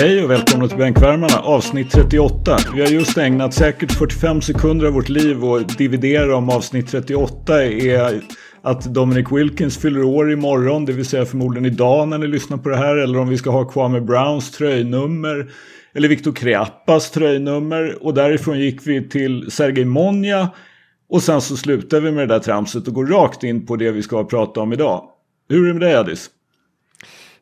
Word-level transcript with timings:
Hej 0.00 0.24
och 0.24 0.30
välkomna 0.30 0.68
till 0.68 0.78
Bänkvärmarna 0.78 1.38
avsnitt 1.38 1.90
38. 1.90 2.58
Vi 2.74 2.80
har 2.80 2.88
just 2.88 3.18
ägnat 3.18 3.54
säkert 3.54 3.92
45 3.92 4.42
sekunder 4.42 4.86
av 4.86 4.92
vårt 4.92 5.08
liv 5.08 5.44
och 5.44 5.60
dividera 5.78 6.36
om 6.36 6.50
avsnitt 6.50 6.90
38 6.90 7.64
är 7.64 8.22
att 8.62 8.84
Dominic 8.84 9.26
Wilkins 9.32 9.78
fyller 9.78 10.04
år 10.04 10.32
imorgon, 10.32 10.84
det 10.84 10.92
vill 10.92 11.04
säga 11.04 11.24
förmodligen 11.24 11.66
idag 11.66 12.08
när 12.08 12.18
ni 12.18 12.26
lyssnar 12.26 12.56
på 12.56 12.68
det 12.68 12.76
här, 12.76 12.96
eller 12.96 13.18
om 13.18 13.28
vi 13.28 13.38
ska 13.38 13.50
ha 13.50 13.64
Kwame 13.64 14.00
Browns 14.00 14.50
tröjnummer, 14.50 15.50
eller 15.94 16.08
Viktor 16.08 16.32
Kreappas 16.32 17.10
tröjnummer, 17.10 17.98
och 18.00 18.14
därifrån 18.14 18.58
gick 18.58 18.86
vi 18.86 19.08
till 19.08 19.50
Sergej 19.50 19.84
Monja, 19.84 20.48
och 21.08 21.22
sen 21.22 21.40
så 21.40 21.56
slutar 21.56 22.00
vi 22.00 22.12
med 22.12 22.28
det 22.28 22.34
där 22.34 22.40
tramset 22.40 22.88
och 22.88 22.94
går 22.94 23.06
rakt 23.06 23.44
in 23.44 23.66
på 23.66 23.76
det 23.76 23.90
vi 23.90 24.02
ska 24.02 24.24
prata 24.24 24.60
om 24.60 24.72
idag. 24.72 25.02
Hur 25.48 25.64
är 25.64 25.66
det 25.66 25.74
med 25.74 25.82
dig 25.82 25.96
Adis? 25.96 26.30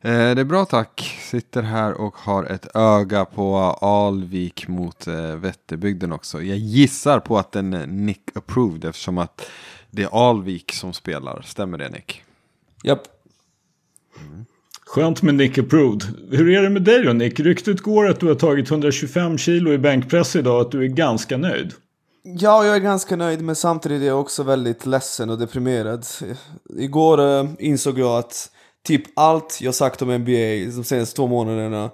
Eh, 0.06 0.34
det 0.34 0.40
är 0.40 0.44
bra 0.44 0.64
tack. 0.64 1.18
Sitter 1.20 1.62
här 1.62 1.92
och 1.92 2.16
har 2.16 2.44
ett 2.44 2.76
öga 2.76 3.24
på 3.24 3.56
Alvik 3.80 4.68
mot 4.68 5.06
eh, 5.06 5.36
Vätterbygden 5.36 6.12
också. 6.12 6.42
Jag 6.42 6.56
gissar 6.56 7.20
på 7.20 7.38
att 7.38 7.52
den 7.52 7.74
är 7.74 7.86
Nick 7.86 8.22
approved 8.34 8.84
eftersom 8.84 9.18
att 9.18 9.50
det 9.90 10.02
är 10.02 10.28
Alvik 10.28 10.72
som 10.72 10.92
spelar. 10.92 11.42
Stämmer 11.42 11.78
det 11.78 11.88
Nick? 11.88 12.22
Japp. 12.82 13.02
Mm. 14.20 14.44
Skönt 14.86 15.22
med 15.22 15.34
Nick 15.34 15.58
approved. 15.58 16.02
Hur 16.30 16.50
är 16.50 16.62
det 16.62 16.70
med 16.70 16.82
dig 16.82 17.04
då 17.04 17.12
Nick? 17.12 17.40
Ryktet 17.40 17.80
går 17.80 18.08
att 18.08 18.20
du 18.20 18.26
har 18.26 18.34
tagit 18.34 18.70
125 18.70 19.38
kilo 19.38 19.72
i 19.72 19.78
bänkpress 19.78 20.36
idag 20.36 20.54
och 20.54 20.60
att 20.60 20.70
du 20.70 20.84
är 20.84 20.88
ganska 20.88 21.36
nöjd. 21.36 21.72
Ja, 22.22 22.64
jag 22.64 22.76
är 22.76 22.80
ganska 22.80 23.16
nöjd 23.16 23.42
men 23.42 23.56
samtidigt 23.56 24.02
är 24.02 24.06
jag 24.06 24.20
också 24.20 24.42
väldigt 24.42 24.86
ledsen 24.86 25.30
och 25.30 25.38
deprimerad. 25.38 26.06
Igår 26.78 27.48
insåg 27.58 27.98
jag 27.98 28.18
att 28.18 28.50
typ 28.86 29.02
allt 29.14 29.58
jag 29.60 29.74
sagt 29.74 30.02
om 30.02 30.08
NBA 30.08 30.76
de 30.76 30.84
senaste 30.84 31.16
två 31.16 31.26
månaderna 31.26 31.84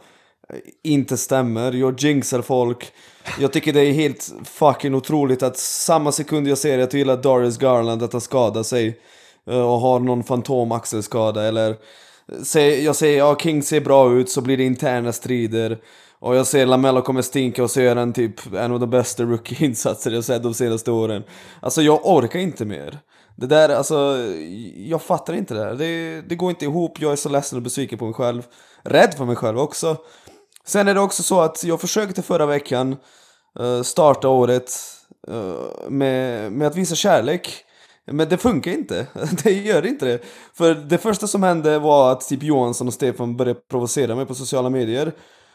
eh, 0.48 0.58
inte 0.82 1.16
stämmer. 1.16 1.72
Jag 1.72 2.00
jinxar 2.00 2.42
folk. 2.42 2.92
Jag 3.40 3.52
tycker 3.52 3.72
det 3.72 3.80
är 3.80 3.92
helt 3.92 4.32
fucking 4.44 4.94
otroligt 4.94 5.42
att 5.42 5.58
samma 5.58 6.12
sekund 6.12 6.48
jag 6.48 6.58
ser 6.58 6.78
att 6.78 6.92
jag 6.92 6.98
gillar 6.98 7.16
Darius 7.16 7.58
Garland 7.58 8.02
att 8.02 8.12
han 8.12 8.20
skadar 8.20 8.62
sig 8.62 8.98
eh, 9.50 9.60
och 9.60 9.80
har 9.80 10.00
någon 10.00 10.24
fantomaxelskada 10.24 11.48
eller 11.48 11.70
eh, 12.56 12.62
jag 12.84 12.96
säger 12.96 13.18
ja 13.18 13.36
King 13.38 13.62
ser 13.62 13.80
bra 13.80 14.12
ut 14.12 14.30
så 14.30 14.40
blir 14.40 14.56
det 14.56 14.64
interna 14.64 15.12
strider 15.12 15.78
och 16.18 16.36
jag 16.36 16.46
ser 16.46 16.66
Lamello 16.66 17.02
kommer 17.02 17.22
stinka 17.22 17.62
och 17.62 17.70
så 17.70 17.80
gör 17.80 17.96
han 17.96 18.12
typ 18.12 18.54
en 18.54 18.72
av 18.72 18.80
de 18.80 18.90
bästa 18.90 19.22
rookie-insatser 19.22 20.10
jag 20.10 20.24
sett 20.24 20.42
de 20.42 20.54
senaste 20.54 20.90
åren. 20.90 21.24
Alltså 21.60 21.82
jag 21.82 22.06
orkar 22.06 22.38
inte 22.38 22.64
mer. 22.64 22.98
Det 23.42 23.48
där, 23.48 23.68
alltså, 23.68 24.18
jag 24.76 25.02
fattar 25.02 25.34
inte 25.34 25.54
det 25.54 25.60
här. 25.60 25.74
Det, 25.74 26.20
det 26.20 26.34
går 26.34 26.50
inte 26.50 26.64
ihop, 26.64 27.00
jag 27.00 27.12
är 27.12 27.16
så 27.16 27.28
ledsen 27.28 27.56
och 27.56 27.62
besviken 27.62 27.98
på 27.98 28.04
mig 28.04 28.14
själv. 28.14 28.46
Rädd 28.82 29.14
för 29.14 29.24
mig 29.24 29.36
själv 29.36 29.58
också. 29.58 29.96
Sen 30.64 30.88
är 30.88 30.94
det 30.94 31.00
också 31.00 31.22
så 31.22 31.40
att 31.40 31.64
jag 31.64 31.80
försökte 31.80 32.22
förra 32.22 32.46
veckan 32.46 32.96
uh, 33.60 33.82
starta 33.82 34.28
året 34.28 34.72
uh, 35.30 35.88
med, 35.88 36.52
med 36.52 36.66
att 36.66 36.76
visa 36.76 36.94
kärlek. 36.94 37.64
Men 38.06 38.28
det 38.28 38.38
funkar 38.38 38.70
inte. 38.70 39.06
Det 39.44 39.52
gör 39.52 39.86
inte 39.86 40.06
det. 40.06 40.18
För 40.54 40.74
det 40.74 40.98
första 40.98 41.26
som 41.26 41.42
hände 41.42 41.78
var 41.78 42.12
att 42.12 42.28
typ 42.28 42.42
Johansson 42.42 42.86
och 42.86 42.94
Stefan 42.94 43.36
började 43.36 43.60
provocera 43.60 44.14
mig 44.14 44.26
på 44.26 44.34
sociala 44.34 44.70
medier. 44.70 45.12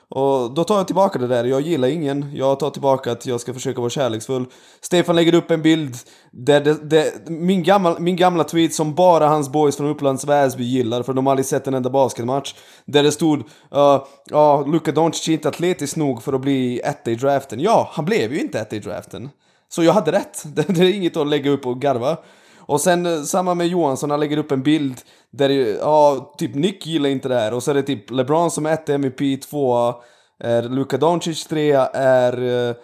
Och 0.09 0.51
då 0.53 0.63
tar 0.63 0.77
jag 0.77 0.87
tillbaka 0.87 1.19
det 1.19 1.27
där, 1.27 1.45
jag 1.45 1.61
gillar 1.61 1.87
ingen. 1.87 2.35
Jag 2.35 2.59
tar 2.59 2.69
tillbaka 2.69 3.11
att 3.11 3.25
jag 3.25 3.41
ska 3.41 3.53
försöka 3.53 3.81
vara 3.81 3.89
kärleksfull. 3.89 4.45
Stefan 4.81 5.15
lägger 5.15 5.35
upp 5.35 5.51
en 5.51 5.61
bild 5.61 5.95
där 6.31 6.61
det, 6.61 6.73
det, 6.73 7.29
min, 7.29 7.63
gamla, 7.63 7.99
min 7.99 8.15
gamla 8.15 8.43
tweet 8.43 8.73
som 8.73 8.95
bara 8.95 9.27
hans 9.27 9.49
boys 9.49 9.77
från 9.77 9.87
Upplands 9.87 10.25
Väsby 10.25 10.63
gillar, 10.63 11.03
för 11.03 11.13
de 11.13 11.25
har 11.25 11.31
aldrig 11.31 11.45
sett 11.45 11.67
en 11.67 11.73
enda 11.73 11.89
basketmatch. 11.89 12.53
Där 12.85 13.03
det 13.03 13.11
stod 13.11 13.43
ja, 13.71 14.07
uh, 14.31 14.37
uh, 14.37 14.71
Luka 14.71 14.91
Doncic 14.91 15.27
är 15.27 15.33
inte 15.33 15.49
atletisk 15.49 15.95
nog 15.95 16.23
för 16.23 16.33
att 16.33 16.41
bli 16.41 16.79
etta 16.79 17.11
i 17.11 17.15
draften. 17.15 17.59
Ja, 17.59 17.89
han 17.91 18.05
blev 18.05 18.33
ju 18.33 18.39
inte 18.39 18.59
etta 18.59 18.75
i 18.75 18.79
draften. 18.79 19.29
Så 19.69 19.83
jag 19.83 19.93
hade 19.93 20.11
rätt. 20.11 20.43
Det, 20.55 20.67
det 20.67 20.81
är 20.81 20.93
inget 20.93 21.17
att 21.17 21.27
lägga 21.27 21.51
upp 21.51 21.65
och 21.65 21.81
garva. 21.81 22.17
Och 22.67 22.81
sen 22.81 23.05
eh, 23.05 23.21
samma 23.21 23.55
med 23.55 23.67
Johansson, 23.67 24.11
han 24.11 24.19
lägger 24.19 24.37
upp 24.37 24.51
en 24.51 24.63
bild 24.63 25.01
där 25.31 25.49
ja, 25.79 26.33
typ 26.37 26.55
Nick 26.55 26.85
gillar 26.85 27.09
inte 27.09 27.29
det 27.29 27.35
här. 27.35 27.53
Och 27.53 27.63
så 27.63 27.71
är 27.71 27.75
det 27.75 27.83
typ 27.83 28.11
LeBron 28.11 28.51
som 28.51 28.65
är 28.65 28.73
ett 28.73 28.89
MVP, 28.89 29.41
tvåa 29.49 29.95
är 30.39 30.63
Luka 30.63 30.97
Doncic, 30.97 31.47
trea 31.47 31.87
är 31.93 32.67
eh, 32.69 32.75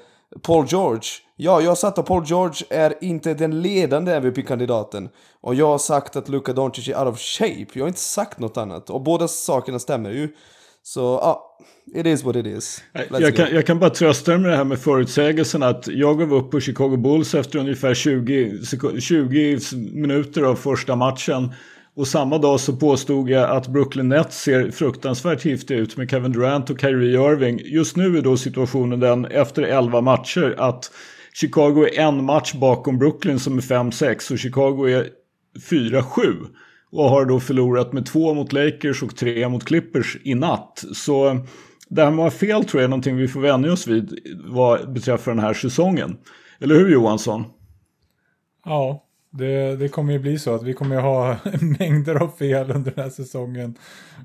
Paul 0.42 0.66
George. 0.68 1.10
Ja, 1.36 1.62
jag 1.62 1.72
har 1.72 1.76
sagt 1.76 1.98
att 1.98 2.06
Paul 2.06 2.24
George 2.26 2.66
är 2.70 3.04
inte 3.04 3.34
den 3.34 3.62
ledande 3.62 4.14
MVP-kandidaten. 4.16 5.10
Och 5.42 5.56
jag 5.56 5.68
har 5.68 5.78
sagt 5.78 6.16
att 6.16 6.30
Luka 6.30 6.54
Doncic 6.54 6.88
är 6.88 7.00
out 7.00 7.14
of 7.14 7.20
shape. 7.20 7.68
Jag 7.74 7.84
har 7.84 7.88
inte 7.88 8.00
sagt 8.00 8.40
något 8.40 8.58
annat. 8.58 8.90
Och 8.90 9.02
båda 9.02 9.28
sakerna 9.28 9.80
stämmer 9.80 10.10
ju. 10.10 10.36
Så 10.84 11.00
ja, 11.00 11.58
it 11.96 12.06
is 12.06 12.24
what 12.24 12.36
it 12.36 12.46
is. 12.46 12.84
jag 13.10 13.36
kan, 13.36 13.48
jag 13.54 13.66
kan, 13.66 13.80
bara 13.80 13.90
trösta 13.90 14.32
dig 14.32 14.40
med 14.40 14.52
det 14.52 14.58
här 14.58 14.64
med 14.64 14.80
förutsägelsen 14.80 15.64
att 15.64 15.88
jag 15.88 16.20
gav 16.20 16.34
upp 16.34 16.52
på 16.52 16.60
Chicago 16.60 16.98
Bulls 16.98 17.36
efter 17.36 17.60
ungefär 17.60 17.94
20, 17.94 18.60
20 19.00 19.60
minuter 19.94 20.42
av 20.42 20.56
första 20.56 20.96
matchen. 20.96 21.54
Och 21.96 22.08
samma 22.08 22.38
dag 22.38 22.60
så 22.60 22.76
påstod 22.76 23.30
jag 23.30 23.50
att 23.50 23.68
Brooklyn 23.68 24.10
Nets 24.10 24.42
ser 24.42 24.72
fruktansvärt 24.72 25.46
giftiga 25.46 25.78
ut 25.78 25.98
med 25.98 26.10
Kevin 26.10 26.32
Durant 26.32 26.70
och 26.70 26.80
Kyrie 26.80 27.32
Irving. 27.32 27.60
Just 27.64 27.96
nu 27.96 28.18
är 28.18 28.22
då 28.22 28.38
situationen 28.38 29.00
den 29.00 29.26
efter 29.26 29.62
11 29.62 30.02
matcher 30.02 30.56
att 30.58 30.92
Chicago 31.34 31.88
är 31.94 32.00
en 32.00 32.24
match 32.24 32.54
bakom 32.54 32.98
Brooklyn 32.98 33.40
som 33.40 33.58
är 33.58 33.62
5-6 33.62 34.32
och 34.32 34.40
Chicago 34.40 34.86
är 34.86 35.10
4-7 35.70 36.48
och 36.92 37.10
har 37.10 37.26
då 37.26 37.40
förlorat 37.40 37.94
med 37.94 38.06
två 38.06 38.34
mot 38.34 38.54
Lakers 38.54 39.04
och 39.04 39.16
tre 39.16 39.50
mot 39.50 39.66
Clippers 39.66 40.18
i 40.24 40.36
natt. 40.36 40.84
Så 40.94 41.46
det 41.94 42.04
här 42.04 42.12
med 42.12 42.26
att 42.26 42.34
ha 42.34 42.40
fel 42.40 42.66
tror 42.66 42.82
jag 42.82 42.88
är 42.88 42.90
någonting 42.90 43.16
vi 43.16 43.28
får 43.28 43.42
vänja 43.42 43.74
oss 43.74 43.88
vid 43.88 44.20
vad 44.46 44.94
beträffar 44.94 45.32
den 45.32 45.40
här 45.40 45.54
säsongen. 45.54 46.18
Eller 46.60 46.76
hur 46.76 46.90
Johansson? 46.90 47.44
Ja, 48.66 49.06
det, 49.30 49.76
det 49.76 49.90
kommer 49.90 50.14
ju 50.14 50.20
bli 50.20 50.40
så 50.40 50.56
att 50.56 50.64
vi 50.64 50.74
kommer 50.74 51.02
ha 51.02 51.38
mängder 51.80 52.16
av 52.16 52.28
fel 52.28 52.72
under 52.72 52.92
den 52.92 53.04
här 53.04 53.12
säsongen. 53.12 53.76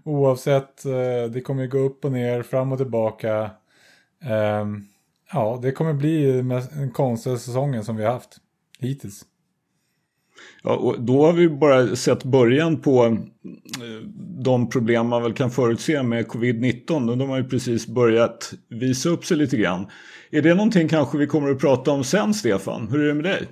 Oavsett, 0.04 0.84
eh, 0.84 1.30
det 1.32 1.40
kommer 1.40 1.66
gå 1.66 1.78
upp 1.78 2.04
och 2.04 2.12
ner, 2.12 2.42
fram 2.42 2.72
och 2.72 2.78
tillbaka. 2.78 3.50
Ehm, 4.22 4.84
ja, 5.32 5.58
det 5.62 5.72
kommer 5.72 5.92
bli 5.92 6.42
den 6.42 6.90
konstiga 6.90 7.36
säsongen 7.36 7.84
som 7.84 7.96
vi 7.96 8.04
har 8.04 8.12
haft 8.12 8.36
hittills. 8.78 9.24
Ja, 10.62 10.76
och 10.76 11.00
då 11.00 11.26
har 11.26 11.32
vi 11.32 11.48
bara 11.48 11.96
sett 11.96 12.24
början 12.24 12.80
på 12.80 13.04
eh, 13.04 14.08
de 14.44 14.70
problem 14.70 15.06
man 15.08 15.22
väl 15.22 15.32
kan 15.32 15.50
förutse 15.50 16.02
med 16.02 16.26
covid-19. 16.26 17.16
De 17.16 17.28
har 17.28 17.36
ju 17.36 17.48
precis 17.48 17.86
börjat 17.86 18.52
visa 18.68 19.08
upp 19.08 19.24
sig 19.24 19.36
lite 19.36 19.56
grann. 19.56 19.86
Är 20.30 20.42
det 20.42 20.54
någonting 20.54 20.88
kanske 20.88 21.18
vi 21.18 21.26
kommer 21.26 21.50
att 21.50 21.58
prata 21.58 21.90
om 21.90 22.04
sen, 22.04 22.34
Stefan? 22.34 22.88
Hur 22.88 23.00
är 23.00 23.08
det 23.08 23.14
med 23.14 23.24
dig? 23.24 23.48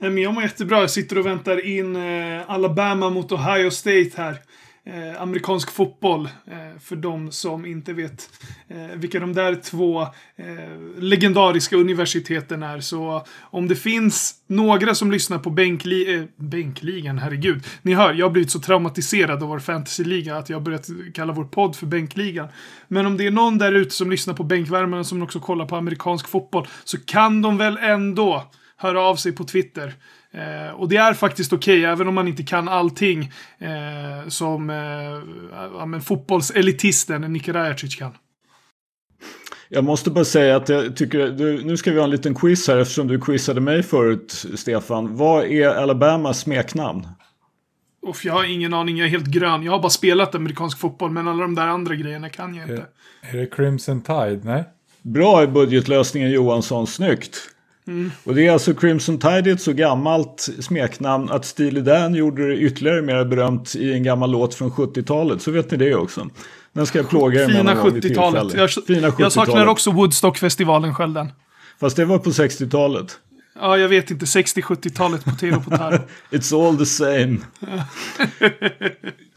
Eh, 0.00 0.08
jag 0.08 0.34
mår 0.34 0.42
jättebra. 0.42 0.80
Jag 0.80 0.90
sitter 0.90 1.18
och 1.18 1.26
väntar 1.26 1.66
in 1.66 1.96
eh, 1.96 2.50
Alabama 2.50 3.10
mot 3.10 3.32
Ohio 3.32 3.70
State 3.70 4.10
här. 4.16 4.36
Eh, 4.86 5.22
amerikansk 5.22 5.70
fotboll, 5.70 6.28
eh, 6.46 6.80
för 6.80 6.96
de 6.96 7.32
som 7.32 7.66
inte 7.66 7.92
vet 7.92 8.30
eh, 8.68 8.96
vilka 8.96 9.20
de 9.20 9.32
där 9.32 9.54
två 9.54 10.02
eh, 10.02 10.08
legendariska 10.98 11.76
universiteten 11.76 12.62
är. 12.62 12.80
Så 12.80 13.24
om 13.40 13.68
det 13.68 13.76
finns 13.76 14.34
några 14.46 14.94
som 14.94 15.10
lyssnar 15.10 15.38
på 15.38 15.50
bänkli 15.50 16.14
eh, 16.14 16.24
bänkligan, 16.36 17.18
herregud. 17.18 17.64
Ni 17.82 17.94
hör, 17.94 18.14
jag 18.14 18.26
har 18.26 18.30
blivit 18.30 18.50
så 18.50 18.60
traumatiserad 18.60 19.42
av 19.42 19.48
vår 19.48 19.58
fantasyliga 19.58 20.36
att 20.36 20.48
jag 20.48 20.56
har 20.56 20.62
börjat 20.62 20.86
kalla 21.14 21.32
vår 21.32 21.44
podd 21.44 21.76
för 21.76 21.86
bänkligan. 21.86 22.48
Men 22.88 23.06
om 23.06 23.16
det 23.16 23.26
är 23.26 23.30
någon 23.30 23.58
där 23.58 23.72
ute 23.72 23.94
som 23.94 24.10
lyssnar 24.10 24.34
på 24.34 24.44
bänkvärmarna 24.44 25.04
som 25.04 25.22
också 25.22 25.40
kollar 25.40 25.66
på 25.66 25.76
amerikansk 25.76 26.28
fotboll 26.28 26.66
så 26.84 26.98
kan 27.04 27.42
de 27.42 27.58
väl 27.58 27.76
ändå 27.76 28.50
höra 28.76 29.00
av 29.00 29.16
sig 29.16 29.32
på 29.32 29.44
Twitter. 29.44 29.94
Eh, 30.34 30.74
och 30.74 30.88
det 30.88 30.96
är 30.96 31.14
faktiskt 31.14 31.52
okej, 31.52 31.78
okay, 31.78 31.92
även 31.92 32.08
om 32.08 32.14
man 32.14 32.28
inte 32.28 32.42
kan 32.42 32.68
allting 32.68 33.32
eh, 33.58 34.28
som 34.28 34.70
eh, 34.70 34.76
ja, 35.78 35.86
men 35.86 36.00
fotbollselitisten 36.00 37.20
Niki 37.32 37.52
Rajacic 37.52 37.96
kan. 37.96 38.12
Jag 39.68 39.84
måste 39.84 40.10
bara 40.10 40.24
säga 40.24 40.56
att 40.56 40.68
jag 40.68 40.96
tycker, 40.96 41.30
du, 41.30 41.64
nu 41.64 41.76
ska 41.76 41.90
vi 41.90 41.96
ha 41.96 42.04
en 42.04 42.10
liten 42.10 42.34
quiz 42.34 42.68
här 42.68 42.78
eftersom 42.78 43.08
du 43.08 43.20
quizade 43.20 43.60
mig 43.60 43.82
förut, 43.82 44.46
Stefan. 44.54 45.16
Vad 45.16 45.44
är 45.44 45.68
Alabamas 45.68 46.40
smeknamn? 46.40 47.08
Uff, 48.06 48.24
jag 48.24 48.32
har 48.32 48.44
ingen 48.44 48.74
aning, 48.74 48.96
jag 48.96 49.06
är 49.06 49.10
helt 49.10 49.26
grön. 49.26 49.62
Jag 49.62 49.72
har 49.72 49.78
bara 49.78 49.90
spelat 49.90 50.34
amerikansk 50.34 50.78
fotboll, 50.78 51.10
men 51.10 51.28
alla 51.28 51.42
de 51.42 51.54
där 51.54 51.66
andra 51.66 51.94
grejerna 51.94 52.28
kan 52.28 52.54
jag 52.54 52.68
inte. 52.70 52.86
Är, 53.22 53.34
är 53.34 53.40
det 53.40 53.46
Crimson 53.46 54.02
Tide? 54.02 54.40
Nej? 54.42 54.64
Bra 55.02 55.42
i 55.42 55.46
budgetlösningen 55.46 56.30
Johansson, 56.30 56.86
snyggt. 56.86 57.53
Mm. 57.86 58.10
Och 58.24 58.34
det 58.34 58.46
är 58.46 58.52
alltså 58.52 58.74
Crimson 58.74 59.18
Tide 59.18 59.50
ett 59.50 59.60
så 59.60 59.72
gammalt 59.72 60.48
smeknamn 60.60 61.30
att 61.30 61.44
Steely 61.44 61.80
Dan 61.80 62.14
gjorde 62.14 62.48
det 62.48 62.56
ytterligare 62.56 63.02
mer 63.02 63.24
berömt 63.24 63.76
i 63.76 63.92
en 63.92 64.02
gammal 64.02 64.30
låt 64.30 64.54
från 64.54 64.70
70-talet. 64.70 65.42
Så 65.42 65.50
vet 65.50 65.70
ni 65.70 65.76
det 65.76 65.94
också. 65.94 66.28
Den 66.72 66.86
ska 66.86 66.98
jag 66.98 67.08
plåga 67.08 67.42
er 67.42 67.48
med 67.48 67.56
Fina 67.56 67.74
70-talet. 67.74 68.54
Jag, 68.54 68.70
Fina 68.70 69.10
70 69.10 69.22
jag 69.22 69.32
saknar 69.32 69.66
också 69.66 69.90
Woodstock-festivalen 69.90 70.94
Skölden. 70.94 71.32
Fast 71.80 71.96
det 71.96 72.04
var 72.04 72.18
på 72.18 72.30
60-talet. 72.30 73.18
Ja, 73.60 73.78
jag 73.78 73.88
vet 73.88 74.10
inte. 74.10 74.24
60-70-talet 74.24 75.24
på 75.24 75.30
Tero 75.30 75.60
på 75.60 75.70
It's 76.30 76.68
all 76.68 76.78
the 76.78 76.86
same. 76.86 77.38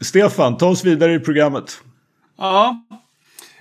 Stefan, 0.00 0.56
ta 0.56 0.66
oss 0.66 0.84
vidare 0.84 1.14
i 1.14 1.20
programmet. 1.20 1.80
Ja. 2.38 2.84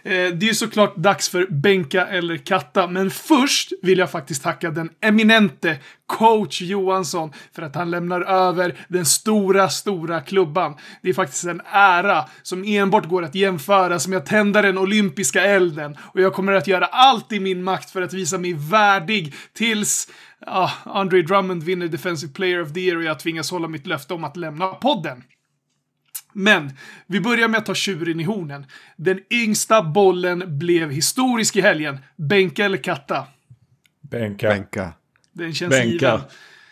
Eh, 0.08 0.34
det 0.34 0.50
är 0.50 0.54
såklart 0.54 0.96
dags 0.96 1.30
för 1.30 1.48
bänka 1.50 2.08
eller 2.08 2.38
katta, 2.38 2.88
men 2.88 3.12
först 3.12 3.74
vill 3.82 3.98
jag 3.98 4.12
faktiskt 4.12 4.44
tacka 4.44 4.72
den 4.72 4.90
eminente 5.02 5.78
coach 6.06 6.62
Johansson 6.62 7.32
för 7.56 7.62
att 7.62 7.76
han 7.76 7.92
lämnar 7.92 8.22
över 8.22 8.78
den 8.88 9.06
stora, 9.06 9.70
stora 9.70 10.22
klubban. 10.22 10.76
Det 11.02 11.10
är 11.10 11.14
faktiskt 11.14 11.44
en 11.44 11.62
ära 11.72 12.26
som 12.44 12.64
enbart 12.64 13.06
går 13.06 13.24
att 13.24 13.36
jämföra 13.36 14.00
som 14.00 14.14
jag 14.14 14.26
tänder 14.26 14.64
den 14.64 14.78
olympiska 14.78 15.42
elden 15.42 15.98
och 16.00 16.22
jag 16.22 16.34
kommer 16.34 16.54
att 16.54 16.68
göra 16.68 16.86
allt 16.86 17.32
i 17.32 17.40
min 17.40 17.64
makt 17.64 17.90
för 17.90 18.02
att 18.02 18.14
visa 18.14 18.38
mig 18.38 18.54
värdig 18.54 19.34
tills 19.54 20.08
ah, 20.46 20.72
Andre 20.84 21.22
Drummond 21.22 21.64
vinner 21.64 21.88
Defensive 21.88 22.34
Player 22.34 22.62
of 22.62 22.74
the 22.74 22.80
Year 22.80 22.98
och 22.98 23.04
jag 23.04 23.20
tvingas 23.20 23.52
hålla 23.52 23.68
mitt 23.68 23.88
löfte 23.88 24.14
om 24.14 24.24
att 24.24 24.38
lämna 24.38 24.68
podden. 24.68 25.24
Men 26.38 26.72
vi 27.08 27.20
börjar 27.20 27.48
med 27.48 27.58
att 27.58 27.66
ta 27.66 27.76
tjuren 27.76 28.20
i 28.20 28.24
hornen. 28.24 28.66
Den 28.96 29.20
yngsta 29.30 29.84
bollen 29.84 30.58
blev 30.58 30.92
historisk 30.92 31.56
i 31.56 31.62
helgen. 31.62 31.98
Bänka 32.16 32.66
eller 32.66 32.78
katta? 32.78 33.24
Bänka. 34.02 34.50
Bänka. 34.50 34.94
Den 35.34 35.54
känns 35.54 35.70
Bänka. 35.70 35.90
given. 35.92 36.20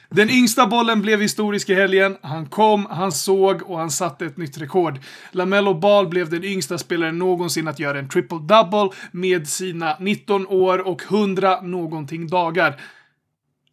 Den 0.10 0.30
yngsta 0.30 0.68
bollen 0.68 1.02
blev 1.02 1.22
historisk 1.22 1.70
i 1.70 1.74
helgen. 1.74 2.18
Han 2.22 2.46
kom, 2.46 2.86
han 2.86 3.12
såg 3.12 3.62
och 3.64 3.80
han 3.80 3.92
satte 3.92 4.26
ett 4.26 4.38
nytt 4.38 4.58
rekord. 4.58 5.00
Lamello 5.32 5.74
Ball 5.74 6.08
blev 6.08 6.30
den 6.30 6.44
yngsta 6.44 6.78
spelaren 6.78 7.20
någonsin 7.20 7.68
att 7.68 7.80
göra 7.80 8.00
en 8.00 8.10
triple-double 8.10 8.94
med 9.12 9.48
sina 9.48 9.98
19 10.00 10.48
år 10.48 10.88
och 10.88 11.02
100 11.12 11.62
någonting 11.62 12.28
dagar. 12.28 12.82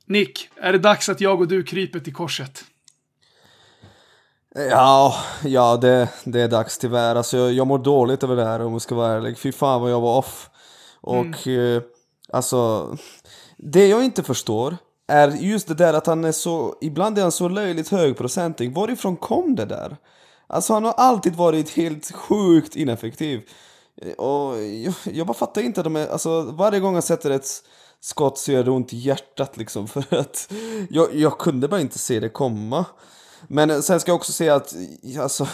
Nick, 0.06 0.48
är 0.56 0.72
det 0.72 0.78
dags 0.78 1.08
att 1.08 1.20
jag 1.20 1.40
och 1.40 1.48
du 1.48 1.62
kryper 1.62 2.00
till 2.00 2.14
korset? 2.14 2.64
Ja, 4.54 5.14
ja 5.44 5.76
det, 5.76 6.08
det 6.25 6.40
är 6.40 6.49
dags 6.49 6.78
tyvärr. 6.78 7.16
Alltså 7.16 7.37
jag, 7.37 7.52
jag 7.52 7.66
mår 7.66 7.78
dåligt 7.78 8.22
över 8.22 8.37
det 8.37 8.44
här 8.44 8.60
om 8.62 8.72
jag 8.72 8.82
ska 8.82 8.94
vara 8.94 9.12
ärlig. 9.12 9.38
Fy 9.38 9.52
fan 9.52 9.81
vad 9.82 9.90
jag 9.90 10.00
var 10.00 10.19
off. 10.19 10.50
Och 11.00 11.49
eh, 11.49 11.82
alltså, 12.32 12.88
det 13.56 13.87
jag 13.88 14.04
inte 14.04 14.22
förstår 14.22 14.76
är 15.08 15.28
just 15.28 15.69
det 15.69 15.75
där 15.75 15.94
att 15.94 16.06
han 16.06 16.25
är 16.25 16.32
så, 16.32 16.75
ibland 16.81 17.19
är 17.19 17.22
han 17.22 17.32
så 17.32 17.49
löjligt 17.49 17.88
högprocentig. 17.88 18.75
Varifrån 18.75 19.16
kom 19.16 19.54
det 19.56 19.64
där? 19.64 19.96
Alltså 20.46 20.72
han 20.75 20.84
har 20.84 20.93
alltid 20.93 21.34
varit 21.37 21.70
helt 21.70 22.12
sjukt 22.14 22.76
ineffektiv. 22.76 23.43
Eh, 24.02 24.12
Och 24.12 24.62
jag, 24.62 24.94
jag 25.12 25.26
bara 25.26 25.34
fattar 25.34 25.62
inte 25.62 25.82
de 25.82 25.96
är, 25.96 26.08
alltså 26.08 26.43
varje 26.43 26.81
gång 26.81 26.93
han 26.94 27.02
sätter 27.02 27.31
ett 27.31 27.49
skott 28.00 28.38
så 28.38 28.52
gör 28.52 28.64
det 28.64 28.70
ont 28.70 28.93
i 28.93 28.96
hjärtat 28.96 29.56
liksom 29.56 29.88
för 29.88 30.14
att 30.14 30.52
jag, 30.90 31.14
jag 31.14 31.38
kunde 31.38 31.69
bara 31.69 31.81
inte 31.81 31.99
se 31.99 32.20
det 32.20 32.28
komma. 32.28 32.84
Men 33.48 33.82
sen 33.82 34.00
ska 34.00 34.10
jag 34.10 34.16
också 34.16 34.32
säga 34.32 34.54
att 34.54 34.74
alltså, 35.20 35.46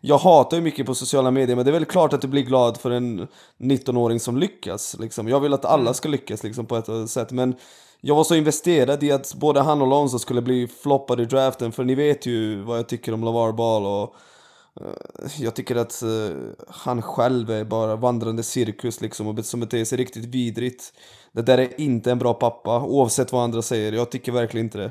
jag 0.00 0.18
hatar 0.18 0.56
ju 0.56 0.62
mycket 0.62 0.86
på 0.86 0.94
sociala 0.94 1.30
medier 1.30 1.56
men 1.56 1.64
det 1.64 1.70
är 1.70 1.72
väl 1.72 1.84
klart 1.84 2.12
att 2.12 2.20
du 2.20 2.28
blir 2.28 2.42
glad 2.42 2.76
för 2.76 2.90
en 2.90 3.28
19-åring 3.58 4.20
som 4.20 4.36
lyckas. 4.36 4.96
Liksom. 4.98 5.28
Jag 5.28 5.40
vill 5.40 5.54
att 5.54 5.64
alla 5.64 5.94
ska 5.94 6.08
lyckas 6.08 6.42
liksom, 6.42 6.66
på 6.66 6.76
ett 6.76 7.10
sätt 7.10 7.30
men 7.30 7.54
jag 8.00 8.14
var 8.14 8.24
så 8.24 8.34
investerad 8.34 9.02
i 9.02 9.12
att 9.12 9.34
både 9.34 9.60
han 9.60 9.82
och 9.82 9.88
Lonzo 9.88 10.18
skulle 10.18 10.42
bli 10.42 10.68
floppade 10.68 11.22
i 11.22 11.26
draften 11.26 11.72
för 11.72 11.84
ni 11.84 11.94
vet 11.94 12.26
ju 12.26 12.62
vad 12.62 12.78
jag 12.78 12.88
tycker 12.88 13.14
om 13.14 13.24
LaVar 13.24 13.52
Ball 13.52 13.86
och 13.86 14.14
eh, 14.80 15.30
jag 15.38 15.54
tycker 15.54 15.76
att 15.76 16.02
eh, 16.02 16.36
han 16.68 17.02
själv 17.02 17.50
är 17.50 17.64
bara 17.64 17.96
vandrande 17.96 18.42
cirkus 18.42 19.00
liksom 19.00 19.26
och 19.26 19.44
som 19.44 19.60
beter 19.60 19.84
sig 19.84 19.98
riktigt 19.98 20.24
vidrigt. 20.24 20.92
Det 21.32 21.42
där 21.42 21.58
är 21.58 21.80
inte 21.80 22.10
en 22.10 22.18
bra 22.18 22.34
pappa 22.34 22.80
oavsett 22.80 23.32
vad 23.32 23.44
andra 23.44 23.62
säger, 23.62 23.92
jag 23.92 24.10
tycker 24.10 24.32
verkligen 24.32 24.66
inte 24.66 24.78
det. 24.78 24.90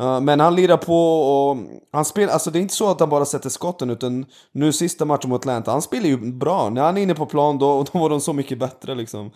Uh, 0.00 0.20
men 0.20 0.40
han 0.40 0.54
lirar 0.54 0.76
på 0.76 1.20
och 1.20 1.56
han 1.92 2.04
spelar, 2.04 2.32
alltså 2.32 2.50
det 2.50 2.58
är 2.58 2.60
inte 2.60 2.74
så 2.74 2.90
att 2.90 3.00
han 3.00 3.08
bara 3.08 3.24
sätter 3.24 3.50
skotten 3.50 3.90
utan 3.90 4.26
nu 4.52 4.72
sista 4.72 5.04
matchen 5.04 5.30
mot 5.30 5.40
Atlanta, 5.40 5.70
han 5.70 5.82
spelar 5.82 6.06
ju 6.06 6.32
bra. 6.32 6.70
När 6.70 6.82
han 6.82 6.96
är 6.96 7.02
inne 7.02 7.14
på 7.14 7.26
plan 7.26 7.58
då, 7.58 7.82
då 7.92 7.98
var 7.98 8.10
de 8.10 8.20
så 8.20 8.32
mycket 8.32 8.58
bättre 8.58 8.94
liksom. 8.94 9.30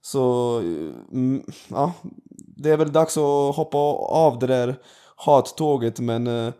Så, 0.00 0.56
eh, 0.58 1.12
mm, 1.12 1.42
ja, 1.68 1.92
det 2.56 2.70
är 2.70 2.76
väl 2.76 2.92
dags 2.92 3.16
att 3.16 3.56
hoppa 3.56 3.78
av 3.78 4.38
det 4.38 4.46
där 4.46 4.76
hattåget 5.16 6.00
men 6.00 6.26
uh, 6.26 6.52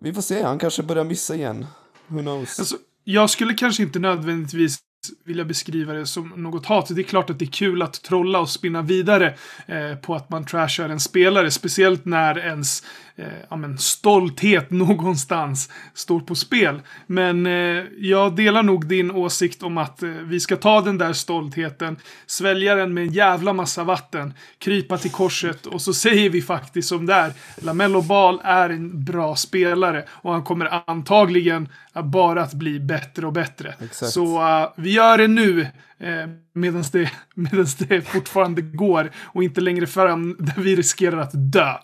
vi 0.00 0.12
får 0.12 0.22
se, 0.22 0.42
han 0.42 0.58
kanske 0.58 0.82
börjar 0.82 1.04
missa 1.04 1.34
igen. 1.34 1.66
Who 2.06 2.20
knows? 2.20 2.58
Alltså, 2.58 2.76
jag 3.04 3.30
skulle 3.30 3.54
kanske 3.54 3.82
inte 3.82 3.98
nödvändigtvis 3.98 4.78
vilja 5.24 5.44
beskriva 5.44 5.92
det 5.92 6.06
som 6.06 6.28
något 6.28 6.66
hat. 6.66 6.94
Det 6.94 7.00
är 7.00 7.04
klart 7.04 7.30
att 7.30 7.38
det 7.38 7.44
är 7.44 7.52
kul 7.52 7.82
att 7.82 8.02
trolla 8.02 8.40
och 8.40 8.48
spinna 8.48 8.82
vidare 8.82 9.34
eh, 9.66 9.96
på 9.96 10.14
att 10.14 10.30
man 10.30 10.44
trashar 10.44 10.88
en 10.88 11.00
spelare. 11.00 11.50
Speciellt 11.50 12.04
när 12.04 12.38
ens 12.38 12.82
eh, 13.16 13.26
ja, 13.50 13.56
men, 13.56 13.78
stolthet 13.78 14.70
någonstans 14.70 15.70
står 15.94 16.20
på 16.20 16.34
spel. 16.34 16.80
Men 17.06 17.46
eh, 17.46 17.84
jag 17.98 18.36
delar 18.36 18.62
nog 18.62 18.86
din 18.86 19.10
åsikt 19.10 19.62
om 19.62 19.78
att 19.78 20.02
eh, 20.02 20.08
vi 20.08 20.40
ska 20.40 20.56
ta 20.56 20.80
den 20.80 20.98
där 20.98 21.12
stoltheten, 21.12 21.96
svälja 22.26 22.74
den 22.74 22.94
med 22.94 23.04
en 23.06 23.12
jävla 23.12 23.52
massa 23.52 23.84
vatten, 23.84 24.34
krypa 24.58 24.98
till 24.98 25.10
korset 25.10 25.66
och 25.66 25.82
så 25.82 25.94
säger 25.94 26.30
vi 26.30 26.42
faktiskt 26.42 26.88
som 26.88 27.06
det 27.06 27.14
är. 27.14 27.32
Lamello 27.56 28.02
Ball 28.02 28.40
är 28.44 28.70
en 28.70 29.04
bra 29.04 29.36
spelare 29.36 30.04
och 30.10 30.32
han 30.32 30.44
kommer 30.44 30.90
antagligen 30.90 31.68
bara 32.00 32.42
att 32.42 32.54
bli 32.54 32.80
bättre 32.80 33.26
och 33.26 33.32
bättre. 33.32 33.74
Exakt. 33.80 34.12
Så 34.12 34.40
uh, 34.40 34.68
vi 34.76 34.92
gör 34.92 35.18
det 35.18 35.28
nu 35.28 35.60
eh, 35.98 36.28
medan 36.52 36.84
det, 36.92 37.10
medans 37.34 37.76
det 37.76 38.00
fortfarande 38.00 38.62
går 38.62 39.10
och 39.16 39.42
inte 39.42 39.60
längre 39.60 39.86
fram 39.86 40.36
där 40.38 40.62
vi 40.62 40.76
riskerar 40.76 41.18
att 41.18 41.30
dö. 41.34 41.74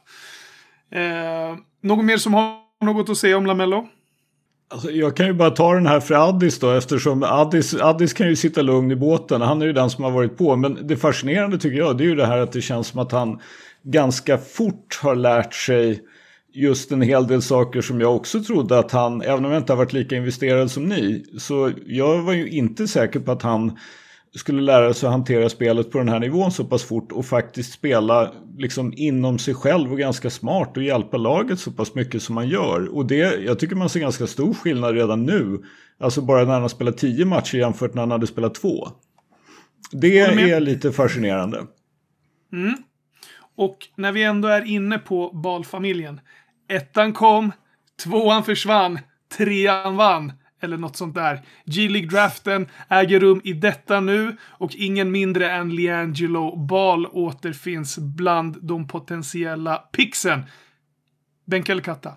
Eh, 0.91 1.57
någon 1.83 2.07
mer 2.07 2.17
som 2.17 2.35
har 2.35 2.59
något 2.85 3.09
att 3.09 3.17
säga 3.17 3.37
om 3.37 3.47
Lamello? 3.47 3.89
Alltså, 4.71 4.91
jag 4.91 5.17
kan 5.17 5.27
ju 5.27 5.33
bara 5.33 5.51
ta 5.51 5.75
den 5.75 5.87
här 5.87 6.01
för 6.01 6.29
Addis 6.29 6.59
då 6.59 6.71
eftersom 6.71 7.23
Addis, 7.23 7.75
Addis 7.75 8.13
kan 8.13 8.29
ju 8.29 8.37
sitta 8.37 8.63
lugn 8.63 8.91
i 8.91 8.97
båten. 8.97 9.41
Han 9.41 9.63
är 9.63 9.67
ju 9.67 9.73
den 9.73 9.91
som 9.91 10.05
har 10.05 10.11
varit 10.11 10.39
på. 10.39 10.57
Men 10.57 10.87
det 10.87 10.97
fascinerande 10.97 11.59
tycker 11.59 11.79
jag 11.79 11.99
det 11.99 12.05
är 12.05 12.09
ju 12.09 12.15
det 12.15 12.27
här 12.27 12.39
att 12.39 12.53
det 12.53 12.61
känns 12.61 12.87
som 12.87 13.01
att 13.01 13.13
han 13.13 13.41
ganska 13.83 14.39
fort 14.39 14.99
har 15.03 15.15
lärt 15.15 15.55
sig 15.55 16.03
just 16.53 16.93
en 16.93 17.03
hel 17.03 17.27
del 17.27 17.43
saker 17.43 17.81
som 17.81 18.01
jag 18.01 18.17
också 18.17 18.43
trodde 18.43 18.79
att 18.79 18.93
han, 18.93 19.23
även 19.23 19.45
om 19.45 19.51
jag 19.51 19.61
inte 19.61 19.73
har 19.73 19.79
varit 19.79 19.93
lika 19.93 20.17
investerad 20.17 20.71
som 20.71 20.85
ni, 20.85 21.25
så 21.39 21.73
jag 21.87 22.23
var 22.23 22.33
ju 22.33 22.49
inte 22.49 22.89
säker 22.89 23.21
på 23.21 23.33
att 23.33 23.43
han 23.43 23.79
skulle 24.35 24.63
lära 24.63 24.95
sig 24.95 25.07
att 25.07 25.13
hantera 25.13 25.49
spelet 25.49 25.91
på 25.91 25.99
den 25.99 26.09
här 26.09 26.21
nivån 26.21 26.53
så 26.53 26.65
pass 26.65 26.85
fort 26.85 27.13
och 27.13 27.27
faktiskt 27.27 27.73
spela 27.73 28.33
liksom 28.59 28.93
inom 28.97 29.39
sig 29.39 29.55
själv 29.55 29.93
och 29.93 29.99
ganska 29.99 30.31
smart 30.31 30.77
och 30.77 30.83
hjälpa 30.83 31.17
laget 31.17 31.61
så 31.61 31.73
pass 31.73 31.95
mycket 31.95 32.23
som 32.23 32.35
man 32.35 32.49
gör. 32.49 32.97
Och 32.97 33.07
det, 33.07 33.35
jag 33.41 33.59
tycker 33.59 33.77
man 33.77 33.89
ser 33.89 34.01
ganska 34.01 34.27
stor 34.27 34.55
skillnad 34.55 34.95
redan 34.95 35.27
nu. 35.27 35.63
Alltså 36.01 36.21
bara 36.21 36.45
när 36.45 36.53
han 36.53 36.63
har 36.63 36.69
spelat 36.69 36.99
tio 36.99 37.25
matcher 37.25 37.59
jämfört 37.59 37.95
när 37.95 38.03
han 38.03 38.11
hade 38.11 38.27
spelat 38.27 38.55
två. 38.55 38.89
Det 39.93 40.19
är 40.19 40.61
lite 40.61 40.93
fascinerande. 40.93 41.67
Och 43.57 43.79
när 43.97 44.13
vi 44.13 44.23
ändå 44.23 44.49
är 44.49 44.65
inne 44.65 44.99
på 44.99 45.31
balfamiljen. 45.31 46.21
Ettan 46.69 47.13
kom, 47.13 47.53
tvåan 48.05 48.45
försvann, 48.45 48.99
trean 49.37 49.97
vann. 49.97 50.33
Eller 50.61 50.77
något 50.77 50.97
sånt 50.97 51.15
där. 51.15 51.43
G-League-draften 51.65 52.67
äger 52.89 53.21
rum 53.21 53.41
i 53.45 53.53
detta 53.53 54.01
nu 54.01 54.37
och 54.45 54.75
ingen 54.75 55.11
mindre 55.11 55.51
än 55.51 55.75
Liangelo 55.77 56.57
Ball 56.57 57.07
återfinns 57.07 57.99
bland 57.99 58.57
de 58.63 58.89
potentiella 58.89 59.77
pixen. 59.77 60.43
Bänka 61.45 61.73
eller 61.73 61.83
katta? 61.83 62.15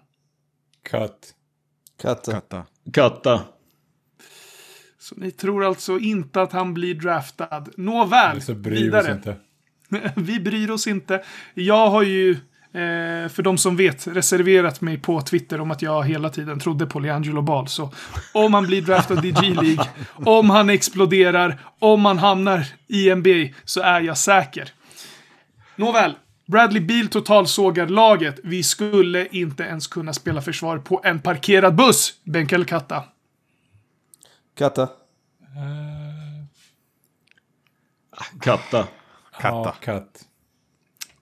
Cut. 0.89 1.33
Katta. 2.01 2.31
Katta. 2.31 2.65
Katta. 2.93 3.41
Så 4.99 5.15
ni 5.17 5.31
tror 5.31 5.65
alltså 5.65 5.99
inte 5.99 6.41
att 6.41 6.51
han 6.51 6.73
blir 6.73 6.95
draftad. 6.95 7.65
Nåväl, 7.77 8.41
Så 8.41 8.55
bryr 8.55 8.75
vi 8.75 8.83
vidare. 8.83 9.01
oss 9.03 9.09
inte. 9.09 9.35
vi 10.21 10.39
bryr 10.39 10.71
oss 10.71 10.87
inte. 10.87 11.23
Jag 11.53 11.89
har 11.89 12.03
ju, 12.03 12.37
eh, 12.73 13.29
för 13.29 13.41
de 13.41 13.57
som 13.57 13.75
vet, 13.75 14.07
reserverat 14.07 14.81
mig 14.81 14.97
på 14.97 15.21
Twitter 15.21 15.61
om 15.61 15.71
att 15.71 15.81
jag 15.81 16.03
hela 16.03 16.29
tiden 16.29 16.59
trodde 16.59 16.85
på 16.85 16.99
Leangelo 16.99 17.41
Ball. 17.41 17.67
Så 17.67 17.93
om 18.33 18.53
han 18.53 18.65
blir 18.65 18.81
draftad 18.81 19.25
i 19.25 19.31
G-League, 19.31 19.85
om 20.25 20.49
han 20.49 20.69
exploderar, 20.69 21.61
om 21.79 22.05
han 22.05 22.17
hamnar 22.17 22.65
i 22.87 23.15
NBA, 23.15 23.55
så 23.65 23.81
är 23.81 24.01
jag 24.01 24.17
säker. 24.17 24.69
Nåväl. 25.75 26.15
Bradley 26.45 26.81
Beal 26.81 27.07
totalsågar 27.07 27.87
laget. 27.87 28.39
Vi 28.43 28.63
skulle 28.63 29.27
inte 29.27 29.63
ens 29.63 29.87
kunna 29.87 30.13
spela 30.13 30.41
försvar 30.41 30.77
på 30.77 31.01
en 31.03 31.19
parkerad 31.19 31.75
buss. 31.75 32.13
Bänk 32.23 32.51
eller 32.51 32.65
katta? 32.65 33.03
Katta. 34.57 34.89
Katta. 38.39 38.87
Ja, 39.41 39.75
cut. 39.81 40.30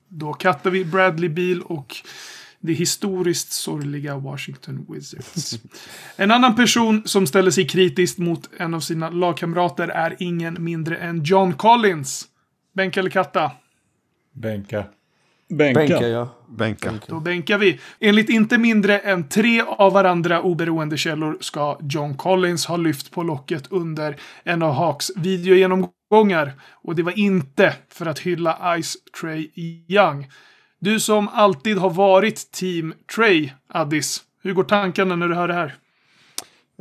Då 0.10 0.34
kattar 0.34 0.70
vi 0.70 0.86
Bradley 0.86 1.30
Beal 1.30 1.62
och 1.62 1.96
det 2.60 2.74
historiskt 2.74 3.52
sorgliga 3.52 4.18
Washington 4.18 4.86
Wizards. 4.90 5.60
En 6.16 6.32
annan 6.32 6.56
person 6.56 7.02
som 7.06 7.28
ställer 7.28 7.52
sig 7.52 7.68
kritiskt 7.68 8.18
mot 8.18 8.50
en 8.58 8.74
av 8.74 8.80
sina 8.80 9.10
lagkamrater 9.10 9.88
är 9.88 10.16
ingen 10.20 10.64
mindre 10.64 10.98
än 10.98 11.24
John 11.24 11.54
Collins. 11.54 12.26
Bänk 12.74 12.98
eller 12.98 13.10
katta? 13.10 13.52
Bänka. 14.34 14.84
Bänka. 15.50 15.80
Bänka, 15.80 16.08
ja. 16.08 16.30
Bänka. 16.48 16.94
Då 17.08 17.20
bänkar 17.20 17.58
vi. 17.58 17.80
Enligt 18.00 18.30
inte 18.30 18.58
mindre 18.58 19.00
än 19.00 19.30
tre 19.30 19.62
av 19.62 19.94
varandra 19.94 20.42
oberoende 20.42 20.98
källor 20.98 21.38
ska 21.42 21.80
John 21.82 22.18
Collins 22.18 22.66
ha 22.66 22.78
lyft 22.78 23.12
på 23.12 23.24
locket 23.24 23.64
under 23.70 24.16
en 24.44 24.62
av 24.62 24.74
Hawks 24.74 25.12
videogenomgångar. 25.16 25.99
Och 26.72 26.96
det 26.96 27.04
var 27.04 27.20
inte 27.20 27.74
för 27.90 28.06
att 28.06 28.20
hylla 28.20 28.82
Ice 28.82 28.98
Trey 29.22 29.50
Young. 29.88 30.32
Du 30.80 31.00
som 31.00 31.28
alltid 31.28 31.78
har 31.78 31.90
varit 31.90 32.52
Team 32.52 32.94
Trey, 33.16 33.52
Addis. 33.68 34.22
Hur 34.44 34.54
går 34.54 34.64
tankarna 34.64 35.16
när 35.16 35.28
du 35.28 35.36
hör 35.36 35.48
det 35.48 35.54
här? 35.54 35.76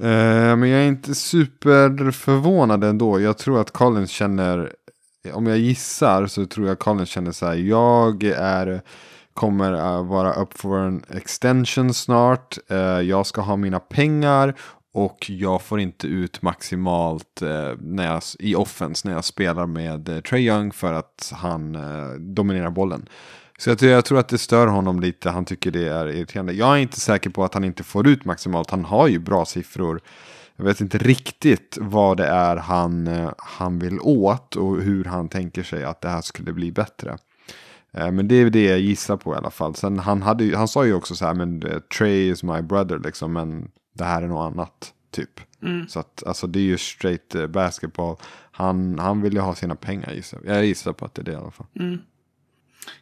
Eh, 0.00 0.56
men 0.56 0.68
jag 0.68 0.80
är 0.80 0.88
inte 0.88 1.14
superförvånad 1.14 2.84
ändå. 2.84 3.20
Jag 3.20 3.38
tror 3.38 3.60
att 3.60 3.70
Collins 3.70 4.10
känner, 4.10 4.72
om 5.32 5.46
jag 5.46 5.58
gissar 5.58 6.26
så 6.26 6.46
tror 6.46 6.68
jag 6.68 6.78
Collins 6.78 7.08
känner 7.08 7.32
så 7.32 7.46
här. 7.46 7.54
Jag 7.54 8.24
är, 8.24 8.82
kommer 9.34 9.72
att 9.72 10.06
vara 10.06 10.32
upp 10.32 10.58
för 10.58 10.78
en 10.78 11.02
extension 11.08 11.94
snart. 11.94 12.58
Eh, 12.68 12.78
jag 12.78 13.26
ska 13.26 13.40
ha 13.40 13.56
mina 13.56 13.80
pengar. 13.80 14.54
Och 14.98 15.30
jag 15.30 15.62
får 15.62 15.80
inte 15.80 16.06
ut 16.06 16.42
maximalt 16.42 17.42
eh, 17.42 17.72
när 17.80 18.06
jag, 18.06 18.22
i 18.38 18.54
offense 18.54 19.08
när 19.08 19.14
jag 19.14 19.24
spelar 19.24 19.66
med 19.66 20.08
eh, 20.08 20.20
Trey 20.20 20.46
Young 20.46 20.72
för 20.72 20.92
att 20.92 21.32
han 21.36 21.74
eh, 21.74 22.10
dominerar 22.18 22.70
bollen. 22.70 23.08
Så 23.58 23.70
jag, 23.70 23.82
jag 23.82 24.04
tror 24.04 24.18
att 24.18 24.28
det 24.28 24.38
stör 24.38 24.66
honom 24.66 25.00
lite. 25.00 25.30
Han 25.30 25.44
tycker 25.44 25.70
det 25.70 25.88
är 25.88 26.06
irriterande. 26.06 26.52
Jag 26.52 26.74
är 26.74 26.76
inte 26.76 27.00
säker 27.00 27.30
på 27.30 27.44
att 27.44 27.54
han 27.54 27.64
inte 27.64 27.84
får 27.84 28.08
ut 28.08 28.24
maximalt. 28.24 28.70
Han 28.70 28.84
har 28.84 29.08
ju 29.08 29.18
bra 29.18 29.44
siffror. 29.44 30.00
Jag 30.56 30.64
vet 30.64 30.80
inte 30.80 30.98
riktigt 30.98 31.78
vad 31.80 32.16
det 32.16 32.26
är 32.26 32.56
han, 32.56 33.06
eh, 33.06 33.30
han 33.38 33.78
vill 33.78 34.00
åt 34.00 34.56
och 34.56 34.80
hur 34.82 35.04
han 35.04 35.28
tänker 35.28 35.62
sig 35.62 35.84
att 35.84 36.00
det 36.00 36.08
här 36.08 36.22
skulle 36.22 36.52
bli 36.52 36.72
bättre. 36.72 37.16
Eh, 37.92 38.10
men 38.10 38.28
det 38.28 38.34
är 38.34 38.50
det 38.50 38.64
jag 38.64 38.80
gissar 38.80 39.16
på 39.16 39.34
i 39.34 39.36
alla 39.36 39.50
fall. 39.50 39.74
Sen 39.74 39.98
han, 39.98 40.22
hade, 40.22 40.56
han 40.56 40.68
sa 40.68 40.86
ju 40.86 40.94
också 40.94 41.14
så 41.14 41.26
här, 41.26 41.34
men 41.34 41.62
eh, 41.62 41.78
Trey 41.78 42.30
is 42.30 42.42
my 42.42 42.62
brother 42.62 42.98
liksom, 42.98 43.32
men 43.32 43.70
det 43.98 44.04
här 44.04 44.22
är 44.22 44.28
något 44.28 44.52
annat 44.52 44.92
typ. 45.10 45.40
Så 45.88 46.00
att 46.00 46.22
alltså 46.26 46.46
det 46.46 46.58
är 46.58 46.64
ju 46.64 46.78
straight 46.78 47.34
eh, 47.34 47.46
basketball. 47.46 48.16
Han, 48.52 48.98
han 48.98 49.22
vill 49.22 49.34
ju 49.34 49.40
ha 49.40 49.54
sina 49.54 49.74
pengar 49.74 50.12
gissar 50.12 50.40
jag. 50.44 50.56
Jag 50.56 50.66
gissar 50.66 50.92
på 50.92 51.04
att 51.04 51.14
det 51.14 51.22
är 51.22 51.24
det 51.24 51.32
i 51.32 51.34
alla 51.34 51.50
fall. 51.50 51.66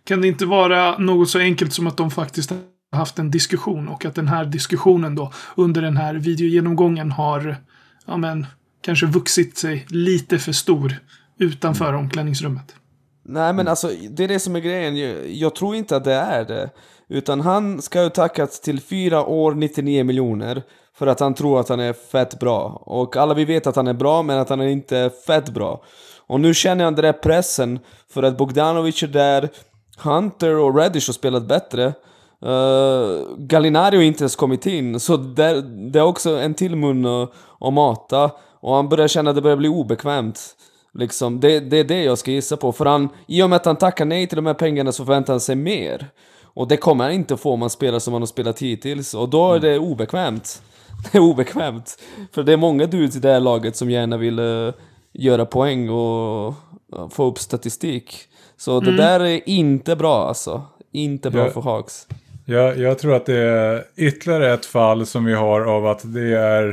Kan 0.05 0.21
det 0.21 0.29
inte 0.29 0.47
vara 0.47 0.99
något 0.99 1.31
så 1.31 1.39
enkelt 1.39 1.73
som 1.73 1.87
att 1.87 1.97
de 1.97 2.11
faktiskt 2.11 2.51
har 2.51 2.99
haft 2.99 3.19
en 3.19 3.31
diskussion 3.31 3.89
och 3.89 4.05
att 4.05 4.15
den 4.15 4.29
här 4.29 4.45
diskussionen 4.45 5.15
då 5.15 5.33
under 5.57 5.83
den 5.83 5.97
här 5.97 6.15
videogenomgången 6.15 7.13
har, 7.13 7.57
ja 8.07 8.17
men, 8.17 8.47
kanske 8.81 9.07
vuxit 9.07 9.59
sig 9.59 9.87
lite 9.89 10.39
för 10.39 10.53
stor 10.53 10.95
utanför 11.39 11.93
omklädningsrummet? 11.93 12.75
Nej 13.25 13.53
men 13.53 13.69
alltså, 13.69 13.91
det 14.11 14.25
är 14.25 14.29
det 14.29 14.41
som 14.41 14.57
är 14.57 14.61
grejen. 14.61 14.97
Jag, 14.97 15.31
jag 15.31 15.55
tror 15.55 15.77
inte 15.77 15.97
att 15.97 16.05
det 16.05 16.15
är 16.15 16.45
det. 16.45 16.71
Utan 17.09 17.41
han 17.41 17.83
ska 17.83 18.03
ju 18.03 18.11
tackas 18.11 18.61
till 18.61 18.81
4 18.81 19.27
år 19.27 19.55
99 19.55 20.05
miljoner. 20.05 20.63
För 20.99 21.07
att 21.07 21.21
han 21.21 21.35
tror 21.35 21.61
att 21.61 21.69
han 21.69 21.81
är 21.81 21.93
fett 21.93 22.39
bra. 22.39 22.83
Och 22.87 23.17
alla 23.17 23.35
vi 23.35 23.45
vet 23.45 23.67
att 23.67 23.77
han 23.77 23.87
är 23.87 23.93
bra, 23.93 24.23
men 24.23 24.39
att 24.39 24.49
han 24.49 24.61
är 24.61 24.67
inte 24.67 25.11
fett 25.27 25.49
bra. 25.49 25.83
Och 26.27 26.41
nu 26.41 26.55
känner 26.55 26.85
han 26.85 26.95
den 26.95 27.05
där 27.05 27.13
pressen. 27.13 27.79
För 28.11 28.23
att 28.23 28.39
Bogdanovic 28.39 29.03
är 29.03 29.07
där. 29.07 29.49
Hunter 29.99 30.57
och 30.57 30.77
Reddish 30.77 31.09
har 31.09 31.13
spelat 31.13 31.49
bättre. 31.49 31.93
Uh, 32.47 33.37
Gallinari 33.39 33.97
har 33.97 34.03
inte 34.03 34.23
ens 34.23 34.37
kommit 34.37 34.67
in. 34.67 35.01
Så 35.01 35.17
där, 35.17 35.63
det 35.93 35.99
är 35.99 36.03
också 36.03 36.39
en 36.39 36.55
till 36.55 36.77
mun 36.77 37.07
att, 37.07 37.33
att 37.61 37.73
mata. 37.73 38.31
Och 38.61 38.75
han 38.75 38.89
börjar 38.89 39.09
känna 39.09 39.31
att 39.31 39.37
det 39.37 39.43
börjar 39.43 39.57
bli 39.57 39.69
obekvämt. 39.69 40.41
Liksom, 40.95 41.41
det, 41.41 41.61
det 41.61 41.77
är 41.77 41.85
det 41.85 42.03
jag 42.03 42.19
ska 42.19 42.31
gissa 42.31 42.57
på. 42.57 42.73
För 42.73 42.85
han, 42.85 43.09
i 43.27 43.43
och 43.43 43.51
med 43.51 43.57
att 43.57 43.65
han 43.67 43.77
tackar 43.77 44.05
nej 44.05 44.27
till 44.27 44.37
de 44.37 44.47
här 44.47 44.55
pengarna 44.55 44.93
så 44.93 45.05
förväntar 45.05 45.33
han 45.33 45.41
sig 45.41 45.57
mer. 45.57 46.07
Och 46.43 46.69
det 46.69 46.77
kommer 46.77 47.05
han 47.05 47.13
inte 47.13 47.37
få 47.37 47.53
om 47.53 47.61
man 47.61 47.71
spelar 47.71 47.99
som 47.99 48.13
han 48.13 48.23
har 48.23 48.27
spelat 48.27 48.63
hittills. 48.63 49.15
Och 49.15 49.29
då 49.29 49.53
är 49.53 49.61
det 49.61 49.79
obekvämt. 49.79 50.63
Det 51.13 51.19
är 51.19 51.23
obekvämt. 51.23 51.99
För 52.33 52.43
det 52.43 52.53
är 52.53 52.57
många 52.57 52.87
dudes 52.87 53.17
i 53.17 53.19
det 53.19 53.33
här 53.33 53.41
laget 53.41 53.77
som 53.77 53.91
gärna 53.91 54.17
vill 54.17 54.39
eh, 54.39 54.75
göra 55.13 55.47
poäng 55.47 55.89
och 55.89 56.55
uh, 56.97 57.09
få 57.09 57.25
upp 57.25 57.39
statistik. 57.39 58.29
Så 58.57 58.81
det 58.81 58.97
där 58.97 59.21
är 59.21 59.49
inte 59.49 59.97
bra 59.97 60.29
alltså. 60.29 60.63
Inte 60.93 61.31
bra 61.31 61.45
Ja. 61.45 61.51
för 61.51 61.61
Hawks. 61.61 62.07
Jag, 62.45 62.79
jag 62.79 62.99
tror 62.99 63.15
att 63.15 63.27
det 63.27 63.39
är 63.39 63.85
ytterligare 63.97 64.55
ett 64.55 64.67
fall 64.67 65.07
som 65.07 65.25
vi 65.25 65.35
har 65.35 65.61
av 65.61 65.87
att 65.87 66.15
det 66.15 66.39
är... 66.39 66.69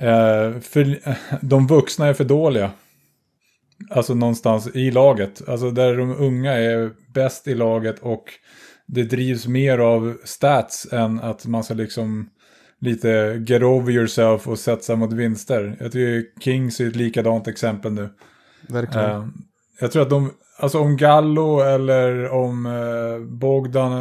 Eh, 0.00 0.60
för, 0.60 0.98
de 1.46 1.66
vuxna 1.66 2.06
är 2.06 2.14
för 2.14 2.24
dåliga. 2.24 2.70
Alltså 3.90 4.14
någonstans 4.14 4.68
i 4.74 4.90
laget. 4.90 5.48
Alltså 5.48 5.70
där 5.70 5.96
de 5.96 6.16
unga 6.16 6.52
är 6.52 6.90
bäst 7.14 7.48
i 7.48 7.54
laget 7.54 7.98
och 7.98 8.24
det 8.86 9.02
drivs 9.02 9.46
mer 9.46 9.78
av 9.78 10.16
stats 10.24 10.92
än 10.92 11.20
att 11.20 11.46
man 11.46 11.64
ska 11.64 11.74
liksom 11.74 12.30
lite 12.80 13.44
get 13.46 13.62
over 13.62 13.92
yourself 13.92 14.48
och 14.48 14.58
satsa 14.58 14.96
mot 14.96 15.12
vinster. 15.12 15.76
Jag 15.80 15.92
tycker 15.92 16.40
Kings 16.40 16.80
är 16.80 16.88
ett 16.88 16.96
likadant 16.96 17.48
exempel 17.48 17.92
nu. 17.92 18.08
Verkligen. 18.68 19.10
Eh, 19.10 19.24
jag 19.80 19.92
tror 19.92 20.02
att 20.02 20.10
de, 20.10 20.30
alltså 20.58 20.78
om 20.78 20.96
Gallo 20.96 21.60
eller 21.60 22.28
om 22.30 22.66
eh, 22.66 23.26
Bogdan 23.26 23.92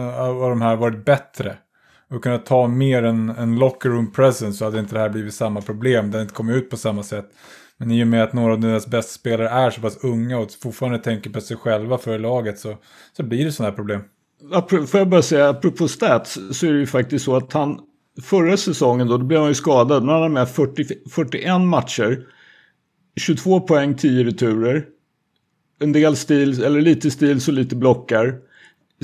och 0.41 0.49
de 0.49 0.61
här 0.61 0.75
varit 0.75 1.05
bättre 1.05 1.57
och 2.09 2.23
kunnat 2.23 2.45
ta 2.45 2.67
mer 2.67 3.03
en, 3.03 3.29
en 3.29 3.55
locker 3.55 3.89
room 3.89 4.11
presence 4.11 4.57
så 4.57 4.65
hade 4.65 4.79
inte 4.79 4.95
det 4.95 4.99
här 4.99 5.09
blivit 5.09 5.33
samma 5.33 5.61
problem. 5.61 6.05
Det 6.11 6.17
hade 6.17 6.21
inte 6.21 6.33
kommit 6.33 6.55
ut 6.55 6.69
på 6.69 6.77
samma 6.77 7.03
sätt. 7.03 7.25
Men 7.77 7.91
i 7.91 8.03
och 8.03 8.07
med 8.07 8.23
att 8.23 8.33
några 8.33 8.53
av 8.53 8.59
deras 8.59 8.87
bästa 8.87 9.11
spelare 9.11 9.49
är 9.49 9.69
så 9.69 9.81
pass 9.81 10.03
unga 10.03 10.37
och 10.37 10.51
fortfarande 10.51 10.99
tänker 10.99 11.29
på 11.29 11.41
sig 11.41 11.57
själva 11.57 11.97
för 11.97 12.19
laget 12.19 12.59
så, 12.59 12.77
så 13.17 13.23
blir 13.23 13.45
det 13.45 13.51
sådana 13.51 13.69
här 13.69 13.75
problem. 13.75 14.01
Får 14.87 14.99
jag 14.99 15.09
bara 15.09 15.21
säga, 15.21 15.49
apropå 15.49 15.87
stats, 15.87 16.39
så 16.51 16.65
är 16.65 16.73
det 16.73 16.79
ju 16.79 16.87
faktiskt 16.87 17.25
så 17.25 17.35
att 17.35 17.53
han 17.53 17.79
förra 18.21 18.57
säsongen 18.57 19.07
då, 19.07 19.17
då 19.17 19.25
blev 19.25 19.39
han 19.39 19.49
ju 19.49 19.55
skadad. 19.55 20.03
Men 20.03 20.13
han 20.13 20.21
hade 20.21 20.33
med 20.33 20.49
40, 20.49 20.85
41 21.09 21.61
matcher, 21.61 22.25
22 23.19 23.59
poäng, 23.59 23.95
10 23.95 24.23
returer. 24.23 24.85
En 25.79 25.91
del 25.91 26.15
stil, 26.15 26.63
eller 26.63 26.81
lite 26.81 27.11
stil 27.11 27.39
och 27.47 27.53
lite 27.53 27.75
blockar. 27.75 28.35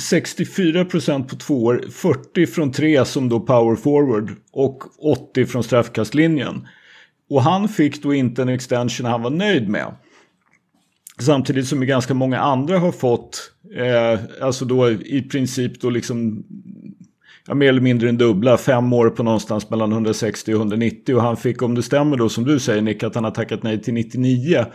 64% 0.01 1.27
på 1.27 1.35
två 1.35 1.63
år, 1.63 1.85
40 1.91 2.45
från 2.45 2.71
tre 2.71 3.05
som 3.05 3.29
då 3.29 3.39
power 3.39 3.75
forward 3.75 4.31
och 4.51 4.83
80 5.11 5.45
från 5.45 5.63
straffkastlinjen. 5.63 6.67
Och 7.29 7.43
han 7.43 7.69
fick 7.69 8.03
då 8.03 8.13
inte 8.13 8.41
en 8.41 8.49
extension 8.49 9.05
han 9.05 9.21
var 9.21 9.29
nöjd 9.29 9.69
med. 9.69 9.95
Samtidigt 11.19 11.67
som 11.67 11.85
ganska 11.85 12.13
många 12.13 12.39
andra 12.39 12.79
har 12.79 12.91
fått, 12.91 13.51
eh, 13.75 14.19
alltså 14.41 14.65
då 14.65 14.91
i 14.91 15.21
princip 15.21 15.81
då 15.81 15.89
liksom 15.89 16.43
ja, 17.47 17.53
mer 17.53 17.69
eller 17.69 17.81
mindre 17.81 18.09
en 18.09 18.17
dubbla, 18.17 18.57
fem 18.57 18.93
år 18.93 19.09
på 19.09 19.23
någonstans 19.23 19.69
mellan 19.69 19.91
160 19.91 20.53
och 20.53 20.59
190 20.59 21.15
och 21.15 21.21
han 21.21 21.37
fick, 21.37 21.61
om 21.61 21.75
det 21.75 21.83
stämmer 21.83 22.17
då 22.17 22.29
som 22.29 22.43
du 22.43 22.59
säger 22.59 22.81
Nick, 22.81 23.03
att 23.03 23.15
han 23.15 23.23
har 23.23 23.31
tackat 23.31 23.63
nej 23.63 23.81
till 23.81 23.93
99 23.93 24.65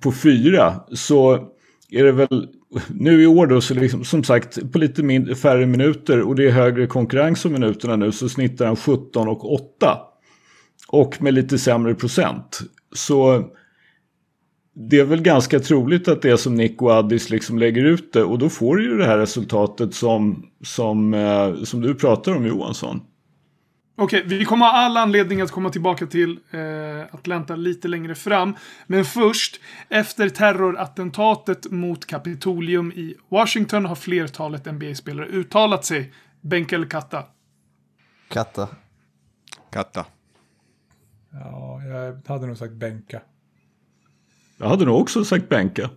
på 0.00 0.12
fyra 0.12 0.74
så 0.92 1.48
är 1.90 2.04
det 2.04 2.12
väl 2.12 2.48
nu 2.88 3.22
i 3.22 3.26
år 3.26 3.46
då 3.46 3.60
så 3.60 3.74
liksom, 3.74 4.04
som 4.04 4.24
sagt 4.24 4.72
på 4.72 4.78
lite 4.78 5.02
mindre, 5.02 5.34
färre 5.34 5.66
minuter 5.66 6.20
och 6.20 6.34
det 6.34 6.46
är 6.46 6.50
högre 6.50 6.86
konkurrens 6.86 7.44
om 7.44 7.52
minuterna 7.52 7.96
nu 7.96 8.12
så 8.12 8.28
snittar 8.28 8.66
han 8.66 8.76
17 8.76 9.28
och 9.28 9.52
8. 9.54 9.98
Och 10.88 11.22
med 11.22 11.34
lite 11.34 11.58
sämre 11.58 11.94
procent. 11.94 12.60
Så 12.92 13.50
det 14.88 14.98
är 14.98 15.04
väl 15.04 15.22
ganska 15.22 15.60
troligt 15.60 16.08
att 16.08 16.22
det 16.22 16.30
är 16.30 16.36
som 16.36 16.54
Nick 16.54 16.82
och 16.82 16.92
Addis 16.92 17.30
liksom 17.30 17.58
lägger 17.58 17.84
ut 17.84 18.12
det 18.12 18.22
och 18.22 18.38
då 18.38 18.48
får 18.48 18.76
du 18.76 18.84
ju 18.84 18.96
det 18.96 19.06
här 19.06 19.18
resultatet 19.18 19.94
som, 19.94 20.46
som, 20.64 21.14
eh, 21.14 21.54
som 21.54 21.80
du 21.80 21.94
pratar 21.94 22.36
om 22.36 22.46
Johansson. 22.46 23.00
Okej, 23.96 24.22
vi 24.26 24.44
kommer 24.44 24.66
ha 24.66 24.72
all 24.72 24.96
anledning 24.96 25.40
att 25.40 25.50
komma 25.50 25.70
tillbaka 25.70 26.06
till 26.06 26.38
eh, 26.50 27.14
Atlanta 27.14 27.56
lite 27.56 27.88
längre 27.88 28.14
fram. 28.14 28.56
Men 28.86 29.04
först, 29.04 29.60
efter 29.88 30.28
terrorattentatet 30.28 31.70
mot 31.70 32.06
Kapitolium 32.06 32.92
i 32.92 33.14
Washington 33.28 33.84
har 33.84 33.94
flertalet 33.94 34.72
NBA-spelare 34.72 35.26
uttalat 35.26 35.84
sig. 35.84 36.12
Bänk 36.40 36.72
eller 36.72 36.86
katta? 36.86 37.24
Katta. 38.28 38.68
Katta. 39.72 40.06
Ja, 41.32 41.82
jag 41.82 42.34
hade 42.34 42.46
nog 42.46 42.56
sagt 42.56 42.72
bänka. 42.72 43.20
Jag 44.60 44.68
hade 44.68 44.84
nog 44.84 45.00
också 45.00 45.24
sagt 45.24 45.48
bänka. 45.48 45.90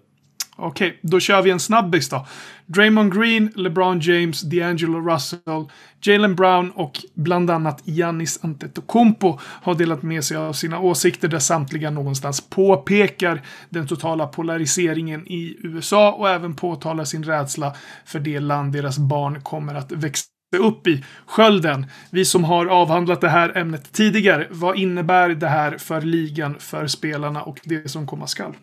Okej, 0.55 0.99
då 1.01 1.19
kör 1.19 1.41
vi 1.41 1.51
en 1.51 1.59
snabbis 1.59 2.09
då. 2.09 2.27
Draymond 2.65 3.13
Green, 3.13 3.51
LeBron 3.55 3.99
James, 3.99 4.43
D'Angelo 4.43 5.13
Russell, 5.13 5.69
Jalen 6.01 6.35
Brown 6.35 6.71
och 6.71 6.99
bland 7.13 7.49
annat 7.49 7.81
Giannis 7.83 8.39
Antetokounmpo 8.43 9.39
har 9.41 9.75
delat 9.75 10.03
med 10.03 10.23
sig 10.23 10.37
av 10.37 10.53
sina 10.53 10.79
åsikter 10.79 11.27
där 11.27 11.39
samtliga 11.39 11.89
någonstans 11.89 12.49
påpekar 12.49 13.41
den 13.69 13.87
totala 13.87 14.27
polariseringen 14.27 15.27
i 15.27 15.57
USA 15.63 16.11
och 16.11 16.29
även 16.29 16.55
påtalar 16.55 17.03
sin 17.05 17.23
rädsla 17.23 17.73
för 18.05 18.19
det 18.19 18.39
land 18.39 18.73
deras 18.73 18.97
barn 18.97 19.41
kommer 19.41 19.75
att 19.75 19.91
växa 19.91 20.32
upp 20.57 20.87
i. 20.87 21.03
Skölden, 21.25 21.85
vi 22.09 22.25
som 22.25 22.43
har 22.43 22.65
avhandlat 22.65 23.21
det 23.21 23.29
här 23.29 23.57
ämnet 23.57 23.91
tidigare, 23.91 24.47
vad 24.51 24.77
innebär 24.77 25.29
det 25.29 25.47
här 25.47 25.77
för 25.77 26.01
ligan, 26.01 26.55
för 26.59 26.87
spelarna 26.87 27.41
och 27.41 27.59
det 27.63 27.89
som 27.89 28.07
komma 28.07 28.27
skall? 28.27 28.53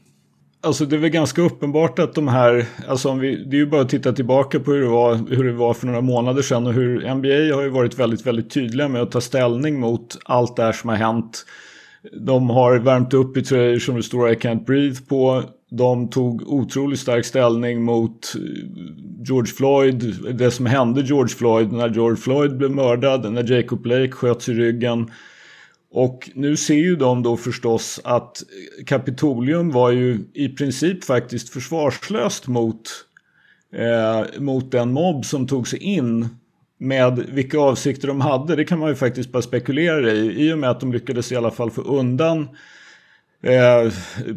Alltså 0.63 0.85
det 0.87 0.97
är 0.97 1.01
väl 1.01 1.11
ganska 1.11 1.43
uppenbart 1.43 1.99
att 1.99 2.15
de 2.15 2.29
här, 2.29 2.67
alltså 2.89 3.09
om 3.09 3.19
vi, 3.19 3.45
det 3.45 3.57
är 3.57 3.59
ju 3.59 3.67
bara 3.67 3.81
att 3.81 3.89
titta 3.89 4.13
tillbaka 4.13 4.61
på 4.61 4.73
hur 4.73 4.81
det, 4.81 4.89
var, 4.89 5.15
hur 5.15 5.45
det 5.45 5.53
var 5.53 5.75
för 5.75 5.87
några 5.87 6.01
månader 6.01 6.43
sedan 6.43 6.67
och 6.67 6.73
hur 6.73 7.15
NBA 7.15 7.57
har 7.57 7.63
ju 7.63 7.69
varit 7.69 7.99
väldigt, 7.99 8.27
väldigt 8.27 8.51
tydliga 8.51 8.89
med 8.89 9.03
att 9.03 9.11
ta 9.11 9.21
ställning 9.21 9.81
mot 9.81 10.19
allt 10.25 10.57
det 10.57 10.63
här 10.63 10.73
som 10.73 10.89
har 10.91 10.97
hänt. 10.97 11.47
De 12.27 12.51
har 12.51 12.79
värmt 12.79 13.15
upp 13.15 13.37
i 13.37 13.43
tröjor 13.43 13.79
som 13.79 13.97
det 13.97 14.03
står 14.03 14.31
I 14.31 14.35
can't 14.35 14.65
breathe 14.65 15.01
på. 15.09 15.45
De 15.71 16.11
tog 16.11 16.43
otroligt 16.49 17.01
stark 17.01 17.25
ställning 17.25 17.83
mot 17.83 18.35
eh, 18.35 18.41
George 19.25 19.53
Floyd, 19.53 20.15
det 20.35 20.51
som 20.51 20.67
hände 20.67 21.01
George 21.01 21.35
Floyd 21.35 21.73
när 21.73 21.89
George 21.89 22.17
Floyd 22.17 22.57
blev 22.57 22.71
mördad, 22.71 23.33
när 23.33 23.53
Jacob 23.53 23.83
Blake 23.83 24.13
sköts 24.13 24.49
i 24.49 24.53
ryggen. 24.53 25.11
Och 25.93 26.31
nu 26.35 26.57
ser 26.57 26.75
ju 26.75 26.97
de 26.97 27.23
då 27.23 27.37
förstås 27.37 28.01
att 28.05 28.43
Kapitolium 28.87 29.71
var 29.71 29.91
ju 29.91 30.19
i 30.35 30.49
princip 30.49 31.05
faktiskt 31.05 31.49
försvarslöst 31.49 32.47
mot, 32.47 32.91
eh, 33.75 34.41
mot 34.41 34.73
den 34.73 34.93
mobb 34.93 35.25
som 35.25 35.47
tog 35.47 35.69
sig 35.69 35.79
in 35.79 36.29
med 36.79 37.27
vilka 37.33 37.59
avsikter 37.59 38.09
de 38.09 38.21
hade. 38.21 38.57
Det 38.57 38.65
kan 38.65 38.79
man 38.79 38.89
ju 38.89 38.95
faktiskt 38.95 39.33
bara 39.33 39.43
spekulera 39.43 40.13
i. 40.13 40.49
I 40.49 40.53
och 40.53 40.59
med 40.59 40.71
att 40.71 40.81
de 40.81 40.93
lyckades 40.93 41.33
i 41.33 41.37
alla 41.37 41.51
fall 41.51 41.71
få 41.71 41.83
undan 41.83 42.49
eh, 43.43 43.93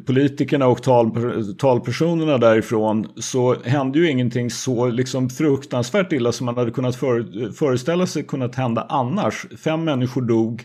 politikerna 0.06 0.68
och 0.68 0.84
tal, 0.84 1.12
talpersonerna 1.56 2.38
därifrån 2.38 3.08
så 3.16 3.56
hände 3.64 4.00
ju 4.00 4.10
ingenting 4.10 4.50
så 4.50 4.88
liksom 4.88 5.30
fruktansvärt 5.30 6.14
illa 6.14 6.32
som 6.32 6.46
man 6.46 6.58
hade 6.58 6.72
kunnat 6.72 6.96
för, 6.96 7.52
föreställa 7.52 8.08
sig 8.08 8.24
kunnat 8.24 8.56
hända 8.56 8.86
annars. 8.90 9.46
Fem 9.64 9.84
människor 9.84 10.22
dog. 10.22 10.64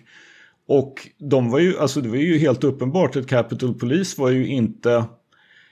Och 0.69 0.95
de 1.19 1.51
var 1.51 1.59
ju, 1.59 1.79
alltså 1.79 2.01
det 2.01 2.09
var 2.09 2.17
ju 2.17 2.39
helt 2.39 2.65
uppenbart 2.65 3.17
att 3.17 3.27
Capitol 3.27 3.75
Police 3.75 4.21
var 4.21 4.31
ju 4.31 4.47
inte 4.47 5.05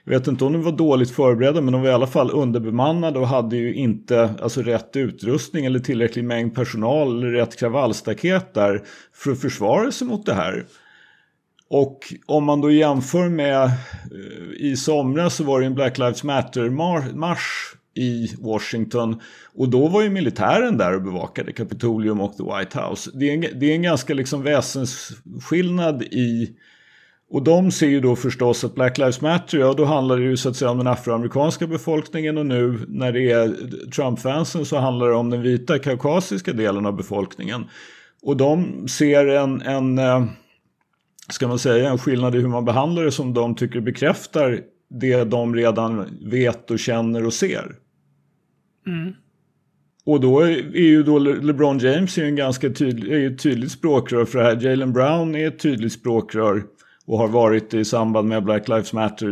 jag 0.09 0.19
vet 0.19 0.27
inte 0.27 0.45
om 0.45 0.53
de 0.53 0.63
var 0.63 0.71
dåligt 0.71 1.11
förberedda 1.11 1.61
men 1.61 1.71
de 1.71 1.81
var 1.81 1.89
i 1.89 1.93
alla 1.93 2.07
fall 2.07 2.31
underbemannade 2.31 3.19
och 3.19 3.27
hade 3.27 3.57
ju 3.57 3.73
inte 3.73 4.29
alltså, 4.41 4.61
rätt 4.61 4.95
utrustning 4.95 5.65
eller 5.65 5.79
tillräcklig 5.79 6.25
mängd 6.25 6.55
personal 6.55 7.17
eller 7.17 7.31
rätt 7.31 7.59
kravallstaket 7.59 8.53
där 8.53 8.83
för 9.13 9.31
att 9.31 9.41
försvara 9.41 9.91
sig 9.91 10.07
mot 10.07 10.25
det 10.25 10.33
här. 10.33 10.65
Och 11.69 12.13
om 12.25 12.43
man 12.43 12.61
då 12.61 12.71
jämför 12.71 13.29
med 13.29 13.63
eh, 13.63 13.71
i 14.57 14.75
somras 14.77 15.35
så 15.35 15.43
var 15.43 15.59
det 15.59 15.65
en 15.65 15.75
Black 15.75 15.97
Lives 15.97 16.23
Matter-marsch 16.23 17.75
i 17.93 18.27
Washington. 18.39 19.21
Och 19.55 19.69
då 19.69 19.87
var 19.87 20.01
ju 20.01 20.09
militären 20.09 20.77
där 20.77 20.95
och 20.95 21.01
bevakade 21.01 21.53
Kapitolium 21.53 22.21
och 22.21 22.37
the 22.37 22.43
White 22.43 22.79
House. 22.79 23.11
Det 23.13 23.29
är 23.29 23.33
en, 23.33 23.59
det 23.59 23.65
är 23.65 23.75
en 23.75 23.81
ganska 23.81 24.13
liksom 24.13 24.43
väsensskillnad 24.43 26.03
i 26.03 26.55
och 27.29 27.43
de 27.43 27.71
ser 27.71 27.87
ju 27.87 27.99
då 27.99 28.15
förstås 28.15 28.63
att 28.63 28.75
Black 28.75 28.97
Lives 28.97 29.21
Matter, 29.21 29.57
ja 29.57 29.73
då 29.73 29.85
handlar 29.85 30.17
det 30.17 30.23
ju 30.23 30.37
så 30.37 30.49
att 30.49 30.55
säga 30.55 30.71
om 30.71 30.77
den 30.77 30.87
afroamerikanska 30.87 31.67
befolkningen 31.67 32.37
och 32.37 32.45
nu 32.45 32.79
när 32.87 33.11
det 33.11 33.31
är 33.31 33.55
Trump-fansen 33.91 34.65
så 34.65 34.77
handlar 34.77 35.07
det 35.07 35.15
om 35.15 35.29
den 35.29 35.41
vita 35.41 35.79
kaukasiska 35.79 36.53
delen 36.53 36.85
av 36.85 36.95
befolkningen. 36.95 37.65
Och 38.21 38.37
de 38.37 38.87
ser 38.87 39.27
en, 39.27 39.61
en 39.61 39.97
eh, 39.97 40.25
ska 41.29 41.47
man 41.47 41.59
säga, 41.59 41.89
en 41.89 41.97
skillnad 41.97 42.35
i 42.35 42.39
hur 42.39 42.47
man 42.47 42.65
behandlar 42.65 43.03
det 43.03 43.11
som 43.11 43.33
de 43.33 43.55
tycker 43.55 43.79
bekräftar 43.79 44.61
det 44.89 45.23
de 45.23 45.55
redan 45.55 46.17
vet 46.21 46.71
och 46.71 46.79
känner 46.79 47.25
och 47.25 47.33
ser. 47.33 47.75
Mm. 48.87 49.13
Och 50.05 50.21
då 50.21 50.39
är 50.41 50.77
ju 50.77 51.03
då 51.03 51.19
LeBron 51.19 51.79
James 51.79 52.17
är 52.17 52.23
en 52.23 52.35
ganska 52.35 52.69
tydlig, 52.69 53.13
är 53.13 53.31
ett 53.31 53.43
tydligt 53.43 53.71
språkrör 53.71 54.25
för 54.25 54.39
det 54.39 54.45
här. 54.45 54.61
Jalen 54.61 54.93
Brown 54.93 55.35
är 55.35 55.47
ett 55.47 55.59
tydligt 55.59 55.93
språkrör 55.93 56.63
och 57.05 57.17
har 57.17 57.27
varit 57.27 57.73
i 57.73 57.85
samband 57.85 58.27
med 58.27 58.43
Black 58.43 58.67
Lives 58.67 58.93
Matter 58.93 59.27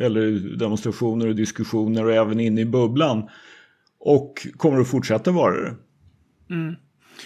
eller 0.00 0.56
demonstrationer 0.56 1.26
och 1.26 1.34
diskussioner 1.34 2.04
och 2.04 2.12
även 2.12 2.40
inne 2.40 2.60
i 2.60 2.64
bubblan. 2.64 3.28
Och 4.00 4.46
kommer 4.56 4.80
att 4.80 4.88
fortsätta 4.88 5.32
vara 5.32 5.60
det. 5.60 5.74
Mm. 6.50 6.74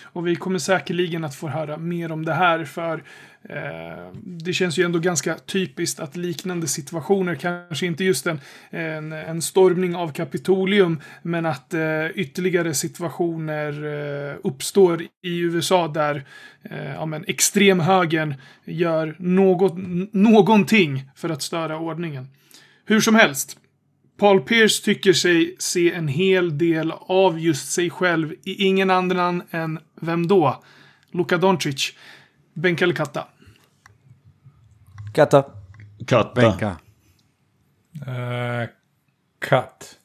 Och 0.02 0.26
vi 0.26 0.36
kommer 0.36 0.58
säkerligen 0.58 1.24
att 1.24 1.34
få 1.34 1.48
höra 1.48 1.76
mer 1.76 2.12
om 2.12 2.24
det 2.24 2.34
här 2.34 2.64
för 2.64 3.02
eh, 3.48 4.12
det 4.22 4.52
känns 4.52 4.78
ju 4.78 4.84
ändå 4.84 4.98
ganska 4.98 5.34
typiskt 5.34 6.00
att 6.00 6.16
liknande 6.16 6.68
situationer, 6.68 7.34
kanske 7.34 7.86
inte 7.86 8.04
just 8.04 8.26
en, 8.26 8.40
en, 8.70 9.12
en 9.12 9.42
stormning 9.42 9.96
av 9.96 10.12
Kapitolium, 10.12 11.00
men 11.22 11.46
att 11.46 11.74
eh, 11.74 12.06
ytterligare 12.14 12.74
situationer 12.74 13.84
eh, 13.84 14.36
uppstår 14.44 15.02
i 15.02 15.38
USA 15.38 15.88
där 15.88 16.24
eh, 16.62 16.94
ja, 16.94 17.06
men 17.06 17.24
extremhögern 17.26 18.34
gör 18.64 19.16
något, 19.18 19.74
någonting 20.12 21.10
för 21.16 21.28
att 21.28 21.42
störa 21.42 21.78
ordningen. 21.78 22.28
Hur 22.86 23.00
som 23.00 23.14
helst, 23.14 23.58
Paul 24.16 24.40
Pierce 24.40 24.84
tycker 24.84 25.12
sig 25.12 25.56
se 25.58 25.92
en 25.92 26.08
hel 26.08 26.58
del 26.58 26.92
av 26.92 27.38
just 27.38 27.72
sig 27.72 27.90
själv 27.90 28.32
i 28.32 28.64
ingen 28.64 28.90
annan 28.90 29.42
än 29.50 29.78
vem 30.00 30.26
då? 30.26 30.62
Luka 31.10 31.38
Doncic. 31.38 31.92
Bänka 32.54 32.84
eller 32.84 32.94
katta? 32.94 33.26
Katta. 35.14 35.44
Katta. 36.06 36.40
Bänka. 36.40 36.76
Uh, 38.06 38.68
katt. 39.38 39.98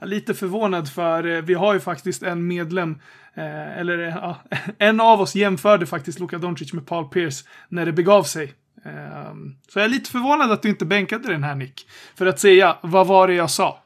Lite 0.00 0.34
förvånad 0.34 0.88
för 0.88 1.36
eh, 1.36 1.42
vi 1.42 1.54
har 1.54 1.74
ju 1.74 1.80
faktiskt 1.80 2.22
en 2.22 2.46
medlem, 2.46 2.98
eh, 3.34 3.78
eller 3.78 3.98
ja, 3.98 4.36
en 4.78 5.00
av 5.00 5.20
oss 5.20 5.34
jämförde 5.34 5.86
faktiskt 5.86 6.20
Luka 6.20 6.38
Doncic 6.38 6.72
med 6.72 6.86
Paul 6.86 7.08
Pierce 7.08 7.44
när 7.68 7.86
det 7.86 7.92
begav 7.92 8.22
sig. 8.22 8.54
Ehm, 8.84 9.56
så 9.68 9.78
jag 9.78 9.84
är 9.84 9.88
lite 9.88 10.10
förvånad 10.10 10.52
att 10.52 10.62
du 10.62 10.68
inte 10.68 10.84
bänkade 10.84 11.32
den 11.32 11.44
här 11.44 11.54
Nick. 11.54 11.88
För 12.14 12.26
att 12.26 12.40
säga, 12.40 12.76
vad 12.82 13.06
var 13.06 13.28
det 13.28 13.34
jag 13.34 13.50
sa? 13.50 13.84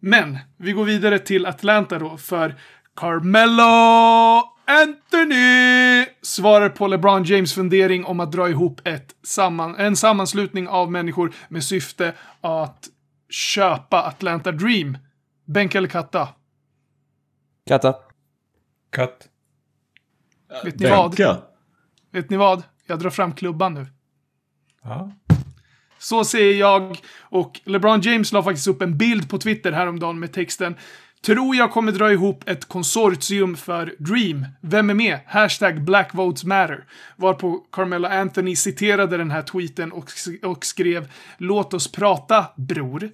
Men, 0.00 0.38
vi 0.56 0.72
går 0.72 0.84
vidare 0.84 1.18
till 1.18 1.46
Atlanta 1.46 1.98
då, 1.98 2.16
för 2.16 2.54
Carmelo 2.96 4.42
Anthony 4.66 6.06
svarar 6.22 6.68
på 6.68 6.86
LeBron 6.86 7.24
James 7.24 7.54
fundering 7.54 8.04
om 8.04 8.20
att 8.20 8.32
dra 8.32 8.48
ihop 8.48 8.80
ett 8.84 9.14
samman, 9.22 9.76
en 9.76 9.96
sammanslutning 9.96 10.68
av 10.68 10.92
människor 10.92 11.34
med 11.48 11.64
syfte 11.64 12.14
att 12.40 12.88
köpa 13.30 14.02
Atlanta 14.02 14.52
Dream. 14.52 14.98
Bänka 15.44 15.78
eller 15.78 15.88
katta? 15.88 16.28
Katta. 17.66 17.94
Katt. 18.90 19.28
Vet 20.64 20.78
ni 20.78 20.90
vad? 20.90 21.16
Vet 22.12 22.30
ni 22.30 22.36
vad? 22.36 22.62
Jag 22.86 22.98
drar 22.98 23.10
fram 23.10 23.32
klubban 23.32 23.74
nu. 23.74 23.86
Ja. 24.82 25.12
Så 25.98 26.24
säger 26.24 26.60
jag. 26.60 26.98
Och 27.20 27.60
LeBron 27.64 28.00
James 28.00 28.32
la 28.32 28.42
faktiskt 28.42 28.68
upp 28.68 28.82
en 28.82 28.98
bild 28.98 29.30
på 29.30 29.38
Twitter 29.38 29.72
häromdagen 29.72 30.18
med 30.18 30.32
texten 30.32 30.74
Tror 31.26 31.56
jag 31.56 31.72
kommer 31.72 31.92
dra 31.92 32.12
ihop 32.12 32.48
ett 32.48 32.64
konsortium 32.64 33.56
för 33.56 33.94
Dream. 33.98 34.46
Vem 34.60 34.90
är 34.90 34.94
med? 34.94 35.18
Hashtag 35.26 35.84
Black 35.84 36.14
Votes 36.14 36.44
Matter. 36.44 36.84
Varpå 37.16 37.58
Carmelo 37.72 38.08
Anthony 38.08 38.56
citerade 38.56 39.16
den 39.16 39.30
här 39.30 39.42
tweeten 39.42 39.92
och, 39.92 40.10
och 40.42 40.64
skrev 40.64 41.12
Låt 41.38 41.74
oss 41.74 41.92
prata, 41.92 42.46
bror. 42.56 43.10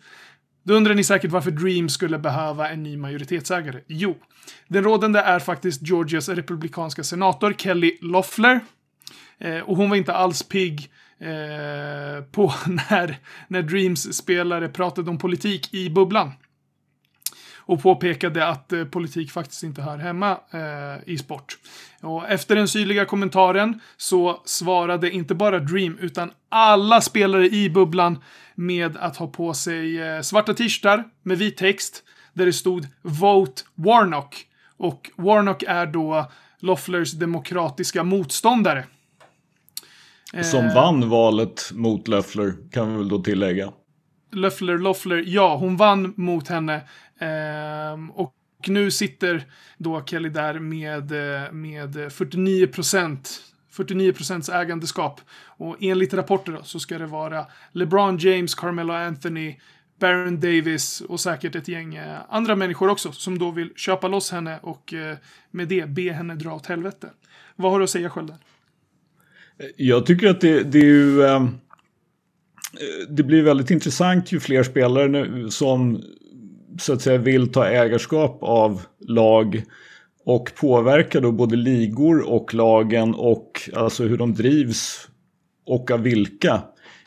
Då 0.63 0.75
undrar 0.75 0.95
ni 0.95 1.05
säkert 1.05 1.31
varför 1.31 1.51
Dream 1.51 1.89
skulle 1.89 2.19
behöva 2.19 2.71
en 2.71 2.83
ny 2.83 2.97
majoritetsägare. 2.97 3.81
Jo, 3.87 4.17
den 4.69 4.85
rådande 4.85 5.19
är 5.19 5.39
faktiskt 5.39 5.83
Georgias 5.83 6.29
republikanska 6.29 7.05
senator 7.05 7.55
Kelly 7.59 7.99
Loeffler. 8.01 8.61
Eh, 9.43 9.61
och 9.61 9.77
hon 9.77 9.91
var 9.91 9.97
inte 9.97 10.13
alls 10.13 10.43
pigg 10.43 10.91
eh, 11.19 12.25
på 12.33 12.55
när, 12.67 13.19
när 13.49 13.63
Dreams 13.63 14.17
spelare 14.17 14.69
pratade 14.69 15.11
om 15.11 15.19
politik 15.19 15.75
i 15.75 15.91
bubblan. 15.91 16.33
Och 17.65 17.83
påpekade 17.83 18.47
att 18.47 18.73
eh, 18.73 18.85
politik 18.85 19.31
faktiskt 19.31 19.63
inte 19.63 19.83
hör 19.83 19.99
hemma 19.99 20.31
eh, 20.51 21.13
i 21.13 21.19
sport. 21.19 21.59
Och 22.01 22.29
efter 22.29 22.57
den 22.57 22.69
syrliga 22.69 23.05
kommentaren 23.05 23.81
så 23.97 24.43
svarade 24.45 25.11
inte 25.11 25.35
bara 25.35 25.59
Dream 25.59 25.99
utan 26.01 26.31
alla 26.49 27.01
spelare 27.01 27.47
i 27.49 27.71
bubblan 27.71 28.19
med 28.55 28.97
att 28.97 29.17
ha 29.17 29.27
på 29.27 29.55
sig 29.55 30.03
eh, 30.03 30.21
svarta 30.21 30.55
t-shirtar 30.55 31.05
med 31.23 31.39
vit 31.39 31.57
text 31.57 32.03
där 32.33 32.47
det 32.47 32.53
stod 32.53 32.87
Vote 33.03 33.63
Warnock. 33.75 34.47
Och 34.77 35.11
Warnock 35.17 35.63
är 35.63 35.87
då 35.87 36.31
Lofflers 36.59 37.13
demokratiska 37.13 38.03
motståndare. 38.03 38.85
Som 40.41 40.67
eh, 40.67 40.75
vann 40.75 41.09
valet 41.09 41.71
mot 41.73 42.09
Löffler, 42.09 42.55
kan 42.71 42.93
vi 42.93 42.99
väl 42.99 43.09
då 43.09 43.19
tillägga. 43.19 43.73
Löffler, 44.33 44.79
Loeffler, 44.79 45.25
ja, 45.27 45.57
hon 45.57 45.77
vann 45.77 46.15
mot 46.17 46.49
henne. 46.49 46.75
Eh, 47.19 48.11
och 48.15 48.35
nu 48.67 48.91
sitter 48.91 49.45
då 49.79 50.05
Kelly 50.05 50.29
där 50.29 50.59
med, 50.59 51.13
eh, 51.13 51.53
med 51.53 52.13
49 52.13 52.67
procent 52.67 53.43
49 53.71 54.13
procents 54.13 54.49
ägandeskap. 54.49 55.21
Och 55.45 55.77
enligt 55.81 56.15
rapporter 56.15 56.61
så 56.63 56.81
ska 56.81 56.99
det 56.99 57.07
vara 57.07 57.47
LeBron 57.73 58.19
James, 58.19 58.55
Carmelo 58.55 58.93
Anthony, 58.93 59.57
Baron 60.01 60.41
Davis 60.41 61.01
och 61.01 61.21
säkert 61.21 61.55
ett 61.55 61.69
gäng 61.69 61.95
eh, 61.95 62.19
andra 62.29 62.57
människor 62.57 62.89
också 62.89 63.13
som 63.13 63.39
då 63.39 63.51
vill 63.51 63.73
köpa 63.77 64.09
loss 64.09 64.33
henne 64.33 64.59
och 64.63 64.95
med 65.51 65.69
det 65.69 65.89
be 65.89 66.13
henne 66.13 66.35
dra 66.35 66.55
åt 66.55 66.67
helvete. 66.67 67.11
Vad 67.57 67.73
har 67.73 67.79
du 67.79 67.85
att 67.85 67.91
säga 67.91 68.11
Skölden? 68.11 68.37
Jag 69.77 70.07
tycker 70.07 70.29
att 70.29 70.41
det, 70.41 70.63
det 70.63 70.79
är 70.79 70.85
ju... 70.85 71.25
Ehm, 71.25 71.49
det 73.09 73.23
blir 73.23 73.43
väldigt 73.43 73.71
intressant 73.71 74.33
ju 74.33 74.41
fler 74.41 74.63
spelare 74.63 75.09
nu, 75.09 75.51
som 75.51 76.03
så 76.79 76.93
att 76.93 77.03
säga 77.03 77.19
vill 77.19 77.53
ta 77.53 77.67
ägarskap 77.67 78.39
av 78.43 78.83
lag 79.01 79.63
och 80.25 80.51
påverka 80.55 81.21
då 81.21 81.33
både 81.33 81.57
ligor 81.57 82.31
och 82.31 82.55
lagen 82.55 83.15
och 83.15 83.71
alltså 83.75 84.05
hur 84.05 84.17
de 84.17 84.35
drivs 84.35 85.09
och 85.67 85.91
av 85.91 86.01
vilka 86.01 86.63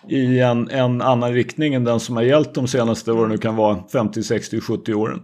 i 0.09 0.39
en, 0.39 0.69
en 0.69 1.01
annan 1.01 1.33
riktning 1.33 1.73
än 1.73 1.83
den 1.83 1.99
som 1.99 2.15
har 2.15 2.23
gällt 2.23 2.53
de 2.53 2.67
senaste, 2.67 3.11
vad 3.11 3.23
det 3.23 3.29
nu 3.29 3.37
kan 3.37 3.55
vara, 3.55 3.83
50, 3.91 4.23
60, 4.23 4.61
70 4.61 4.93
åren. 4.93 5.21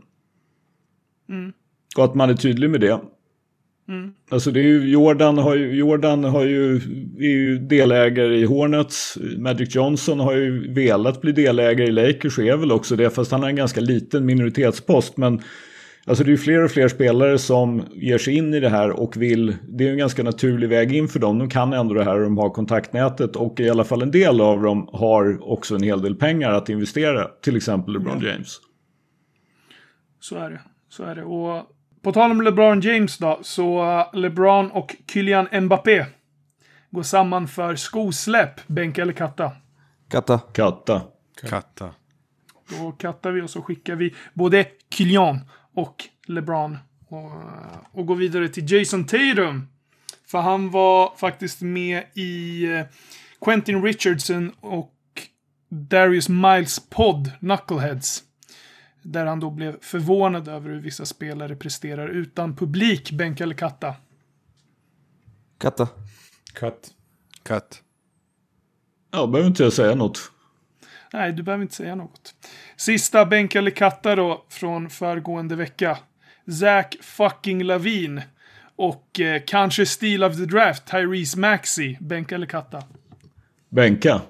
Mm. 1.30 1.54
Och 1.98 2.04
att 2.04 2.16
man 2.16 2.30
är 2.30 2.34
tydlig 2.34 2.70
med 2.70 2.82
det. 2.82 3.00
Mm. 3.92 4.14
Alltså 4.30 4.52
det 4.52 4.60
är 4.60 4.64
ju, 4.64 4.90
Jordan 4.90 5.38
har 5.38 5.56
ju, 5.56 5.76
Jordan 5.76 6.24
har 6.24 6.46
ju, 6.46 6.76
är 7.20 7.30
ju 7.30 7.58
delägare 7.58 8.38
i 8.38 8.46
Hornets. 8.46 9.18
Magic 9.38 9.76
Johnson 9.76 10.20
har 10.20 10.34
ju 10.34 10.74
velat 10.74 11.22
bli 11.22 11.32
delägare 11.32 11.88
i 11.88 11.92
Lakers 11.92 12.38
och 12.38 12.46
är 12.46 12.58
väl 12.58 12.72
också 12.72 12.96
det. 12.96 13.10
Fast 13.10 13.32
han 13.32 13.42
har 13.42 13.50
en 13.50 13.56
ganska 13.56 13.82
liten 13.82 14.26
minoritetspost. 14.26 15.18
Men 15.18 15.42
alltså 16.06 16.24
det 16.24 16.28
är 16.28 16.32
ju 16.32 16.38
fler 16.38 16.64
och 16.64 16.72
fler 16.72 16.88
spelare 16.88 17.38
som 17.38 17.84
ger 17.94 18.18
sig 18.18 18.36
in 18.36 18.54
i 18.54 18.60
det 18.60 18.70
här 18.70 18.90
och 18.90 19.18
vill. 19.18 19.56
Det 19.68 19.88
är 19.88 19.92
en 19.92 19.98
ganska 19.98 20.24
naturlig 20.24 20.70
väg 20.70 20.96
in 20.96 21.08
för 21.08 21.20
dem. 21.20 21.40
De 21.40 21.50
kan 21.50 21.74
ändå 21.74 21.94
det 21.94 22.04
här 22.04 22.16
och 22.16 22.24
de 22.24 22.38
har 22.38 22.50
kontaktnätet. 22.50 23.36
Och 23.36 23.60
i 23.60 23.70
alla 23.70 23.84
fall 23.84 24.02
en 24.02 24.12
del 24.12 24.42
av 24.42 24.62
dem 24.62 24.90
har 24.94 25.52
också 25.52 25.76
en 25.76 25.84
hel 25.84 26.02
del 26.02 26.16
pengar 26.16 26.52
att 26.52 26.70
investera. 26.70 27.28
Till 27.42 27.56
exempel 27.56 27.94
LeBron 27.94 28.22
James. 28.22 28.58
Så 30.20 30.36
är 30.36 30.50
det. 30.50 30.62
Så 30.90 31.04
är 31.04 31.16
det. 31.16 31.24
Och 31.24 31.71
på 32.02 32.12
tal 32.12 32.32
om 32.32 32.42
LeBron 32.42 32.82
James 32.82 33.18
då, 33.18 33.40
så 33.42 33.84
uh, 33.84 34.20
LeBron 34.20 34.72
och 34.72 34.96
Kylian 35.08 35.48
Mbappé 35.62 36.06
går 36.90 37.04
samman 37.04 37.48
för 37.48 37.76
skosläpp, 37.76 38.68
bänk 38.68 38.98
eller 38.98 39.14
katta. 39.14 39.52
Katta. 40.10 40.40
Katta. 40.40 41.02
Katta. 41.50 41.90
Då 42.70 42.92
kattar 42.92 43.32
vi 43.32 43.42
och 43.42 43.50
så 43.50 43.62
skickar 43.62 43.96
vi 43.96 44.16
både 44.34 44.66
Kylian 44.94 45.40
och 45.74 46.04
LeBron. 46.28 46.78
Och, 47.08 47.26
uh, 47.26 47.78
och 47.92 48.06
går 48.06 48.16
vidare 48.16 48.50
till 48.50 48.72
Jason 48.72 49.06
Tatum. 49.06 49.68
För 50.28 50.42
han 50.42 50.70
var 50.72 51.14
faktiskt 51.18 51.62
med 51.62 52.04
i 52.14 52.66
uh, 52.68 52.86
Quentin 53.46 53.84
Richardson 53.84 54.52
och 54.60 54.94
Darius 55.70 56.30
Miles 56.30 56.90
podd 56.90 57.32
Knuckleheads. 57.40 58.24
Där 59.02 59.26
han 59.26 59.40
då 59.40 59.50
blev 59.50 59.80
förvånad 59.82 60.48
över 60.48 60.70
hur 60.70 60.80
vissa 60.80 61.06
spelare 61.06 61.56
presterar 61.56 62.08
utan 62.08 62.56
publik, 62.56 63.12
bänk 63.12 63.42
eller 63.42 63.56
katta. 63.56 63.96
Katta. 65.58 65.88
Cut. 66.54 66.94
Katt. 67.44 67.84
Ja, 69.12 69.28
behöver 69.28 69.48
inte 69.50 69.64
jag 69.64 69.74
säga 69.74 69.96
något. 69.96 70.32
Nej, 71.14 71.34
du 71.34 71.44
behöver 71.44 71.62
inte 71.62 71.76
säga 71.76 71.96
något. 71.96 72.36
Sista 72.76 73.26
bänk 73.26 73.56
eller 73.56 73.72
katta 73.72 74.16
då, 74.16 74.46
från 74.50 74.90
föregående 74.90 75.56
vecka. 75.56 75.98
Zach 76.60 76.88
fucking 77.02 77.64
Lavin. 77.64 78.22
Och 78.76 79.20
eh, 79.20 79.42
kanske 79.48 79.86
Steel 79.86 80.24
of 80.24 80.38
the 80.38 80.46
Draft, 80.46 80.86
Tyrese 80.86 81.40
Maxey. 81.40 81.98
Bänk 82.00 82.32
eller 82.32 82.48
katta? 82.48 82.84
Bänka. 83.70 84.22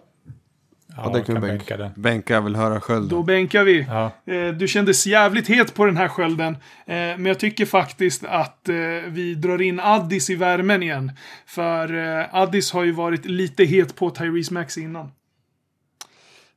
Ja, 0.98 1.10
det 1.10 1.18
jag 1.18 1.26
kan 1.26 1.36
kan 1.36 1.42
bänka. 1.42 1.58
bänka 1.58 1.78
den. 1.78 1.92
Bänka 2.02 2.34
jag 2.34 2.42
vill 2.42 2.56
höra 2.56 2.74
Då 2.74 2.80
skölden. 2.80 3.26
bänkar 3.26 3.64
vi. 3.64 3.86
Ja. 3.90 4.12
Eh, 4.34 4.48
Du 4.54 4.68
kändes 4.68 5.08
jävligt 5.08 5.48
het 5.48 5.74
på 5.76 5.86
den 5.86 5.98
här 5.98 6.08
skölden. 6.08 6.54
Eh, 6.54 6.96
Men 6.96 7.26
jag 7.26 7.40
tycker 7.40 7.66
faktiskt 7.66 8.24
att 8.26 8.70
eh, 8.70 8.76
vi 9.08 9.36
drar 9.36 9.62
in 9.62 9.80
Addis 9.80 10.30
i 10.30 10.36
värmen 10.36 10.84
igen. 10.84 11.12
För 11.46 11.94
Addis 12.32 12.72
har 12.72 12.84
ju 12.84 12.92
varit 12.92 13.26
lite 13.26 13.64
het 13.64 13.96
på 13.96 14.10
Tyrese 14.10 14.54
Maxey 14.54 14.84
innan. 14.84 15.12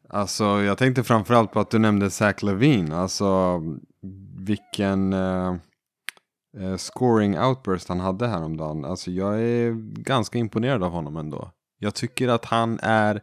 Alltså 0.08 0.44
jag 0.44 0.78
tänkte 0.78 1.04
framförallt 1.04 1.52
på 1.52 1.60
att 1.60 1.70
du 1.70 1.78
nämnde 1.78 2.10
Zach 2.10 2.42
Levine. 2.42 2.92
Alltså 2.92 3.60
vilken 4.38 5.14
scoring 6.78 7.38
outburst 7.38 7.88
han 7.88 8.00
hade 8.00 8.28
häromdagen. 8.28 8.84
Alltså 8.84 9.10
jag 9.10 9.40
är 9.42 9.72
ganska 10.02 10.38
imponerad 10.38 10.82
av 10.82 10.90
honom 10.92 11.16
ändå. 11.16 11.50
Jag 11.78 11.94
tycker 11.94 12.28
att 12.28 12.44
han 12.44 12.78
är 12.82 13.20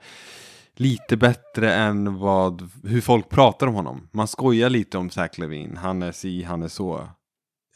lite 0.82 1.18
bättre 1.18 1.74
än 1.74 2.20
vad, 2.20 2.70
hur 2.84 3.02
folk 3.02 3.30
pratar 3.30 3.68
om 3.68 3.74
honom. 3.74 4.08
Man 4.12 4.28
skojar 4.28 4.70
lite 4.70 4.98
om 4.98 5.10
Zach 5.10 5.38
Levine. 5.38 5.78
Han 5.78 6.04
är 6.04 6.12
si, 6.12 6.44
han 6.44 6.64
är 6.64 6.68
så. 6.68 7.08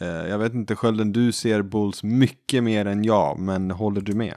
Eh, 0.02 0.08
jag 0.08 0.38
vet 0.38 0.54
inte 0.54 0.76
Skölden, 0.76 1.12
du 1.12 1.32
ser 1.32 1.62
Bulls 1.62 2.04
mycket 2.04 2.64
mer 2.64 2.86
än 2.86 3.04
jag, 3.04 3.40
men 3.40 3.72
håller 3.72 4.02
du 4.02 4.14
med? 4.14 4.36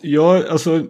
Ja, 0.00 0.42
alltså, 0.50 0.86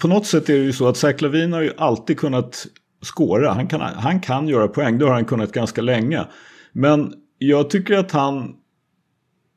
på 0.00 0.08
något 0.08 0.26
sätt 0.26 0.48
är 0.48 0.52
det 0.52 0.64
ju 0.64 0.72
så 0.72 0.88
att 0.88 0.96
Zach 0.96 1.20
Levine 1.20 1.52
har 1.52 1.62
ju 1.62 1.72
alltid 1.76 2.18
kunnat 2.18 2.66
skåra. 3.02 3.52
Han 3.52 3.68
kan, 3.68 3.80
han 3.80 4.20
kan 4.20 4.48
göra 4.48 4.68
poäng, 4.68 4.98
det 4.98 5.04
har 5.04 5.12
han 5.12 5.24
kunnat 5.24 5.52
ganska 5.52 5.82
länge. 5.82 6.26
Men 6.72 7.14
jag 7.38 7.70
tycker 7.70 7.98
att 7.98 8.12
han 8.12 8.54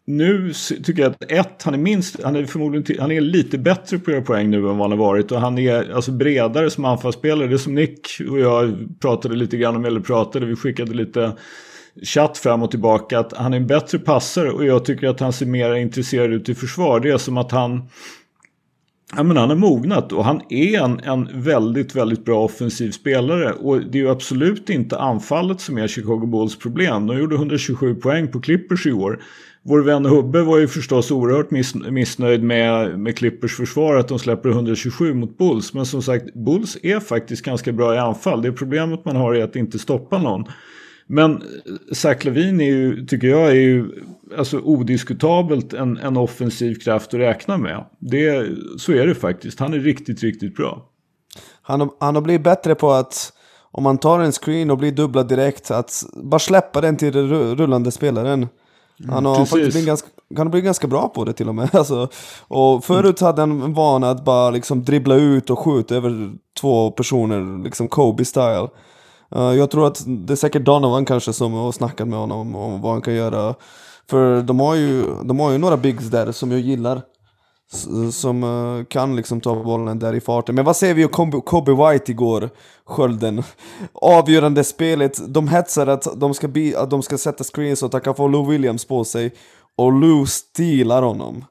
nu 0.07 0.53
tycker 0.83 1.01
jag 1.01 1.11
att 1.11 1.31
ett, 1.31 1.63
han 1.63 1.73
är 1.73 1.77
minst, 1.77 2.23
han 2.23 2.35
är 2.35 2.45
förmodligen 2.45 3.01
han 3.01 3.11
är 3.11 3.21
lite 3.21 3.57
bättre 3.57 3.99
på 3.99 4.11
att 4.11 4.15
göra 4.15 4.25
poäng 4.25 4.49
nu 4.49 4.57
än 4.57 4.63
vad 4.63 4.77
han 4.77 4.91
har 4.91 4.97
varit. 4.97 5.31
Och 5.31 5.41
han 5.41 5.57
är 5.57 5.93
alltså 5.95 6.11
bredare 6.11 6.69
som 6.69 6.85
anfallsspelare. 6.85 7.47
Det 7.47 7.55
är 7.55 7.57
som 7.57 7.75
Nick 7.75 8.21
och 8.29 8.39
jag 8.39 8.87
pratade 9.01 9.35
lite 9.35 9.57
grann 9.57 9.75
om, 9.75 9.85
eller 9.85 9.99
pratade, 9.99 10.45
vi 10.45 10.55
skickade 10.55 10.93
lite 10.93 11.37
chatt 12.03 12.37
fram 12.37 12.63
och 12.63 12.71
tillbaka. 12.71 13.19
Att 13.19 13.33
han 13.33 13.53
är 13.53 13.57
en 13.57 13.67
bättre 13.67 13.99
passare 13.99 14.51
och 14.51 14.65
jag 14.65 14.85
tycker 14.85 15.07
att 15.07 15.19
han 15.19 15.33
ser 15.33 15.45
mer 15.45 15.73
intresserad 15.73 16.33
ut 16.33 16.49
i 16.49 16.55
försvar. 16.55 16.99
Det 16.99 17.09
är 17.09 17.17
som 17.17 17.37
att 17.37 17.51
han 17.51 17.89
Ja, 19.15 19.23
men 19.23 19.37
han 19.37 19.49
har 19.49 19.57
mognat 19.57 20.11
och 20.11 20.25
han 20.25 20.41
är 20.49 20.81
en, 20.81 20.99
en 20.99 21.41
väldigt, 21.41 21.95
väldigt 21.95 22.25
bra 22.25 22.43
offensiv 22.43 22.91
spelare. 22.91 23.53
Och 23.53 23.81
det 23.81 23.97
är 23.97 24.01
ju 24.01 24.09
absolut 24.09 24.69
inte 24.69 24.99
anfallet 24.99 25.61
som 25.61 25.77
är 25.77 25.87
Chicago 25.87 26.25
Bulls 26.25 26.59
problem. 26.59 27.07
De 27.07 27.17
gjorde 27.17 27.35
127 27.35 27.95
poäng 27.95 28.27
på 28.27 28.41
Clippers 28.41 28.85
i 28.85 28.91
år. 28.91 29.23
Vår 29.67 29.79
vän 29.79 30.05
Hubbe 30.05 30.41
var 30.41 30.57
ju 30.57 30.67
förstås 30.67 31.11
oerhört 31.11 31.51
miss, 31.51 31.75
missnöjd 31.75 32.43
med, 32.43 32.99
med 32.99 33.17
Clippers 33.17 33.55
försvar 33.57 33.95
att 33.95 34.07
de 34.07 34.19
släpper 34.19 34.49
127 34.49 35.13
mot 35.13 35.37
Bulls. 35.37 35.73
Men 35.73 35.85
som 35.85 36.01
sagt, 36.01 36.33
Bulls 36.33 36.77
är 36.83 36.99
faktiskt 36.99 37.45
ganska 37.45 37.71
bra 37.71 37.95
i 37.95 37.97
anfall. 37.97 38.41
Det 38.41 38.51
problemet 38.51 39.05
man 39.05 39.15
har 39.15 39.35
är 39.35 39.43
att 39.43 39.55
inte 39.55 39.79
stoppa 39.79 40.17
någon. 40.17 40.43
Men 41.07 41.31
eh, 41.31 41.39
Zach 41.93 42.25
Levin 42.25 42.61
är 42.61 42.65
ju, 42.65 43.05
tycker 43.05 43.27
jag, 43.27 43.47
är 43.49 43.53
ju 43.53 43.85
alltså 44.37 44.59
odiskutabelt 44.59 45.73
en, 45.73 45.97
en 45.97 46.17
offensiv 46.17 46.75
kraft 46.75 47.13
att 47.13 47.19
räkna 47.19 47.57
med. 47.57 47.85
Det, 47.99 48.47
så 48.77 48.91
är 48.91 49.07
det 49.07 49.15
faktiskt. 49.15 49.59
Han 49.59 49.73
är 49.73 49.79
riktigt, 49.79 50.23
riktigt 50.23 50.55
bra. 50.55 50.89
Han, 51.61 51.81
har- 51.81 51.89
han 51.99 52.15
har 52.15 52.21
blivit 52.21 52.43
bättre 52.43 52.75
på 52.75 52.91
att 52.91 53.31
om 53.71 53.83
man 53.83 53.97
tar 53.97 54.19
en 54.19 54.31
screen 54.31 54.71
och 54.71 54.77
blir 54.77 54.91
dubblad 54.91 55.27
direkt, 55.27 55.71
att 55.71 56.03
bara 56.23 56.39
släppa 56.39 56.81
den 56.81 56.97
till 56.97 57.13
den 57.13 57.55
rullande 57.55 57.91
spelaren. 57.91 58.47
Han 59.07 59.25
har 59.25 59.35
precis. 59.35 59.49
faktiskt 59.49 59.71
blivit 59.71 59.87
ganska, 59.87 60.07
har 60.37 60.45
blivit 60.45 60.65
ganska 60.65 60.87
bra 60.87 61.07
på 61.07 61.25
det 61.25 61.33
till 61.33 61.49
och 61.49 61.55
med. 61.55 61.69
Alltså, 61.75 62.09
och 62.47 62.83
förut 62.83 63.19
hade 63.19 63.41
han 63.41 63.61
en 63.61 63.73
vana 63.73 64.09
att 64.09 64.25
bara 64.25 64.49
liksom 64.49 64.83
dribbla 64.83 65.15
ut 65.15 65.49
och 65.49 65.59
skjuta 65.59 65.95
över 65.95 66.33
två 66.61 66.91
personer, 66.91 67.63
liksom 67.63 67.87
Kobe-style. 67.87 68.69
Uh, 69.35 69.53
jag 69.53 69.71
tror 69.71 69.87
att 69.87 70.03
det 70.07 70.33
är 70.33 70.35
säkert 70.35 70.65
Donovan 70.65 71.05
kanske 71.05 71.33
som 71.33 71.53
har 71.53 71.71
snackat 71.71 72.07
med 72.07 72.19
honom 72.19 72.55
om 72.55 72.81
vad 72.81 72.91
han 72.91 73.01
kan 73.01 73.13
göra. 73.13 73.55
För 74.09 74.41
de 74.41 74.59
har 74.59 74.75
ju, 74.75 75.03
de 75.23 75.39
har 75.39 75.51
ju 75.51 75.57
några 75.57 75.77
bigs 75.77 76.05
där 76.05 76.31
som 76.31 76.51
jag 76.51 76.59
gillar. 76.59 77.01
Som 78.11 78.43
uh, 78.43 78.83
kan 78.83 79.15
liksom 79.15 79.41
ta 79.41 79.63
bollen 79.63 79.99
där 79.99 80.13
i 80.13 80.21
farten. 80.21 80.55
Men 80.55 80.65
vad 80.65 80.75
säger 80.75 80.93
vi 80.93 81.05
om 81.05 81.41
Kobe, 81.41 81.71
White 81.71 82.11
igår? 82.11 82.49
Skölden. 82.85 83.43
Avgörande 83.93 84.63
spelet. 84.63 85.33
De 85.33 85.47
hetsar 85.47 85.87
att 85.87 86.19
de 86.19 86.33
ska, 86.33 86.47
be, 86.47 86.79
att 86.79 86.89
de 86.89 87.03
ska 87.03 87.17
sätta 87.17 87.43
screens 87.43 87.83
och 87.83 87.87
att 87.87 87.93
han 87.93 88.01
kan 88.01 88.15
få 88.15 88.27
Lou 88.27 88.49
Williams 88.49 88.85
på 88.85 89.03
sig. 89.03 89.33
Och 89.77 89.91
Lou 89.91 90.25
stilar 90.25 91.01
honom. 91.01 91.45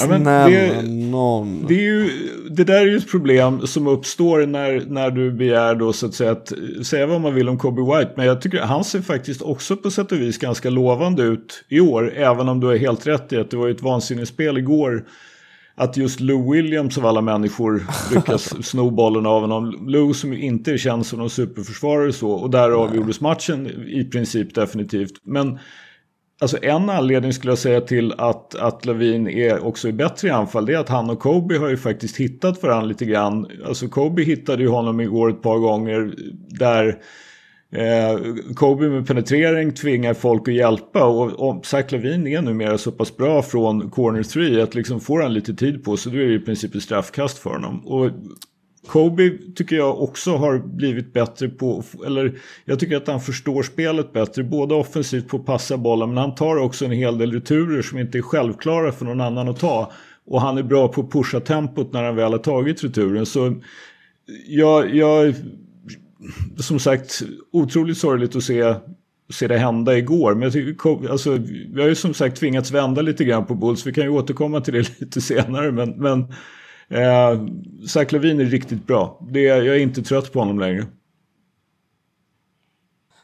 Ja, 0.00 0.06
Snälla 0.06 0.48
det- 0.48 0.82
någon. 0.88 1.66
Det, 1.66 1.74
är 1.74 1.82
ju, 1.82 2.10
det 2.50 2.64
där 2.64 2.74
är 2.80 2.86
ju 2.86 2.96
ett 2.96 3.10
problem 3.10 3.66
som 3.66 3.86
uppstår 3.86 4.46
när, 4.46 4.82
när 4.86 5.10
du 5.10 5.32
begär 5.32 5.74
då 5.74 5.92
så 5.92 6.06
att 6.06 6.14
säga 6.14 6.30
att 6.30 6.52
säga 6.82 7.06
vad 7.06 7.20
man 7.20 7.34
vill 7.34 7.48
om 7.48 7.58
Kobe 7.58 7.82
White. 7.82 8.12
Men 8.16 8.26
jag 8.26 8.40
tycker 8.40 8.58
han 8.60 8.84
ser 8.84 9.00
faktiskt 9.00 9.42
också 9.42 9.76
på 9.76 9.90
sätt 9.90 10.12
och 10.12 10.20
vis 10.20 10.38
ganska 10.38 10.70
lovande 10.70 11.22
ut 11.22 11.64
i 11.68 11.80
år. 11.80 12.12
Även 12.16 12.48
om 12.48 12.60
du 12.60 12.70
är 12.72 12.78
helt 12.78 13.06
rätt 13.06 13.32
i 13.32 13.36
att 13.36 13.50
det 13.50 13.56
var 13.56 13.68
ett 13.68 13.82
vansinnesspel 13.82 14.58
igår. 14.58 15.04
Att 15.74 15.96
just 15.96 16.20
Lou 16.20 16.52
Williams 16.52 16.98
av 16.98 17.06
alla 17.06 17.20
människor 17.20 17.82
lyckas 18.14 18.66
sno 18.66 18.90
bollen 18.90 19.26
av 19.26 19.40
honom. 19.40 19.86
Lou 19.88 20.14
som 20.14 20.32
ju 20.32 20.40
inte 20.40 20.78
känd 20.78 21.06
som 21.06 21.18
någon 21.18 21.30
superförsvarare 21.30 22.12
så. 22.12 22.30
Och 22.30 22.50
där 22.50 22.70
avgjordes 22.70 23.20
matchen 23.20 23.66
i 23.88 24.04
princip 24.04 24.54
definitivt. 24.54 25.12
Men 25.24 25.58
Alltså 26.40 26.58
en 26.62 26.90
anledning 26.90 27.32
skulle 27.32 27.50
jag 27.50 27.58
säga 27.58 27.80
till 27.80 28.12
att, 28.18 28.54
att 28.54 28.84
Lavin 28.86 29.28
är 29.28 29.66
också 29.66 29.88
är 29.88 29.92
bättre 29.92 30.28
i 30.28 30.30
anfall 30.30 30.66
det 30.66 30.74
är 30.74 30.78
att 30.78 30.88
han 30.88 31.10
och 31.10 31.18
Kobe 31.18 31.58
har 31.58 31.68
ju 31.68 31.76
faktiskt 31.76 32.16
hittat 32.16 32.62
varandra 32.62 32.86
lite 32.86 33.04
grann. 33.04 33.46
Alltså 33.66 33.88
Kobe 33.88 34.22
hittade 34.22 34.62
ju 34.62 34.68
honom 34.68 35.00
igår 35.00 35.30
ett 35.30 35.42
par 35.42 35.58
gånger 35.58 36.14
där 36.48 36.86
eh, 37.72 38.20
Kobe 38.54 38.88
med 38.88 39.06
penetrering 39.06 39.72
tvingar 39.72 40.14
folk 40.14 40.48
att 40.48 40.54
hjälpa 40.54 41.04
och, 41.04 41.48
och 41.48 41.66
Zach 41.66 41.92
Lavin 41.92 42.26
är 42.26 42.42
numera 42.42 42.78
så 42.78 42.92
pass 42.92 43.16
bra 43.16 43.42
från 43.42 43.90
corner 43.90 44.22
3 44.22 44.60
att 44.60 44.74
liksom 44.74 45.00
får 45.00 45.22
han 45.22 45.34
lite 45.34 45.54
tid 45.54 45.84
på 45.84 45.96
sig 45.96 46.12
då 46.12 46.18
är 46.18 46.26
det 46.26 46.34
i 46.34 46.40
princip 46.40 46.74
ett 46.74 46.82
straffkast 46.82 47.38
för 47.38 47.50
honom. 47.50 47.86
Och 47.86 48.10
Kobe 48.88 49.38
tycker 49.54 49.76
jag 49.76 50.02
också 50.02 50.36
har 50.36 50.58
blivit 50.58 51.12
bättre 51.12 51.48
på, 51.48 51.82
eller 52.06 52.38
jag 52.64 52.78
tycker 52.80 52.96
att 52.96 53.06
han 53.06 53.20
förstår 53.20 53.62
spelet 53.62 54.12
bättre, 54.12 54.42
både 54.42 54.74
offensivt 54.74 55.28
på 55.28 55.36
att 55.36 55.46
passa 55.46 55.76
bollen, 55.76 56.08
men 56.08 56.18
han 56.18 56.34
tar 56.34 56.56
också 56.56 56.84
en 56.84 56.90
hel 56.90 57.18
del 57.18 57.32
returer 57.32 57.82
som 57.82 57.98
inte 57.98 58.18
är 58.18 58.22
självklara 58.22 58.92
för 58.92 59.04
någon 59.04 59.20
annan 59.20 59.48
att 59.48 59.60
ta. 59.60 59.92
Och 60.26 60.40
han 60.40 60.58
är 60.58 60.62
bra 60.62 60.88
på 60.88 61.00
att 61.00 61.10
pusha 61.10 61.40
tempot 61.40 61.92
när 61.92 62.04
han 62.04 62.16
väl 62.16 62.32
har 62.32 62.38
tagit 62.38 62.84
returen. 62.84 63.26
Så 63.26 63.54
jag, 64.46 64.94
jag 64.94 65.34
som 66.56 66.78
sagt, 66.78 67.22
otroligt 67.52 67.98
sorgligt 67.98 68.36
att 68.36 68.42
se, 68.42 68.74
se 69.32 69.48
det 69.48 69.58
hända 69.58 69.98
igår. 69.98 70.34
Men 70.34 70.42
jag 70.42 70.52
tycker, 70.52 71.10
alltså, 71.10 71.38
vi 71.74 71.80
har 71.80 71.88
ju 71.88 71.94
som 71.94 72.14
sagt 72.14 72.36
tvingats 72.36 72.70
vända 72.70 73.02
lite 73.02 73.24
grann 73.24 73.46
på 73.46 73.54
Bulls. 73.54 73.86
Vi 73.86 73.92
kan 73.92 74.04
ju 74.04 74.10
återkomma 74.10 74.60
till 74.60 74.74
det 74.74 75.00
lite 75.00 75.20
senare. 75.20 75.72
Men, 75.72 75.90
men 75.90 76.32
eh, 76.90 77.40
Zach 77.88 78.12
Lavin 78.12 78.40
är 78.40 78.44
riktigt 78.44 78.86
bra. 78.86 79.20
Det, 79.30 79.40
jag 79.40 79.66
är 79.66 79.78
inte 79.78 80.02
trött 80.02 80.32
på 80.32 80.38
honom 80.38 80.58
längre. 80.58 80.86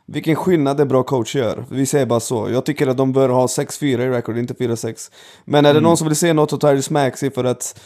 Vilken 0.07 0.37
skillnad 0.37 0.77
det 0.77 0.87
bra 0.87 1.03
coach 1.03 1.37
gör. 1.37 1.65
Vi 1.71 1.87
säger 1.87 2.07
bara 2.07 2.21
så. 2.21 2.51
Jag 2.51 2.65
tycker 2.65 2.87
att 2.87 2.97
de 2.97 3.13
bör 3.13 3.29
ha 3.29 3.47
6-4 3.47 3.85
i 3.85 3.97
record, 3.97 4.39
inte 4.39 4.55
4-6. 4.55 5.11
Men 5.45 5.59
är 5.59 5.63
det 5.63 5.79
mm. 5.79 5.83
någon 5.83 5.97
som 5.97 6.09
vill 6.09 6.17
se 6.17 6.33
något 6.33 6.53
av 6.53 6.59
Tyrese 6.59 6.93
Maxey 6.93 7.31
för 7.31 7.45
att 7.45 7.81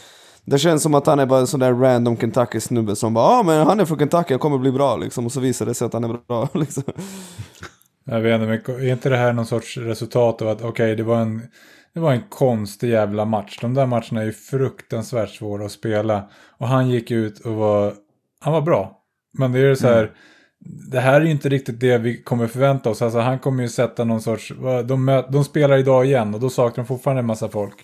det 0.45 0.59
känns 0.59 0.83
som 0.83 0.93
att 0.93 1.05
han 1.05 1.19
är 1.19 1.25
bara 1.25 1.39
en 1.39 1.47
sån 1.47 1.59
där 1.59 1.73
random 1.73 2.17
Kentucky-snubbe 2.17 2.95
som 2.95 3.13
bara 3.13 3.25
ah, 3.25 3.43
men 3.43 3.67
han 3.67 3.79
är 3.79 3.85
från 3.85 3.99
Kentucky, 3.99 4.33
han 4.33 4.39
kommer 4.39 4.57
bli 4.57 4.71
bra 4.71 4.97
liksom. 4.97 5.25
Och 5.25 5.31
så 5.31 5.39
visar 5.39 5.65
det 5.65 5.73
sig 5.73 5.85
att 5.85 5.93
han 5.93 6.03
är 6.03 6.19
bra 6.27 6.49
liksom. 6.53 6.83
Jag 8.03 8.19
vet 8.19 8.41
inte, 8.41 8.71
men 8.75 8.81
är 8.81 8.91
inte 8.91 9.09
det 9.09 9.17
här 9.17 9.33
någon 9.33 9.45
sorts 9.45 9.77
resultat 9.77 10.41
av 10.41 10.47
att 10.47 10.57
okej, 10.57 10.69
okay, 10.69 10.95
det 10.95 11.03
var 11.03 11.21
en 11.21 11.41
det 11.99 12.03
var 12.03 12.13
en 12.13 12.23
konstig 12.29 12.89
jävla 12.89 13.25
match. 13.25 13.57
De 13.61 13.73
där 13.73 13.85
matcherna 13.85 14.21
är 14.21 14.25
ju 14.25 14.31
fruktansvärt 14.31 15.29
svåra 15.29 15.65
att 15.65 15.71
spela. 15.71 16.29
Och 16.47 16.67
han 16.67 16.89
gick 16.89 17.11
ut 17.11 17.39
och 17.39 17.53
var, 17.53 17.93
han 18.39 18.53
var 18.53 18.61
bra. 18.61 19.01
Men 19.31 19.51
det 19.51 19.59
är 19.59 19.75
så 19.75 19.87
här, 19.87 20.03
mm. 20.03 20.13
det 20.91 20.99
här 20.99 21.21
är 21.21 21.25
ju 21.25 21.31
inte 21.31 21.49
riktigt 21.49 21.79
det 21.79 21.97
vi 21.97 22.23
kommer 22.23 22.47
förvänta 22.47 22.89
oss. 22.89 23.01
Alltså 23.01 23.19
han 23.19 23.39
kommer 23.39 23.63
ju 23.63 23.69
sätta 23.69 24.03
någon 24.03 24.21
sorts, 24.21 24.53
de, 24.85 25.23
de 25.29 25.43
spelar 25.43 25.77
idag 25.77 26.05
igen 26.05 26.33
och 26.33 26.39
då 26.39 26.49
saknar 26.49 26.83
de 26.83 26.87
fortfarande 26.87 27.19
en 27.19 27.25
massa 27.25 27.49
folk. 27.49 27.75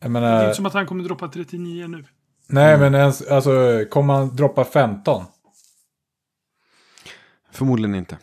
Jag 0.00 0.10
menar, 0.10 0.30
det 0.30 0.36
är 0.36 0.44
inte 0.44 0.56
som 0.56 0.66
att 0.66 0.74
han 0.74 0.86
kommer 0.86 1.04
droppa 1.04 1.28
39 1.28 1.86
nu. 1.88 2.04
Nej, 2.46 2.74
mm. 2.74 2.80
men 2.80 3.00
ens, 3.00 3.22
alltså 3.22 3.84
kommer 3.90 4.14
han 4.14 4.36
droppa 4.36 4.64
15? 4.64 5.24
Förmodligen 7.52 7.94
inte. 7.94 8.16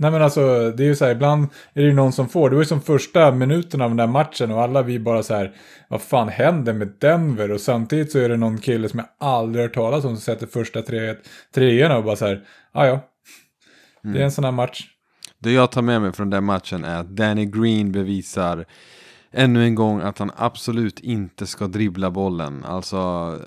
Nej 0.00 0.10
men 0.10 0.22
alltså 0.22 0.70
det 0.70 0.82
är 0.82 0.86
ju 0.86 0.96
så 0.96 1.04
här, 1.04 1.12
ibland 1.12 1.44
är 1.74 1.80
det 1.80 1.86
ju 1.86 1.94
någon 1.94 2.12
som 2.12 2.28
får. 2.28 2.50
Det 2.50 2.56
var 2.56 2.62
ju 2.62 2.66
som 2.66 2.80
första 2.80 3.32
minuten 3.32 3.80
av 3.80 3.90
den 3.90 3.96
där 3.96 4.06
matchen 4.06 4.50
och 4.50 4.62
alla 4.62 4.82
vi 4.82 4.98
bara 4.98 5.22
så 5.22 5.34
här, 5.34 5.52
vad 5.88 6.02
fan 6.02 6.28
händer 6.28 6.72
med 6.72 6.92
Denver? 6.98 7.50
Och 7.50 7.60
samtidigt 7.60 8.12
så 8.12 8.18
är 8.18 8.28
det 8.28 8.36
någon 8.36 8.58
kille 8.58 8.88
som 8.88 8.98
jag 8.98 9.28
aldrig 9.28 9.64
hört 9.64 9.74
talas 9.74 10.04
om 10.04 10.16
som 10.16 10.20
sätter 10.20 10.46
första 10.46 10.82
tre, 10.82 11.14
treorna 11.54 11.96
och 11.96 12.04
bara 12.04 12.16
så 12.16 12.26
här, 12.26 12.42
ah, 12.72 12.86
ja 12.86 13.00
Det 14.02 14.08
är 14.08 14.12
en 14.12 14.16
mm. 14.16 14.30
sån 14.30 14.44
här 14.44 14.52
match. 14.52 14.86
Det 15.38 15.52
jag 15.52 15.70
tar 15.70 15.82
med 15.82 16.02
mig 16.02 16.12
från 16.12 16.30
den 16.30 16.44
matchen 16.44 16.84
är 16.84 17.00
att 17.00 17.16
Danny 17.16 17.46
Green 17.46 17.92
bevisar 17.92 18.66
ännu 19.32 19.64
en 19.64 19.74
gång 19.74 20.00
att 20.00 20.18
han 20.18 20.30
absolut 20.36 21.00
inte 21.00 21.46
ska 21.46 21.66
dribbla 21.66 22.10
bollen. 22.10 22.64
Alltså, 22.64 22.98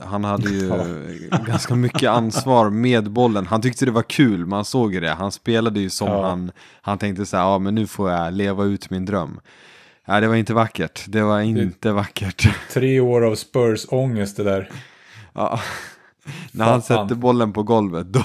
han 0.02 0.24
hade 0.24 0.50
ju 0.50 0.70
ganska 1.48 1.76
mycket 1.76 2.10
ansvar 2.10 2.70
med 2.70 3.12
bollen. 3.12 3.48
Han 3.48 3.62
tyckte 3.62 3.86
det 3.86 3.92
var 3.92 4.04
kul, 4.04 4.46
man 4.46 4.66
såg 4.66 5.02
det. 5.02 5.10
Han 5.14 5.32
spelade 5.32 5.80
ju 5.80 5.90
som 5.90 6.08
ja. 6.08 6.30
han, 6.30 6.52
han 6.82 6.98
tänkte 6.98 7.26
så 7.26 7.38
här, 7.38 7.44
ja 7.44 7.60
men 7.60 7.76
nu 7.76 7.88
får 7.88 8.12
jag 8.12 8.34
leva 8.34 8.64
ut 8.64 8.90
min 8.90 9.06
dröm. 9.06 9.40
Nej, 10.08 10.22
det 10.22 10.28
var 10.28 10.36
inte 10.36 10.54
vackert. 10.54 11.06
Det 11.08 11.22
var 11.22 11.42
inte 11.42 11.90
det, 11.90 11.94
vackert. 11.94 12.48
Tre 12.74 13.00
år 13.00 13.26
av 13.26 13.36
Spurs-ångest 13.36 14.38
det 14.38 14.44
där. 14.44 14.72
Ja, 15.34 15.60
när 16.52 16.66
han 16.66 16.82
sätter 16.82 17.16
bollen 17.16 17.54
på 17.54 17.64
golvet, 17.64 18.14
då, 18.14 18.24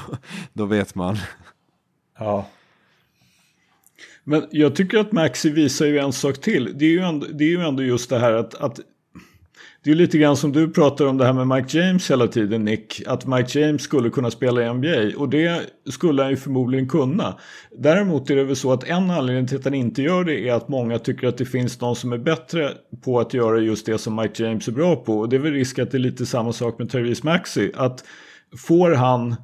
då 0.53 0.64
vet 0.66 0.94
man. 0.94 1.18
Ja. 2.18 2.47
Men 4.29 4.47
jag 4.51 4.77
tycker 4.77 4.99
att 4.99 5.12
Maxi 5.12 5.51
visar 5.51 5.87
ju 5.87 5.99
en 5.99 6.12
sak 6.12 6.41
till. 6.41 6.79
Det 6.79 6.85
är 6.85 6.91
ju 6.91 7.01
ändå, 7.01 7.27
det 7.33 7.45
är 7.45 7.49
ju 7.49 7.61
ändå 7.61 7.83
just 7.83 8.11
det 8.11 8.19
här 8.19 8.33
att, 8.33 8.55
att 8.55 8.81
det 9.85 9.91
är 9.91 9.95
lite 9.95 10.19
grann 10.19 10.37
som 10.37 10.53
du 10.53 10.71
pratar 10.71 11.07
om 11.07 11.19
det 11.19 11.25
här 11.25 11.33
med 11.33 11.47
Mike 11.47 11.79
James 11.79 12.11
hela 12.11 12.27
tiden 12.27 12.64
Nick. 12.64 13.03
Att 13.07 13.27
Mike 13.27 13.61
James 13.61 13.83
skulle 13.83 14.11
kunna 14.11 14.31
spela 14.31 14.62
i 14.62 14.75
NBA 14.75 15.19
och 15.19 15.29
det 15.29 15.61
skulle 15.91 16.23
han 16.23 16.31
ju 16.31 16.37
förmodligen 16.37 16.88
kunna. 16.88 17.38
Däremot 17.79 18.31
är 18.31 18.37
det 18.37 18.45
väl 18.45 18.57
så 18.57 18.73
att 18.73 18.85
en 18.85 19.11
anledning 19.11 19.47
till 19.47 19.59
att 19.59 19.64
han 19.64 19.75
inte 19.75 20.03
gör 20.03 20.25
det 20.25 20.49
är 20.49 20.53
att 20.53 20.69
många 20.69 20.99
tycker 20.99 21.29
att 21.29 21.38
det 21.38 21.47
finns 21.47 21.81
någon 21.81 21.97
som 21.97 22.12
är 22.12 22.19
bättre 22.19 22.71
på 23.05 23.21
att 23.21 23.35
göra 23.35 23.61
just 23.61 23.87
det 23.87 23.99
som 23.99 24.17
Mike 24.17 24.43
James 24.43 24.69
är 24.69 24.73
bra 24.73 24.97
på. 24.97 25.19
Och 25.19 25.29
det 25.29 25.37
är 25.37 25.41
väl 25.41 25.53
risk 25.53 25.79
att 25.79 25.91
det 25.91 25.97
är 25.97 26.01
lite 26.01 26.27
samma 26.27 26.53
sak 26.53 26.79
med 26.79 26.91
Therese 26.91 27.23
Maxi. 27.23 27.73
Att 27.75 28.05
får 28.57 28.91
han 28.91 29.37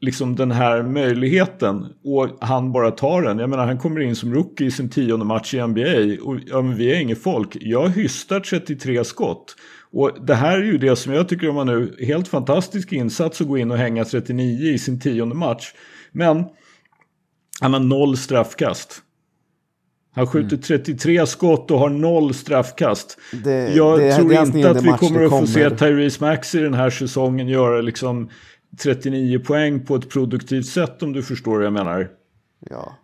liksom 0.00 0.36
den 0.36 0.50
här 0.50 0.82
möjligheten 0.82 1.86
och 2.04 2.28
han 2.40 2.72
bara 2.72 2.90
tar 2.90 3.22
den. 3.22 3.38
Jag 3.38 3.50
menar 3.50 3.66
han 3.66 3.78
kommer 3.78 4.00
in 4.00 4.16
som 4.16 4.34
rookie 4.34 4.66
i 4.66 4.70
sin 4.70 4.90
tionde 4.90 5.24
match 5.24 5.54
i 5.54 5.66
NBA 5.66 6.22
och 6.22 6.38
ja, 6.46 6.62
men 6.62 6.76
vi 6.76 6.92
är 6.92 7.00
inget 7.00 7.22
folk. 7.22 7.56
Jag 7.60 7.88
hystar 7.88 8.40
33 8.40 9.04
skott. 9.04 9.56
Och 9.90 10.26
det 10.26 10.34
här 10.34 10.58
är 10.58 10.64
ju 10.64 10.78
det 10.78 10.96
som 10.96 11.12
jag 11.12 11.28
tycker 11.28 11.48
om 11.48 11.54
man 11.54 11.66
nu, 11.66 11.96
helt 12.06 12.28
fantastisk 12.28 12.92
insats 12.92 13.40
att 13.40 13.48
gå 13.48 13.58
in 13.58 13.70
och 13.70 13.78
hänga 13.78 14.04
39 14.04 14.72
i 14.72 14.78
sin 14.78 15.00
tionde 15.00 15.34
match. 15.34 15.72
Men 16.12 16.44
han 17.60 17.72
har 17.72 17.80
noll 17.80 18.16
straffkast. 18.16 19.02
Han 20.14 20.26
skjuter 20.26 20.56
33 20.56 21.14
mm. 21.14 21.26
skott 21.26 21.70
och 21.70 21.78
har 21.78 21.88
noll 21.88 22.34
straffkast. 22.34 23.18
Det, 23.44 23.74
jag 23.74 23.98
det, 23.98 24.16
tror 24.16 24.28
det 24.28 24.34
inte 24.34 24.70
att 24.70 24.82
vi 24.82 24.92
kommer 24.92 25.24
att 25.24 25.30
få 25.30 25.46
se 25.46 25.70
Tyrese 25.70 26.20
Max 26.20 26.54
i 26.54 26.58
den 26.58 26.74
här 26.74 26.90
säsongen 26.90 27.48
göra 27.48 27.80
liksom 27.80 28.30
39 28.82 29.38
poäng 29.38 29.86
på 29.86 29.96
ett 29.96 30.10
produktivt 30.10 30.66
sätt 30.66 31.02
om 31.02 31.12
du 31.12 31.22
förstår 31.22 31.56
vad 31.56 31.64
jag 31.64 31.72
menar. 31.72 32.10
Ja. 32.70 32.98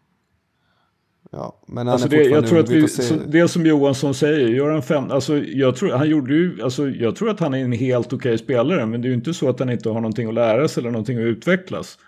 Ja, 1.36 1.62
men 1.68 1.88
alltså 1.88 2.08
det, 2.08 2.24
jag 2.24 2.46
tror 2.46 2.58
att 2.58 2.70
vi, 2.70 2.88
se... 2.88 3.14
det 3.26 3.48
som 3.48 3.66
Johansson 3.66 4.14
säger, 4.14 4.48
gör 4.48 4.70
han 4.70 4.82
fem, 4.82 5.10
alltså 5.10 5.38
jag 5.38 5.76
tror, 5.76 5.90
han 5.90 6.08
gjorde 6.08 6.34
ju, 6.34 6.62
alltså 6.62 6.88
jag 6.88 7.16
tror 7.16 7.30
att 7.30 7.40
han 7.40 7.54
är 7.54 7.58
en 7.58 7.72
helt 7.72 8.06
okej 8.06 8.16
okay 8.16 8.38
spelare, 8.38 8.86
men 8.86 9.02
det 9.02 9.06
är 9.06 9.10
ju 9.10 9.14
inte 9.14 9.34
så 9.34 9.48
att 9.48 9.58
han 9.58 9.70
inte 9.70 9.88
har 9.88 9.94
någonting 9.94 10.28
att 10.28 10.34
lära 10.34 10.68
sig 10.68 10.80
eller 10.80 10.90
någonting 10.90 11.18
att 11.18 11.22
utvecklas. 11.22 11.98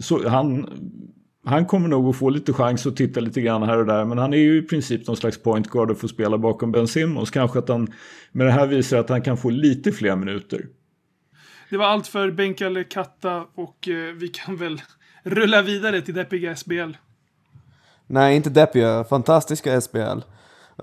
Så 0.00 0.28
han, 0.28 0.68
han 1.44 1.66
kommer 1.66 1.88
nog 1.88 2.08
att 2.08 2.16
få 2.16 2.30
lite 2.30 2.52
chans 2.52 2.86
att 2.86 2.96
titta 2.96 3.20
lite 3.20 3.40
grann 3.40 3.62
här 3.62 3.78
och 3.78 3.86
där, 3.86 4.04
men 4.04 4.18
han 4.18 4.32
är 4.32 4.38
ju 4.38 4.58
i 4.58 4.62
princip 4.62 5.06
någon 5.06 5.16
slags 5.16 5.42
point 5.42 5.68
guard 5.68 5.90
och 5.90 5.98
får 5.98 6.08
spela 6.08 6.38
bakom 6.38 6.72
Ben 6.72 6.88
Simmons. 6.88 7.30
Kanske 7.30 7.58
att 7.58 7.68
han 7.68 7.88
med 8.32 8.46
det 8.46 8.52
här 8.52 8.66
visar 8.66 8.98
att 8.98 9.08
han 9.08 9.22
kan 9.22 9.36
få 9.36 9.50
lite 9.50 9.92
fler 9.92 10.16
minuter. 10.16 10.66
Det 11.74 11.78
var 11.78 11.86
allt 11.86 12.06
för 12.06 12.30
Benkalle 12.30 12.84
Katta 12.84 13.44
och 13.54 13.88
eh, 13.88 14.14
vi 14.14 14.28
kan 14.28 14.56
väl 14.56 14.82
rulla 15.22 15.62
vidare 15.62 16.00
till 16.00 16.14
deppiga 16.14 16.56
SBL. 16.56 16.92
Nej, 18.06 18.36
inte 18.36 18.50
deppiga. 18.50 19.04
Fantastiska 19.04 19.80
SBL. 19.80 19.98
Uh, 19.98 20.18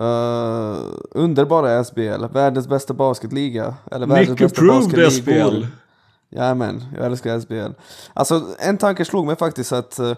eh, 0.00 0.76
underbara 1.10 1.84
SBL. 1.84 2.24
Världens 2.32 2.68
bästa 2.68 2.94
basketliga. 2.94 3.74
Eller 3.90 4.06
världens 4.06 4.28
Nick 4.28 4.38
bästa 4.38 4.62
approved 4.62 5.12
SBL. 5.12 5.66
Jajamän, 6.30 6.84
jag 6.96 7.06
älskar 7.06 7.40
SBL. 7.40 7.72
Alltså, 8.14 8.46
en 8.58 8.78
tanke 8.78 9.04
slog 9.04 9.26
mig 9.26 9.36
faktiskt 9.36 9.72
att 9.72 10.00
uh, 10.00 10.14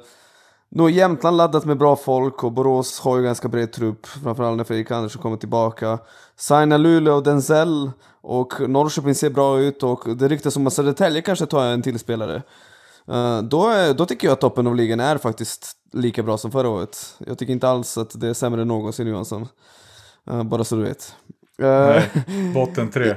är 0.82 0.88
Jämtland 0.88 1.36
laddat 1.36 1.64
med 1.64 1.78
bra 1.78 1.96
folk 1.96 2.44
och 2.44 2.52
Borås 2.52 3.00
har 3.00 3.16
ju 3.16 3.22
ganska 3.22 3.48
bred 3.48 3.72
trupp, 3.72 4.06
framförallt 4.06 4.56
när 4.56 4.64
Fredrik 4.64 4.90
Andersson 4.90 5.22
kommer 5.22 5.36
tillbaka. 5.36 5.98
Signa 6.36 6.76
Luleå 6.76 7.14
och 7.14 7.22
Denzel 7.22 7.90
och 8.20 8.52
Norrköping 8.68 9.14
ser 9.14 9.30
bra 9.30 9.60
ut 9.60 9.82
och 9.82 10.16
det 10.16 10.28
ryktas 10.28 10.56
om 10.56 10.66
att 10.66 10.72
Södertälje 10.72 11.22
kanske 11.22 11.46
tar 11.46 11.64
en 11.66 11.82
till 11.82 11.98
spelare. 11.98 12.42
Uh, 13.08 13.42
då, 13.42 13.68
är, 13.68 13.94
då 13.94 14.06
tycker 14.06 14.26
jag 14.26 14.32
att 14.32 14.40
toppen 14.40 14.66
av 14.66 14.76
ligan 14.76 15.00
är 15.00 15.18
faktiskt 15.18 15.72
lika 15.92 16.22
bra 16.22 16.38
som 16.38 16.50
förra 16.50 16.68
året. 16.68 17.16
Jag 17.18 17.38
tycker 17.38 17.52
inte 17.52 17.68
alls 17.68 17.98
att 17.98 18.20
det 18.20 18.28
är 18.28 18.34
sämre 18.34 18.62
än 18.62 18.68
någonsin 18.68 19.06
Johansson. 19.06 19.48
Uh, 20.30 20.42
bara 20.42 20.64
så 20.64 20.76
du 20.76 20.82
vet. 20.82 21.14
Uh, 21.62 21.68
Nej, 21.68 22.10
botten 22.54 22.90
tre. 22.90 23.14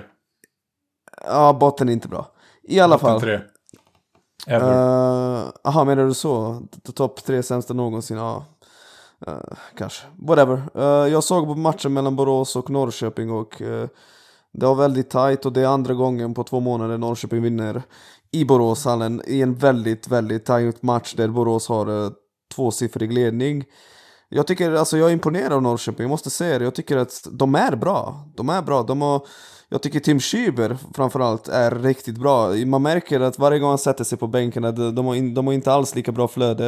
ja, 1.25 1.57
botten 1.59 1.89
är 1.89 1.93
inte 1.93 2.07
bra. 2.07 2.31
I 2.63 2.79
alla 2.79 2.95
botten 2.95 3.09
fall. 3.09 3.21
Tre. 3.21 3.39
Jaha, 4.49 5.51
eh, 5.65 5.77
uh, 5.77 5.85
menar 5.85 6.05
du 6.05 6.13
så? 6.13 6.61
Topp 6.95 7.23
tre 7.23 7.43
sämsta 7.43 7.73
någonsin? 7.73 8.17
Ja. 8.17 8.45
Uh, 9.27 9.33
kanske. 9.77 10.05
Whatever. 10.27 10.61
Uh, 10.75 11.11
jag 11.11 11.23
såg 11.23 11.45
på 11.45 11.55
matchen 11.55 11.93
mellan 11.93 12.15
Borås 12.15 12.55
och 12.55 12.69
Norrköping 12.69 13.31
och 13.31 13.61
uh, 13.61 13.87
det 14.53 14.65
var 14.65 14.75
väldigt 14.75 15.09
tajt 15.09 15.45
och 15.45 15.53
det 15.53 15.61
är 15.61 15.67
andra 15.67 15.93
gången 15.93 16.33
på 16.33 16.43
två 16.43 16.59
månader 16.59 16.97
Norrköping 16.97 17.41
vinner 17.41 17.81
i 18.31 18.45
Boråshallen 18.45 19.21
i 19.27 19.41
en 19.41 19.55
väldigt, 19.55 20.07
väldigt 20.07 20.45
tajt 20.45 20.83
match 20.83 21.13
där 21.13 21.27
Borås 21.27 21.67
har 21.67 21.89
uh, 21.89 22.11
tvåsiffrig 22.55 23.13
ledning. 23.13 23.65
Jag 24.29 24.47
tycker, 24.47 24.71
alltså 24.71 24.97
jag 24.97 25.09
är 25.09 25.13
imponerad 25.13 25.53
av 25.53 25.61
Norrköping, 25.61 26.03
jag 26.03 26.09
måste 26.09 26.29
säga 26.29 26.59
det. 26.59 26.63
Jag 26.63 26.75
tycker 26.75 26.97
att 26.97 27.27
de 27.31 27.55
är 27.55 27.75
bra. 27.75 28.25
De 28.35 28.49
är 28.49 28.61
bra. 28.61 28.83
De 28.83 29.01
har 29.01 29.21
jag 29.69 29.81
tycker 29.81 29.99
Tim 29.99 30.19
Schüber 30.19 30.77
framförallt 30.93 31.47
är 31.47 31.71
riktigt 31.71 32.17
bra. 32.17 32.53
Man 32.65 32.81
märker 32.81 33.19
att 33.19 33.39
varje 33.39 33.59
gång 33.59 33.69
han 33.69 33.77
sätter 33.77 34.03
sig 34.03 34.17
på 34.17 34.27
bänken, 34.27 34.63
de, 34.63 34.95
de, 34.95 35.05
har, 35.05 35.15
in, 35.15 35.33
de 35.33 35.47
har 35.47 35.53
inte 35.53 35.71
alls 35.71 35.95
lika 35.95 36.11
bra 36.11 36.27
flöde. 36.27 36.67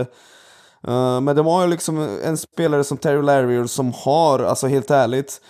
Uh, 0.87 1.21
men 1.21 1.35
de 1.35 1.45
har 1.45 1.63
ju 1.63 1.69
liksom 1.69 2.19
en 2.23 2.37
spelare 2.37 2.83
som 2.83 2.97
Terry 2.97 3.21
Larrier 3.21 3.65
som 3.65 3.93
har, 3.95 4.39
alltså 4.39 4.67
helt 4.67 4.91
ärligt, 4.91 5.41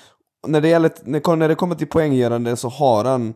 när 0.47 0.61
det, 0.61 0.67
gäller, 0.67 0.91
när, 1.03 1.35
när 1.35 1.47
det 1.47 1.55
kommer 1.55 1.75
till 1.75 1.87
poänggörande 1.87 2.55
så 2.55 2.69
har 2.69 3.05
han 3.05 3.33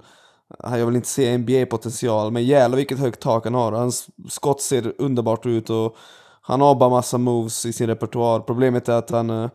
jag 0.64 0.86
vill 0.86 0.96
inte 0.96 1.08
se 1.08 1.38
NBA-potential, 1.38 2.32
men 2.32 2.46
jävlar 2.46 2.78
vilket 2.78 3.00
högt 3.00 3.20
tak 3.20 3.44
han 3.44 3.54
har. 3.54 3.72
Hans 3.72 4.08
skott 4.30 4.62
ser 4.62 4.94
underbart 4.98 5.46
ut 5.46 5.70
och 5.70 5.96
han 6.42 6.62
har 6.62 6.76
bara 6.76 6.90
massa 6.90 7.18
moves 7.18 7.66
i 7.66 7.74
sin 7.74 7.88
repertoar. 7.88 8.40
Problemet 8.40 8.90
är 8.90 8.94
att 8.94 9.10
han, 9.10 9.30
uh, 9.30 9.50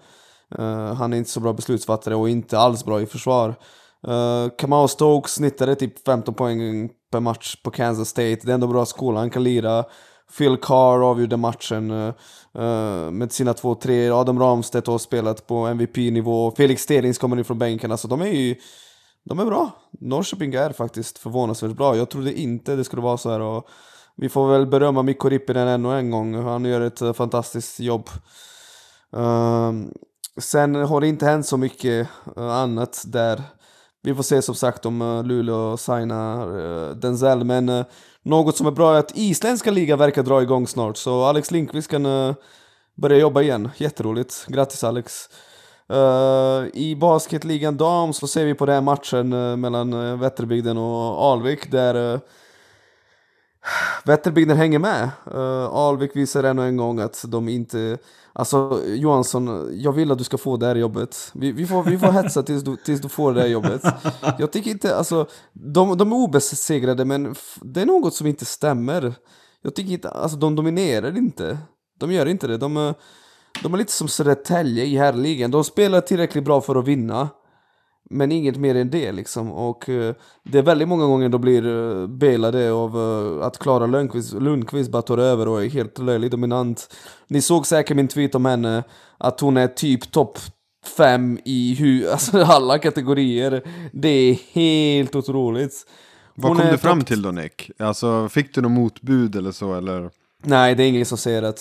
han 0.95 1.13
är 1.13 1.17
inte 1.17 1.31
så 1.31 1.41
bra 1.41 1.53
beslutsfattare 1.53 2.15
och 2.15 2.29
inte 2.29 2.59
alls 2.59 2.85
bra 2.85 3.01
i 3.01 3.07
försvar. 3.07 3.55
Uh, 4.07 4.49
Kamau 4.59 4.89
Stokes 4.89 5.35
snittade 5.35 5.75
typ 5.75 6.07
15 6.07 6.35
poäng 6.35 6.91
per 7.13 7.21
match 7.21 7.57
på 7.63 7.71
Kansas 7.71 8.09
State. 8.09 8.41
Det 8.43 8.51
är 8.51 8.55
ändå 8.55 8.67
bra 8.67 8.87
skola, 8.87 9.21
han 9.21 9.31
kan 9.31 9.45
lira. 9.45 9.85
Phil 10.39 10.57
Carr 10.57 11.11
avgjorde 11.11 11.37
matchen 11.37 11.91
uh, 11.91 13.11
med 13.11 13.33
sina 13.33 13.55
två 13.55 13.75
tre. 13.75 14.11
Adam 14.11 14.39
Ramstedt 14.39 14.87
har 14.87 14.99
spelat 14.99 15.47
på 15.47 15.67
MVP-nivå. 15.67 16.51
Felix 16.57 16.83
Stenings 16.83 17.19
kommer 17.19 17.37
in 17.37 17.45
från 17.45 17.59
bänken. 17.59 17.93
Alltså 17.93 18.09
de 18.09 18.21
är 18.21 18.27
ju 18.27 18.57
de 19.25 19.39
är 19.39 19.45
bra. 19.45 19.71
Norrköping 20.01 20.55
är 20.55 20.73
faktiskt 20.73 21.19
förvånansvärt 21.19 21.77
bra. 21.77 21.97
Jag 21.97 22.11
trodde 22.11 22.41
inte 22.41 22.77
det 22.77 22.85
skulle 22.85 23.03
vara 23.03 23.17
så 23.17 23.31
här. 23.31 23.41
Och 23.41 23.69
vi 24.17 24.29
får 24.29 24.49
väl 24.49 24.67
berömma 24.67 25.03
Mikko 25.03 25.29
Rippinen 25.29 25.69
ännu 25.69 25.99
en 25.99 26.11
gång. 26.11 26.35
Han 26.35 26.65
gör 26.65 26.81
ett 26.81 27.17
fantastiskt 27.17 27.81
jobb. 27.81 28.09
Uh, 29.17 29.73
sen 30.41 30.75
har 30.75 31.01
det 31.01 31.09
inte 31.09 31.27
hänt 31.27 31.47
så 31.47 31.57
mycket 31.57 32.09
annat 32.37 33.05
där. 33.07 33.43
Vi 34.03 34.15
får 34.15 34.23
se 34.23 34.43
som 34.43 34.55
sagt 34.55 34.87
om 34.87 35.03
eh, 35.03 35.25
Luleå 35.25 35.77
signar 35.77 36.59
eh, 36.59 36.91
Denzel, 36.91 37.45
men 37.45 37.69
eh, 37.69 37.85
något 38.23 38.57
som 38.57 38.67
är 38.67 38.71
bra 38.71 38.95
är 38.95 38.99
att 38.99 39.17
isländska 39.17 39.71
ligan 39.71 39.99
verkar 39.99 40.23
dra 40.23 40.43
igång 40.43 40.67
snart, 40.67 40.97
så 40.97 41.25
Alex 41.25 41.51
Lindqvist 41.51 41.91
kan 41.91 42.35
börja 42.95 43.19
jobba 43.19 43.43
igen. 43.43 43.71
Jätteroligt. 43.77 44.47
Grattis 44.49 44.85
Alex! 44.85 45.29
I 46.73 46.97
basketligan 47.01 47.77
dam 47.77 48.13
så 48.13 48.27
ser 48.27 48.45
vi 48.45 48.55
på 48.55 48.67
den 48.67 48.75
här 48.75 48.83
matchen 48.83 49.61
mellan 49.61 50.19
Vätterbygden 50.21 50.79
och 50.79 51.25
Alvik 51.25 51.71
där 51.71 52.21
Vätterbygden 54.05 54.57
hänger 54.57 54.79
med. 54.79 55.11
Alvik 55.73 56.17
visar 56.17 56.45
ännu 56.45 56.63
en 56.63 56.77
gång 56.77 57.01
att 57.01 57.25
de 57.29 57.49
inte 57.49 57.99
Alltså 58.39 58.83
Johansson, 58.87 59.71
jag 59.73 59.93
vill 59.93 60.13
att 60.13 60.19
du 60.19 60.25
ska 60.25 60.39
få 60.39 60.57
det 60.57 60.67
här 60.67 60.77
jobbet. 60.77 61.31
Vi, 61.35 61.53
vi, 61.53 61.67
får, 61.67 61.83
vi 61.83 61.99
får 61.99 62.07
hetsa 62.07 62.43
tills 62.43 62.65
du, 62.65 62.77
tills 62.77 63.01
du 63.01 63.09
får 63.09 63.35
det 63.35 63.41
här 63.41 63.49
jobbet. 63.49 63.83
Jag 64.39 64.53
tycker 64.53 64.71
inte, 64.71 64.97
alltså, 64.97 65.27
de, 65.53 65.99
de 65.99 66.13
är 66.13 66.17
obesegrade 66.17 67.05
men 67.05 67.35
det 67.63 67.83
är 67.83 67.87
något 67.87 68.15
som 68.15 68.27
inte 68.27 68.45
stämmer. 68.45 69.15
Jag 69.63 69.75
tycker 69.75 69.93
inte, 69.93 70.11
alltså 70.11 70.37
de 70.37 70.57
dominerar 70.57 71.17
inte. 71.17 71.59
De 71.99 72.13
gör 72.13 72.27
inte 72.27 72.47
det. 72.47 72.57
De, 72.57 72.95
de 73.63 73.75
är 73.75 73.79
lite 73.79 73.93
som 73.93 74.09
Södertälje 74.09 74.85
i 74.85 74.97
herrligan. 74.97 75.51
De 75.51 75.65
spelar 75.65 76.01
tillräckligt 76.01 76.45
bra 76.45 76.61
för 76.61 76.77
att 76.77 76.89
vinna. 76.89 77.29
Men 78.11 78.33
inget 78.33 78.57
mer 78.57 78.75
än 78.75 78.91
det 78.91 79.13
liksom. 79.13 79.53
Och 79.53 79.89
uh, 79.89 80.13
det 80.43 80.59
är 80.59 80.63
väldigt 80.63 80.89
många 80.89 81.07
gånger 81.07 81.29
då 81.29 81.39
blir 81.39 81.67
uh, 81.67 82.07
belade 82.07 82.73
av 82.73 82.97
uh, 82.97 83.47
att 83.47 83.59
Klara 83.59 83.87
Lundqvist, 83.87 84.33
Lundqvist 84.33 84.91
bara 84.91 85.03
tar 85.03 85.19
över 85.19 85.49
och 85.49 85.65
är 85.65 85.69
helt 85.69 85.99
löjligt 85.99 86.31
dominant. 86.31 86.95
Ni 87.29 87.43
såg 87.43 87.67
säkert 87.67 87.97
min 87.97 88.09
tweet 88.09 88.35
om 88.35 88.45
henne, 88.45 88.85
att 89.19 89.41
hon 89.41 89.57
är 89.57 89.69
typ 89.69 90.11
topp 90.11 90.39
fem 90.97 91.39
i 91.45 91.75
hu 91.75 92.09
alltså, 92.13 92.43
alla 92.43 92.79
kategorier. 92.79 93.63
Det 93.93 94.09
är 94.09 94.39
helt 94.53 95.15
otroligt. 95.15 95.87
Vad 96.35 96.57
kom 96.57 96.67
du 96.71 96.79
fram 96.79 97.05
till 97.05 97.23
då 97.23 97.31
Nick? 97.31 97.71
Alltså 97.79 98.29
fick 98.29 98.55
du 98.55 98.61
något 98.61 98.73
motbud 98.73 99.37
eller 99.37 99.53
så 99.53 99.75
eller? 99.75 100.11
Nej, 100.43 100.75
det 100.75 100.83
är 100.83 100.89
ingen 100.89 101.07
som 101.07 101.19
säger 101.19 101.43
att... 101.43 101.61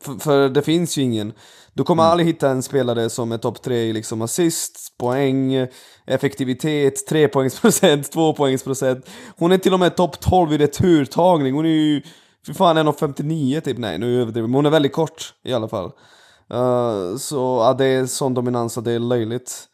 För, 0.00 0.18
för 0.18 0.48
det 0.48 0.62
finns 0.62 0.98
ju 0.98 1.02
ingen. 1.02 1.32
Du 1.76 1.84
kommer 1.84 2.02
mm. 2.02 2.10
aldrig 2.10 2.26
hitta 2.26 2.50
en 2.50 2.62
spelare 2.62 3.10
som 3.10 3.32
är 3.32 3.38
topp 3.38 3.62
tre 3.62 3.76
i 3.76 3.92
liksom 3.92 4.22
assist, 4.22 4.98
poäng, 4.98 5.66
effektivitet, 6.06 7.06
trepoängsprocent, 7.06 8.12
tvåpoängsprocent. 8.12 9.08
Hon 9.36 9.52
är 9.52 9.58
till 9.58 9.72
och 9.72 9.80
med 9.80 9.96
topp 9.96 10.20
12 10.20 10.52
i 10.52 10.58
returtagning. 10.58 11.54
Hon 11.54 11.64
är 11.64 11.70
ju... 11.70 12.02
Fy 12.46 12.54
fan, 12.54 12.78
1,59 12.78 13.60
typ. 13.60 13.78
Nej, 13.78 13.98
nu 13.98 14.20
överdriver 14.20 14.48
men 14.48 14.54
hon 14.54 14.66
är 14.66 14.70
väldigt 14.70 14.92
kort 14.92 15.34
i 15.42 15.52
alla 15.52 15.68
fall. 15.68 15.92
Uh, 16.54 17.16
så 17.16 17.36
ja, 17.36 17.74
det 17.78 17.86
är 17.86 18.06
sån 18.06 18.34
dominans 18.34 18.78
att 18.78 18.84
det 18.84 18.92
är 18.92 18.98
löjligt. 18.98 19.68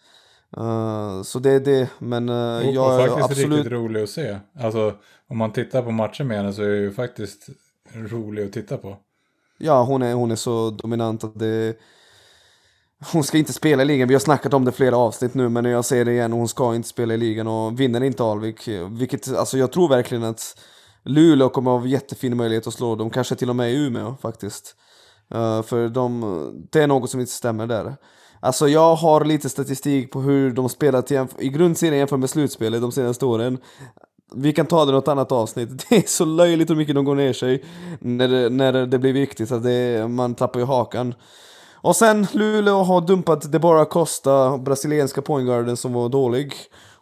Uh, 0.59 1.23
så 1.23 1.39
det 1.39 1.51
är 1.51 1.61
det, 1.61 1.89
men 1.99 2.29
uh, 2.29 2.69
och, 2.69 2.75
jag 2.75 2.95
är 2.95 3.09
faktiskt 3.09 3.31
absolut... 3.31 3.59
riktigt 3.59 3.73
rolig 3.73 4.03
att 4.03 4.11
se. 4.11 4.39
Alltså, 4.61 4.95
om 5.29 5.39
man 5.39 5.53
tittar 5.53 5.83
på 5.83 5.91
matcher 5.91 6.25
med 6.25 6.37
henne 6.37 6.53
så 6.53 6.63
är 6.63 6.69
det 6.69 6.79
ju 6.79 6.93
faktiskt 6.93 7.47
rolig 7.95 8.47
att 8.47 8.53
titta 8.53 8.77
på. 8.77 8.97
Ja, 9.65 9.83
hon 9.83 10.03
är, 10.03 10.15
hon 10.15 10.31
är 10.31 10.37
så 10.37 10.71
dominant 10.71 11.25
att 11.25 11.39
det... 11.39 11.77
Hon 13.13 13.25
ska 13.25 13.39
inte 13.39 13.53
spela 13.53 13.83
i 13.83 13.87
ligan, 13.87 14.09
vi 14.09 14.15
har 14.15 14.21
snackat 14.21 14.55
om 14.55 14.65
det 14.65 14.73
flera 14.73 14.97
avsnitt 14.97 15.35
nu, 15.35 15.49
men 15.49 15.65
jag 15.65 15.85
säger 15.85 16.05
det 16.05 16.13
igen, 16.13 16.33
hon 16.33 16.49
ska 16.49 16.75
inte 16.75 16.89
spela 16.89 17.15
i 17.15 17.17
ligan 17.17 17.47
och 17.47 17.81
vinner 17.81 18.03
inte 18.03 18.25
Alvik, 18.25 18.69
vilket, 18.91 19.35
alltså 19.35 19.59
jag 19.59 19.73
tror 19.73 19.89
verkligen 19.89 20.25
att 20.25 20.59
Luleå 21.03 21.49
kommer 21.49 21.77
att 21.77 21.83
ha 21.83 21.89
jättefin 21.89 22.37
möjlighet 22.37 22.67
att 22.67 22.75
slå 22.75 22.95
dem, 22.95 23.11
kanske 23.11 23.35
till 23.35 23.51
och 23.51 23.57
med 23.57 23.73
i 23.73 23.77
Umeå 23.77 24.17
faktiskt. 24.23 24.77
Uh, 25.35 25.63
för 25.63 25.89
de, 25.89 26.67
det 26.71 26.83
är 26.83 26.87
något 26.87 27.11
som 27.11 27.21
inte 27.21 27.33
stämmer 27.33 27.67
där. 27.67 27.97
Alltså 28.41 28.69
jag 28.69 28.95
har 28.95 29.25
lite 29.25 29.49
statistik 29.49 30.13
på 30.13 30.21
hur 30.21 30.51
de 30.51 30.69
spelat 30.69 31.11
i 31.39 31.49
grundserien 31.49 31.99
jämfört 31.99 32.21
med 32.21 32.31
slutspelet 32.31 32.81
de 32.81 32.93
senaste 32.93 33.27
åren. 33.27 33.59
Vi 34.35 34.53
kan 34.53 34.67
ta 34.67 34.85
det 34.85 34.91
i 34.91 34.93
något 34.93 35.09
annat 35.09 35.33
avsnitt. 35.33 35.87
Det 35.89 35.97
är 35.97 36.09
så 36.09 36.25
löjligt 36.25 36.71
hur 36.71 36.77
mycket 36.77 36.95
de 36.95 37.05
går 37.05 37.15
ner 37.15 37.33
sig 37.33 37.65
när 38.01 38.29
det, 38.29 38.49
när 38.49 38.87
det 38.87 38.99
blir 38.99 39.13
viktigt. 39.13 39.53
Att 39.53 39.63
det, 39.63 40.09
man 40.09 40.35
tappar 40.35 40.61
ju 40.61 40.67
hakan. 40.67 41.15
Och 41.75 41.97
sen 41.97 42.27
Luleå 42.33 42.83
har 42.83 43.01
dumpat 43.01 43.53
Debora 43.53 43.85
Costa, 43.85 44.59
brasilianska 44.59 45.23
pointguarden 45.23 45.77
som 45.77 45.93
var 45.93 46.09
dålig. 46.09 46.55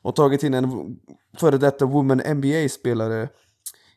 Och 0.03 0.16
tagit 0.16 0.43
in 0.43 0.55
en 0.55 0.97
före 1.38 1.59
detta 1.59 1.87
Woman 1.87 2.23
NBA-spelare 2.27 3.29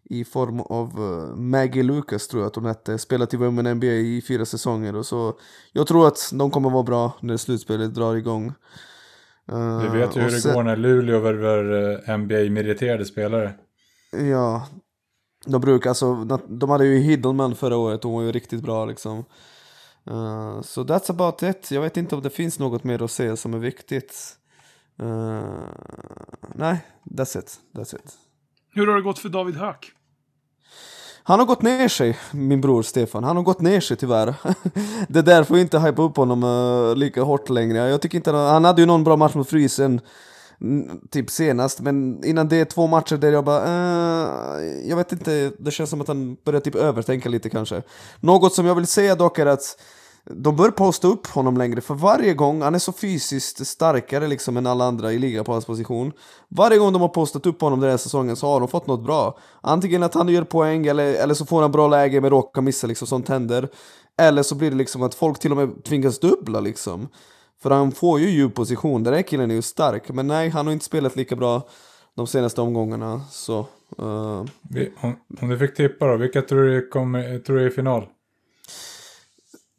i 0.04 0.26
form 0.26 0.60
av 0.60 0.88
eh, 0.88 1.36
Maggie 1.36 1.84
Lucas 1.84 2.28
tror 2.28 2.42
jag 2.42 2.48
att 2.48 2.56
hon 2.56 2.66
hette. 2.66 2.98
Spelat 2.98 3.34
i 3.34 3.38
Women 3.38 3.76
NBA 3.76 3.86
i 3.86 4.24
fyra 4.28 4.46
säsonger. 4.46 4.96
Och 4.96 5.06
så 5.06 5.34
jag 5.72 5.88
tror 5.88 6.08
att 6.08 6.30
de 6.34 6.52
kommer 6.52 6.70
vara 6.70 6.84
bra 6.84 7.12
när 7.20 7.38
slutspelet 7.38 7.94
drar 7.94 8.16
igång. 8.16 8.54
Uh, 9.52 9.82
Vi 9.82 10.00
vet 10.00 10.16
ju 10.16 10.22
hur 10.22 10.32
det 10.32 10.42
sen, 10.42 10.54
går 10.54 10.64
när 10.64 10.76
Luleå 10.76 11.20
värvar 11.20 11.92
eh, 12.10 12.18
NBA-meriterade 12.18 13.06
spelare. 13.06 13.54
Ja, 14.12 14.68
de 15.46 15.62
brukar 15.62 15.90
alltså, 15.90 16.24
de 16.48 16.70
hade 16.70 16.86
ju 16.86 16.98
Hiddleman 17.00 17.56
förra 17.56 17.78
året, 17.78 18.04
hon 18.04 18.14
var 18.14 18.22
ju 18.22 18.32
riktigt 18.32 18.62
bra 18.62 18.86
liksom. 18.86 19.26
Uh, 20.12 20.62
så 20.62 20.64
so 20.64 20.84
that's 20.84 21.12
about 21.12 21.44
it. 21.44 21.72
Jag 21.72 21.82
vet 21.82 21.98
inte 21.98 22.16
om 22.16 22.22
det 22.22 22.30
finns 22.30 22.60
något 22.60 22.84
mer 22.84 23.04
att 23.04 23.12
säga 23.12 23.36
som 23.36 23.54
är 23.54 23.58
viktigt. 23.58 24.38
Uh, 25.02 25.44
nej, 26.56 26.86
that's 27.04 27.40
it. 27.40 27.60
That's 27.74 27.96
it. 27.96 28.14
Hur 28.74 28.88
har 28.88 28.96
det 28.96 29.02
gått 29.02 29.20
för 29.20 29.30
David 29.30 29.56
Höök? 29.56 29.92
Han 31.26 31.40
har 31.40 31.46
gått 31.46 31.62
ner 31.62 31.88
sig, 31.88 32.18
min 32.32 32.62
bror 32.62 32.84
Stefan. 32.84 33.24
Han 33.24 33.36
har 33.36 33.44
gått 33.44 33.62
ner 33.62 33.80
sig 33.80 33.98
tyvärr. 33.98 34.34
det 35.08 35.20
är 35.20 35.24
därför 35.24 35.56
jag 35.56 35.62
inte 35.62 35.80
hypa 35.80 36.02
upp 36.02 36.18
honom 36.18 36.44
uh, 36.44 36.96
lika 36.96 37.22
hårt 37.22 37.50
längre. 37.50 37.78
Jag 37.78 38.02
tycker 38.02 38.18
inte 38.18 38.32
han, 38.32 38.54
han 38.54 38.66
hade 38.66 38.82
ju 38.82 38.86
någon 38.86 39.04
bra 39.04 39.16
match 39.16 39.36
mot 39.36 39.50
Frysen 39.50 40.02
mm, 40.62 41.00
typ 41.10 41.30
senast, 41.30 41.80
men 41.80 42.24
innan 42.24 42.48
det 42.48 42.66
två 42.66 42.88
matcher 42.88 43.18
där 43.18 43.32
jag 43.32 43.46
bara, 43.46 43.64
uh, 43.64 44.64
jag 44.90 44.98
vet 44.98 45.12
inte, 45.12 45.52
det 45.60 45.72
känns 45.72 45.90
som 45.90 46.02
att 46.02 46.08
han 46.08 46.38
börjar 46.46 46.62
typ 46.62 46.76
övertänka 46.76 47.30
lite 47.30 47.50
kanske. 47.50 47.82
Något 48.20 48.54
som 48.54 48.66
jag 48.66 48.76
vill 48.76 48.88
säga 48.88 49.16
dock 49.16 49.40
är 49.40 49.46
att 49.46 49.78
de 50.30 50.56
bör 50.56 50.72
posta 50.72 51.08
upp 51.08 51.28
honom 51.28 51.58
längre, 51.58 51.82
för 51.82 51.94
varje 51.94 52.34
gång, 52.34 52.62
han 52.62 52.76
är 52.76 52.80
så 52.80 52.94
fysiskt 52.94 53.68
starkare 53.68 54.28
liksom 54.28 54.58
än 54.58 54.68
alla 54.68 54.86
andra 54.86 55.14
i 55.14 55.20
ligan 55.20 55.46
på 55.46 55.52
hans 55.52 55.66
position. 55.66 56.12
Varje 56.50 56.78
gång 56.78 56.94
de 56.94 57.02
har 57.02 57.10
postat 57.10 57.46
upp 57.46 57.62
honom 57.62 57.80
den 57.80 57.90
här 57.90 57.98
säsongen 57.98 58.36
så 58.36 58.48
har 58.48 58.60
de 58.60 58.70
fått 58.70 58.88
något 58.88 59.04
bra. 59.04 59.38
Antingen 59.62 60.04
att 60.04 60.14
han 60.14 60.30
gör 60.30 60.44
poäng, 60.44 60.88
eller, 60.88 61.14
eller 61.14 61.34
så 61.34 61.46
får 61.46 61.62
han 61.62 61.72
bra 61.72 61.88
läge 61.88 62.22
men 62.22 62.30
råkar 62.30 62.62
missa 62.62 62.88
liksom, 62.88 63.08
sånt 63.08 63.30
händer. 63.30 63.70
Eller 64.22 64.44
så 64.44 64.56
blir 64.56 64.70
det 64.72 64.78
liksom 64.78 65.04
att 65.04 65.16
folk 65.16 65.40
till 65.40 65.52
och 65.52 65.58
med 65.58 65.84
tvingas 65.84 66.20
dubbla 66.20 66.60
liksom. 66.60 67.08
För 67.62 67.72
han 67.72 67.92
får 67.92 68.20
ju 68.20 68.30
djup 68.30 68.56
position, 68.56 69.04
den 69.04 69.14
här 69.14 69.22
killen 69.22 69.52
är 69.52 69.56
ju 69.56 69.62
stark. 69.62 70.10
Men 70.10 70.28
nej, 70.28 70.50
han 70.50 70.66
har 70.66 70.74
inte 70.74 70.86
spelat 70.86 71.16
lika 71.16 71.36
bra 71.36 71.68
de 72.16 72.28
senaste 72.28 72.62
omgångarna. 72.62 73.22
Så, 73.30 73.60
eh. 73.98 74.06
uh... 74.06 74.46
om, 75.02 75.16
om 75.42 75.50
du 75.50 75.58
fick 75.58 75.76
tippa 75.76 76.08
då, 76.08 76.18
vilka 76.18 76.42
tror 76.42 76.64
du, 76.64 76.88
kommer, 76.88 77.40
tror 77.40 77.56
du 77.56 77.64
är 77.64 77.68
i 77.68 77.72
final? 77.72 78.08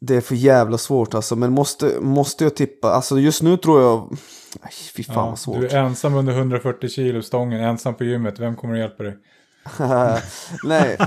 Det 0.05 0.15
är 0.15 0.21
för 0.21 0.35
jävla 0.35 0.77
svårt 0.77 1.13
alltså, 1.13 1.35
men 1.35 1.51
måste, 1.51 1.99
måste 2.01 2.43
jag 2.43 2.55
tippa? 2.55 2.91
Alltså 2.91 3.19
just 3.19 3.41
nu 3.41 3.57
tror 3.57 3.81
jag... 3.81 4.17
Nej, 4.61 4.73
fy 4.95 5.03
fan 5.03 5.15
ja, 5.15 5.29
vad 5.29 5.39
svårt. 5.39 5.59
Du 5.59 5.67
är 5.67 5.77
ensam 5.77 6.15
under 6.15 6.33
140 6.33 6.89
kilo 6.89 7.21
stången, 7.21 7.63
ensam 7.63 7.95
på 7.95 8.03
gymmet. 8.03 8.39
Vem 8.39 8.55
kommer 8.55 8.73
att 8.73 8.79
hjälpa 8.79 9.03
dig? 9.03 9.17
Nej, 10.63 10.97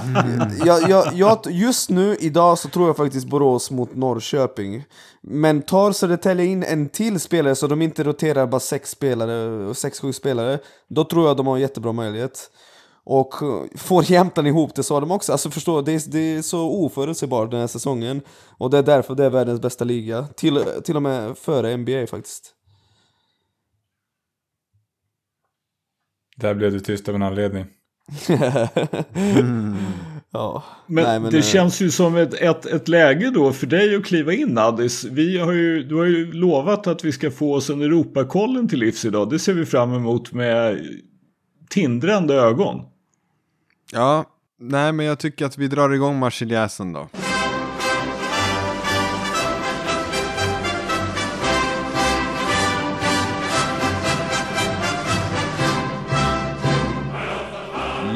jag, 0.64 0.88
jag, 0.88 1.14
jag, 1.14 1.38
just 1.50 1.90
nu 1.90 2.16
idag 2.20 2.58
så 2.58 2.68
tror 2.68 2.86
jag 2.86 2.96
faktiskt 2.96 3.26
Borås 3.26 3.70
mot 3.70 3.94
Norrköping. 3.94 4.84
Men 5.20 5.62
tar 5.62 5.92
Södertälje 5.92 6.44
in 6.44 6.62
en 6.62 6.88
till 6.88 7.20
spelare 7.20 7.54
så 7.54 7.66
de 7.66 7.82
inte 7.82 8.04
roterar 8.04 8.46
bara 8.46 8.60
sex 8.60 8.90
spelare, 8.90 9.74
sex, 9.74 10.00
sju 10.00 10.12
spelare, 10.12 10.58
då 10.88 11.04
tror 11.04 11.26
jag 11.26 11.36
de 11.36 11.46
har 11.46 11.54
en 11.54 11.60
jättebra 11.60 11.92
möjlighet. 11.92 12.50
Och 13.10 13.42
eh, 13.42 13.64
får 13.76 14.10
Jämtland 14.10 14.48
ihop 14.48 14.74
det 14.74 14.82
så 14.82 14.94
har 14.94 15.00
de 15.00 15.10
också, 15.10 15.32
alltså 15.32 15.50
förstå, 15.50 15.80
det 15.82 15.92
är, 15.92 16.10
det 16.10 16.18
är 16.18 16.42
så 16.42 16.70
oförutsägbart 16.70 17.50
den 17.50 17.60
här 17.60 17.66
säsongen. 17.66 18.20
Och 18.58 18.70
det 18.70 18.78
är 18.78 18.82
därför 18.82 19.14
det 19.14 19.24
är 19.24 19.30
världens 19.30 19.60
bästa 19.60 19.84
liga, 19.84 20.26
till, 20.36 20.64
till 20.84 20.96
och 20.96 21.02
med 21.02 21.38
före 21.38 21.76
NBA 21.76 22.06
faktiskt. 22.06 22.54
Där 26.36 26.54
blev 26.54 26.72
du 26.72 26.80
tyst 26.80 27.08
av 27.08 27.14
en 27.14 27.22
anledning. 27.22 27.66
ja. 30.30 30.64
Men, 30.86 31.04
Nej, 31.04 31.20
men 31.20 31.30
det 31.30 31.36
eh, 31.36 31.42
känns 31.42 31.80
ju 31.80 31.90
som 31.90 32.16
ett, 32.16 32.34
ett, 32.34 32.66
ett 32.66 32.88
läge 32.88 33.30
då 33.30 33.52
för 33.52 33.66
dig 33.66 33.96
att 33.96 34.04
kliva 34.04 34.32
in 34.32 34.58
Addis. 34.58 35.04
Vi 35.04 35.38
har 35.38 35.52
ju, 35.52 35.82
du 35.82 35.94
har 35.94 36.04
ju 36.04 36.32
lovat 36.32 36.86
att 36.86 37.04
vi 37.04 37.12
ska 37.12 37.30
få 37.30 37.54
oss 37.54 37.70
en 37.70 37.82
Europakollen 37.82 38.68
till 38.68 38.78
livs 38.78 39.04
idag. 39.04 39.30
Det 39.30 39.38
ser 39.38 39.54
vi 39.54 39.66
fram 39.66 39.94
emot 39.94 40.32
med 40.32 40.86
tindrande 41.70 42.34
ögon. 42.34 42.84
Ja, 43.92 44.24
nej 44.58 44.92
men 44.92 45.06
jag 45.06 45.18
tycker 45.18 45.46
att 45.46 45.58
vi 45.58 45.68
drar 45.68 45.90
igång 45.90 46.18
marseljäsen 46.18 46.92
då. 46.92 47.08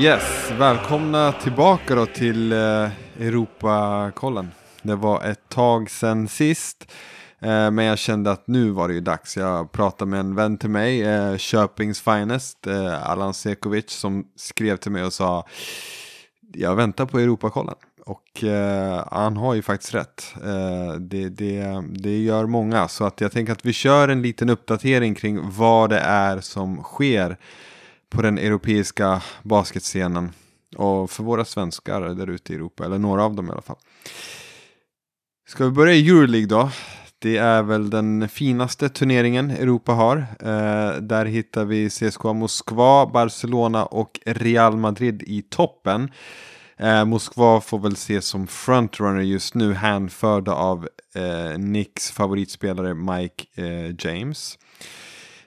Yes, 0.01 0.51
välkomna 0.59 1.33
tillbaka 1.33 1.95
då 1.95 2.07
till 2.07 2.53
eh, 2.53 2.59
Europakollen. 3.19 4.51
Det 4.83 4.95
var 4.95 5.25
ett 5.25 5.49
tag 5.49 5.91
sedan 5.91 6.29
sist. 6.29 6.93
Eh, 7.43 7.71
men 7.71 7.85
jag 7.85 7.99
kände 7.99 8.31
att 8.31 8.47
nu 8.47 8.71
var 8.71 8.89
det 8.89 8.95
ju 8.95 9.01
dags. 9.01 9.37
Jag 9.37 9.73
pratade 9.73 10.11
med 10.11 10.21
en 10.21 10.35
vän 10.35 10.59
till 10.59 10.71
mig, 10.71 11.03
eh, 11.03 11.37
Köpings 11.37 12.01
Finest, 12.01 12.67
eh, 12.67 13.11
Allan 13.11 13.35
Sekovic, 13.35 13.91
som 13.91 14.25
skrev 14.37 14.77
till 14.77 14.93
mig 14.93 15.05
och 15.05 15.13
sa 15.13 15.47
jag 16.55 16.77
väntar 16.77 17.07
på 17.07 17.19
Europakollen. 17.19 17.75
Och 18.07 18.45
eh, 18.45 19.05
han 19.11 19.37
har 19.37 19.55
ju 19.55 19.63
faktiskt 19.63 19.95
rätt. 19.95 20.35
Eh, 20.45 20.95
det, 20.95 21.29
det, 21.29 21.85
det 21.91 22.19
gör 22.19 22.47
många. 22.47 22.89
Så 22.89 23.05
att 23.05 23.21
jag 23.21 23.33
tänker 23.33 23.53
att 23.53 23.67
vi 23.67 23.73
kör 23.73 24.09
en 24.09 24.23
liten 24.23 24.51
uppdatering 24.51 25.15
kring 25.15 25.51
vad 25.51 25.91
det 25.91 25.99
är 25.99 26.41
som 26.41 26.83
sker 26.83 27.37
på 28.11 28.23
den 28.23 28.39
europeiska 28.39 29.23
basketscenen. 29.43 30.33
Och 30.77 31.11
för 31.11 31.23
våra 31.23 31.45
svenskar 31.45 32.01
där 32.01 32.31
ute 32.31 32.53
i 32.53 32.57
Europa, 32.57 32.85
eller 32.85 32.99
några 32.99 33.25
av 33.25 33.35
dem 33.35 33.49
i 33.49 33.51
alla 33.51 33.63
fall. 33.63 33.77
Ska 35.49 35.65
vi 35.65 35.71
börja 35.71 35.95
i 35.95 36.09
Euroleague 36.09 36.47
då? 36.47 36.71
Det 37.23 37.37
är 37.37 37.63
väl 37.63 37.91
den 37.91 38.29
finaste 38.29 38.89
turneringen 38.89 39.51
Europa 39.51 39.93
har. 39.93 40.17
Eh, 40.41 40.97
där 41.01 41.25
hittar 41.25 41.65
vi 41.65 41.91
CSKA 41.91 42.33
Moskva, 42.33 43.07
Barcelona 43.07 43.85
och 43.85 44.21
Real 44.27 44.77
Madrid 44.77 45.23
i 45.27 45.43
toppen. 45.43 46.11
Eh, 46.77 47.05
Moskva 47.05 47.61
får 47.61 47.79
väl 47.79 47.93
ses 47.93 48.27
som 48.27 48.47
frontrunner 48.47 49.21
just 49.21 49.55
nu, 49.55 49.75
hänförda 49.75 50.55
av 50.55 50.89
eh, 51.15 51.59
Nicks 51.59 52.11
favoritspelare 52.11 52.95
Mike 52.95 53.45
eh, 53.55 53.95
James. 53.99 54.59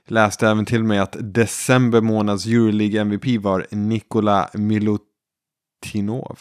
Läste 0.08 0.48
även 0.48 0.66
till 0.66 0.84
mig 0.84 1.00
att 1.00 1.16
december 1.20 2.02
månads 2.02 2.46
Euroleague 2.46 3.02
MVP 3.02 3.42
var 3.42 3.68
Nikola 3.72 4.50
Milutinov. 4.54 6.40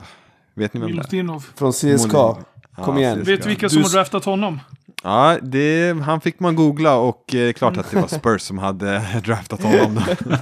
Vet 0.55 0.75
ni 0.75 0.81
vem 0.81 0.89
det 0.89 0.93
är? 0.93 0.97
Milutinov. 0.97 1.47
Från 1.55 1.73
CSKA. 1.73 2.37
Kom 2.77 2.99
igen. 2.99 3.23
Vet 3.25 3.43
du 3.43 3.49
vilka 3.49 3.67
Du 3.67 3.71
som 3.71 3.83
har 3.83 3.87
s- 3.87 3.93
draftat 3.93 4.25
honom? 4.25 4.61
Ja, 5.03 5.37
det, 5.43 5.97
han 6.05 6.21
fick 6.21 6.41
man 6.41 6.57
googla 6.57 6.97
och 6.97 7.35
eh, 7.35 7.53
klart 7.53 7.77
att 7.77 7.91
det 7.91 8.01
var 8.01 8.09
Spurs 8.19 8.43
som 8.43 8.59
hade 8.59 9.03
draftat 9.25 9.63
honom. 9.63 10.01
Då. 10.19 10.37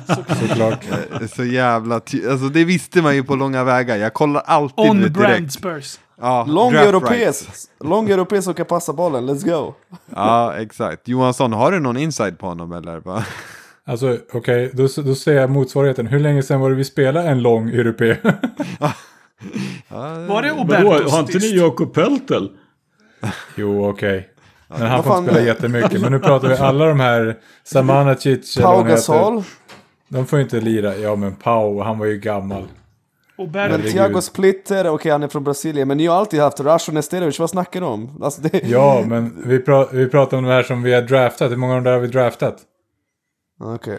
Såklart. 0.49 0.85
Eh, 1.21 1.27
Så 1.29 1.45
jävla 1.45 2.01
ty- 2.01 2.29
alltså 2.29 2.49
det 2.49 2.65
visste 2.65 3.03
man 3.03 3.15
ju 3.15 3.23
på 3.25 3.37
långa 3.37 3.65
vägar. 3.65 3.97
Jag 3.97 4.15
kollar 4.15 4.41
alltid 4.47 4.91
On 4.91 4.97
direkt. 4.99 5.15
brand 5.15 5.53
Spurs. 5.53 5.99
Ja, 6.21 6.45
Lång 6.49 6.75
europes. 6.75 7.11
rights. 7.11 7.69
Lång 7.85 8.11
europes 8.11 8.45
som 8.45 8.55
kan 8.55 8.67
passa 8.67 8.93
bollen. 8.93 9.31
Let's 9.31 9.45
go. 9.51 9.75
Ja, 10.15 10.55
exakt. 10.55 11.09
Johansson, 11.09 11.53
har 11.53 11.73
du 11.73 11.81
någon 11.81 11.97
inside 11.97 12.39
på 12.39 12.47
honom 12.47 12.73
eller? 12.73 12.99
Va? 13.01 13.25
Alltså 13.85 14.19
okej, 14.33 14.71
då, 14.75 14.89
då 15.03 15.15
säger 15.15 15.41
jag 15.41 15.51
motsvarigheten. 15.51 16.07
Hur 16.07 16.21
länge 16.21 16.43
sedan 16.43 16.61
var 16.61 16.71
det 16.71 16.77
vi 16.77 16.85
spelade 16.85 17.29
en 17.29 17.43
lång 17.43 17.69
europé? 17.71 18.17
Var 19.89 20.43
det 20.43 20.51
Vadå, 20.51 20.63
Oberto 20.63 21.11
har 21.11 21.21
inte 21.21 21.39
ni 21.39 21.57
Jakob 21.57 21.95
Peltel? 21.95 22.51
jo 23.57 23.89
okej. 23.89 24.29
Men 24.69 24.87
han 24.87 25.05
får 25.05 25.23
spela 25.23 25.41
jättemycket. 25.41 26.01
Men 26.01 26.13
nu 26.13 26.19
pratar 26.19 26.49
vi 26.49 26.55
alla 26.55 26.87
de 26.87 27.01
här 27.01 27.37
Samanacic. 27.65 28.59
Pau. 28.59 28.83
Gasol. 28.83 29.43
De 30.09 30.27
får 30.27 30.39
ju 30.39 30.43
inte 30.43 30.61
lira. 30.61 30.97
Ja 30.97 31.17
men 31.17 31.35
Pau, 31.35 31.83
han 31.83 31.99
var 31.99 32.07
ju 32.07 32.19
gammal. 32.19 32.65
Oberto. 33.37 33.79
Men. 33.79 33.93
Thiago 33.93 34.21
Splitter, 34.21 34.89
okej 34.89 35.13
han 35.13 35.23
är 35.23 35.29
från 35.29 35.45
Brasilien. 35.45 35.89
Men 35.89 35.97
ni 35.97 36.07
har 36.07 36.17
alltid 36.17 36.41
haft 36.41 36.61
Rasho 36.61 36.93
Nesterovic, 36.93 37.39
vad 37.39 37.51
snackar 37.51 37.81
du 37.81 37.87
om? 37.87 38.23
Alltså 38.23 38.41
det... 38.41 38.63
Ja, 38.65 39.05
men 39.07 39.43
vi, 39.47 39.59
pra 39.59 39.87
vi 39.93 40.09
pratar 40.09 40.37
om 40.37 40.45
de 40.45 40.51
här 40.51 40.63
som 40.63 40.83
vi 40.83 40.95
har 40.95 41.03
draftat. 41.03 41.51
Hur 41.51 41.57
många 41.57 41.75
av 41.75 41.83
de 41.83 41.91
där 41.91 41.93
har 41.93 42.01
vi 42.01 42.09
draftat? 42.09 42.57
Okej. 43.61 43.99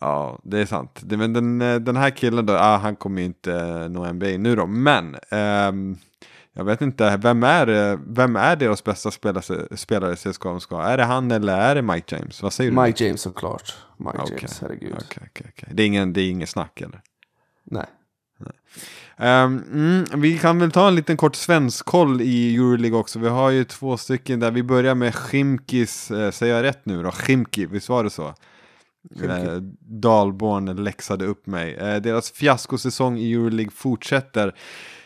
Ja, 0.00 0.38
det 0.42 0.58
är 0.58 0.66
sant. 0.66 1.00
Det, 1.02 1.16
men 1.16 1.32
den, 1.32 1.62
eh, 1.62 1.76
den 1.76 1.96
här 1.96 2.10
killen 2.10 2.46
då, 2.46 2.56
ah, 2.56 2.76
han 2.76 2.96
kommer 2.96 3.20
ju 3.20 3.26
inte 3.26 3.52
eh, 3.54 3.88
nå 3.88 4.12
NBA 4.12 4.26
nu 4.26 4.56
då. 4.56 4.66
Men, 4.66 5.16
ehm, 5.30 5.96
jag 6.52 6.64
vet 6.64 6.80
inte, 6.80 7.16
vem 7.16 7.42
är, 7.42 7.92
eh, 7.92 7.98
vem 8.06 8.36
är 8.36 8.56
deras 8.56 8.84
bästa 8.84 9.10
spelare, 9.10 9.76
spelare 9.76 10.12
i 10.12 10.16
CSKA 10.16 10.52
Moskva? 10.52 10.86
Är 10.86 10.96
det 10.96 11.04
han 11.04 11.30
eller 11.30 11.58
är 11.58 11.74
det 11.74 11.82
Mike 11.82 12.16
James? 12.16 12.42
Vad 12.42 12.52
säger 12.52 12.70
du? 12.70 12.82
Mike 12.82 13.04
James 13.04 13.20
såklart. 13.20 13.76
Mike 13.96 14.18
Okej. 14.18 14.36
James, 14.36 14.60
herregud. 14.60 14.94
Okej, 14.94 15.28
okej, 15.30 15.46
okej. 15.48 15.68
Det 15.72 15.82
är 15.82 15.86
ingen, 15.86 16.12
det 16.12 16.20
är 16.20 16.30
ingen 16.30 16.46
snack 16.46 16.80
eller? 16.80 17.00
Nej. 17.64 17.86
Ehm, 19.16 19.62
mm, 19.72 20.20
vi 20.20 20.38
kan 20.38 20.58
väl 20.58 20.70
ta 20.70 20.88
en 20.88 20.94
liten 20.94 21.16
kort 21.16 21.36
svensk 21.36 21.84
koll 21.86 22.20
i 22.20 22.56
Euroleague 22.56 22.98
också. 22.98 23.18
Vi 23.18 23.28
har 23.28 23.50
ju 23.50 23.64
två 23.64 23.96
stycken 23.96 24.40
där. 24.40 24.50
Vi 24.50 24.62
börjar 24.62 24.94
med 24.94 25.14
Chimkis, 25.30 26.10
eh, 26.10 26.30
säger 26.30 26.54
jag 26.54 26.62
rätt 26.62 26.86
nu 26.86 27.02
då? 27.02 27.10
Chimki, 27.10 27.66
visst 27.66 27.88
var 27.88 28.04
det 28.04 28.10
så? 28.10 28.34
Eh, 29.22 29.54
Dalborn 29.80 30.84
läxade 30.84 31.26
upp 31.26 31.46
mig. 31.46 31.74
Eh, 31.74 31.96
deras 31.96 32.30
fiaskosäsong 32.30 33.18
i 33.18 33.32
Euroleague 33.32 33.70
fortsätter. 33.74 34.54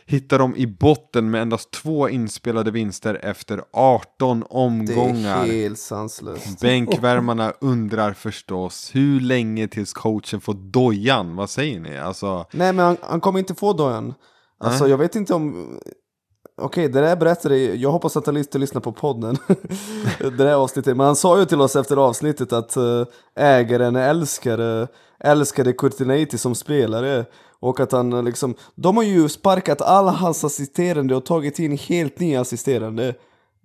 Hittar 0.06 0.38
de 0.38 0.56
i 0.56 0.66
botten 0.66 1.30
med 1.30 1.42
endast 1.42 1.70
två 1.70 2.08
inspelade 2.08 2.70
vinster 2.70 3.20
efter 3.22 3.62
18 3.72 4.40
Det 4.40 4.46
omgångar. 4.50 5.42
är 5.42 5.52
helt 5.52 5.78
sanslöst. 5.78 6.60
Bänkvärmarna 6.60 7.52
undrar 7.60 8.12
förstås 8.12 8.90
hur 8.94 9.20
länge 9.20 9.68
tills 9.68 9.92
coachen 9.92 10.40
får 10.40 10.54
dojan? 10.54 11.36
Vad 11.36 11.50
säger 11.50 11.80
ni? 11.80 11.98
Alltså, 11.98 12.46
Nej 12.52 12.72
men 12.72 12.84
han, 12.86 12.96
han 13.02 13.20
kommer 13.20 13.38
inte 13.38 13.54
få 13.54 13.72
dojan. 13.72 14.14
Alltså 14.60 14.88
jag 14.88 14.98
vet 14.98 15.16
inte 15.16 15.34
om... 15.34 15.78
Okej, 16.60 16.88
det 16.88 17.00
där 17.00 17.16
berättade 17.16 17.58
jag. 17.58 17.90
hoppas 17.90 18.16
att 18.16 18.26
han 18.26 18.36
inte 18.36 18.58
lyssnar 18.58 18.80
på 18.80 18.92
podden. 18.92 19.36
det 20.18 20.30
där 20.30 20.54
avsnittet. 20.54 20.96
Men 20.96 21.06
han 21.06 21.16
sa 21.16 21.38
ju 21.38 21.44
till 21.44 21.60
oss 21.60 21.76
efter 21.76 21.96
avsnittet 21.96 22.52
att 22.52 22.76
eh, 22.76 23.04
ägaren 23.36 23.96
älskar, 23.96 24.60
uh, 24.60 24.86
älskade 25.20 25.72
Kurtinaiti 25.72 26.38
som 26.38 26.54
spelare. 26.54 27.24
Och 27.60 27.80
att 27.80 27.92
han 27.92 28.12
eh, 28.12 28.22
liksom... 28.22 28.54
De 28.74 28.96
har 28.96 29.04
ju 29.04 29.28
sparkat 29.28 29.82
alla 29.82 30.10
hans 30.10 30.44
assisterande 30.44 31.16
och 31.16 31.24
tagit 31.24 31.58
in 31.58 31.78
helt 31.78 32.20
nya 32.20 32.40
assisterande. 32.40 33.14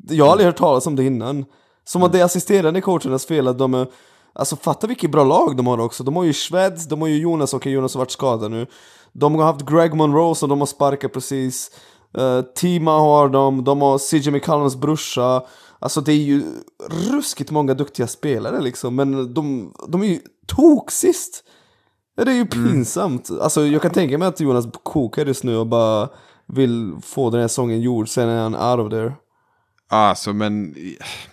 Jag 0.10 0.26
har 0.26 0.32
aldrig 0.32 0.48
hört 0.48 0.58
talas 0.58 0.88
om 0.88 0.96
det 0.96 1.04
innan. 1.04 1.46
Som 1.86 2.04
att 2.04 2.14
de 2.14 2.22
assisterande 2.22 2.82
coacherna 2.82 3.20
spelar, 3.20 3.54
de 3.54 3.74
är... 3.74 3.88
Alltså 4.36 4.56
fatta 4.56 4.88
vilket 4.88 5.12
bra 5.12 5.24
lag 5.24 5.58
de 5.58 5.68
har 5.68 5.80
också. 5.80 6.04
De 6.04 6.16
har 6.16 6.24
ju 6.24 6.34
Schweds, 6.34 6.88
de 6.88 7.02
har 7.02 7.08
ju 7.08 7.18
Jonas, 7.18 7.54
okej 7.54 7.72
Jonas 7.72 7.94
har 7.94 8.00
varit 8.00 8.12
skadad 8.12 8.52
nu. 8.52 8.68
De 9.12 9.36
har 9.36 9.46
haft 9.46 9.66
Greg 9.66 9.94
Monroe 9.94 10.36
som 10.36 10.50
de 10.50 10.60
har 10.60 10.66
sparkat 10.66 11.14
precis. 11.14 11.72
Uh, 12.18 12.42
Tima 12.56 13.00
har 13.00 13.30
de, 13.30 13.64
de 13.64 13.82
har 13.82 13.98
CJ 13.98 14.32
McCallums 14.32 14.76
brorsa. 14.76 15.44
Alltså 15.80 16.02
det 16.02 16.12
är 16.12 16.18
ju 16.18 16.44
ruskigt 16.90 17.52
många 17.52 17.74
duktiga 17.74 18.08
spelare 18.08 18.62
liksom, 18.62 18.96
men 18.96 19.34
de, 19.34 19.74
de 19.88 20.02
är 20.02 20.08
ju 20.08 20.20
tok 20.48 20.92
sist. 20.92 21.44
Ja, 22.16 22.26
Det 22.26 22.32
är 22.32 22.36
ju 22.36 22.46
pinsamt. 22.46 23.30
Alltså 23.42 23.66
jag 23.66 23.82
kan 23.82 23.92
tänka 23.92 24.18
mig 24.18 24.28
att 24.28 24.40
Jonas 24.40 24.66
kokar 24.84 25.26
just 25.26 25.44
nu 25.44 25.58
och 25.58 25.68
bara 25.68 26.10
vill 26.48 26.96
få 27.02 27.30
den 27.30 27.42
här 27.42 27.48
säsongen 27.48 27.82
gjord, 27.82 28.10
sen 28.10 28.30
är 28.30 28.42
han 28.42 28.56
out 28.56 28.86
of 28.86 28.92
there. 28.92 29.14
Alltså 29.90 30.34
men 30.34 30.76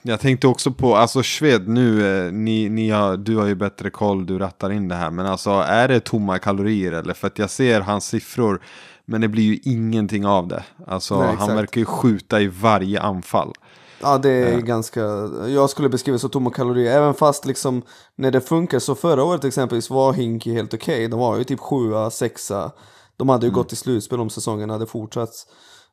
jag 0.03 0.21
tänkte 0.21 0.47
också 0.47 0.71
på, 0.71 0.97
alltså 0.97 1.23
Sved 1.23 1.69
nu, 1.69 2.17
eh, 2.27 2.33
ni, 2.33 2.69
ni 2.69 2.91
har, 2.91 3.17
du 3.17 3.37
har 3.37 3.47
ju 3.47 3.55
bättre 3.55 3.91
koll, 3.91 4.27
du 4.27 4.39
rattar 4.39 4.73
in 4.73 4.89
det 4.89 4.95
här. 4.95 5.11
Men 5.11 5.27
alltså 5.27 5.51
är 5.51 5.89
det 5.89 6.01
tomma 6.01 6.39
kalorier 6.39 6.93
eller? 6.93 7.15
För 7.15 7.27
att 7.27 7.39
jag 7.39 7.51
ser 7.51 7.81
hans 7.81 8.05
siffror, 8.05 8.61
men 9.11 9.21
det 9.21 9.29
blir 9.29 9.43
ju 9.45 9.59
ingenting 9.63 10.27
av 10.27 10.49
det. 10.49 10.65
Alltså 10.87 11.19
Nej, 11.21 11.37
han 11.39 11.57
verkar 11.57 11.79
ju 11.81 11.85
skjuta 11.85 12.41
i 12.41 12.47
varje 12.47 13.01
anfall. 13.01 13.53
Ja 14.03 14.19
det 14.19 14.31
är 14.31 14.61
ganska, 14.61 15.01
jag 15.49 15.71
skulle 15.71 15.89
beskriva 15.89 16.15
det 16.15 16.19
som 16.19 16.31
tomma 16.31 16.51
kalorier, 16.51 16.97
även 16.97 17.15
fast 17.15 17.47
liksom 17.47 17.83
när 18.17 18.31
det 18.31 18.41
funkar, 18.41 18.79
så 18.79 18.95
förra 18.95 19.25
året 19.25 19.45
exempelvis 19.45 19.91
var 19.91 20.13
Hinky 20.13 20.53
helt 20.53 20.75
okej, 20.75 21.09
de 21.09 21.21
var 21.21 21.39
ju 21.39 21.45
typ 21.45 21.61
sjua, 21.61 22.11
sexa, 22.11 22.71
de 23.17 23.29
hade 23.29 23.47
ju 23.47 23.53
gått 23.53 23.69
till 23.69 23.77
slutspel 23.79 24.21
om 24.21 24.31
säsongen 24.31 24.71
hade 24.71 24.87
fortsatt. 24.87 25.31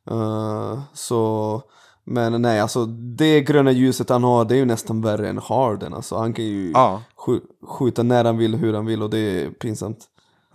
Eh, 0.10 0.80
så, 0.94 1.62
men 2.06 2.42
nej 2.42 2.60
alltså 2.60 2.86
det 2.86 3.42
gröna 3.42 3.72
ljuset 3.72 4.10
han 4.10 4.24
har 4.24 4.46
det 4.46 4.56
är 4.56 4.60
ju 4.60 4.66
nästan 4.66 5.02
värre 5.02 5.30
än 5.30 5.38
Harden 5.44 5.94
alltså, 5.94 6.18
han 6.18 6.34
kan 6.34 6.46
ju 6.46 6.72
Ja. 6.72 7.02
skj- 7.26 7.42
skjuta 7.68 8.04
när 8.04 8.24
han 8.26 8.38
vill, 8.38 8.56
hur 8.56 8.74
han 8.74 8.86
vill 8.86 9.04
och 9.04 9.10
det 9.10 9.18
är 9.20 9.50
pinsamt. 9.50 9.98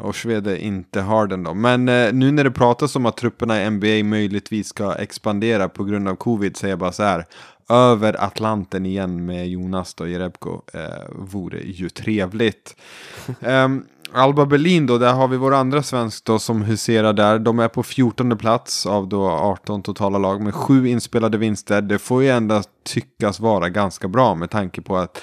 Och 0.03 0.17
Svede 0.17 0.59
inte 0.59 1.01
har 1.01 1.27
den 1.27 1.43
då. 1.43 1.55
Men 1.55 1.89
eh, 1.89 2.13
nu 2.13 2.33
när 2.33 2.45
det 2.45 2.51
pratas 2.51 2.97
om 2.97 3.07
att 3.07 3.17
trupperna 3.17 3.63
i 3.63 3.71
NBA 3.71 4.09
möjligtvis 4.09 4.69
ska 4.69 4.95
expandera 4.95 5.69
på 5.69 5.85
grund 5.85 6.09
av 6.09 6.17
covid 6.17 6.57
säger 6.57 6.73
jag 6.73 6.79
bara 6.79 6.93
så 6.93 7.03
här. 7.03 7.25
Över 7.69 8.25
Atlanten 8.25 8.87
igen 8.87 9.27
med 9.27 9.49
Jonas 9.49 9.95
då, 9.95 10.09
Jerebko, 10.09 10.63
eh, 10.73 10.81
vore 11.11 11.61
ju 11.61 11.89
trevligt. 11.89 12.77
Ehm, 13.41 13.85
Alba 14.15 14.47
Berlin 14.47 14.87
då, 14.87 14.99
där 14.99 15.13
har 15.13 15.29
vi 15.29 15.37
vår 15.37 15.55
andra 15.55 15.83
svensk 15.83 16.25
då 16.25 16.39
som 16.39 16.63
huserar 16.63 17.13
där. 17.13 17.39
De 17.39 17.59
är 17.59 17.69
på 17.69 17.83
14 17.83 18.39
plats 18.39 18.87
av 18.87 19.09
då 19.09 19.29
18 19.29 19.83
totala 19.83 20.19
lag 20.19 20.41
med 20.41 20.55
sju 20.55 20.89
inspelade 20.89 21.39
vinster. 21.39 21.83
Det 21.83 21.99
får 21.99 22.23
ju 22.23 22.29
ändå 22.29 22.63
tyckas 22.85 23.41
vara 23.41 23.69
ganska 23.69 24.09
bra 24.09 24.35
med 24.35 24.51
tanke 24.51 24.81
på 24.81 24.97
att 24.97 25.23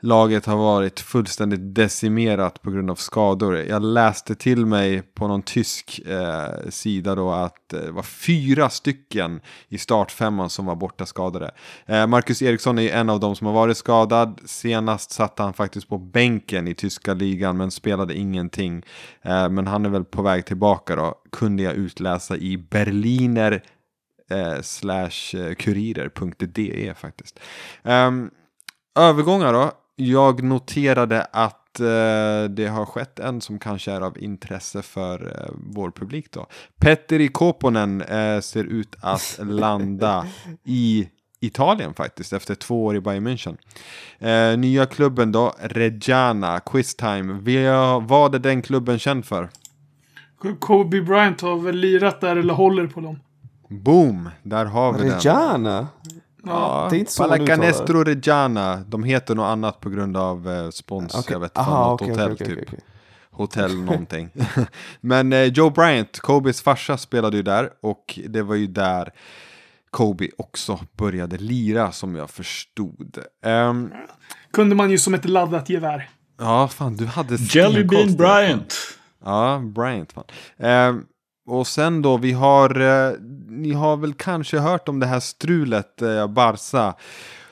laget 0.00 0.46
har 0.46 0.56
varit 0.56 1.00
fullständigt 1.00 1.74
decimerat 1.74 2.62
på 2.62 2.70
grund 2.70 2.90
av 2.90 2.94
skador. 2.94 3.56
Jag 3.56 3.82
läste 3.82 4.34
till 4.34 4.66
mig 4.66 5.02
på 5.02 5.28
någon 5.28 5.42
tysk 5.42 6.00
eh, 6.06 6.68
sida 6.68 7.14
då 7.14 7.30
att 7.30 7.72
eh, 7.72 7.80
det 7.80 7.90
var 7.90 8.02
fyra 8.02 8.70
stycken 8.70 9.40
i 9.68 9.78
startfemman 9.78 10.50
som 10.50 10.66
var 10.66 10.76
borta 10.76 11.06
skadade. 11.06 11.50
Eh, 11.86 12.06
Marcus 12.06 12.42
Eriksson 12.42 12.78
är 12.78 12.92
en 12.92 13.10
av 13.10 13.20
dem 13.20 13.36
som 13.36 13.46
har 13.46 13.54
varit 13.54 13.76
skadad. 13.76 14.40
Senast 14.44 15.10
satt 15.10 15.38
han 15.38 15.52
faktiskt 15.52 15.88
på 15.88 15.98
bänken 15.98 16.68
i 16.68 16.74
tyska 16.74 17.14
ligan 17.14 17.56
men 17.56 17.70
spelade 17.70 18.14
ingenting. 18.14 18.82
Eh, 19.22 19.48
men 19.48 19.66
han 19.66 19.86
är 19.86 19.90
väl 19.90 20.04
på 20.04 20.22
väg 20.22 20.46
tillbaka 20.46 20.96
då, 20.96 21.14
kunde 21.32 21.62
jag 21.62 21.74
utläsa 21.74 22.36
i 22.36 22.58
Berliner 22.58 23.62
eh, 24.30 24.62
slash 24.62 25.34
eh, 25.34 25.54
kurirer.de 25.54 26.94
faktiskt. 26.94 27.40
Um, 27.82 28.30
övergångar 28.98 29.52
då 29.52 29.72
jag 30.00 30.42
noterade 30.42 31.22
att 31.22 31.80
eh, 31.80 32.50
det 32.50 32.66
har 32.66 32.84
skett 32.84 33.18
en 33.18 33.40
som 33.40 33.58
kanske 33.58 33.92
är 33.92 34.00
av 34.00 34.18
intresse 34.18 34.82
för 34.82 35.26
eh, 35.26 35.54
vår 35.54 35.90
publik 35.90 36.32
då. 36.32 36.46
Petteri 36.80 37.28
Koponen 37.28 38.02
eh, 38.02 38.40
ser 38.40 38.64
ut 38.64 38.96
att 39.00 39.38
landa 39.42 40.26
i 40.64 41.08
Italien 41.40 41.94
faktiskt 41.94 42.32
efter 42.32 42.54
två 42.54 42.84
år 42.84 42.96
i 42.96 43.00
Bayern 43.00 43.26
München. 43.26 43.56
Eh, 44.18 44.58
nya 44.58 44.86
klubben 44.86 45.32
då, 45.32 45.54
Reggiana, 45.60 46.60
Quiztime. 46.60 47.32
Vad 48.00 48.34
är 48.34 48.38
den 48.38 48.62
klubben 48.62 48.98
känd 48.98 49.24
för? 49.24 49.48
Kobe 50.58 51.02
Bryant 51.02 51.40
har 51.40 51.56
väl 51.56 51.76
lirat 51.76 52.20
där 52.20 52.36
eller 52.36 52.54
håller 52.54 52.86
på 52.86 53.00
dem. 53.00 53.18
Boom, 53.68 54.30
där 54.42 54.64
har 54.64 54.92
vi 54.92 55.08
den. 55.08 55.86
Ja, 56.44 56.86
det 56.90 56.96
är 56.96 56.98
inte 56.98 57.12
så 57.12 57.22
man 57.22 57.30
Palacanestro 57.30 58.04
Reggiana. 58.04 58.76
De 58.76 59.04
heter 59.04 59.34
något 59.34 59.44
annat 59.52 59.80
på 59.80 59.90
grund 59.90 60.16
av 60.16 60.50
eh, 60.50 60.70
spons. 60.70 61.14
Okej. 61.14 61.32
Jag 61.32 61.40
vet 61.40 61.58
Aha, 61.58 61.90
något 61.90 62.02
okej, 62.02 62.10
hotell 62.10 62.32
okej, 62.32 62.46
typ. 62.46 62.68
Hotell 63.30 63.76
någonting. 63.84 64.30
Men 65.00 65.32
eh, 65.32 65.44
Joe 65.44 65.70
Bryant, 65.70 66.20
Kobes 66.20 66.62
farsa, 66.62 66.96
spelade 66.98 67.36
ju 67.36 67.42
där. 67.42 67.70
Och 67.82 68.18
det 68.28 68.42
var 68.42 68.54
ju 68.54 68.66
där 68.66 69.12
Kobe 69.90 70.28
också 70.38 70.78
började 70.96 71.38
lira 71.38 71.92
som 71.92 72.14
jag 72.16 72.30
förstod. 72.30 73.18
Ehm, 73.44 73.92
Kunde 74.52 74.74
man 74.74 74.90
ju 74.90 74.98
som 74.98 75.14
ett 75.14 75.24
laddat 75.24 75.70
gevär. 75.70 76.08
ja, 76.38 76.68
fan 76.68 76.96
du 76.96 77.06
hade 77.06 77.36
Jelly 77.36 77.84
Bean. 77.84 78.16
Bryant. 78.16 78.74
Ja, 79.24 79.62
Bryant. 79.64 80.12
Fan. 80.12 80.24
Ehm, 80.58 81.04
och 81.46 81.66
sen 81.66 82.02
då, 82.02 82.16
vi 82.16 82.32
har, 82.32 82.80
eh, 82.80 83.12
ni 83.48 83.72
har 83.72 83.96
väl 83.96 84.14
kanske 84.14 84.58
hört 84.58 84.88
om 84.88 85.00
det 85.00 85.06
här 85.06 85.20
strulet, 85.20 86.02
eh, 86.02 86.26
Barca. 86.26 86.94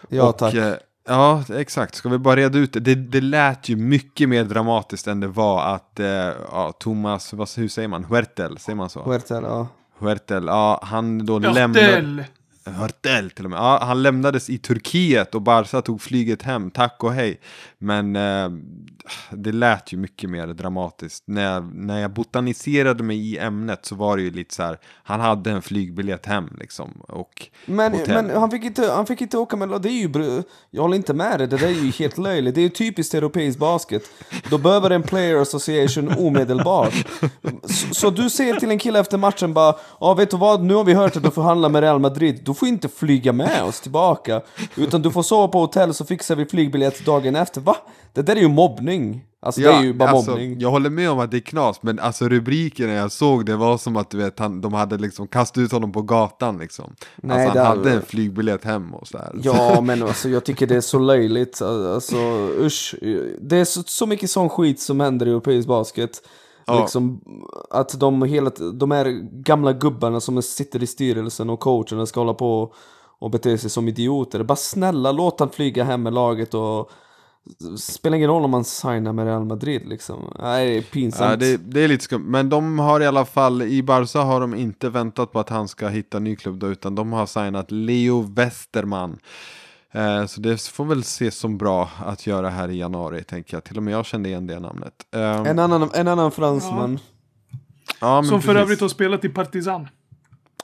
Ja, 0.08 0.28
och, 0.28 0.38
tack. 0.38 0.54
eh, 0.54 0.74
Ja, 1.10 1.44
exakt. 1.54 1.94
Ska 1.94 2.08
vi 2.08 2.18
bara 2.18 2.36
reda 2.36 2.58
ut 2.58 2.72
det? 2.72 2.80
det? 2.80 2.94
Det 2.94 3.20
lät 3.20 3.68
ju 3.68 3.76
mycket 3.76 4.28
mer 4.28 4.44
dramatiskt 4.44 5.06
än 5.06 5.20
det 5.20 5.26
var 5.28 5.74
att 5.74 6.00
eh, 6.00 6.06
ja, 6.52 6.72
Thomas, 6.78 7.32
vad, 7.32 7.48
hur 7.56 7.68
säger 7.68 7.88
man? 7.88 8.04
Huertel, 8.04 8.58
säger 8.58 8.76
man 8.76 8.90
så? 8.90 9.02
Huertel, 9.02 9.42
ja. 9.44 9.66
Huertel, 9.98 10.44
ja, 10.46 10.80
han 10.82 11.26
då 11.26 11.38
lämnade... 11.38 12.24
Hörtel! 12.70 13.30
Till 13.30 13.44
och 13.44 13.50
med. 13.50 13.58
Ja, 13.58 13.78
han 13.82 14.02
lämnades 14.02 14.50
i 14.50 14.58
Turkiet 14.58 15.34
och 15.34 15.42
Barca 15.42 15.82
tog 15.82 16.02
flyget 16.02 16.42
hem, 16.42 16.70
tack 16.70 17.04
och 17.04 17.12
hej. 17.12 17.40
Men 17.78 18.16
eh, 18.16 18.50
det 19.30 19.52
lät 19.52 19.92
ju 19.92 19.96
mycket 19.96 20.30
mer 20.30 20.46
dramatiskt. 20.46 21.24
När 21.26 21.52
jag, 21.52 21.74
när 21.74 22.00
jag 22.00 22.10
botaniserade 22.10 23.02
mig 23.02 23.32
i 23.32 23.38
ämnet 23.38 23.86
så 23.86 23.94
var 23.94 24.16
det 24.16 24.22
ju 24.22 24.30
lite 24.30 24.54
så 24.54 24.62
här, 24.62 24.78
han 25.02 25.20
hade 25.20 25.50
en 25.50 25.62
flygbiljett 25.62 26.26
hem 26.26 26.56
liksom. 26.60 26.90
Och 27.08 27.46
Men, 27.66 27.92
hotell. 27.92 28.24
men 28.24 28.36
han, 28.36 28.50
fick 28.50 28.64
inte, 28.64 28.90
han 28.90 29.06
fick 29.06 29.20
inte 29.20 29.38
åka 29.38 29.56
med... 29.56 29.82
Det 29.82 29.88
är 29.88 29.92
ju, 29.92 30.42
jag 30.70 30.82
håller 30.82 30.96
inte 30.96 31.14
med 31.14 31.38
dig, 31.38 31.46
det 31.46 31.56
där 31.56 31.66
är 31.66 31.70
ju 31.70 31.90
helt 31.90 32.18
löjligt. 32.18 32.54
Det 32.54 32.60
är 32.60 32.62
ju 32.62 32.68
typiskt 32.68 33.14
europeisk 33.14 33.58
basket. 33.58 34.02
Då 34.50 34.58
behöver 34.58 34.90
en 34.90 35.02
player 35.02 35.36
association 35.36 36.14
omedelbart. 36.18 36.94
Så, 37.64 37.94
så 37.94 38.10
du 38.10 38.30
säger 38.30 38.60
till 38.60 38.70
en 38.70 38.78
kille 38.78 39.00
efter 39.00 39.18
matchen 39.18 39.54
bara 39.54 39.74
Ja 40.00 40.14
vet 40.14 40.30
du 40.30 40.36
vad, 40.36 40.62
nu 40.62 40.74
har 40.74 40.84
vi 40.84 40.94
hört 40.94 41.16
att 41.16 41.22
du 41.22 41.30
får 41.30 41.42
handla 41.42 41.68
med 41.68 41.82
Real 41.82 41.98
Madrid. 41.98 42.40
Du 42.44 42.54
får 42.58 42.68
inte 42.68 42.88
flyga 42.88 43.32
med 43.32 43.62
oss 43.64 43.80
tillbaka. 43.80 44.42
Utan 44.76 45.02
du 45.02 45.10
får 45.10 45.22
sova 45.22 45.48
på 45.48 45.60
hotell 45.60 45.94
så 45.94 46.04
fixar 46.04 46.36
vi 46.36 46.46
flygbiljett 46.46 47.04
dagen 47.04 47.36
efter. 47.36 47.60
Va? 47.60 47.76
Det 48.12 48.22
där 48.22 48.36
är 48.36 48.40
ju 48.40 48.48
mobbning. 48.48 49.24
Alltså 49.40 49.60
det 49.60 49.68
är 49.68 49.82
ju 49.82 49.94
bara 49.94 50.10
alltså, 50.10 50.30
mobbning. 50.30 50.60
Jag 50.60 50.70
håller 50.70 50.90
med 50.90 51.10
om 51.10 51.18
att 51.18 51.30
det 51.30 51.36
är 51.36 51.40
knas, 51.40 51.82
men 51.82 51.98
alltså 51.98 52.28
rubriken 52.28 52.86
när 52.86 52.94
jag 52.94 53.12
såg 53.12 53.46
det 53.46 53.56
var 53.56 53.78
som 53.78 53.96
att 53.96 54.10
du 54.10 54.18
vet, 54.18 54.38
han, 54.38 54.60
de 54.60 54.72
hade 54.72 54.98
liksom 54.98 55.28
kastat 55.28 55.58
ut 55.58 55.72
honom 55.72 55.92
på 55.92 56.02
gatan 56.02 56.58
liksom. 56.58 56.94
Nej, 57.16 57.46
alltså 57.46 57.58
han 57.58 57.78
hade 57.78 57.92
en 57.92 58.02
flygbiljett 58.02 58.64
hem 58.64 58.94
och 58.94 59.08
så 59.08 59.18
här. 59.18 59.32
Ja, 59.42 59.80
men 59.82 60.02
alltså 60.02 60.28
jag 60.28 60.44
tycker 60.44 60.66
det 60.66 60.76
är 60.76 60.80
så 60.80 60.98
löjligt. 60.98 61.62
Alltså, 61.62 62.16
usch. 62.60 62.94
Det 63.40 63.56
är 63.56 63.64
så, 63.64 63.82
så 63.82 64.06
mycket 64.06 64.30
sån 64.30 64.48
skit 64.48 64.80
som 64.80 65.00
händer 65.00 65.26
i 65.26 65.30
europeisk 65.30 65.68
basket. 65.68 66.22
Ja. 66.68 66.80
Liksom 66.80 67.20
att 67.70 68.00
de, 68.00 68.22
hela, 68.22 68.50
de 68.72 68.90
här 68.90 69.04
gamla 69.42 69.72
gubbarna 69.72 70.20
som 70.20 70.42
sitter 70.42 70.82
i 70.82 70.86
styrelsen 70.86 71.50
och 71.50 71.60
coacherna 71.60 72.06
ska 72.06 72.20
hålla 72.20 72.34
på 72.34 72.72
och 73.18 73.30
bete 73.30 73.58
sig 73.58 73.70
som 73.70 73.88
idioter. 73.88 74.42
Bara 74.42 74.56
snälla, 74.56 75.12
låt 75.12 75.40
han 75.40 75.50
flyga 75.50 75.84
hem 75.84 76.02
med 76.02 76.14
laget 76.14 76.54
och 76.54 76.90
spelar 77.78 78.16
ingen 78.16 78.30
roll 78.30 78.44
om 78.44 78.50
man 78.50 78.64
signar 78.64 79.12
med 79.12 79.26
Real 79.26 79.44
Madrid 79.44 79.88
liksom. 79.88 80.34
Nej, 80.38 80.68
det 80.70 80.76
är 80.76 80.82
pinsamt. 80.82 81.30
Ja, 81.30 81.36
det, 81.36 81.56
det 81.56 81.80
är 81.80 81.88
lite 81.88 82.04
skumt, 82.04 82.24
men 82.26 82.48
de 82.48 82.78
har 82.78 83.00
i 83.00 83.06
alla 83.06 83.24
fall, 83.24 83.62
i 83.62 83.82
Barca 83.82 84.20
har 84.20 84.40
de 84.40 84.54
inte 84.54 84.88
väntat 84.88 85.32
på 85.32 85.40
att 85.40 85.48
han 85.48 85.68
ska 85.68 85.88
hitta 85.88 86.18
ny 86.18 86.36
klubb 86.36 86.58
då, 86.58 86.68
utan 86.68 86.94
de 86.94 87.12
har 87.12 87.26
signat 87.26 87.70
Leo 87.70 88.20
Westerman. 88.20 89.18
Eh, 89.92 90.26
så 90.26 90.40
det 90.40 90.62
får 90.62 90.84
väl 90.84 91.00
ses 91.00 91.38
som 91.38 91.58
bra 91.58 91.90
att 92.06 92.26
göra 92.26 92.50
här 92.50 92.68
i 92.68 92.76
januari, 92.78 93.24
tänker 93.24 93.56
jag. 93.56 93.64
Till 93.64 93.76
och 93.76 93.82
med 93.82 93.94
jag 93.94 94.06
kände 94.06 94.28
igen 94.28 94.46
det 94.46 94.58
namnet. 94.60 94.94
Eh, 95.14 95.20
En 95.36 95.58
annan, 95.58 95.90
en 95.94 96.08
annan 96.08 96.30
fransman. 96.30 96.98
ja, 98.00 98.20
men 98.20 98.28
Som 98.30 98.42
för 98.42 98.48
precis. 98.52 98.62
övrigt 98.62 98.80
har 98.80 98.88
spelat 98.88 99.24
i 99.24 99.28
Partizan. 99.28 99.88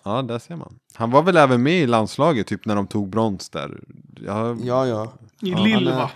Ja, 0.04 0.22
där 0.22 0.38
ser 0.38 0.56
man. 0.56 0.78
Han 0.94 1.10
var 1.10 1.22
väl 1.22 1.36
även 1.36 1.62
med 1.62 1.72
i 1.82 1.86
landslaget, 1.86 2.46
typ 2.46 2.66
när 2.66 2.76
de 2.76 2.86
tog 2.86 3.08
brons 3.08 3.50
där. 3.50 3.80
Jag, 4.26 4.60
Ja, 4.64 4.86
ja. 4.86 5.12
I 5.40 5.52
han 5.52 5.62
Lille 5.62 5.92
är- 5.92 5.96
va? 5.96 6.10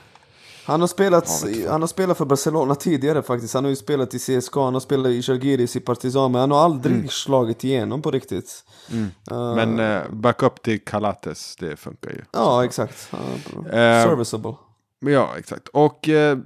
Han 0.68 0.80
har, 0.80 0.88
spelat, 0.88 1.44
Ja, 1.64 1.70
han 1.72 1.80
har 1.82 1.86
spelat 1.88 2.16
för 2.18 2.24
Barcelona 2.24 2.74
tidigare 2.74 3.22
faktiskt. 3.22 3.54
Han 3.54 3.64
har 3.64 3.70
ju 3.70 3.76
spelat 3.76 4.14
i 4.14 4.18
CSKA, 4.18 4.60
han 4.64 4.72
har 4.74 4.80
spelat 4.80 5.06
i 5.12 5.22
Žalgiris, 5.22 5.76
i 5.76 5.80
Partizan, 5.80 6.32
men 6.32 6.40
han 6.40 6.50
har 6.50 6.58
aldrig 6.64 6.94
Mm. 6.96 7.08
slagit 7.08 7.64
igenom 7.64 8.02
på 8.02 8.10
riktigt. 8.10 8.64
Uh, 9.32 9.54
Men 9.54 9.78
eh, 9.78 10.02
backup 10.10 10.62
till 10.62 10.84
Calates, 10.84 11.56
det 11.56 11.76
funkar 11.76 12.10
ju. 12.10 12.22
Ja, 12.32 12.64
exakt. 12.64 13.08
Eh, 13.12 14.04
serviceable. 14.04 14.54
Ja, 15.00 15.34
exakt. 15.38 15.68
Och, 15.68 16.08
eh, 16.08 16.38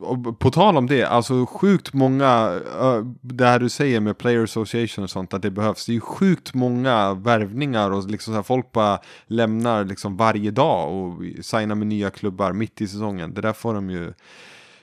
och 0.00 0.38
på 0.38 0.50
tal 0.50 0.76
om 0.76 0.86
det, 0.86 1.04
alltså 1.04 1.46
sjukt 1.46 1.92
många, 1.92 2.54
uh, 2.54 3.06
det 3.20 3.46
här 3.46 3.58
du 3.58 3.68
säger 3.68 4.00
med 4.00 4.18
player 4.18 4.42
association 4.42 5.04
och 5.04 5.10
sånt, 5.10 5.34
att 5.34 5.42
det 5.42 5.50
behövs. 5.50 5.86
Det 5.86 5.92
är 5.92 5.94
ju 5.94 6.00
sjukt 6.00 6.54
många 6.54 7.14
värvningar 7.14 7.90
och 7.90 8.10
liksom 8.10 8.32
så 8.32 8.36
här, 8.36 8.42
folk 8.42 8.72
bara 8.72 8.98
lämnar 9.26 9.84
liksom 9.84 10.16
varje 10.16 10.50
dag 10.50 10.92
och 10.92 11.22
signar 11.42 11.74
med 11.74 11.86
nya 11.86 12.10
klubbar 12.10 12.52
mitt 12.52 12.80
i 12.80 12.88
säsongen. 12.88 13.34
Det 13.34 13.40
där 13.40 13.52
får 13.52 13.74
de 13.74 13.90
ju 13.90 14.12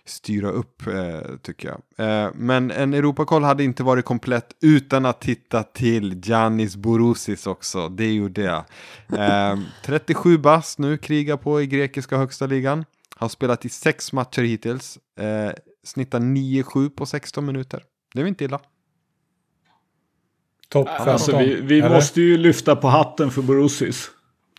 styra 0.06 0.50
upp, 0.50 0.88
eh, 0.88 1.22
tycker 1.42 1.68
jag. 1.98 2.08
Eh, 2.26 2.32
men 2.36 2.72
en 2.72 2.94
Europakoll 2.94 3.44
hade 3.44 3.64
inte 3.64 3.84
varit 3.84 4.06
komplett 4.06 4.48
utan 4.62 5.06
att 5.06 5.22
titta 5.22 5.64
till 5.64 6.22
Giannis 6.24 6.76
Borousis 6.76 7.48
också. 7.48 7.90
Det 7.90 8.14
gjorde 8.14 8.42
jag. 8.42 8.64
Eh, 9.20 9.60
37 9.86 10.38
bast 10.38 10.80
nu, 10.80 10.98
krigar 10.98 11.38
på 11.38 11.62
i 11.62 11.68
grekiska 11.68 12.18
högsta 12.18 12.46
ligan. 12.46 12.86
Har 13.16 13.30
spelat 13.30 13.66
i 13.66 13.70
sex 13.70 14.14
matcher 14.14 14.42
hittills. 14.42 14.98
Eh, 15.20 15.52
snittar 15.84 16.20
9-7 16.20 16.90
på 16.90 17.06
16 17.06 17.46
minuter. 17.46 17.84
Det 18.14 18.20
är 18.20 18.24
väl 18.24 18.30
inte 18.30 18.46
illa. 18.46 18.60
Topp 20.70 20.88
15. 20.90 21.10
Alltså 21.10 21.38
vi, 21.38 21.62
vi 21.62 21.90
måste 21.90 22.22
ju 22.22 22.38
lyfta 22.38 22.76
på 22.76 22.88
hatten 22.88 23.32
för 23.32 23.42
Borussis. 23.42 24.10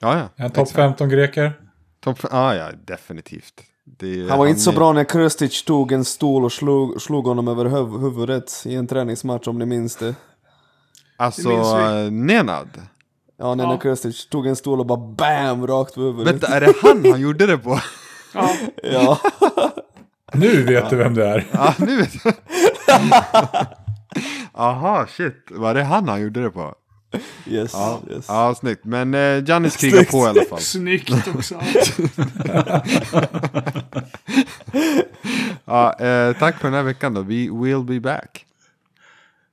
Ja, 0.01 0.19
ja. 0.19 0.45
En 0.45 0.51
topp 0.51 0.63
exakt. 0.63 0.77
15 0.77 1.09
greker. 1.09 1.53
Topp 2.01 2.19
f- 2.19 2.31
ah, 2.31 2.55
ja, 2.55 2.71
definitivt. 2.85 3.63
Det 3.87 4.21
är- 4.21 4.29
Han 4.29 4.39
var 4.39 4.47
inte 4.47 4.61
så 4.61 4.73
bra 4.73 4.93
när 4.93 5.05
Krustic 5.05 5.65
tog 5.65 5.93
en 5.93 6.05
stol 6.05 6.45
och 6.45 6.53
slog, 6.53 7.03
slog 7.03 7.27
honom 7.27 7.49
över 7.49 7.65
huv 7.65 8.01
huvudet 8.01 8.63
i 8.67 8.75
en 8.75 8.87
träningsmatch 8.87 9.49
om 9.49 9.59
ni 9.59 9.67
minns 9.67 9.97
det. 9.97 10.15
Alltså, 11.17 11.49
Det 11.49 12.05
eh, 12.05 12.11
Nenad. 12.11 12.69
Ja, 13.39 13.55
när 13.55 13.65
Ja. 13.65 13.79
Krustic 13.79 14.27
tog 14.29 14.47
en 14.47 14.57
stol 14.57 14.81
och 14.81 14.87
bara 14.87 14.99
BAM! 14.99 15.67
Rakt 15.67 15.95
på 15.95 16.01
huvudet. 16.01 16.33
Vänta, 16.35 16.47
är 16.57 16.61
det 16.61 16.73
han 16.83 17.05
han 17.11 17.21
gjorde 17.21 17.47
det 17.47 17.59
på? 17.59 17.81
Ja. 18.35 18.51
Ja. 18.83 19.19
Nu 20.37 20.63
vet 20.63 20.91
du 20.91 20.97
vem 20.97 21.15
det 21.15 21.27
är. 21.29 21.47
Ja, 21.53 21.75
nu 21.79 21.97
vet 21.97 22.11
jag. 22.25 22.35
Aha, 24.55 25.07
shit. 25.07 25.47
Var 25.51 25.75
det 25.75 25.83
han 25.85 26.09
han 26.09 26.21
gjorde 26.23 26.43
det 26.43 26.51
på? 26.51 26.75
Yes, 27.47 27.71
Ja, 27.73 28.01
yes. 28.11 28.25
ja 28.29 28.55
snyggt. 28.55 28.85
Men 28.85 29.15
eh, 29.15 29.45
Giannis 29.45 29.77
krigar 29.77 29.97
Snyggt. 29.97 30.11
på 30.11 30.19
i 30.19 30.29
alla 30.29 30.45
fall. 30.45 30.59
Snyggt 30.61 31.29
också. 31.35 31.61
Ja, 35.65 35.93
eh, 35.99 36.37
tack 36.39 36.59
för 36.59 36.65
den 36.69 36.75
här 36.75 36.83
veckan 36.83 37.15
då. 37.15 37.21
We 37.23 37.49
will 37.51 37.85
be 37.85 38.01
back. 38.01 38.47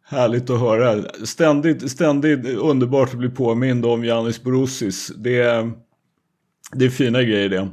Härligt 0.05 0.49
att 0.49 0.59
höra. 0.59 1.03
Ständigt, 1.25 1.91
ständigt 1.91 2.45
underbart 2.45 3.09
att 3.09 3.15
bli 3.19 3.29
påmind 3.29 3.85
om 3.85 4.05
Janis 4.05 4.43
Borussis. 4.43 5.11
Det 5.17 5.39
är, 5.41 5.71
det 6.71 6.85
är 6.85 6.89
fina 6.89 7.23
grejer 7.23 7.49
det. 7.49 7.69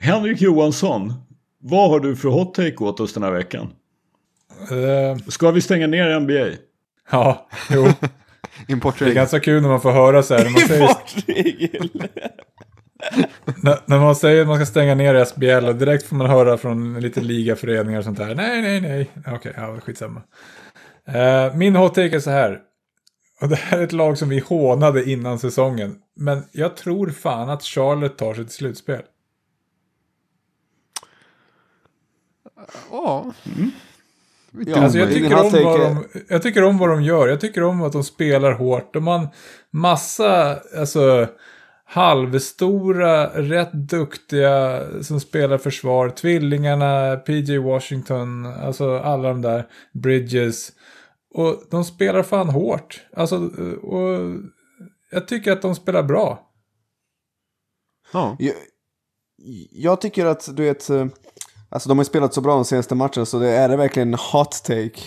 Henrik 0.00 0.40
Johansson, 0.40 1.12
vad 1.58 1.90
har 1.90 2.00
du 2.00 2.16
för 2.16 2.28
hot 2.28 2.54
take 2.54 2.76
åt 2.76 3.00
oss 3.00 3.12
den 3.12 3.22
här 3.22 3.30
veckan? 3.30 3.72
Eh, 4.70 5.18
Ska 5.28 5.50
vi 5.50 5.60
stänga 5.60 5.86
ner 5.86 6.20
NBA? 6.20 6.56
ja, 7.10 7.48
jo. 7.70 7.88
Det 8.70 8.74
är 8.74 8.76
Importregel. 8.76 9.14
ganska 9.14 9.40
kul 9.40 9.62
när 9.62 9.68
man 9.68 9.80
får 9.80 9.92
höra 9.92 10.22
så 10.22 10.34
här. 10.34 10.44
När 10.44 10.50
man 10.50 10.60
säger, 10.60 10.82
Importregel! 10.82 11.90
när, 13.62 13.78
när 13.86 13.98
man 13.98 14.16
säger 14.16 14.40
att 14.42 14.48
man 14.48 14.56
ska 14.56 14.66
stänga 14.66 14.94
ner 14.94 15.24
SBL 15.24 15.68
och 15.68 15.76
direkt 15.76 16.06
får 16.06 16.16
man 16.16 16.30
höra 16.30 16.58
från 16.58 17.00
lite 17.00 17.20
ligaföreningar 17.20 17.98
och 17.98 18.04
sånt 18.04 18.18
där. 18.18 18.34
Nej, 18.34 18.62
nej, 18.62 18.80
nej. 18.80 19.10
Okej, 19.26 19.52
ja, 19.56 19.80
skitsamma. 19.80 20.22
Uh, 21.08 21.56
min 21.56 21.76
hot 21.76 21.94
take 21.94 22.16
är 22.16 22.20
så 22.20 22.30
här. 22.30 22.60
Och 23.40 23.48
det 23.48 23.56
här 23.56 23.78
är 23.78 23.84
ett 23.84 23.92
lag 23.92 24.18
som 24.18 24.28
vi 24.28 24.38
hånade 24.38 25.10
innan 25.10 25.38
säsongen. 25.38 25.96
Men 26.16 26.44
jag 26.52 26.76
tror 26.76 27.10
fan 27.10 27.50
att 27.50 27.62
Charlotte 27.62 28.18
tar 28.18 28.34
sig 28.34 28.44
till 28.44 28.54
slutspel. 28.54 29.02
Ja. 32.90 33.32
Ja, 34.52 34.82
Alltså 34.82 34.98
jag, 34.98 35.08
tycker 35.08 35.34
om 35.34 35.50
vad 35.64 35.80
de, 35.80 36.04
jag 36.28 36.42
tycker 36.42 36.64
om 36.64 36.78
vad 36.78 36.88
de 36.88 37.02
gör. 37.02 37.28
Jag 37.28 37.40
tycker 37.40 37.62
om 37.62 37.82
att 37.82 37.92
de 37.92 38.04
spelar 38.04 38.52
hårt. 38.52 38.94
De 38.94 39.06
har 39.06 39.18
en 39.18 39.28
massa 39.72 40.60
alltså, 40.78 41.28
halvstora, 41.84 43.26
rätt 43.26 43.72
duktiga 43.72 44.82
som 45.02 45.20
spelar 45.20 45.58
försvar. 45.58 46.10
Tvillingarna, 46.10 47.16
PJ 47.16 47.58
Washington, 47.58 48.46
alltså 48.46 48.98
alla 48.98 49.28
de 49.28 49.42
där. 49.42 49.66
Bridges. 49.92 50.72
Och 51.34 51.62
de 51.70 51.84
spelar 51.84 52.22
fan 52.22 52.48
hårt. 52.48 53.00
Alltså, 53.16 53.36
och 53.82 54.36
jag 55.10 55.28
tycker 55.28 55.52
att 55.52 55.62
de 55.62 55.74
spelar 55.74 56.02
bra. 56.02 56.50
ja. 58.12 58.36
Jag, 58.38 58.54
jag 59.70 60.00
tycker 60.00 60.26
att 60.26 60.56
du 60.56 60.62
vet, 60.62 60.90
eh, 60.90 61.06
alltså 61.70 61.88
de 61.88 61.98
har 61.98 62.02
ju 62.02 62.08
spelat 62.08 62.34
så 62.34 62.40
bra 62.40 62.54
de 62.54 62.64
senaste 62.64 62.94
matcherna 62.94 63.26
så 63.26 63.38
det 63.38 63.48
är 63.48 63.68
det 63.68 63.76
verkligen 63.76 64.14
hot 64.14 64.62
take. 64.64 65.00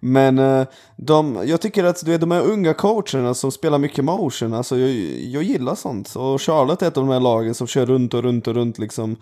Men 0.00 0.38
eh, 0.38 0.66
de, 0.96 1.42
jag 1.46 1.60
tycker 1.60 1.84
att 1.84 2.04
du 2.04 2.10
vet, 2.10 2.20
de 2.20 2.30
här 2.30 2.42
unga 2.42 2.74
coacherna 2.74 3.34
som 3.34 3.52
spelar 3.52 3.78
mycket 3.78 4.04
motion, 4.04 4.54
alltså 4.54 4.78
jag, 4.78 4.90
jag 5.20 5.42
gillar 5.42 5.74
sånt. 5.74 6.16
Och 6.16 6.42
Charlotte 6.42 6.82
är 6.82 6.88
ett 6.88 6.96
av 6.96 7.06
de 7.06 7.12
här 7.12 7.20
lagen 7.20 7.54
som 7.54 7.66
kör 7.66 7.86
runt 7.86 8.14
och 8.14 8.22
runt 8.22 8.48
och 8.48 8.54
runt 8.54 8.78
liksom. 8.78 9.16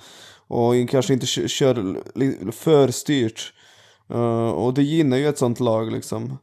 Och 0.49 0.75
kanske 0.91 1.13
inte 1.13 1.27
kör 1.27 2.53
för 2.53 2.91
styrt. 2.91 3.53
Eh, 4.11 4.51
och 4.51 4.75
det 4.75 4.83
gynnar 4.83 5.17
ju 5.17 5.29
ett 5.29 5.39
sånt 5.39 5.61
lag 5.61 5.93
liksom. 5.93 6.39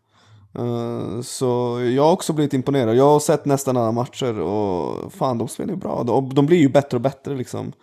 Eh, 0.56 1.22
så 1.22 1.80
jag 1.96 2.04
har 2.04 2.12
också 2.12 2.34
blivit 2.34 2.54
imponerad. 2.54 2.96
Jag 2.96 3.10
har 3.10 3.20
sett 3.20 3.46
nästan 3.46 3.78
alla 3.78 3.92
matcher 3.92 4.40
och 4.40 5.14
fan 5.14 5.38
de 5.38 5.48
spelar 5.48 5.74
ju 5.74 5.80
bra. 5.80 6.04
De, 6.04 6.34
de 6.34 6.46
blir 6.46 6.58
ju 6.58 6.70
bättre 6.70 6.98
och 6.98 7.02
bättre 7.02 7.36
liksom. 7.36 7.74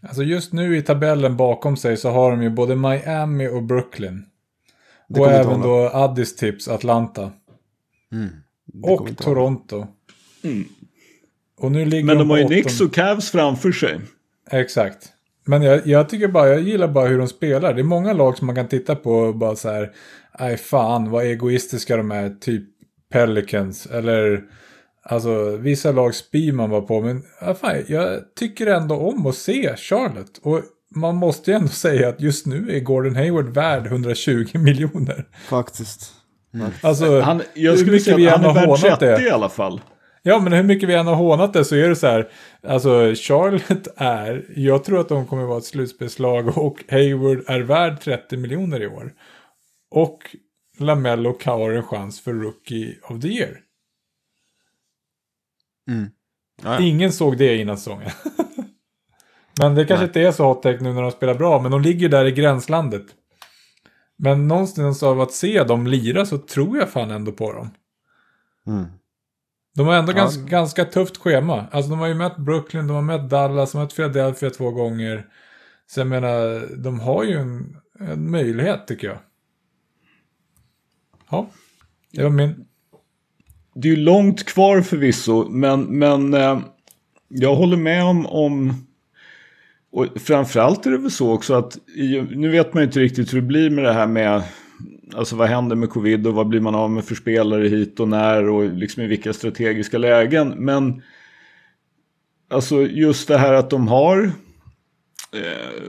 Alltså 0.00 0.22
just 0.22 0.52
nu 0.52 0.76
i 0.76 0.82
tabellen 0.82 1.36
bakom 1.36 1.76
sig 1.76 1.96
så 1.96 2.10
har 2.10 2.30
de 2.30 2.42
ju 2.42 2.50
både 2.50 2.76
Miami 2.76 3.48
och 3.48 3.62
Brooklyn. 3.62 4.26
Det 5.08 5.20
Och 5.20 5.30
även 5.30 5.60
då 5.60 5.90
Addis 5.92 6.36
tips, 6.36 6.68
Atlanta. 6.68 7.30
Mm. 8.12 8.28
Och. 8.82 9.16
Toronto. 9.16 9.86
Mm. 10.44 10.64
Och 11.58 11.72
nu 11.72 11.84
ligger 11.84 12.04
Men 12.04 12.18
de 12.18 12.28
på 12.28 12.34
har 12.34 12.38
ju 12.38 12.46
Knicks 12.46 12.80
och 12.80 12.94
Cavs 12.94 13.30
framför 13.30 13.72
sig. 13.72 14.00
Exakt. 14.50 15.12
Men 15.44 15.62
jag, 15.62 15.86
jag 15.86 16.08
tycker 16.08 16.28
bara, 16.28 16.48
jag 16.48 16.60
gillar 16.60 16.88
bara 16.88 17.08
hur 17.08 17.18
de 17.18 17.28
spelar. 17.28 17.74
Det 17.74 17.80
är 17.80 17.84
många 17.84 18.12
lag 18.12 18.38
som 18.38 18.46
man 18.46 18.56
kan 18.56 18.68
titta 18.68 18.96
på 18.96 19.12
och 19.12 19.36
bara 19.36 19.56
så 19.56 19.68
här, 19.68 19.92
nej 20.40 20.56
fan 20.56 21.10
vad 21.10 21.24
egoistiska 21.24 21.96
de 21.96 22.10
är, 22.10 22.30
typ 22.30 22.64
Pelicans. 23.12 23.86
Eller, 23.86 24.42
alltså 25.08 25.56
vissa 25.56 25.92
lag 25.92 26.14
spyr 26.14 26.52
man 26.52 26.70
bara 26.70 26.80
på. 26.80 27.00
Men 27.00 27.22
ja, 27.40 27.54
fan, 27.54 27.84
jag 27.88 28.34
tycker 28.34 28.66
ändå 28.66 28.94
om 28.96 29.26
att 29.26 29.36
se 29.36 29.76
Charlotte. 29.76 30.38
Och 30.42 30.60
man 30.94 31.16
måste 31.16 31.50
ju 31.50 31.56
ändå 31.56 31.68
säga 31.72 32.08
att 32.08 32.20
just 32.20 32.46
nu 32.46 32.76
är 32.76 32.80
Gordon 32.80 33.16
Hayward 33.16 33.48
värd 33.48 33.86
120 33.86 34.58
miljoner. 34.58 35.26
Faktiskt. 35.48 36.12
Alltså, 36.80 37.20
Han, 37.20 37.42
jag 37.54 37.70
hur 37.70 37.78
skulle 37.78 37.92
mycket 37.92 38.04
säga 38.04 38.16
vi 38.16 38.28
att 38.28 38.34
han 38.34 38.44
är 38.44 38.48
har 38.48 38.54
värd 38.54 38.66
hånat 38.66 39.00
30 39.00 39.06
det. 39.06 39.22
i 39.22 39.30
alla 39.30 39.48
fall. 39.48 39.80
Ja, 40.22 40.38
men 40.38 40.52
hur 40.52 40.62
mycket 40.62 40.88
vi 40.88 40.94
än 40.94 41.06
har 41.06 41.14
hånat 41.14 41.52
det 41.52 41.64
så 41.64 41.74
är 41.76 41.88
det 41.88 41.96
så 41.96 42.06
här. 42.06 42.28
Alltså, 42.66 43.14
Charlotte 43.14 43.88
är, 43.96 44.44
jag 44.56 44.84
tror 44.84 45.00
att 45.00 45.08
de 45.08 45.26
kommer 45.26 45.44
vara 45.44 45.58
ett 45.58 45.64
slutspelslag 45.64 46.58
och 46.58 46.84
Hayward 46.90 47.44
är 47.46 47.60
värd 47.60 48.00
30 48.00 48.36
miljoner 48.36 48.82
i 48.82 48.86
år. 48.86 49.12
Och 49.90 50.18
Lamello 50.78 51.38
har 51.44 51.70
en 51.70 51.82
chans 51.82 52.20
för 52.20 52.32
Rookie 52.32 52.94
of 53.02 53.20
the 53.20 53.28
Year. 53.28 53.58
Mm. 55.88 56.10
Ja, 56.62 56.74
ja. 56.74 56.80
Ingen 56.80 57.12
såg 57.12 57.38
det 57.38 57.56
innan 57.56 57.78
säsongen. 57.78 58.10
men 59.60 59.74
det 59.74 59.84
kanske 59.84 60.06
Nej. 60.06 60.06
inte 60.06 60.20
är 60.20 60.32
så 60.32 60.46
hot 60.46 60.64
nu 60.64 60.92
när 60.92 61.02
de 61.02 61.10
spelar 61.10 61.34
bra, 61.34 61.62
men 61.62 61.70
de 61.70 61.82
ligger 61.82 62.08
där 62.08 62.24
i 62.24 62.32
gränslandet. 62.32 63.06
Men 64.16 64.48
någonstans 64.48 65.02
av 65.02 65.20
att 65.20 65.32
se 65.32 65.62
dem 65.64 65.86
lira 65.86 66.26
så 66.26 66.38
tror 66.38 66.78
jag 66.78 66.88
fan 66.90 67.10
ändå 67.10 67.32
på 67.32 67.52
dem. 67.52 67.70
Mm. 68.66 68.86
De 69.74 69.86
har 69.86 69.94
ändå 69.94 70.12
Ja. 70.12 70.16
ganska, 70.16 70.42
ganska 70.42 70.84
tufft 70.84 71.16
schema. 71.16 71.66
Alltså 71.70 71.90
de 71.90 71.98
har 71.98 72.06
ju 72.06 72.14
mött 72.14 72.36
Brooklyn, 72.36 72.86
de 72.86 72.94
har 72.94 73.02
mött 73.02 73.30
Dallas, 73.30 73.72
de 73.72 73.78
har 73.78 73.84
mött 73.84 73.96
Philadelphia 73.96 74.50
två 74.50 74.70
gånger. 74.70 75.26
Så 75.86 76.00
jag 76.00 76.06
menar, 76.06 76.66
de 76.76 77.00
har 77.00 77.24
ju 77.24 77.38
en, 77.38 77.76
en 78.00 78.30
möjlighet 78.30 78.86
tycker 78.86 79.06
jag. 79.08 79.18
Ja, 81.30 81.50
det 82.12 82.22
var 82.22 82.30
min. 82.30 82.66
Det 83.78 83.88
är 83.88 83.96
långt 83.96 84.44
kvar 84.44 84.80
förvisso, 84.80 85.48
men, 85.48 85.98
men 85.98 86.34
eh, 86.34 86.60
jag 87.28 87.54
håller 87.54 87.76
med 87.76 88.04
om, 88.04 88.26
om 88.26 88.86
och 89.92 90.06
framförallt 90.16 90.86
är 90.86 90.90
det 90.90 90.98
väl 90.98 91.10
så 91.10 91.32
också 91.32 91.54
att 91.54 91.78
nu 92.30 92.48
vet 92.48 92.74
man 92.74 92.82
ju 92.82 92.86
inte 92.86 93.00
riktigt 93.00 93.32
hur 93.32 93.40
det 93.40 93.46
blir 93.46 93.70
med 93.70 93.84
det 93.84 93.92
här 93.92 94.06
med 94.06 94.42
Alltså 95.14 95.36
vad 95.36 95.48
händer 95.48 95.76
med 95.76 95.90
covid 95.90 96.26
och 96.26 96.34
vad 96.34 96.48
blir 96.48 96.60
man 96.60 96.74
av 96.74 96.90
med 96.90 97.04
för 97.04 97.14
spelare 97.14 97.68
hit 97.68 98.00
och 98.00 98.08
när 98.08 98.48
och 98.48 98.72
liksom 98.72 99.02
i 99.02 99.06
vilka 99.06 99.32
strategiska 99.32 99.98
lägen. 99.98 100.48
Men 100.48 101.02
alltså 102.50 102.82
just 102.82 103.28
det 103.28 103.38
här 103.38 103.52
att 103.52 103.70
de 103.70 103.88
har 103.88 104.24
eh, 105.32 105.82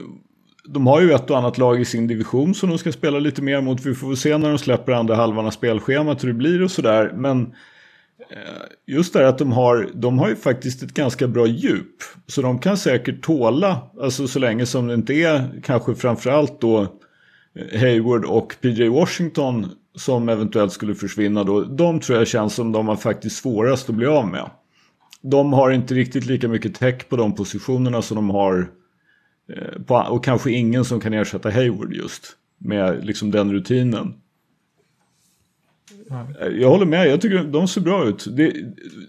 de 0.64 0.86
har 0.86 1.00
ju 1.00 1.12
ett 1.12 1.30
och 1.30 1.38
annat 1.38 1.58
lag 1.58 1.80
i 1.80 1.84
sin 1.84 2.06
division 2.06 2.54
som 2.54 2.68
de 2.68 2.78
ska 2.78 2.92
spela 2.92 3.18
lite 3.18 3.42
mer 3.42 3.60
mot. 3.60 3.86
Vi 3.86 3.94
får 3.94 4.08
väl 4.08 4.16
se 4.16 4.38
när 4.38 4.48
de 4.48 4.58
släpper 4.58 4.92
andra 4.92 5.14
halvan 5.14 5.46
av 5.46 5.50
spelschemat 5.50 6.24
hur 6.24 6.28
det 6.28 6.34
blir 6.34 6.62
och 6.62 6.70
sådär. 6.70 7.12
Men 7.16 7.42
eh, 7.42 7.48
Eh, 8.30 8.62
just 8.86 9.12
det 9.12 9.18
här 9.18 9.26
att 9.26 9.38
de 9.38 9.52
har, 9.52 9.90
de 9.94 10.18
har 10.18 10.28
ju 10.28 10.36
faktiskt 10.36 10.82
ett 10.82 10.94
ganska 10.94 11.28
bra 11.28 11.46
djup. 11.46 11.94
Så 12.26 12.42
de 12.42 12.58
kan 12.58 12.76
säkert 12.76 13.22
tåla, 13.22 13.90
alltså 14.00 14.28
så 14.28 14.38
länge 14.38 14.66
som 14.66 14.86
det 14.86 14.94
inte 14.94 15.14
är 15.14 15.60
kanske 15.62 15.94
framförallt 15.94 16.60
då 16.60 16.80
eh, 17.54 17.80
Hayward 17.80 18.24
och 18.24 18.56
PJ 18.60 18.88
Washington 18.88 19.66
som 19.94 20.28
eventuellt 20.28 20.72
skulle 20.72 20.94
försvinna 20.94 21.44
då. 21.44 21.60
De 21.60 22.00
tror 22.00 22.18
jag 22.18 22.28
känns 22.28 22.54
som 22.54 22.72
de 22.72 22.88
har 22.88 22.96
faktiskt 22.96 23.36
svårast 23.36 23.88
att 23.88 23.94
bli 23.94 24.06
av 24.06 24.28
med. 24.28 24.50
De 25.22 25.52
har 25.52 25.70
inte 25.70 25.94
riktigt 25.94 26.26
lika 26.26 26.48
mycket 26.48 26.74
täck 26.74 27.08
på 27.08 27.16
de 27.16 27.34
positionerna 27.34 28.02
som 28.02 28.14
de 28.14 28.30
har 28.30 28.70
eh, 29.52 29.82
på, 29.82 29.94
och 29.94 30.24
kanske 30.24 30.50
ingen 30.50 30.84
som 30.84 31.00
kan 31.00 31.14
ersätta 31.14 31.50
Hayward 31.50 31.92
just 31.92 32.36
med 32.58 33.04
liksom 33.04 33.30
den 33.30 33.52
rutinen. 33.52 34.14
Jag 36.60 36.68
håller 36.68 36.86
med, 36.86 37.08
jag 37.08 37.20
tycker 37.20 37.44
de 37.44 37.68
ser 37.68 37.80
bra 37.80 38.04
ut. 38.04 38.26
Det, 38.36 38.52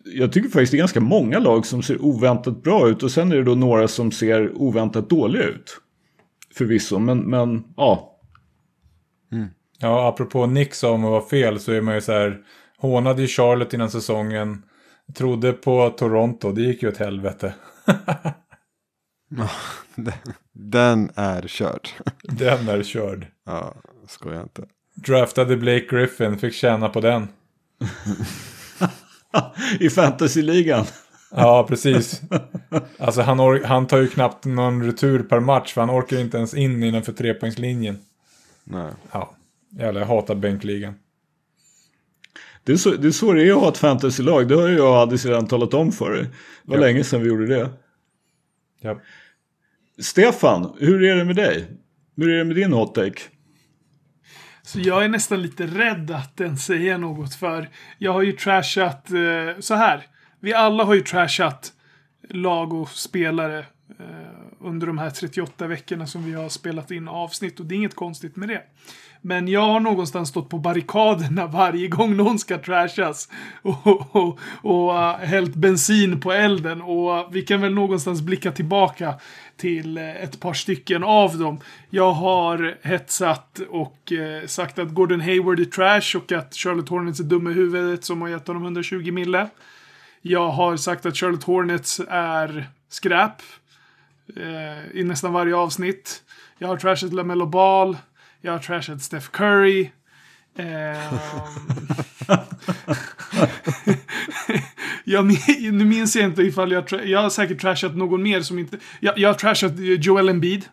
jag 0.06 0.32
tycker 0.32 0.50
faktiskt 0.50 0.72
det 0.72 0.78
är 0.78 0.80
ganska 0.80 1.02
många 1.02 1.40
lag 1.40 1.66
som 1.66 1.84
ser 1.84 2.02
oväntat 2.02 2.64
bra 2.64 2.90
ut 2.90 3.04
och 3.04 3.12
sen 3.12 3.32
är 3.32 3.36
det 3.36 3.44
då 3.44 3.56
några 3.56 3.88
som 3.88 4.12
ser 4.12 4.52
oväntat 4.62 5.10
dåliga 5.10 5.44
ut. 5.44 5.82
Förvisso, 6.56 7.00
men, 7.00 7.20
men 7.20 7.64
ja. 7.78 8.20
Ja, 9.80 10.08
apropå 10.08 10.46
Nick 10.46 10.74
sa 10.74 10.92
om 10.92 11.06
att 11.06 11.12
vara 11.12 11.30
fel 11.30 11.60
så 11.60 11.72
är 11.72 11.82
man 11.82 11.96
ju 11.96 12.02
så 12.02 12.12
här. 12.12 12.38
Hånade 12.78 13.22
ju 13.22 13.28
Charlotte 13.28 13.74
innan 13.74 13.92
säsongen. 13.92 14.64
Trodde 15.16 15.54
på 15.54 15.90
Toronto, 15.90 16.52
det 16.52 16.62
gick 16.62 16.84
ju 16.84 16.90
åt 16.90 16.98
helvete. 16.98 17.54
Den, 19.96 20.14
den 20.54 21.12
är 21.16 21.42
körd. 21.42 21.90
Den 22.24 22.68
är 22.70 22.84
körd. 22.84 23.28
ja, 23.46 23.76
skojar 24.08 24.44
inte. 24.44 24.64
Draftade 25.06 25.58
Blake 25.58 25.86
Griffin, 25.90 26.38
fick 26.38 26.54
tjäna 26.54 26.90
på 26.90 27.02
den. 27.02 27.28
I 29.80 29.90
fantasyligan. 29.90 30.86
Ja, 31.32 31.66
precis. 31.70 32.22
Alltså 32.98 33.22
han, 33.22 33.64
han 33.64 33.88
tar 33.88 33.98
ju 33.98 34.08
knappt 34.08 34.46
någon 34.46 34.84
retur 34.84 35.24
per 35.24 35.40
match 35.40 35.74
för 35.74 35.82
han 35.82 35.90
orkar 36.00 36.20
inte 36.20 36.38
ens 36.38 36.54
in 36.54 36.84
innanför 36.84 37.12
trepoängslinjen. 37.14 37.98
Nej. 38.64 38.92
Ja. 39.12 39.36
Jävlar, 39.72 40.02
jag 40.02 40.08
hatar 40.08 40.36
bänkligan. 40.36 40.94
Det 42.64 42.72
är, 42.72 42.78
så, 42.78 42.90
det 42.90 43.08
är 43.08 43.12
så 43.12 43.34
det 43.34 43.48
är 43.48 43.52
att 43.54 43.60
ha 43.62 43.70
ett 43.70 43.78
fantasylag. 43.78 44.48
Det 44.48 44.56
har 44.56 44.68
ju 44.68 44.76
jag 44.78 44.90
och 44.90 44.96
Addis 44.98 45.26
redan 45.26 45.48
talat 45.48 45.74
om 45.74 45.92
för 45.92 46.12
dig. 46.12 46.24
Det 46.24 46.30
var 46.72 46.76
Ja. 46.76 46.82
länge 46.82 47.04
sedan 47.04 47.22
vi 47.22 47.28
gjorde 47.28 47.48
det. 47.48 47.70
Ja. 48.82 49.00
Stefan, 50.02 50.74
hur 50.80 51.04
är 51.04 51.16
det 51.16 51.26
med 51.26 51.36
dig? 51.36 51.68
Hur 52.18 52.30
är 52.30 52.38
det 52.38 52.44
med 52.46 52.56
din 52.56 52.74
hot 52.74 52.96
take? 52.96 53.22
Så 54.70 54.80
jag 54.80 55.06
är 55.06 55.10
nästan 55.10 55.42
lite 55.42 55.68
rädd 55.68 56.12
att 56.12 56.42
ens 56.42 56.66
säga 56.66 56.98
något 56.98 57.36
för 57.36 57.70
jag 57.98 58.14
har 58.14 58.22
ju 58.22 58.32
trashat 58.32 59.12
eh, 59.12 59.60
så 59.60 59.76
här. 59.76 60.06
Vi 60.40 60.54
alla 60.54 60.84
har 60.84 60.94
ju 60.94 61.02
trashat 61.02 61.74
lag 62.30 62.74
och 62.74 62.90
spelare 62.90 63.60
eh, 64.00 64.06
under 64.60 64.88
de 64.88 64.98
här 64.98 65.10
38 65.10 65.68
veckorna 65.68 66.08
som 66.08 66.26
vi 66.26 66.34
har 66.34 66.50
spelat 66.50 66.92
in 66.92 67.08
avsnitt 67.08 67.60
och 67.60 67.66
det 67.66 67.76
är 67.76 67.78
inget 67.78 67.96
konstigt 67.96 68.36
med 68.36 68.50
det. 68.50 68.62
Men 69.22 69.48
jag 69.48 69.62
har 69.62 69.80
någonstans 69.80 70.30
stått 70.30 70.50
på 70.50 70.58
barrikaderna 70.58 71.48
varje 71.54 71.88
gång 71.88 72.18
någon 72.18 72.40
ska 72.40 72.58
trashas 72.58 73.30
och, 73.62 74.16
och, 74.16 74.40
och 74.62 74.94
uh, 74.94 75.18
hällt 75.18 75.56
bensin 75.56 76.22
på 76.22 76.32
elden 76.32 76.82
och 76.82 77.36
vi 77.36 77.42
kan 77.42 77.62
väl 77.62 77.74
någonstans 77.74 78.22
blicka 78.22 78.52
tillbaka 78.52 79.14
till 79.60 79.98
eh, 79.98 80.24
ett 80.24 80.40
par 80.40 80.54
stycken 80.54 81.04
av 81.04 81.38
dem. 81.38 81.60
Jag 81.90 82.12
har 82.12 82.78
hetsat 82.82 83.60
och 83.70 84.12
eh, 84.12 84.46
sagt 84.46 84.80
att 84.80 84.90
Gordon 84.90 85.22
Hayward 85.22 85.60
är 85.60 85.66
trash 85.66 86.20
och 86.20 86.32
att 86.32 86.56
Charlotte 86.56 86.90
Hornets 86.90 87.20
är 87.20 87.24
Dum 87.24 87.48
i 87.48 87.54
huvudet 87.54 88.04
som 88.04 88.22
har 88.22 88.30
gett 88.30 88.48
honom 88.48 88.64
120 88.64 89.12
mille. 89.12 89.50
Jag 90.22 90.50
har 90.50 90.78
sagt 90.78 91.06
att 91.06 91.18
Charlotte 91.18 91.44
Hornets 91.44 92.02
är 92.10 92.70
skräp 92.90 93.42
eh, 94.36 95.00
i 95.00 95.04
nästan 95.04 95.34
varje 95.34 95.56
avsnitt. 95.56 96.24
Jag 96.58 96.68
har 96.68 96.78
trashat 96.78 97.14
LaMelo 97.14 97.46
Ball. 97.46 97.98
Jag 98.42 98.52
har 98.52 98.60
trashat 98.60 99.02
Steph 99.02 99.28
Curry. 99.28 99.90
Ehm. 100.58 101.18
jag, 105.04 105.26
nu 105.74 105.86
minns 105.86 106.16
jag 106.16 106.26
inte 106.26 106.44
ifall 106.44 106.72
jag... 106.72 107.06
Jag 107.06 107.22
har 107.22 107.30
säkert 107.30 107.62
trashat 107.62 107.96
någon 107.96 108.24
mer 108.24 108.42
som 108.42 108.60
inte... 108.60 108.78
Jag, 109.00 109.20
jag 109.20 109.30
har 109.30 109.34
trashat 109.34 109.72
Joel 109.78 110.30
Embiid. 110.30 110.66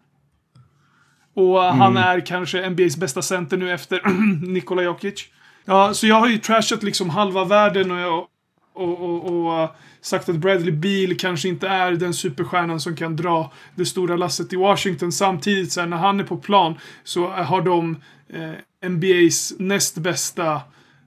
Och 1.34 1.64
eh, 1.64 1.74
han 1.74 1.96
är 1.96 2.26
kanske 2.26 2.70
NBAs 2.70 2.96
bästa 2.96 3.22
center 3.22 3.56
nu 3.56 3.72
efter 3.72 4.00
Nikola 4.46 4.82
Jokic. 4.82 5.28
Ja, 5.64 5.94
så 5.94 6.06
jag 6.06 6.20
har 6.20 6.28
ju 6.28 6.38
trashat 6.38 6.82
liksom 6.82 7.10
halva 7.10 7.44
världen 7.44 7.90
och, 7.90 7.98
jag, 7.98 8.26
och, 8.74 9.00
och, 9.00 9.62
och 9.62 9.70
sagt 10.06 10.28
att 10.28 10.36
Bradley 10.36 10.72
Beal 10.72 11.18
kanske 11.18 11.48
inte 11.48 11.68
är 11.68 11.92
den 11.92 12.14
superstjärnan 12.14 12.80
som 12.80 12.96
kan 12.96 13.16
dra 13.16 13.52
det 13.74 13.86
stora 13.86 14.16
lasset 14.16 14.52
i 14.52 14.56
Washington. 14.56 15.12
Samtidigt 15.12 15.72
så 15.72 15.80
här, 15.80 15.86
när 15.86 15.96
han 15.96 16.20
är 16.20 16.24
på 16.24 16.36
plan 16.36 16.74
så 17.04 17.28
har 17.28 17.62
de 17.62 17.96
eh, 18.28 18.88
NBAs 18.88 19.52
näst 19.58 19.98
bästa 19.98 20.54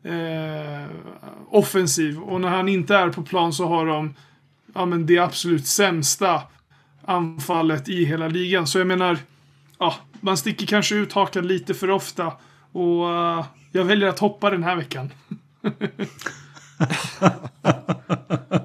eh, 0.03 0.85
offensiv. 1.49 2.19
Och 2.19 2.41
när 2.41 2.49
han 2.49 2.69
inte 2.69 2.95
är 2.95 3.09
på 3.09 3.23
plan 3.23 3.53
så 3.53 3.67
har 3.67 3.85
de 3.85 4.15
ja, 4.73 4.85
men 4.85 5.05
det 5.05 5.17
absolut 5.17 5.67
sämsta 5.67 6.41
anfallet 7.05 7.89
i 7.89 8.05
hela 8.05 8.27
ligan. 8.27 8.67
Så 8.67 8.77
jag 8.77 8.87
menar, 8.87 9.17
ja, 9.77 9.95
man 10.19 10.37
sticker 10.37 10.65
kanske 10.65 10.95
ut 10.95 11.13
hakan 11.13 11.47
lite 11.47 11.73
för 11.73 11.89
ofta. 11.89 12.31
Och 12.71 13.09
uh, 13.09 13.45
jag 13.71 13.85
väljer 13.85 14.09
att 14.09 14.19
hoppa 14.19 14.49
den 14.49 14.63
här 14.63 14.75
veckan. 14.75 15.11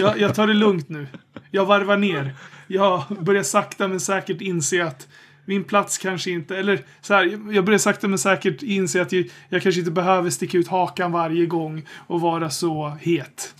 jag, 0.00 0.20
jag 0.20 0.34
tar 0.34 0.46
det 0.46 0.54
lugnt 0.54 0.88
nu. 0.88 1.06
Jag 1.50 1.66
varvar 1.66 1.96
ner. 1.96 2.34
Jag 2.66 3.02
börjar 3.20 3.42
sakta 3.42 3.88
men 3.88 4.00
säkert 4.00 4.40
inse 4.40 4.84
att 4.84 5.08
min 5.44 5.64
plats 5.64 5.98
kanske 5.98 6.30
inte, 6.30 6.56
eller 6.56 6.84
så 7.00 7.14
här, 7.14 7.52
jag 7.52 7.64
börjar 7.64 7.78
sakta 7.78 8.08
men 8.08 8.18
säkert 8.18 8.62
inse 8.62 9.02
att 9.02 9.12
jag, 9.12 9.26
jag 9.48 9.62
kanske 9.62 9.78
inte 9.78 9.90
behöver 9.90 10.30
sticka 10.30 10.58
ut 10.58 10.68
hakan 10.68 11.12
varje 11.12 11.46
gång 11.46 11.86
och 12.06 12.20
vara 12.20 12.50
så 12.50 12.96
het. 13.00 13.54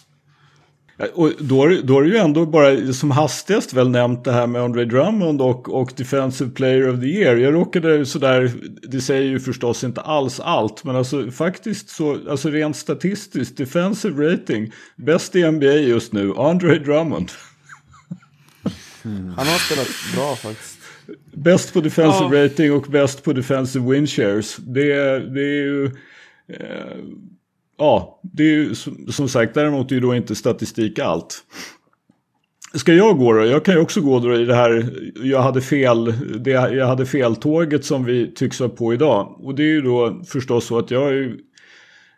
Och 1.14 1.32
då, 1.38 1.68
då 1.84 1.94
har 1.94 2.02
du 2.02 2.08
ju 2.08 2.16
ändå 2.16 2.46
bara 2.46 2.92
som 2.92 3.10
hastigast 3.10 3.72
väl 3.72 3.90
nämnt 3.90 4.24
det 4.24 4.32
här 4.32 4.46
med 4.46 4.62
Andre 4.62 4.84
Drummond 4.84 5.42
och, 5.42 5.80
och 5.80 5.92
Defensive 5.96 6.50
Player 6.50 6.88
of 6.94 7.00
the 7.00 7.06
Year. 7.06 7.36
Jag 7.36 7.54
råkade 7.54 8.06
sådär, 8.06 8.52
det 8.82 9.00
säger 9.00 9.22
ju 9.22 9.40
förstås 9.40 9.84
inte 9.84 10.00
alls 10.00 10.40
allt, 10.40 10.84
men 10.84 10.96
alltså 10.96 11.30
faktiskt 11.30 11.88
så, 11.88 12.18
alltså 12.30 12.50
rent 12.50 12.76
statistiskt, 12.76 13.56
defensive 13.56 14.32
rating, 14.32 14.72
bäst 14.96 15.36
i 15.36 15.50
NBA 15.50 15.66
just 15.66 16.12
nu, 16.12 16.32
Andre 16.36 16.78
Drummond. 16.78 17.30
Han 19.36 19.46
har 19.46 19.58
spelat 19.58 19.88
bra 20.16 20.36
faktiskt. 20.36 20.78
Bäst 21.32 21.72
på 21.72 21.80
defensive 21.80 22.38
Ja. 22.38 22.44
rating 22.44 22.72
och 22.72 22.82
bäst 22.82 23.22
på 23.22 23.32
defensive 23.32 23.90
win 23.90 24.06
shares. 24.06 24.56
Det, 24.56 25.18
det 25.34 25.40
är 25.40 25.64
ju... 25.64 25.84
Eh, 26.48 26.96
ja, 27.78 28.20
det 28.22 28.42
är 28.42 28.46
ju 28.46 28.74
som, 29.10 29.28
sagt, 29.28 29.54
däremot 29.54 29.90
är 29.90 29.94
ju 29.94 30.00
då 30.00 30.14
inte 30.14 30.34
statistik 30.34 30.98
allt. 30.98 31.44
Ska 32.74 32.92
jag 32.92 33.18
gå 33.18 33.32
då? 33.32 33.46
Jag 33.46 33.64
kan 33.64 33.74
ju 33.74 33.80
också 33.80 34.00
gå 34.00 34.18
då 34.18 34.34
i 34.34 34.44
det 34.44 34.54
här, 34.54 34.90
jag 35.14 35.42
hade 35.42 35.60
fel, 35.60 36.04
det, 36.42 36.50
jag 36.50 36.86
hade 36.86 37.06
fel 37.06 37.36
tåget 37.36 37.84
som 37.84 38.04
vi 38.04 38.34
tycks 38.34 38.60
vara 38.60 38.70
på 38.70 38.94
idag. 38.94 39.40
Och 39.40 39.54
det 39.54 39.62
är 39.62 39.72
ju 39.72 39.80
då 39.80 40.22
förstås 40.26 40.66
så 40.66 40.78
att 40.78 40.90
jag 40.90 41.08
är 41.08 41.12
ju 41.12 41.38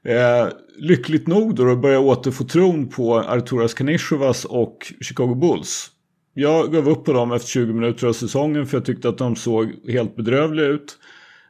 eh, 0.04 0.48
lyckligt 0.78 1.26
nog 1.26 1.54
då 1.54 1.70
att 1.72 1.82
börja 1.82 2.00
återfå 2.00 2.44
tron 2.44 2.88
på 2.88 3.18
Arturas 3.18 3.74
Kanishovas 3.74 4.44
och 4.44 4.92
Chicago 5.00 5.34
Bulls. 5.34 5.90
Jag 6.34 6.72
gav 6.72 6.88
upp 6.88 7.04
på 7.04 7.12
dem 7.12 7.32
efter 7.32 7.48
20 7.48 7.72
minuter 7.72 8.06
av 8.06 8.12
säsongen 8.12 8.66
för 8.66 8.76
jag 8.76 8.84
tyckte 8.84 9.08
att 9.08 9.18
de 9.18 9.36
såg 9.36 9.72
helt 9.88 10.16
bedrövliga 10.16 10.66
ut. 10.66 10.98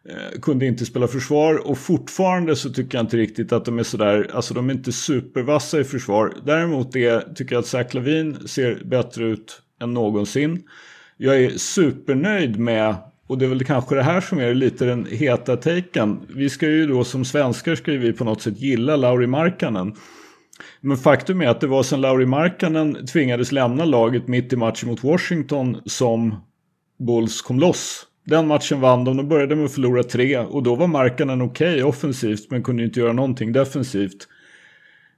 Eh, 0.08 0.40
kunde 0.40 0.66
inte 0.66 0.86
spela 0.86 1.08
försvar 1.08 1.68
och 1.68 1.78
fortfarande 1.78 2.56
så 2.56 2.70
tycker 2.70 2.98
jag 2.98 3.04
inte 3.04 3.16
riktigt 3.16 3.52
att 3.52 3.64
de 3.64 3.78
är 3.78 3.82
sådär, 3.82 4.30
alltså 4.34 4.54
de 4.54 4.70
är 4.70 4.74
inte 4.74 4.92
supervassa 4.92 5.80
i 5.80 5.84
försvar. 5.84 6.34
Däremot 6.44 6.96
är, 6.96 7.34
tycker 7.34 7.54
jag 7.54 7.60
att 7.60 7.66
Zach 7.66 7.94
Lavin 7.94 8.48
ser 8.48 8.84
bättre 8.84 9.24
ut 9.24 9.62
än 9.82 9.94
någonsin. 9.94 10.62
Jag 11.16 11.42
är 11.42 11.50
supernöjd 11.50 12.58
med, 12.58 12.94
och 13.26 13.38
det 13.38 13.44
är 13.44 13.48
väl 13.48 13.64
kanske 13.64 13.94
det 13.94 14.02
här 14.02 14.20
som 14.20 14.38
är 14.38 14.54
lite 14.54 14.84
den 14.84 15.06
heta 15.10 15.56
taken. 15.56 16.20
Vi 16.28 16.50
ska 16.50 16.66
ju 16.66 16.86
då 16.86 17.04
som 17.04 17.24
svenskar 17.24 17.74
ska 17.74 17.92
ju 17.92 17.98
vi 17.98 18.12
på 18.12 18.24
något 18.24 18.42
sätt 18.42 18.60
gilla 18.60 18.96
Lauri 18.96 19.26
Markkanen. 19.26 19.94
Men 20.80 20.96
faktum 20.96 21.40
är 21.40 21.48
att 21.48 21.60
det 21.60 21.66
var 21.66 21.82
sen 21.82 22.00
Lauri 22.00 22.26
Markkanen 22.26 23.06
tvingades 23.06 23.52
lämna 23.52 23.84
laget 23.84 24.28
mitt 24.28 24.52
i 24.52 24.56
matchen 24.56 24.88
mot 24.88 25.04
Washington 25.04 25.76
som 25.84 26.34
Bulls 26.98 27.42
kom 27.42 27.60
loss. 27.60 28.05
Den 28.26 28.46
matchen 28.46 28.80
vann 28.80 29.04
de, 29.04 29.16
de 29.16 29.28
började 29.28 29.56
med 29.56 29.64
att 29.64 29.72
förlora 29.72 30.02
tre 30.02 30.38
och 30.38 30.62
då 30.62 30.74
var 30.74 30.86
Markkanen 30.86 31.42
okej 31.42 31.84
offensivt 31.84 32.50
men 32.50 32.62
kunde 32.62 32.84
inte 32.84 33.00
göra 33.00 33.12
någonting 33.12 33.52
defensivt. 33.52 34.28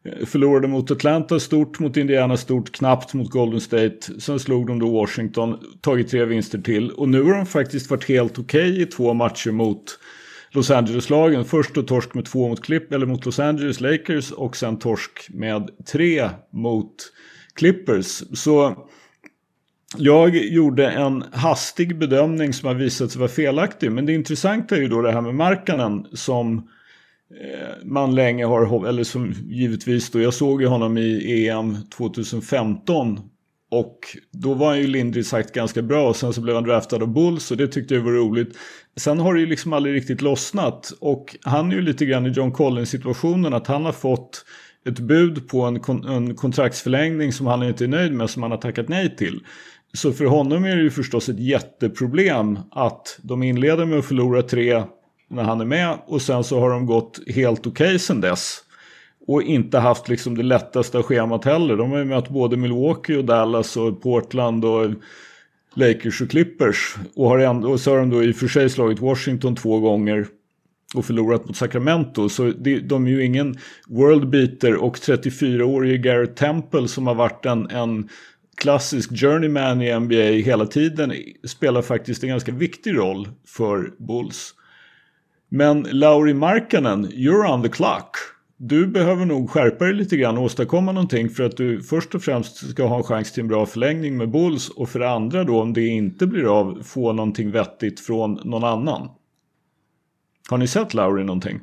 Eh, 0.04 0.26
förlorade 0.26 0.68
mot 0.68 0.90
Atlanta 0.90 1.40
stort, 1.40 1.78
mot 1.78 1.96
Indiana 1.96 2.36
stort, 2.36 2.72
knappt 2.72 3.14
mot 3.14 3.30
Golden 3.30 3.61
State. 3.61 4.20
Sen 4.20 4.38
slog 4.38 4.66
de 4.66 4.78
då 4.78 4.90
Washington, 4.90 5.59
tagit 5.80 6.09
tre 6.09 6.24
vinster 6.24 6.59
till. 6.59 6.90
Och 6.90 7.09
nu 7.09 7.22
har 7.22 7.34
de 7.34 7.46
faktiskt 7.46 7.90
varit 7.90 8.09
helt 8.09 8.38
okej 8.38 8.82
i 8.82 8.86
två 8.86 9.14
matcher 9.14 9.50
mot 9.50 9.98
Los 10.50 10.70
Angeles-lagen. 10.70 11.44
Först 11.44 11.74
då 11.74 11.82
torsk 11.82 12.14
med 12.14 12.24
två 12.24 12.48
mot, 12.48 12.62
Clip, 12.62 12.92
eller 12.92 13.06
mot 13.06 13.26
Los 13.26 13.38
Angeles 13.38 13.80
Lakers 13.80 14.30
och 14.30 14.56
sen 14.56 14.78
torsk 14.78 15.28
med 15.30 15.70
tre 15.92 16.30
mot 16.52 16.94
Clippers. 17.54 18.22
Så 18.38 18.86
jag 19.97 20.36
gjorde 20.36 20.91
en 20.91 21.24
hastig 21.32 21.99
bedömning 21.99 22.53
som 22.53 22.66
har 22.66 22.74
visat 22.74 23.11
sig 23.11 23.18
vara 23.18 23.30
felaktig. 23.30 23.93
Men 23.93 24.07
det 24.07 24.12
intressanta 24.12 24.76
är 24.76 24.80
ju 24.80 24.89
då 24.89 25.03
det 25.03 25.12
här 25.12 25.20
med 25.20 25.34
Markkanen 25.34 26.07
som 26.12 26.57
eh, 26.59 27.84
man 27.84 28.14
länge 28.14 28.45
har, 28.45 28.86
eller 28.86 29.05
som 29.05 29.32
givetvis 29.47 30.11
då, 30.11 30.20
jag 30.20 30.34
såg 30.34 30.62
ju 30.62 30.68
honom 30.68 30.99
i 30.99 31.49
EM 31.49 31.76
2015 31.97 33.20
och 33.70 33.99
då 34.32 34.55
var 34.55 34.68
han 34.68 34.78
ju 34.78 34.86
lindrigt 34.86 35.28
sagt 35.28 35.55
ganska 35.55 35.82
bra 35.82 36.09
och 36.09 36.16
sen 36.16 36.32
så 36.32 36.41
blev 36.41 36.55
han 36.55 36.64
draftad 36.64 36.97
av 36.97 37.12
Bulls 37.12 37.51
och 37.51 37.57
det 37.57 37.68
tyckte 37.68 37.95
jag 37.95 38.03
var 38.03 38.12
roligt. 38.12 38.57
Sen 38.97 39.18
har 39.18 39.34
det 39.34 39.41
ju 39.41 39.47
liksom 39.47 39.72
aldrig 39.72 39.95
riktigt 39.95 40.22
lossnat 40.22 40.93
och 41.01 41.36
han 41.43 41.70
är 41.70 41.76
ju 41.76 41.82
lite 41.82 42.07
grann 42.07 42.26
i 42.26 42.30
John 42.30 42.53
Collins 42.53 42.91
situationen 42.91 43.55
att 43.55 43.66
han 43.66 43.84
har 43.84 43.93
fått 43.93 44.45
ett 44.86 44.99
bud 44.99 45.49
på 45.49 45.62
en, 45.62 45.80
kon- 45.80 46.05
en 46.05 46.34
kontraktsförlängning 46.34 47.32
som 47.32 47.47
han 47.47 47.62
inte 47.62 47.84
är 47.84 47.89
nöjd 47.89 48.12
med 48.12 48.30
som 48.30 48.43
han 48.43 48.51
har 48.51 48.59
tackat 48.59 48.89
nej 48.89 49.16
till. 49.16 49.41
Så 49.93 50.12
för 50.12 50.24
honom 50.24 50.64
är 50.64 50.76
det 50.76 50.82
ju 50.82 50.91
förstås 50.91 51.28
ett 51.28 51.39
jätteproblem 51.39 52.59
att 52.70 53.18
de 53.22 53.43
inleder 53.43 53.86
med 53.86 53.99
att 53.99 54.05
förlora 54.05 54.43
tre 54.43 54.82
när 55.30 55.43
han 55.43 55.61
är 55.61 55.64
med 55.64 55.99
och 56.07 56.22
sen 56.22 56.45
så 56.45 56.61
har 56.61 56.70
de 56.70 56.86
gått 56.86 57.20
helt 57.26 57.66
okej 57.66 57.99
sen 57.99 58.20
dess. 58.20 58.59
Och 59.26 59.43
inte 59.43 59.78
haft 59.78 60.09
liksom 60.09 60.36
det 60.36 60.43
lättaste 60.43 61.03
schemat 61.03 61.45
heller. 61.45 61.76
De 61.76 61.91
har 61.91 61.99
ju 61.99 62.05
mött 62.05 62.28
både 62.28 62.57
Milwaukee 62.57 63.16
och 63.16 63.24
Dallas 63.24 63.76
och 63.76 64.03
Portland 64.03 64.64
och 64.64 64.91
Lakers 65.74 66.20
och 66.20 66.30
Clippers. 66.30 66.97
Och, 67.14 67.28
har 67.28 67.39
ändå, 67.39 67.70
och 67.70 67.80
så 67.80 67.91
har 67.91 67.99
de 67.99 68.11
då 68.11 68.24
i 68.24 68.32
och 68.32 68.36
för 68.36 68.49
sig 68.49 68.70
slagit 68.70 69.01
Washington 69.01 69.57
två 69.57 69.80
gånger 69.80 70.26
och 70.95 71.05
förlorat 71.05 71.47
mot 71.47 71.57
Sacramento. 71.57 72.28
Så 72.28 72.43
det, 72.43 72.80
de 72.80 73.07
är 73.07 73.11
ju 73.11 73.24
ingen 73.24 73.57
world 73.89 74.28
beater 74.30 74.76
och 74.76 74.97
34-årige 74.97 75.99
Garrett 75.99 76.36
Temple 76.36 76.89
som 76.89 77.07
har 77.07 77.14
varit 77.14 77.47
en, 77.47 77.70
en 77.70 78.09
klassisk 78.59 79.11
journeyman 79.20 79.82
i 79.82 80.00
NBA 80.00 80.42
hela 80.44 80.66
tiden 80.66 81.12
spelar 81.44 81.82
faktiskt 81.82 82.22
en 82.22 82.28
ganska 82.28 82.52
viktig 82.52 82.96
roll 82.96 83.28
för 83.46 83.92
Bulls. 83.98 84.54
Men 85.48 85.86
Lauri 85.90 86.34
Markkanen, 86.34 87.06
you're 87.06 87.54
on 87.54 87.62
the 87.62 87.68
clock. 87.68 88.16
Du 88.56 88.86
behöver 88.86 89.24
nog 89.24 89.50
skärpa 89.50 89.84
dig 89.84 89.94
lite 89.94 90.16
grann 90.16 90.38
och 90.38 90.44
åstadkomma 90.44 90.92
någonting 90.92 91.30
för 91.30 91.44
att 91.44 91.56
du 91.56 91.82
först 91.82 92.14
och 92.14 92.22
främst 92.22 92.70
ska 92.70 92.86
ha 92.86 92.96
en 92.96 93.02
chans 93.02 93.32
till 93.32 93.40
en 93.40 93.48
bra 93.48 93.66
förlängning 93.66 94.16
med 94.16 94.30
Bulls 94.30 94.68
och 94.68 94.88
för 94.88 94.98
det 94.98 95.11
andra 95.11 95.44
då 95.44 95.61
om 95.62 95.72
det 95.72 95.86
inte 95.86 96.26
blir 96.26 96.59
av 96.61 96.82
få 96.82 97.12
någonting 97.12 97.50
vettigt 97.50 98.00
från 98.00 98.40
någon 98.44 98.64
annan. 98.64 99.09
Har 100.50 100.59
ni 100.59 100.66
sett 100.66 100.94
Lauri 100.94 101.24
någonting? 101.24 101.61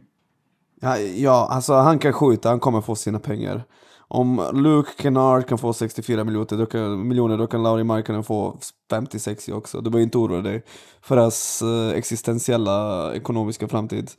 Ja, 0.82 0.98
ja, 0.98 1.48
alltså 1.52 1.74
han 1.74 2.00
kan 2.00 2.14
skjuta, 2.14 2.50
han 2.50 2.60
kommer 2.60 2.82
få 2.82 2.96
sina 2.96 3.20
pengar. 3.20 3.64
Om 4.08 4.50
Luke 4.54 5.04
Kennard 5.04 5.48
kan 5.48 5.58
få 5.58 5.74
64 5.74 6.24
miljoner, 6.24 6.58
då 6.58 6.66
kan, 6.66 7.08
miljoner, 7.08 7.38
då 7.38 7.48
kan 7.48 7.64
Lauri 7.64 7.84
Markkanen 7.84 8.24
få 8.24 8.58
50-60 8.92 9.52
också. 9.52 9.82
Du 9.82 9.90
behöver 9.90 10.04
inte 10.04 10.18
oroa 10.18 10.42
dig 10.42 10.64
för 11.02 11.18
hans 11.18 11.62
eh, 11.62 11.98
existentiella 11.98 13.12
ekonomiska 13.16 13.68
framtid. 13.68 14.12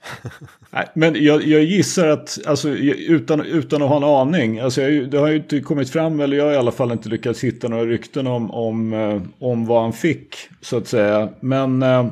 Nej, 0.70 0.86
men 0.94 1.24
jag, 1.24 1.42
jag, 1.42 1.62
gissar 1.62 2.08
att, 2.08 2.38
alltså, 2.46 2.68
utan, 2.68 3.40
utan 3.40 3.82
att 3.82 3.88
ha 3.88 3.96
en 3.96 4.04
aning, 4.04 4.58
alltså, 4.58 4.82
jag, 4.82 5.10
det 5.10 5.18
har 5.18 5.28
ju 5.28 5.36
inte 5.36 5.60
kommit 5.60 5.90
fram, 5.90 6.20
eller 6.20 6.36
jag 6.36 6.44
har 6.44 6.52
i 6.52 6.56
alla 6.56 6.72
fall 6.72 6.92
inte 6.92 7.08
lyckats 7.08 7.44
hitta 7.44 7.68
några 7.68 7.84
rykten 7.84 8.26
om, 8.26 8.50
om, 8.50 8.92
eh, 8.92 9.22
om 9.38 9.66
vad 9.66 9.82
han 9.82 9.92
fick, 9.92 10.36
så 10.60 10.76
att 10.76 10.88
säga. 10.88 11.28
Men 11.40 11.82
Eh, 11.82 12.06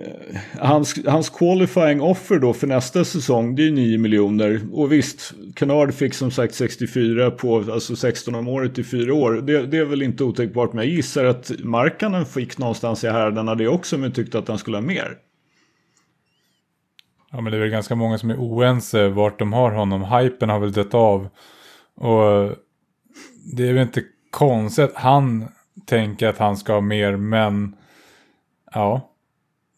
Eh, 0.00 0.40
hans, 0.58 1.06
hans 1.06 1.30
qualifying 1.30 2.00
offer 2.00 2.38
då 2.38 2.52
för 2.52 2.66
nästa 2.66 3.04
säsong 3.04 3.54
det 3.54 3.66
är 3.66 3.70
9 3.70 3.98
miljoner. 3.98 4.60
Och 4.72 4.92
visst, 4.92 5.34
Canard 5.54 5.94
fick 5.94 6.14
som 6.14 6.30
sagt 6.30 6.54
64 6.54 7.30
på 7.30 7.56
alltså 7.56 7.96
16 7.96 8.34
om 8.34 8.48
året 8.48 8.78
i 8.78 8.84
fyra 8.84 9.14
år. 9.14 9.32
Det, 9.32 9.66
det 9.66 9.78
är 9.78 9.84
väl 9.84 10.02
inte 10.02 10.24
otänkbart 10.24 10.72
men 10.72 10.84
jag 10.84 10.94
gissar 10.94 11.24
att 11.24 11.50
Markkanen 11.58 12.26
fick 12.26 12.58
någonstans 12.58 13.04
i 13.04 13.08
härdarna 13.08 13.54
det 13.54 13.68
också 13.68 13.98
men 13.98 14.12
tyckte 14.12 14.38
att 14.38 14.48
han 14.48 14.58
skulle 14.58 14.76
ha 14.76 14.82
mer. 14.82 15.16
Ja 17.32 17.40
men 17.40 17.52
det 17.52 17.58
är 17.58 17.60
väl 17.60 17.70
ganska 17.70 17.94
många 17.94 18.18
som 18.18 18.30
är 18.30 18.36
oense 18.36 19.08
vart 19.08 19.38
de 19.38 19.52
har 19.52 19.70
honom. 19.70 20.04
Hypen 20.04 20.48
har 20.48 20.58
väl 20.58 20.72
dött 20.72 20.94
av. 20.94 21.28
Och 21.96 22.56
det 23.56 23.68
är 23.68 23.72
väl 23.72 23.82
inte 23.82 24.02
konstigt 24.30 24.84
att 24.84 24.94
han 24.94 25.48
tänker 25.86 26.28
att 26.28 26.38
han 26.38 26.56
ska 26.56 26.72
ha 26.72 26.80
mer 26.80 27.16
men 27.16 27.76
ja 28.72 29.11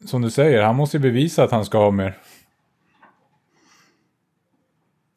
som 0.04 0.22
du 0.22 0.30
säger, 0.30 0.62
han 0.62 0.76
måste 0.76 0.96
ju 0.96 1.00
bevisa 1.00 1.44
att 1.44 1.50
han 1.50 1.64
ska 1.64 1.78
ha 1.78 1.90
mer. 1.90 2.18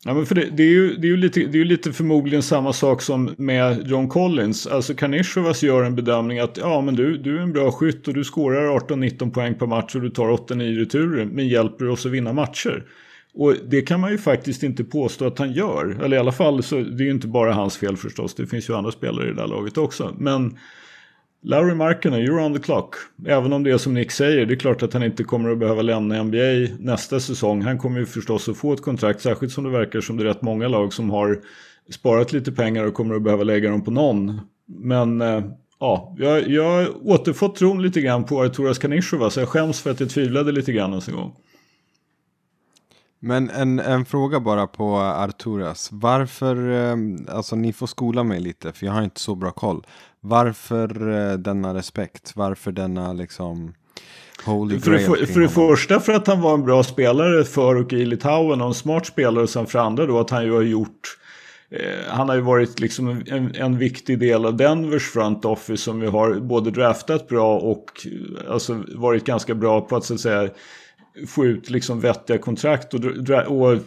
Ja, 0.06 0.14
men 0.14 0.26
för 0.26 0.36
det, 0.36 0.50
det, 0.52 0.64
är 0.64 0.68
ju, 0.68 0.96
det, 0.96 1.08
är 1.08 1.10
ju 1.10 1.18
lite, 1.18 1.40
det 1.40 1.58
är 1.58 1.60
ju 1.60 1.66
lite 1.66 1.94
förmodligen 1.94 2.44
samma 2.44 2.74
sak 2.74 3.02
som 3.02 3.36
med 3.38 3.88
John 3.88 4.10
Collins. 4.10 4.68
Alltså 4.68 4.94
Karnishovas 4.94 5.64
gör 5.64 5.84
en 5.84 5.96
bedömning 5.96 6.40
att 6.40 6.58
ja, 6.58 6.82
men 6.82 6.96
du, 6.96 7.18
du 7.18 7.38
är 7.38 7.42
en 7.42 7.54
bra 7.54 7.72
skytt 7.72 8.08
och 8.08 8.14
du 8.14 8.24
skårar 8.24 8.80
18-19 8.80 9.32
poäng 9.32 9.56
per 9.56 9.66
match 9.66 9.96
och 9.96 10.02
du 10.02 10.10
tar 10.10 10.28
8-9 10.28 10.78
returer 10.78 11.26
men 11.26 11.48
hjälper 11.48 11.90
oss 11.90 12.06
att 12.06 12.12
vinna 12.12 12.34
matcher. 12.34 12.84
Och 13.34 13.56
det 13.68 13.82
kan 13.82 14.00
man 14.00 14.12
ju 14.12 14.18
faktiskt 14.18 14.64
inte 14.64 14.84
påstå 14.84 15.28
att 15.28 15.40
han 15.40 15.54
gör. 15.54 16.04
Eller 16.04 16.18
i 16.18 16.20
alla 16.20 16.32
fall 16.32 16.64
så 16.64 16.76
det 16.76 17.04
är 17.04 17.06
ju 17.06 17.12
inte 17.12 17.28
bara 17.28 17.54
hans 17.54 17.78
fel 17.78 17.98
förstås. 17.98 18.36
Det 18.36 18.48
finns 18.48 18.70
ju 18.70 18.76
andra 18.76 18.92
spelare 18.92 19.26
i 19.26 19.30
det 19.30 19.42
där 19.42 19.48
laget 19.48 19.78
också. 19.78 20.16
Men 20.18 20.58
Larry 21.48 21.74
Markkinen, 21.74 22.20
you're 22.20 22.46
on 22.46 22.54
the 22.54 22.60
clock. 22.60 22.96
Även 23.28 23.54
om 23.54 23.64
det 23.64 23.72
är 23.72 23.78
som 23.78 23.94
Nick 23.94 24.12
säger, 24.12 24.46
det 24.46 24.54
är 24.54 24.60
klart 24.60 24.84
att 24.84 24.94
han 24.94 25.04
inte 25.04 25.24
kommer 25.24 25.50
att 25.50 25.58
behöva 25.58 25.82
lämna 25.82 26.24
NBA 26.24 26.76
nästa 26.80 27.20
säsong. 27.20 27.62
Han 27.62 27.78
kommer 27.78 28.00
ju 28.00 28.06
förstås 28.06 28.50
att 28.50 28.58
få 28.58 28.74
ett 28.74 28.82
kontrakt, 28.82 29.22
särskilt 29.22 29.54
som 29.54 29.64
det 29.64 29.70
verkar 29.70 30.02
som 30.02 30.18
det 30.18 30.24
är 30.24 30.28
rätt 30.28 30.42
många 30.42 30.68
lag 30.68 30.94
som 30.94 31.10
har 31.10 31.40
sparat 31.90 32.34
lite 32.34 32.52
pengar 32.52 32.84
och 32.84 32.94
kommer 32.94 33.16
att 33.16 33.22
behöva 33.22 33.44
lägga 33.44 33.70
dem 33.70 33.84
på 33.84 33.92
någon. 33.92 34.42
Men 34.66 35.22
eh, 35.22 35.44
ja, 35.80 36.16
jag, 36.18 36.50
jag 36.50 36.64
har 36.64 37.08
återfått 37.08 37.56
tron 37.56 37.82
lite 37.82 38.02
grann 38.02 38.24
på 38.24 38.42
Arturas 38.42 38.78
Kanishova, 38.78 39.30
så 39.30 39.40
jag 39.40 39.50
skäms 39.50 39.82
för 39.82 39.92
att 39.92 40.00
jag 40.00 40.10
tvivlade 40.10 40.52
lite 40.52 40.72
grann 40.74 40.90
ens 40.90 41.08
en 41.08 41.16
gång. 41.16 41.36
Men 43.20 43.50
en, 43.50 43.80
en 43.80 44.06
fråga 44.06 44.40
bara 44.40 44.68
på 44.68 44.98
Arturas. 44.98 45.90
Varför, 45.92 46.70
eh, 46.70 46.96
alltså 47.36 47.56
ni 47.56 47.74
får 47.74 47.88
skola 47.88 48.24
mig 48.24 48.40
lite 48.40 48.72
för 48.74 48.86
jag 48.86 48.94
har 48.94 49.04
inte 49.04 49.20
så 49.20 49.36
bra 49.36 49.52
koll. 49.52 49.86
Varför 50.28 51.10
eh, 51.10 51.38
denna 51.38 51.74
respekt? 51.74 52.32
Varför 52.36 52.72
denna 52.72 53.14
liksom 53.14 53.74
Holy 54.46 54.80
för, 54.80 54.98
för, 54.98 55.26
för 55.26 55.40
det 55.40 55.50
första 55.50 56.00
för 56.00 56.14
att 56.14 56.28
han 56.28 56.42
var 56.42 56.54
en 56.54 56.66
bra 56.66 56.84
spelare 56.84 57.44
för 57.44 57.76
och 57.76 57.94
i 57.94 58.06
Litauen 58.06 58.62
och 58.62 58.68
en 58.68 58.74
smart 58.74 59.06
spelare. 59.06 59.44
Och 59.44 59.50
sen 59.50 59.66
för 59.66 59.80
andra 59.80 60.06
då 60.06 60.20
att 60.20 60.30
han 60.30 60.46
ju 60.46 60.52
har 60.52 60.62
gjort 60.62 61.18
eh, 61.70 61.80
han 62.08 62.30
har 62.30 62.36
ju 62.36 62.42
varit 62.42 62.80
liksom 62.80 63.24
en, 63.28 63.56
en, 63.56 63.78
viktig 63.78 64.20
del 64.20 64.46
av 64.46 64.58
Denvers 64.58 65.12
front 65.12 65.46
office 65.46 65.84
som 65.84 66.00
vi 66.00 66.08
har 66.08 66.34
både 66.34 66.72
draftat 66.72 67.28
bra 67.28 67.60
och 67.60 68.08
alltså 68.50 68.84
varit 68.96 69.26
ganska 69.26 69.56
bra 69.56 69.82
på 69.82 69.96
att 69.96 70.06
så 70.06 70.14
att 70.14 70.20
säga 70.20 70.50
få 71.28 71.46
ut 71.46 71.70
liksom 71.70 72.00
vettiga 72.00 72.38
kontrakt 72.38 72.94
och, 72.94 73.02
och 73.48 73.78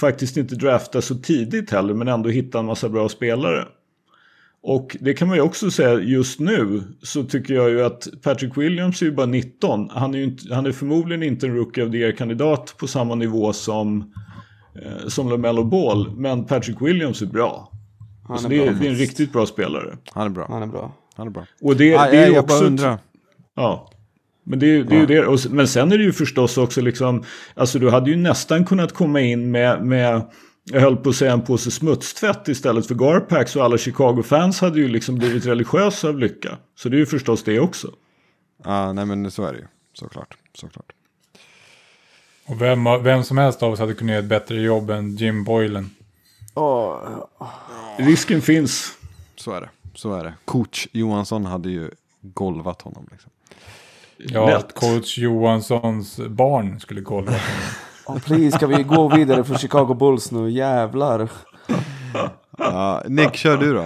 faktiskt 0.00 0.36
inte 0.36 0.54
drafta 0.54 1.02
så 1.02 1.14
tidigt 1.14 1.70
heller 1.70 1.94
men 1.94 2.08
ändå 2.08 2.28
hitta 2.28 2.58
en 2.58 2.66
massa 2.66 2.88
bra 2.88 3.08
spelare. 3.08 3.64
Och 4.62 4.96
det 5.00 5.14
kan 5.14 5.28
man 5.28 5.36
ju 5.36 5.42
också 5.42 5.70
säga 5.70 5.94
just 5.94 6.40
nu 6.40 6.82
så 7.02 7.24
tycker 7.24 7.54
jag 7.54 7.70
ju 7.70 7.84
att 7.84 8.08
Patrick 8.22 8.56
Williams 8.56 9.02
är 9.02 9.06
ju 9.06 9.12
bara 9.12 9.26
19. 9.26 9.90
Han 9.90 10.14
är, 10.14 10.18
ju 10.18 10.24
inte, 10.24 10.54
han 10.54 10.66
är 10.66 10.72
förmodligen 10.72 11.22
inte 11.22 11.46
en 11.46 11.56
Rookie 11.56 11.84
of 11.84 11.92
the 11.92 11.98
Year-kandidat 11.98 12.74
på 12.78 12.86
samma 12.86 13.14
nivå 13.14 13.52
som, 13.52 14.12
eh, 14.82 15.08
som 15.08 15.28
LaMelo 15.28 15.64
Ball. 15.64 16.16
Men 16.16 16.44
Patrick 16.44 16.76
Williams 16.80 17.22
är 17.22 17.26
bra. 17.26 17.72
Han 18.22 18.32
alltså 18.32 18.48
är 18.48 18.58
det, 18.58 18.64
bra, 18.64 18.74
det 18.80 18.86
är 18.86 18.90
en 18.90 18.96
riktigt 18.96 19.32
bra 19.32 19.46
spelare. 19.46 19.96
Han 20.12 20.26
är 20.26 20.30
bra. 20.30 20.46
Han 20.48 20.62
är 20.62 20.66
bra. 20.66 20.92
Han 21.16 21.26
är 21.26 21.30
bra. 21.30 21.46
Och 21.62 21.76
det, 21.76 21.96
ah, 21.96 22.10
det 22.10 22.16
är 22.16 22.30
ju 22.30 22.38
också... 22.38 22.64
Undrar. 22.64 22.98
Ja. 23.56 23.90
Men 24.44 24.58
det, 24.58 24.82
det 24.82 24.96
är 24.96 25.00
ju 25.00 25.06
det. 25.06 25.26
Och, 25.26 25.38
men 25.50 25.68
sen 25.68 25.92
är 25.92 25.98
det 25.98 26.04
ju 26.04 26.12
förstås 26.12 26.58
också 26.58 26.80
liksom. 26.80 27.24
Alltså 27.54 27.78
du 27.78 27.90
hade 27.90 28.10
ju 28.10 28.16
nästan 28.16 28.64
kunnat 28.64 28.92
komma 28.92 29.20
in 29.20 29.50
med, 29.50 29.84
med 29.84 30.22
jag 30.72 30.80
höll 30.80 30.96
på 30.96 31.10
att 31.10 31.16
säga 31.16 31.32
en 31.32 31.42
påse 31.42 31.70
smutstvätt 31.70 32.48
istället 32.48 32.86
för 32.86 32.94
Garpax 32.94 33.56
och 33.56 33.64
alla 33.64 33.78
Chicago-fans 33.78 34.60
hade 34.60 34.78
ju 34.78 34.88
liksom 34.88 35.14
blivit 35.14 35.46
religiösa 35.46 36.08
av 36.08 36.18
lycka. 36.18 36.58
Så 36.74 36.88
det 36.88 36.96
är 36.96 36.98
ju 36.98 37.06
förstås 37.06 37.42
det 37.42 37.60
också. 37.60 37.92
Ja, 38.64 38.92
nej 38.92 39.04
men 39.04 39.30
så 39.30 39.44
är 39.44 39.52
det 39.52 39.58
ju. 39.58 39.66
Såklart. 39.92 40.36
Såklart. 40.54 40.92
Och 42.46 42.62
vem, 42.62 42.84
vem 43.02 43.24
som 43.24 43.38
helst 43.38 43.62
av 43.62 43.72
oss 43.72 43.78
hade 43.78 43.94
kunnat 43.94 44.12
göra 44.12 44.22
ett 44.22 44.28
bättre 44.28 44.60
jobb 44.60 44.90
än 44.90 45.16
Jim 45.16 45.44
Boylan. 45.44 45.90
Oh. 46.54 46.96
Risken 47.98 48.42
finns. 48.42 48.92
Så 49.36 49.52
är 49.52 49.60
det. 49.60 49.68
Så 49.94 50.14
är 50.14 50.24
det. 50.24 50.34
Coach 50.44 50.86
Johansson 50.92 51.44
hade 51.44 51.70
ju 51.70 51.90
golvat 52.20 52.82
honom. 52.82 53.08
Liksom. 53.10 53.30
Ja, 54.16 54.46
Lätt. 54.46 54.74
coach 54.74 55.18
Johanssons 55.18 56.20
barn 56.28 56.80
skulle 56.80 57.00
golva 57.00 57.30
honom. 57.30 57.44
Oh, 58.08 58.18
please, 58.18 58.56
ska 58.56 58.66
vi 58.66 58.82
gå 58.82 59.08
vidare 59.08 59.44
för 59.44 59.54
Chicago 59.54 59.94
Bulls 59.94 60.30
nu? 60.30 60.50
Jävlar. 60.50 61.28
Ja, 62.58 63.02
Nick, 63.06 63.34
kör 63.34 63.56
du 63.56 63.74
då. 63.74 63.84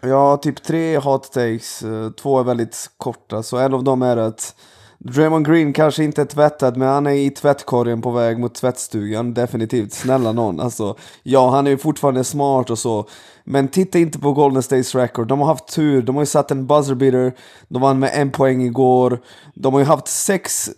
Ja, 0.00 0.36
typ 0.36 0.62
tre 0.62 0.98
hot 0.98 1.32
takes. 1.32 1.82
Eh, 1.82 2.10
två 2.10 2.40
är 2.40 2.44
väldigt 2.44 2.90
korta. 2.96 3.42
Så 3.42 3.56
en 3.56 3.74
av 3.74 3.84
dem 3.84 4.02
är 4.02 4.16
att 4.16 4.54
Draymond 4.98 5.46
Green 5.46 5.72
kanske 5.72 6.04
inte 6.04 6.20
är 6.20 6.26
tvättad, 6.26 6.76
men 6.76 6.88
han 6.88 7.06
är 7.06 7.12
i 7.12 7.30
tvättkorgen 7.30 8.02
på 8.02 8.10
väg 8.10 8.38
mot 8.38 8.54
tvättstugan. 8.54 9.34
Definitivt. 9.34 9.92
Snälla 9.92 10.32
någon. 10.32 10.60
Alltså, 10.60 10.96
ja, 11.22 11.50
han 11.50 11.66
är 11.66 11.70
ju 11.70 11.78
fortfarande 11.78 12.24
smart 12.24 12.70
och 12.70 12.78
så. 12.78 13.08
Men 13.44 13.68
titta 13.68 13.98
inte 13.98 14.18
på 14.18 14.32
Golden 14.32 14.62
States 14.62 14.94
record. 14.94 15.28
De 15.28 15.40
har 15.40 15.46
haft 15.46 15.74
tur. 15.74 16.02
De 16.02 16.16
har 16.16 16.22
ju 16.22 16.26
satt 16.26 16.50
en 16.50 16.66
buzzer 16.66 16.94
beater. 16.94 17.32
De 17.68 17.82
vann 17.82 17.98
med 17.98 18.10
en 18.14 18.30
poäng 18.30 18.62
igår. 18.62 19.20
De 19.54 19.72
har 19.72 19.80
ju 19.80 19.86
haft 19.86 20.08
sex 20.08 20.70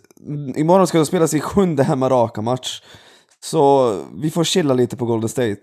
imorgon 0.55 0.87
ska 0.87 0.97
de 0.97 1.05
spela 1.05 1.27
sin 1.27 1.41
sjunde 1.41 1.83
hemma 1.83 2.09
raka 2.09 2.41
match. 2.41 2.81
Så 3.39 3.93
vi 4.21 4.31
får 4.31 4.43
chilla 4.43 4.73
lite 4.73 4.97
på 4.97 5.05
Golden 5.05 5.29
State. 5.29 5.61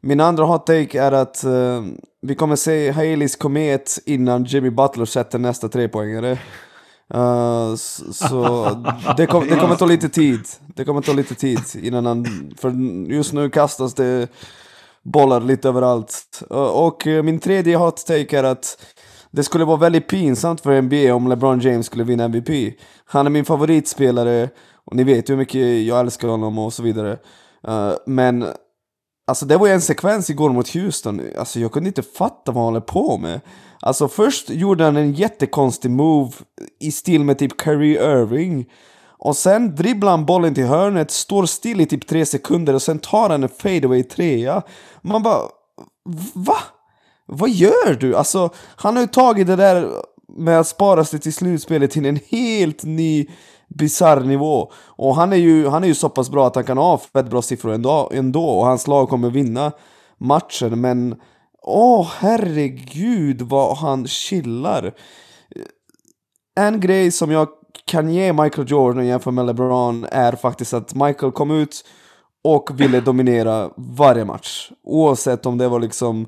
Min 0.00 0.20
andra 0.20 0.44
hot 0.44 0.66
take 0.66 1.00
är 1.00 1.12
att 1.12 1.44
uh, 1.46 1.84
vi 2.22 2.34
kommer 2.34 2.56
se 2.56 2.90
Haleys 2.90 3.36
komet 3.36 3.98
innan 4.06 4.44
Jimmy 4.44 4.70
Butler 4.70 5.04
sätter 5.04 5.38
nästa 5.38 5.68
trepoängare. 5.68 6.38
Uh, 7.14 7.74
så 8.12 8.68
det, 9.16 9.26
kom, 9.26 9.46
det 9.48 9.56
kommer 9.56 9.76
ta 9.76 9.86
lite 9.86 10.08
tid. 10.08 10.40
Det 10.74 10.84
kommer 10.84 11.02
ta 11.02 11.12
lite 11.12 11.34
tid 11.34 11.60
innan 11.82 12.06
han... 12.06 12.26
För 12.58 12.70
just 13.12 13.32
nu 13.32 13.50
kastas 13.50 13.94
det 13.94 14.28
bollar 15.02 15.40
lite 15.40 15.68
överallt. 15.68 16.42
Uh, 16.50 16.58
och 16.58 17.06
min 17.06 17.38
tredje 17.38 17.76
hot 17.76 18.06
take 18.06 18.38
är 18.38 18.44
att 18.44 18.78
det 19.34 19.44
skulle 19.44 19.64
vara 19.64 19.76
väldigt 19.76 20.08
pinsamt 20.08 20.60
för 20.60 20.82
NBA 20.82 21.14
om 21.14 21.28
LeBron 21.28 21.60
James 21.60 21.86
skulle 21.86 22.04
vinna 22.04 22.24
MVP. 22.24 22.74
Han 23.04 23.26
är 23.26 23.30
min 23.30 23.44
favoritspelare, 23.44 24.48
och 24.84 24.96
ni 24.96 25.04
vet 25.04 25.30
hur 25.30 25.36
mycket 25.36 25.82
jag 25.82 26.00
älskar 26.00 26.28
honom 26.28 26.58
och 26.58 26.72
så 26.72 26.82
vidare. 26.82 27.18
Uh, 27.68 27.92
men 28.06 28.44
Alltså 29.26 29.46
det 29.46 29.56
var 29.56 29.66
ju 29.66 29.72
en 29.72 29.80
sekvens 29.80 30.30
igår 30.30 30.50
mot 30.50 30.74
Houston, 30.74 31.20
alltså 31.38 31.60
jag 31.60 31.72
kunde 31.72 31.88
inte 31.88 32.02
fatta 32.02 32.52
vad 32.52 32.64
han 32.64 32.64
håller 32.64 32.80
på 32.80 33.18
med. 33.18 33.40
Alltså 33.80 34.08
först 34.08 34.50
gjorde 34.50 34.84
han 34.84 34.96
en 34.96 35.12
jättekonstig 35.12 35.90
move 35.90 36.32
i 36.80 36.92
stil 36.92 37.24
med 37.24 37.38
typ 37.38 37.62
Kyrie 37.62 38.20
Irving. 38.20 38.66
Och 39.18 39.36
sen 39.36 39.74
dribblar 39.74 40.10
han 40.10 40.26
bollen 40.26 40.54
till 40.54 40.64
hörnet, 40.66 41.10
står 41.10 41.46
still 41.46 41.80
i 41.80 41.86
typ 41.86 42.06
tre 42.06 42.26
sekunder 42.26 42.74
och 42.74 42.82
sen 42.82 42.98
tar 42.98 43.30
han 43.30 43.42
en 43.42 43.48
fadeaway 43.48 44.02
trea. 44.02 44.62
Man 45.02 45.22
bara... 45.22 45.42
Va? 46.34 46.56
Vad 47.26 47.50
gör 47.50 47.94
du? 47.94 48.16
Alltså, 48.16 48.50
han 48.76 48.96
har 48.96 49.02
ju 49.02 49.08
tagit 49.08 49.46
det 49.46 49.56
där 49.56 49.90
med 50.28 50.60
att 50.60 50.68
spara 50.68 51.04
sig 51.04 51.20
till 51.20 51.34
slutspelet 51.34 51.90
till 51.90 52.06
en 52.06 52.20
helt 52.28 52.84
ny 52.84 53.26
bisarr 53.68 54.20
nivå. 54.20 54.72
Och 54.76 55.14
han 55.14 55.32
är, 55.32 55.36
ju, 55.36 55.68
han 55.68 55.84
är 55.84 55.88
ju 55.88 55.94
så 55.94 56.08
pass 56.08 56.30
bra 56.30 56.46
att 56.46 56.54
han 56.54 56.64
kan 56.64 56.78
ha 56.78 56.98
fett 56.98 57.30
bra 57.30 57.42
siffror 57.42 57.72
ändå, 57.72 58.10
ändå 58.14 58.44
och 58.44 58.66
hans 58.66 58.86
lag 58.86 59.08
kommer 59.08 59.30
vinna 59.30 59.72
matchen 60.18 60.80
men 60.80 61.14
Åh 61.66 62.10
herregud 62.18 63.42
vad 63.42 63.76
han 63.76 64.06
chillar. 64.06 64.94
En 66.56 66.80
grej 66.80 67.10
som 67.10 67.30
jag 67.30 67.48
kan 67.84 68.10
ge 68.10 68.32
Michael 68.32 68.70
Jordan 68.70 69.06
jämfört 69.06 69.34
med 69.34 69.46
LeBron 69.46 70.06
är 70.10 70.32
faktiskt 70.32 70.74
att 70.74 70.94
Michael 70.94 71.32
kom 71.32 71.50
ut 71.50 71.84
och 72.44 72.80
ville 72.80 73.00
dominera 73.00 73.70
varje 73.76 74.24
match. 74.24 74.70
Oavsett 74.82 75.46
om 75.46 75.58
det 75.58 75.68
var 75.68 75.80
liksom 75.80 76.26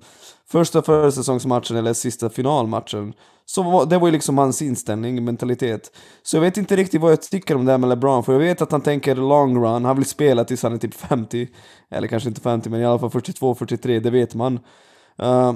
första 0.48 0.82
försäsongsmatchen 0.82 1.76
eller 1.76 1.92
sista 1.92 2.30
finalmatchen. 2.30 3.12
Så 3.44 3.62
var, 3.62 3.86
det 3.86 3.98
var 3.98 4.08
ju 4.08 4.12
liksom 4.12 4.38
hans 4.38 4.62
inställning, 4.62 5.24
mentalitet. 5.24 5.92
Så 6.22 6.36
jag 6.36 6.40
vet 6.40 6.56
inte 6.56 6.76
riktigt 6.76 7.00
vad 7.00 7.12
jag 7.12 7.22
tycker 7.22 7.54
om 7.54 7.64
det 7.64 7.70
här 7.70 7.78
med 7.78 7.88
LeBron, 7.88 8.24
för 8.24 8.32
jag 8.32 8.40
vet 8.40 8.62
att 8.62 8.72
han 8.72 8.80
tänker 8.80 9.14
long 9.14 9.64
run, 9.64 9.84
han 9.84 9.96
vill 9.96 10.04
spela 10.04 10.44
tills 10.44 10.62
han 10.62 10.72
är 10.72 10.78
typ 10.78 10.94
50. 10.94 11.48
Eller 11.90 12.08
kanske 12.08 12.28
inte 12.28 12.40
50, 12.40 12.70
men 12.70 12.80
i 12.80 12.84
alla 12.84 12.98
fall 12.98 13.10
42, 13.10 13.54
43, 13.54 14.00
det 14.00 14.10
vet 14.10 14.34
man. 14.34 14.60
Uh, 15.22 15.54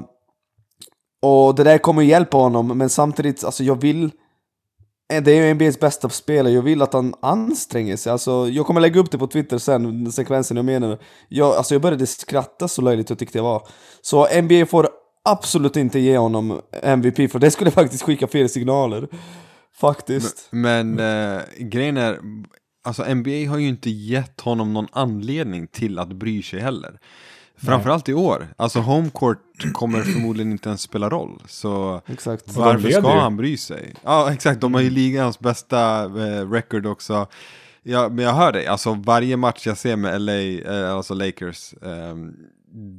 och 1.23 1.55
det 1.55 1.65
där 1.65 1.79
kommer 1.79 2.03
hjälpa 2.03 2.37
honom, 2.37 2.79
men 2.79 2.89
samtidigt, 2.89 3.45
alltså 3.45 3.65
jag 3.65 3.81
vill 3.81 4.11
Eh, 5.11 5.23
det 5.23 5.33
är 5.33 5.47
ju 5.47 5.55
NBA's 5.55 5.81
bästa 5.81 6.09
spelare, 6.09 6.53
jag 6.53 6.63
vill 6.63 6.83
att 6.83 6.93
han 6.93 7.15
anstränger 7.23 7.97
sig. 7.97 8.13
Alltså, 8.13 8.49
jag 8.49 8.67
kommer 8.67 8.81
lägga 8.81 9.01
upp 9.01 9.11
det 9.11 9.19
på 9.19 9.27
Twitter 9.27 9.59
sen, 9.59 10.13
sekvensen 10.13 10.57
jag 10.57 10.67
menar. 10.67 10.99
Jag, 11.29 11.57
alltså, 11.57 11.75
jag 11.75 11.83
började 11.83 12.07
skratta 12.07 12.69
så 12.69 12.83
löjligt 12.83 13.11
jag 13.11 13.19
tyckte 13.19 13.39
det 13.39 13.43
var. 13.43 13.69
Så 14.01 14.43
NBA 14.43 14.67
får 14.67 14.89
absolut 15.25 15.77
inte 15.77 15.99
ge 15.99 16.19
honom 16.19 16.61
MVP, 16.83 17.33
för 17.33 17.39
det 17.39 17.51
skulle 17.51 17.71
faktiskt 17.81 18.03
skicka 18.03 18.27
fel 18.27 18.49
signaler. 18.49 19.09
Faktiskt. 19.77 20.49
Men, 20.51 20.95
men 20.95 21.37
äh, 21.37 21.43
grejen 21.59 21.97
är, 21.97 22.19
alltså 22.85 23.15
NBA 23.15 23.49
har 23.49 23.59
ju 23.59 23.69
inte 23.69 23.91
gett 23.91 24.41
honom 24.41 24.73
någon 24.73 24.89
anledning 24.93 25.67
till 25.67 25.99
att 25.99 26.09
bry 26.09 26.43
sig 26.43 26.61
heller. 26.61 26.99
Framförallt 27.67 28.09
i 28.09 28.15
år. 28.15 28.49
Alltså 28.57 28.81
homecourt 28.81 29.73
kommer 29.73 30.03
förmodligen 30.03 30.53
inte 30.53 30.69
ens 30.69 30.81
spela 30.81 31.09
roll. 31.09 31.43
Så 31.47 32.01
exakt. 32.07 32.45
varför 32.57 32.91
ska 32.91 33.21
han 33.21 33.37
bry 33.37 33.57
sig? 33.57 33.95
Ja 34.05 34.33
exakt, 34.33 34.61
de 34.61 34.75
har 34.75 34.81
ju 34.81 34.91
ligans 34.91 35.39
bästa 35.39 36.05
eh, 36.05 36.51
record 36.51 36.87
också. 36.87 37.27
Ja, 37.83 38.09
men 38.09 38.25
jag 38.25 38.33
hör 38.33 38.53
dig, 38.53 38.67
alltså 38.67 38.95
varje 38.95 39.37
match 39.37 39.67
jag 39.67 39.79
ser 39.79 39.97
med 39.97 40.21
LA, 40.21 40.33
eh, 40.33 40.95
alltså 40.95 41.15
Lakers, 41.15 41.73
eh, 41.73 42.17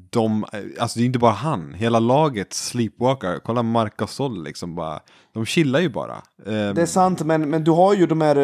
de, 0.10 0.46
alltså 0.80 1.00
det 1.00 1.04
är 1.04 1.06
inte 1.06 1.20
bara 1.20 1.32
han, 1.32 1.74
hela 1.74 2.00
laget 2.00 2.54
sleepwalkar. 2.54 3.40
Kolla 3.40 3.64
Marc 3.64 3.94
Gasol 3.98 4.44
liksom 4.44 4.76
bara, 4.76 5.00
de 5.34 5.46
chillar 5.46 5.80
ju 5.80 5.90
bara. 5.90 6.16
Eh, 6.46 6.74
det 6.74 6.82
är 6.82 6.86
sant, 6.86 7.24
men, 7.24 7.50
men 7.50 7.64
du 7.64 7.72
har 7.72 7.94
ju 7.94 8.06
de 8.06 8.22
här 8.22 8.38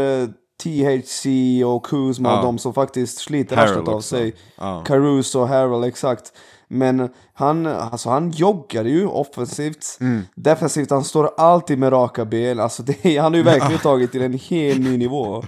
THC 0.64 1.26
och 1.66 1.86
Kuzma 1.86 2.30
ja. 2.30 2.38
och 2.38 2.46
de 2.46 2.58
som 2.58 2.74
faktiskt 2.74 3.18
sliter 3.18 3.56
värst 3.56 3.88
av 3.88 4.02
sig. 4.02 4.34
Ja. 4.58 4.84
Caruso 4.88 5.40
och 5.40 5.48
Harold, 5.48 5.86
exakt. 5.86 6.34
Men 6.68 7.10
han, 7.34 7.66
alltså 7.66 8.10
han 8.10 8.32
joggar 8.32 8.86
ju 8.86 9.06
offensivt. 9.06 9.98
Mm. 10.02 10.22
Defensivt, 10.36 10.90
han 10.90 11.04
står 11.04 11.30
alltid 11.38 11.80
med 11.80 11.94
raka 11.94 12.26
ben. 12.26 12.60
Alltså 12.60 12.84
det, 12.84 13.18
han 13.18 13.34
har 13.34 13.38
ju 13.38 13.44
verkligen 13.54 13.82
tagit 13.82 14.12
till 14.12 14.22
en 14.22 14.34
helt 14.34 14.80
ny 14.80 14.98
nivå. 14.98 15.44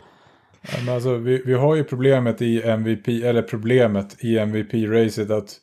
Ja, 0.61 0.69
men 0.85 0.95
alltså, 0.95 1.13
vi, 1.13 1.41
vi 1.45 1.53
har 1.53 1.75
ju 1.75 1.83
problemet 1.83 2.41
i 2.41 2.61
MVP, 2.61 3.07
eller 3.07 3.41
problemet 3.41 4.15
i 4.19 4.37
MVP-racet 4.37 5.31
att, 5.31 5.55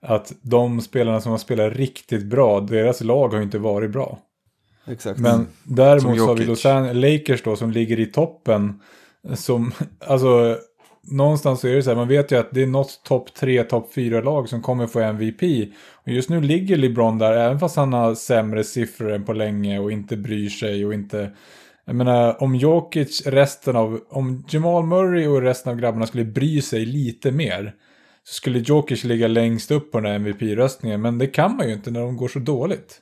att 0.00 0.32
de 0.42 0.80
spelarna 0.80 1.20
som 1.20 1.30
har 1.30 1.38
spelat 1.38 1.72
riktigt 1.72 2.24
bra, 2.24 2.60
deras 2.60 3.00
lag 3.00 3.28
har 3.28 3.36
ju 3.36 3.44
inte 3.44 3.58
varit 3.58 3.90
bra. 3.90 4.18
Exakt. 4.86 5.20
Men 5.20 5.46
däremot 5.64 6.18
så 6.18 6.26
har 6.26 6.36
vi 6.36 6.44
Los 6.44 6.66
Angeles 6.66 7.20
Lakers 7.20 7.42
då 7.42 7.56
som 7.56 7.70
ligger 7.70 8.00
i 8.00 8.06
toppen. 8.06 8.80
Som, 9.34 9.72
alltså, 10.06 10.58
någonstans 11.02 11.60
så 11.60 11.68
är 11.68 11.74
det 11.74 11.82
så 11.82 11.90
här, 11.90 11.96
man 11.96 12.08
vet 12.08 12.32
ju 12.32 12.36
att 12.36 12.50
det 12.50 12.62
är 12.62 12.66
något 12.66 13.00
topp 13.04 13.34
3, 13.34 13.64
topp 13.64 13.92
4 13.94 14.20
lag 14.20 14.48
som 14.48 14.62
kommer 14.62 14.86
få 14.86 15.00
MVP. 15.00 15.42
Och 15.92 16.08
just 16.08 16.30
nu 16.30 16.40
ligger 16.40 16.76
LeBron 16.76 17.18
där, 17.18 17.32
även 17.32 17.60
fast 17.60 17.76
han 17.76 17.92
har 17.92 18.14
sämre 18.14 18.64
siffror 18.64 19.12
än 19.12 19.24
på 19.24 19.32
länge 19.32 19.78
och 19.78 19.92
inte 19.92 20.16
bryr 20.16 20.48
sig 20.48 20.86
och 20.86 20.94
inte... 20.94 21.30
Jag 21.84 21.96
menar, 21.96 22.42
om 22.42 22.56
Jokic, 22.56 23.26
resten 23.26 23.76
av... 23.76 24.00
Om 24.08 24.44
Jamal 24.48 24.86
Murray 24.86 25.26
och 25.26 25.42
resten 25.42 25.72
av 25.72 25.78
grabbarna 25.78 26.06
skulle 26.06 26.24
bry 26.24 26.62
sig 26.62 26.86
lite 26.86 27.32
mer 27.32 27.74
så 28.24 28.34
skulle 28.34 28.58
Jokic 28.58 29.04
ligga 29.04 29.28
längst 29.28 29.70
upp 29.70 29.92
på 29.92 30.00
den 30.00 30.10
här 30.10 30.14
MVP-röstningen. 30.14 31.00
Men 31.00 31.18
det 31.18 31.26
kan 31.26 31.56
man 31.56 31.68
ju 31.68 31.74
inte 31.74 31.90
när 31.90 32.00
de 32.00 32.16
går 32.16 32.28
så 32.28 32.38
dåligt. 32.38 33.00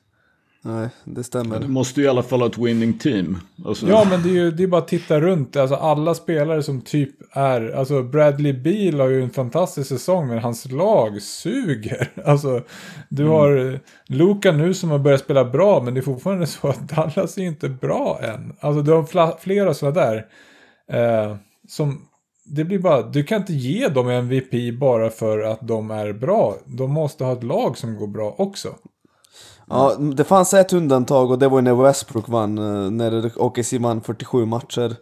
Nej, 0.62 0.88
det 1.04 1.24
stämmer. 1.24 1.60
Du 1.60 1.68
måste 1.68 2.00
ju 2.00 2.06
i 2.06 2.08
alla 2.08 2.22
fall 2.22 2.40
ha 2.40 2.46
ett 2.46 2.58
winning 2.58 2.98
team. 2.98 3.38
Alltså... 3.64 3.88
Ja, 3.88 4.06
men 4.10 4.22
det 4.22 4.28
är 4.28 4.32
ju 4.32 4.50
det 4.50 4.62
är 4.62 4.66
bara 4.66 4.80
att 4.80 4.88
titta 4.88 5.20
runt. 5.20 5.56
Alltså 5.56 5.74
alla 5.74 6.14
spelare 6.14 6.62
som 6.62 6.80
typ 6.80 7.10
är... 7.32 7.70
Alltså 7.70 8.02
Bradley 8.02 8.52
Beal 8.52 9.00
har 9.00 9.08
ju 9.08 9.22
en 9.22 9.30
fantastisk 9.30 9.88
säsong, 9.88 10.28
men 10.28 10.38
hans 10.38 10.70
lag 10.70 11.22
suger. 11.22 12.10
Alltså, 12.24 12.62
du 13.08 13.22
mm. 13.22 13.34
har 13.34 13.80
Luka 14.06 14.52
nu 14.52 14.74
som 14.74 14.90
har 14.90 14.98
börjat 14.98 15.20
spela 15.20 15.44
bra, 15.44 15.82
men 15.82 15.94
det 15.94 16.00
är 16.00 16.02
fortfarande 16.02 16.46
så 16.46 16.68
att 16.68 16.88
Dallas 16.88 17.38
är 17.38 17.42
inte 17.42 17.68
bra 17.68 18.20
än. 18.22 18.56
Alltså 18.60 18.82
du 18.82 18.92
har 18.92 19.38
flera 19.40 19.74
sådana 19.74 20.00
där. 20.00 20.26
Eh, 20.92 21.36
som... 21.68 22.06
Det 22.44 22.64
blir 22.64 22.78
bara, 22.78 23.02
du 23.02 23.24
kan 23.24 23.40
inte 23.40 23.52
ge 23.52 23.88
dem 23.88 24.08
MVP 24.08 24.78
bara 24.80 25.10
för 25.10 25.40
att 25.40 25.68
de 25.68 25.90
är 25.90 26.12
bra. 26.12 26.56
De 26.66 26.90
måste 26.90 27.24
ha 27.24 27.32
ett 27.32 27.42
lag 27.42 27.78
som 27.78 27.96
går 27.96 28.06
bra 28.06 28.34
också. 28.38 28.68
Ja, 29.70 29.96
det 30.14 30.24
fanns 30.24 30.54
ett 30.54 30.72
undantag 30.72 31.30
och 31.30 31.38
det 31.38 31.48
var 31.48 31.62
när 31.62 31.74
Westbrook 31.74 32.28
vann, 32.28 32.58
eh, 32.58 32.90
när 32.90 33.32
OKC 33.36 33.72
vann 33.72 34.00
47 34.00 34.46
matcher. 34.46 34.96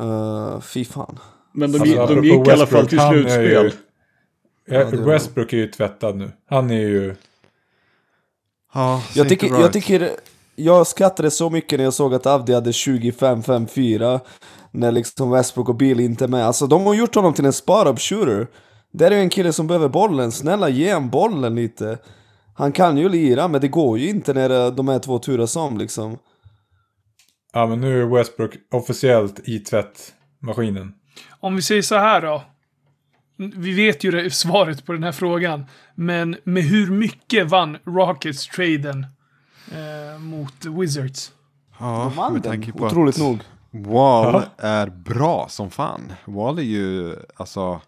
Uh, 0.00 0.60
fy 0.60 0.84
fan. 0.84 1.18
Men 1.52 1.72
de, 1.72 1.78
alltså, 1.78 2.14
de 2.14 2.24
gick 2.24 2.48
i 2.48 2.50
alla 2.50 2.66
fall 2.66 2.86
till 2.86 3.00
slutspel. 3.00 3.64
Ju, 3.64 3.72
ja, 4.66 4.84
Westbrook 4.84 5.52
är 5.52 5.56
ju 5.56 5.66
tvättad 5.66 6.16
nu. 6.16 6.30
Han 6.50 6.70
är 6.70 6.80
ju... 6.80 7.14
Ja, 8.74 9.02
jag 9.14 9.28
tycker, 9.28 9.46
jag 9.46 9.72
tycker... 9.72 10.10
Jag 10.56 10.86
skrattade 10.86 11.30
så 11.30 11.50
mycket 11.50 11.78
när 11.78 11.84
jag 11.84 11.94
såg 11.94 12.14
att 12.14 12.26
Avdi 12.26 12.54
hade 12.54 12.70
25-5-4. 12.70 14.20
När 14.70 14.92
liksom 14.92 15.30
Westbrook 15.30 15.68
och 15.68 15.74
Bill 15.74 16.00
inte 16.00 16.24
är 16.24 16.28
med. 16.28 16.46
Alltså 16.46 16.66
de 16.66 16.86
har 16.86 16.94
gjort 16.94 17.14
honom 17.14 17.34
till 17.34 17.44
en 17.44 17.52
spot-up 17.52 18.00
shooter. 18.00 18.46
Det 18.92 19.06
är 19.06 19.10
ju 19.10 19.18
en 19.18 19.30
kille 19.30 19.52
som 19.52 19.66
behöver 19.66 19.88
bollen. 19.88 20.32
Snälla 20.32 20.68
ge 20.68 20.94
honom 20.94 21.10
bollen 21.10 21.54
lite. 21.54 21.98
Han 22.56 22.72
kan 22.72 22.96
ju 22.96 23.08
lira, 23.08 23.48
men 23.48 23.60
det 23.60 23.68
går 23.68 23.98
ju 23.98 24.08
inte 24.08 24.34
när 24.34 24.70
de 24.70 24.88
är 24.88 24.98
två 24.98 25.18
turas 25.18 25.56
om 25.56 25.78
liksom. 25.78 26.18
Ja, 27.52 27.66
men 27.66 27.80
nu 27.80 28.02
är 28.02 28.06
Westbrook 28.06 28.50
officiellt 28.70 29.48
i 29.48 29.58
tvättmaskinen. 29.58 30.94
Om 31.40 31.56
vi 31.56 31.62
säger 31.62 31.82
så 31.82 31.94
här 31.94 32.20
då. 32.20 32.42
Vi 33.36 33.72
vet 33.72 34.04
ju 34.04 34.10
det, 34.10 34.30
svaret 34.30 34.86
på 34.86 34.92
den 34.92 35.02
här 35.02 35.12
frågan. 35.12 35.66
Men 35.94 36.36
med 36.44 36.62
hur 36.62 36.90
mycket 36.90 37.50
vann 37.50 37.76
Rockets-traden 37.84 39.06
eh, 39.72 40.20
mot 40.20 40.64
Wizards? 40.64 41.32
Ja, 41.78 42.12
de 42.16 42.32
med 42.32 42.44
tanke 42.44 42.72
på 42.72 42.84
Otroligt 42.84 43.18
nog. 43.18 43.38
Wall 43.70 44.42
är 44.58 44.86
bra 44.86 45.46
som 45.48 45.70
fan. 45.70 46.12
Wall 46.24 46.58
är 46.58 46.62
ju, 46.62 47.16
alltså... 47.36 47.80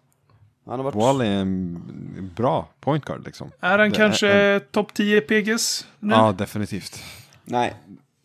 Han 0.67 0.79
har 0.79 0.83
varit... 0.83 0.95
Wall 0.95 1.21
är 1.21 1.25
en 1.25 2.31
bra 2.35 2.69
point 2.79 3.05
guard 3.05 3.25
liksom. 3.25 3.51
Är 3.59 3.79
han 3.79 3.89
det 3.89 3.95
kanske 3.95 4.31
en... 4.31 4.61
topp 4.71 4.93
10 4.93 5.21
PGs 5.21 5.87
nu? 5.99 6.13
Ja, 6.13 6.31
definitivt. 6.37 7.03
Nej. 7.43 7.73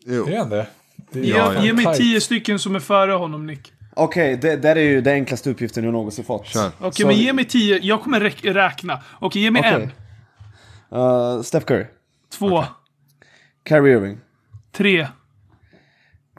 Jo. 0.05 0.27
Är 0.27 0.37
han 0.37 0.49
det? 0.49 0.67
det 1.11 1.19
är... 1.19 1.37
ja. 1.37 1.63
Ge 1.63 1.73
mig 1.73 1.85
10 1.95 2.21
stycken 2.21 2.59
som 2.59 2.75
är 2.75 2.79
före 2.79 3.11
honom, 3.11 3.47
Nick. 3.47 3.73
Okej, 3.95 4.37
okay, 4.37 4.49
det 4.51 4.61
där 4.61 4.75
är 4.75 4.81
ju 4.81 5.01
den 5.01 5.13
enklaste 5.13 5.49
uppgiften 5.49 5.83
jag 5.83 5.93
någonsin 5.93 6.25
fått. 6.25 6.55
Okej, 6.55 6.87
okay, 6.87 7.05
men 7.05 7.15
ge 7.15 7.33
mig 7.33 7.45
10. 7.45 7.79
Jag 7.81 8.01
kommer 8.01 8.19
räkna. 8.53 8.93
Okej, 8.93 9.27
okay, 9.27 9.41
ge 9.41 9.51
mig 9.51 9.59
okay. 9.59 9.89
en. 10.91 10.99
Uh, 10.99 11.41
Steph 11.41 11.65
Curry. 11.65 11.85
Två. 12.29 12.47
Okay. 12.47 12.69
Kyrie 13.69 13.93
Irving. 13.93 14.17
Tre. 14.71 15.07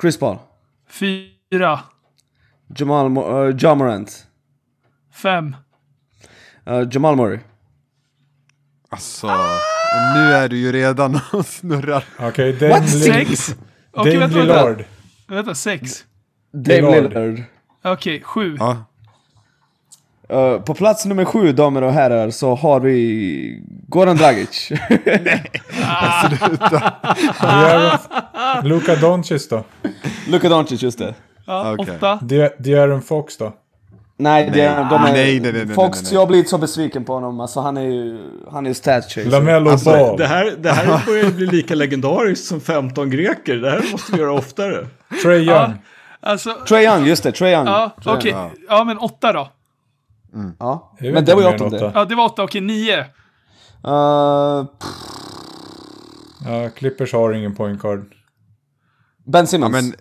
Chris 0.01 0.19
Paul. 0.19 0.39
Fyra. 0.89 1.81
Jamal 2.77 3.09
Mo 3.09 3.47
uh, 3.47 3.57
John 3.57 3.79
Morant. 3.79 4.27
Fem. 5.13 5.57
Uh, 6.71 6.89
Jamal 6.91 7.17
Murray. 7.17 7.39
Alltså, 8.89 9.27
nu 10.15 10.33
är 10.33 10.49
du 10.49 10.57
ju 10.57 10.73
redan 10.73 11.21
och 11.33 11.47
snurrar. 11.47 12.05
Okej, 12.19 12.55
okay, 12.57 12.69
What? 12.69 12.89
Sex? 12.89 13.57
Okej, 13.93 14.17
okay, 14.17 14.19
vänta, 14.19 14.65
vänta. 14.65 14.85
Vänta, 15.29 15.55
sex. 15.55 16.05
Dame 16.53 17.01
Lillard. 17.01 17.43
Okej, 17.83 17.93
okay, 17.93 18.21
sju. 18.21 18.57
Ja. 18.59 18.85
Uh, 20.33 20.61
på 20.61 20.75
plats 20.75 21.07
nummer 21.07 21.25
sju, 21.25 21.53
damer 21.53 21.83
och 21.83 21.93
herrar, 21.93 22.31
så 22.31 22.55
har 22.55 22.81
vi 22.81 23.62
Goran 23.89 24.17
Dragic. 24.17 24.73
Nej, 25.05 25.51
sluta. 26.39 26.95
Luka 28.62 28.97
Doncic 28.97 29.49
då? 29.49 29.65
Luka 30.29 30.49
Doncic, 30.49 30.83
just 30.83 30.99
det. 30.99 31.15
Ja, 31.47 31.73
okay. 31.73 31.97
åtta. 31.97 32.19
De'Aaron 32.59 33.01
Fox 33.01 33.37
då? 33.37 33.53
Nej, 34.17 34.51
det, 34.51 34.71
Nej. 34.75 34.87
de 34.91 34.95
är... 34.95 35.12
Nej, 35.12 35.41
nej, 35.41 35.53
nej, 35.53 35.65
nej, 35.67 35.75
Fox, 35.75 35.99
nej, 35.99 36.05
nej. 36.05 36.15
jag 36.15 36.21
har 36.21 36.27
blivit 36.27 36.49
så 36.49 36.59
besviken 36.59 37.05
på 37.05 37.12
honom. 37.15 37.41
Alltså 37.41 37.61
han 37.61 37.77
är 37.77 37.83
ju... 37.83 38.31
Han 38.53 38.65
är 38.67 38.71
ju 38.71 38.75
stat 38.75 39.05
chaser. 39.05 39.25
Lamello 39.31 39.71
Alltså, 39.71 39.91
Ball. 39.91 40.19
Det 40.19 40.27
här, 40.27 40.55
det 40.59 40.71
här 40.73 41.07
börjar 41.07 41.31
bli 41.31 41.47
lika 41.47 41.75
legendariskt 41.75 42.47
som 42.47 42.61
15 42.61 43.11
greker. 43.11 43.57
Det 43.57 43.71
här 43.71 43.85
måste 43.93 44.12
vi 44.12 44.19
göra 44.19 44.33
oftare. 44.33 44.87
Trae 45.23 45.37
Young. 45.39 45.47
Ja, 45.47 45.73
alltså, 46.21 46.55
Trae 46.69 46.85
Young, 46.85 47.07
just 47.07 47.23
det. 47.23 47.33
Trae 47.33 47.53
Young. 47.53 47.67
ja, 47.67 47.97
Trae 48.05 48.17
okej. 48.17 48.33
Young. 48.33 48.51
Ja, 48.69 48.85
men 48.85 48.99
åtta 48.99 49.33
då. 49.33 49.49
Ja. 50.59 50.93
Jag 50.99 51.05
vet 51.07 51.15
Men 51.15 51.25
det 51.25 51.35
var 51.35 51.43
ju 51.43 51.49
åttonde. 51.55 51.77
åtta. 51.77 51.93
Ja, 51.95 52.05
det 52.05 52.15
var 52.15 52.25
åtta. 52.25 52.43
Okej, 52.43 52.61
nio. 52.61 52.99
Uh, 53.01 54.65
Ja, 56.47 56.71
Clippers 56.77 57.12
har 57.12 57.33
ingen 57.33 57.55
point 57.55 57.83
guard. 57.83 58.05
ben 59.27 59.41
Ja, 59.43 59.47
Simmons. 59.47 59.73
men, 59.73 59.91
ben 59.91 59.97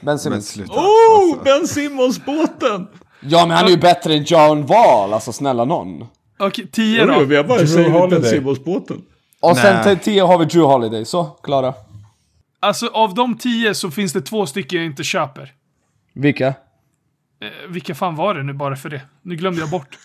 men 0.00 0.18
Simmons. 0.18 0.48
sluta. 0.48 0.72
Oh, 0.72 0.80
Alltså. 1.20 1.44
Ben 1.44 1.66
Simmons-båten! 1.66 2.86
Ja, 3.28 3.46
men 3.46 3.56
han 3.56 3.66
är 3.66 3.70
ju 3.70 3.76
bättre 3.76 4.14
än 4.14 4.22
John 4.24 4.66
Wall. 4.66 5.12
Alltså 5.12 5.32
snälla 5.32 5.64
någon. 5.64 6.06
Okej, 6.38 6.66
tio 6.72 7.00
Jo, 7.00 7.06
då. 7.06 7.14
jo, 7.20 7.24
vi 7.24 7.36
har 7.36 7.44
bara 7.44 7.62
Drew 7.62 7.90
Holiday. 7.90 8.30
Simmons-båten. 8.30 9.02
Och 9.40 9.56
sen 9.56 9.74
Nej. 9.74 9.84
till 9.96 10.04
10 10.14 10.22
har 10.26 10.38
vi 10.38 10.44
Drew 10.44 10.64
Holiday. 10.66 11.04
Så, 11.04 11.24
klara. 11.24 11.74
Alltså, 12.60 12.86
av 12.86 13.14
de 13.14 13.38
tio 13.38 13.74
så 13.74 13.90
finns 13.90 14.12
det 14.12 14.20
två 14.20 14.46
stycken 14.46 14.78
jag 14.78 14.86
inte 14.86 15.04
köper. 15.04 15.52
Vilka? 16.14 16.46
Eh, 16.46 16.52
vilka 17.68 17.94
fan 17.94 18.16
var 18.16 18.34
det 18.34 18.42
nu 18.42 18.52
bara 18.52 18.76
för 18.76 18.88
det? 18.88 19.00
Nu 19.22 19.36
glömde 19.36 19.60
jag 19.60 19.70
bort. 19.70 19.98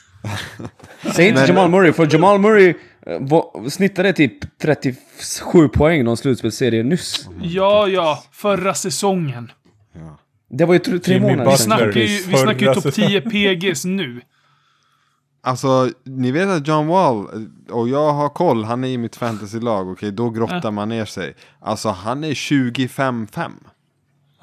Säg 1.16 1.28
inte 1.28 1.40
Men- 1.42 1.48
Jamal 1.50 1.70
Murray, 1.70 1.94
för 1.94 2.08
Jamal 2.14 2.40
Murray 2.40 2.74
eh, 3.06 3.18
var- 3.20 3.70
snittade 3.70 4.14
typ 4.14 4.58
37 4.62 5.68
poäng 5.74 6.00
i 6.00 6.04
någon 6.04 6.18
slutspelsserie 6.18 6.84
nyss. 6.84 7.30
Ja, 7.42 7.88
ja. 7.88 8.24
Förra 8.32 8.74
säsongen. 8.74 9.52
Det 10.54 10.66
var 10.66 10.74
ju 10.74 10.80
tre, 10.80 11.00
tre 11.00 11.20
månader 11.20 11.38
Vi 11.38 11.44
Butler. 11.44 11.56
sedan. 11.58 11.66
snackar 11.78 12.00
ju, 12.00 12.08
vi 12.28 12.38
snackar 12.38 12.60
ju 12.68 12.74
topp 12.74 12.84
säsongen. 12.84 13.10
10 13.10 13.22
PGs 13.22 13.86
nu. 13.86 14.22
Alltså, 15.44 15.90
ni 16.04 16.32
vet 16.32 16.50
att 16.50 16.68
John 16.68 16.88
Wall, 16.88 17.28
och 17.70 17.90
jag 17.90 18.14
har 18.14 18.30
koll, 18.30 18.64
han 18.64 18.84
är 18.84 18.88
i 18.88 18.98
mitt 18.98 19.16
fantasylag, 19.16 19.90
okej, 19.92 20.12
då 20.12 20.30
grottar 20.30 20.72
man 20.72 20.90
ner 20.90 21.06
sig. 21.06 21.34
Alltså, 21.60 21.90
han 21.90 22.24
är 22.24 22.32
25-5. 22.34 23.52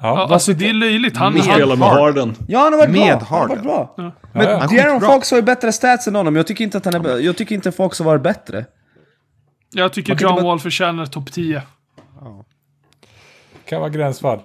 Ja, 0.01 0.07
Ja. 0.07 0.33
alltså 0.33 0.53
det 0.53 0.69
är 0.69 0.73
löjligt. 0.73 1.17
Han, 1.17 1.33
Vi 1.33 1.39
han, 1.39 1.49
spelar 1.55 1.75
med 1.75 1.87
Harden. 1.87 2.35
Ja, 2.47 2.59
han 2.59 2.73
har 2.73 2.77
varit 2.79 2.89
Med 2.91 3.17
bra. 3.17 3.27
Han 3.29 3.39
har 3.39 3.47
varit 3.47 3.63
bra. 3.63 3.93
Ja. 3.97 4.11
Men 4.33 4.45
Ja, 4.45 4.51
ja. 4.51 4.67
Skitbra. 4.67 4.99
Fox 4.99 5.31
har 5.31 5.37
ju 5.37 5.41
bättre 5.43 5.71
stats 5.71 6.07
än 6.07 6.15
honom. 6.15 6.35
Jag 6.35 6.47
tycker 6.47 6.63
inte 6.63 6.77
att 6.77 6.85
han 6.85 7.05
är 7.05 7.19
Jag 7.19 7.37
tycker 7.37 7.55
inte 7.55 7.71
Fox 7.71 7.99
har 7.99 8.05
varit 8.05 8.21
bättre. 8.23 8.65
jag 9.71 9.93
tycker 9.93 10.15
John 10.15 10.35
bara- 10.35 10.43
Wall 10.43 10.59
förtjänar 10.59 11.05
topp 11.05 11.31
10. 11.31 11.61
Kan 13.65 13.79
vara 13.79 13.89
gränsfall. 13.89 14.39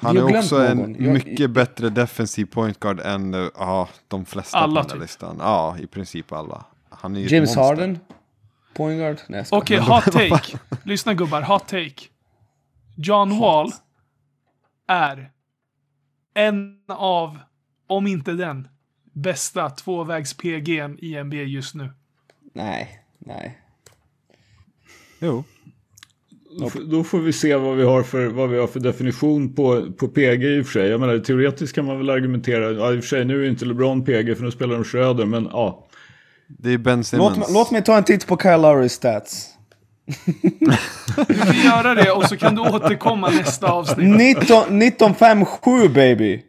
Han 0.00 0.16
är 0.16 0.38
också 0.38 0.56
en 0.66 0.76
någon. 0.78 0.94
Jag- 1.04 1.12
mycket 1.12 1.50
bättre 1.50 1.90
defensiv 1.90 2.44
point 2.46 2.80
guard 2.80 3.00
än 3.00 3.34
eh, 3.34 3.48
ja, 3.54 3.88
de 4.08 4.24
flesta 4.24 4.58
Alla 4.58 4.66
på 4.66 4.74
den 4.74 4.84
typ. 4.84 4.92
här 4.94 5.00
listan. 5.00 5.36
Ja, 5.40 5.76
i 5.78 5.86
princip 5.86 6.32
alla. 6.32 6.64
Han 6.88 7.16
är 7.16 7.32
James. 7.34 7.56
Harden. 7.56 7.98
Point 8.74 8.98
guard. 8.98 9.16
Nej, 9.28 9.38
jag 9.38 9.46
skojar. 9.46 9.62
Okej, 9.62 9.78
hot 9.78 10.04
take. 10.12 10.58
Lyssna 10.84 11.14
gubbar, 11.14 11.42
hot 11.42 11.68
take. 11.68 11.94
John 12.96 13.38
Wall 13.38 13.70
är 14.86 15.30
en 16.34 16.80
av, 16.88 17.38
om 17.86 18.06
inte 18.06 18.32
den, 18.32 18.68
bästa 19.12 19.68
tvåvägs-PG'n 19.70 20.98
i 20.98 21.24
NBA 21.24 21.36
just 21.36 21.74
nu. 21.74 21.90
Nej, 22.54 23.04
nej. 23.18 23.58
Jo. 25.18 25.44
Då 26.90 27.04
får 27.04 27.18
vi 27.18 27.32
se 27.32 27.56
vad 27.56 27.76
vi 27.76 27.84
har 27.84 28.02
för, 28.02 28.26
vad 28.26 28.50
vi 28.50 28.58
har 28.58 28.66
för 28.66 28.80
definition 28.80 29.54
på, 29.54 29.92
på 29.98 30.08
PG 30.08 30.44
i 30.44 30.60
och 30.60 30.66
för 30.66 30.72
sig. 30.72 30.88
Jag 30.88 31.00
menar 31.00 31.18
teoretiskt 31.18 31.74
kan 31.74 31.84
man 31.84 31.98
väl 31.98 32.10
argumentera. 32.10 32.70
Ja, 32.70 32.92
i 32.92 32.98
och 32.98 33.02
för 33.02 33.08
sig 33.08 33.24
nu 33.24 33.44
är 33.44 33.48
inte 33.50 33.64
LeBron 33.64 34.04
PG 34.04 34.36
för 34.36 34.44
nu 34.44 34.50
spelar 34.50 34.74
de 34.74 34.84
Schröder. 34.84 35.26
Men 35.26 35.48
ja. 35.52 35.86
Det 36.58 36.72
är 36.72 36.78
Ben 36.78 37.04
Simmons. 37.04 37.28
Låt, 37.36 37.38
mig- 37.38 37.54
låt 37.54 37.70
mig 37.70 37.84
ta 37.84 37.96
en 37.96 38.04
titt 38.04 38.26
på 38.26 38.36
Kyle 38.36 38.60
Lowrys 38.62 38.92
stats. 38.92 39.46
Du 41.28 41.34
kan 41.34 41.54
göra 41.64 41.94
det 41.94 42.10
och 42.10 42.24
så 42.24 42.36
kan 42.36 42.54
du 42.54 42.60
återkomma 42.62 43.28
nästa 43.30 43.72
avsnitt. 43.72 44.16
19 44.16 44.56
1957 44.82 45.88
baby. 45.88 46.42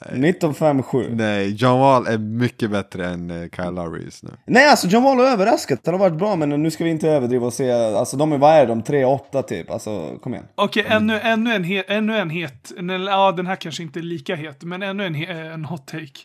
1957. 0.00 1.14
Nej, 1.14 1.54
John 1.54 1.80
Wall 1.80 2.06
är 2.06 2.18
mycket 2.18 2.70
bättre 2.70 3.06
än 3.06 3.30
eh, 3.30 3.48
Kyle 3.56 3.70
Lowry 3.70 4.04
just 4.04 4.22
nu. 4.22 4.30
Nej 4.46 4.68
alltså 4.68 4.86
John 4.86 5.02
Wall 5.02 5.18
har 5.18 5.24
överraskat. 5.24 5.80
Han 5.84 5.94
har 5.94 5.98
varit 5.98 6.18
bra 6.18 6.36
men 6.36 6.62
nu 6.62 6.70
ska 6.70 6.84
vi 6.84 6.90
inte 6.90 7.08
överdriva 7.08 7.46
och 7.46 7.52
säga, 7.52 7.98
alltså 7.98 8.16
de 8.16 8.32
är, 8.32 8.38
vad 8.38 8.54
är 8.54 8.66
de? 8.66 8.82
3-8 8.82 9.42
typ. 9.42 9.70
Alltså 9.70 10.18
kom 10.22 10.34
igen. 10.34 10.46
Okej, 10.54 10.84
ännu, 10.88 11.18
ännu, 11.18 11.54
en 11.54 11.64
het, 11.64 11.84
ännu 11.88 12.16
en 12.16 12.30
het, 12.30 12.72
ja 13.08 13.32
den 13.32 13.46
här 13.46 13.56
kanske 13.56 13.82
inte 13.82 14.00
är 14.00 14.02
lika 14.02 14.36
het, 14.36 14.64
men 14.64 14.82
ännu 14.82 15.06
en, 15.06 15.14
en 15.52 15.64
hot 15.64 15.86
take. 15.86 16.20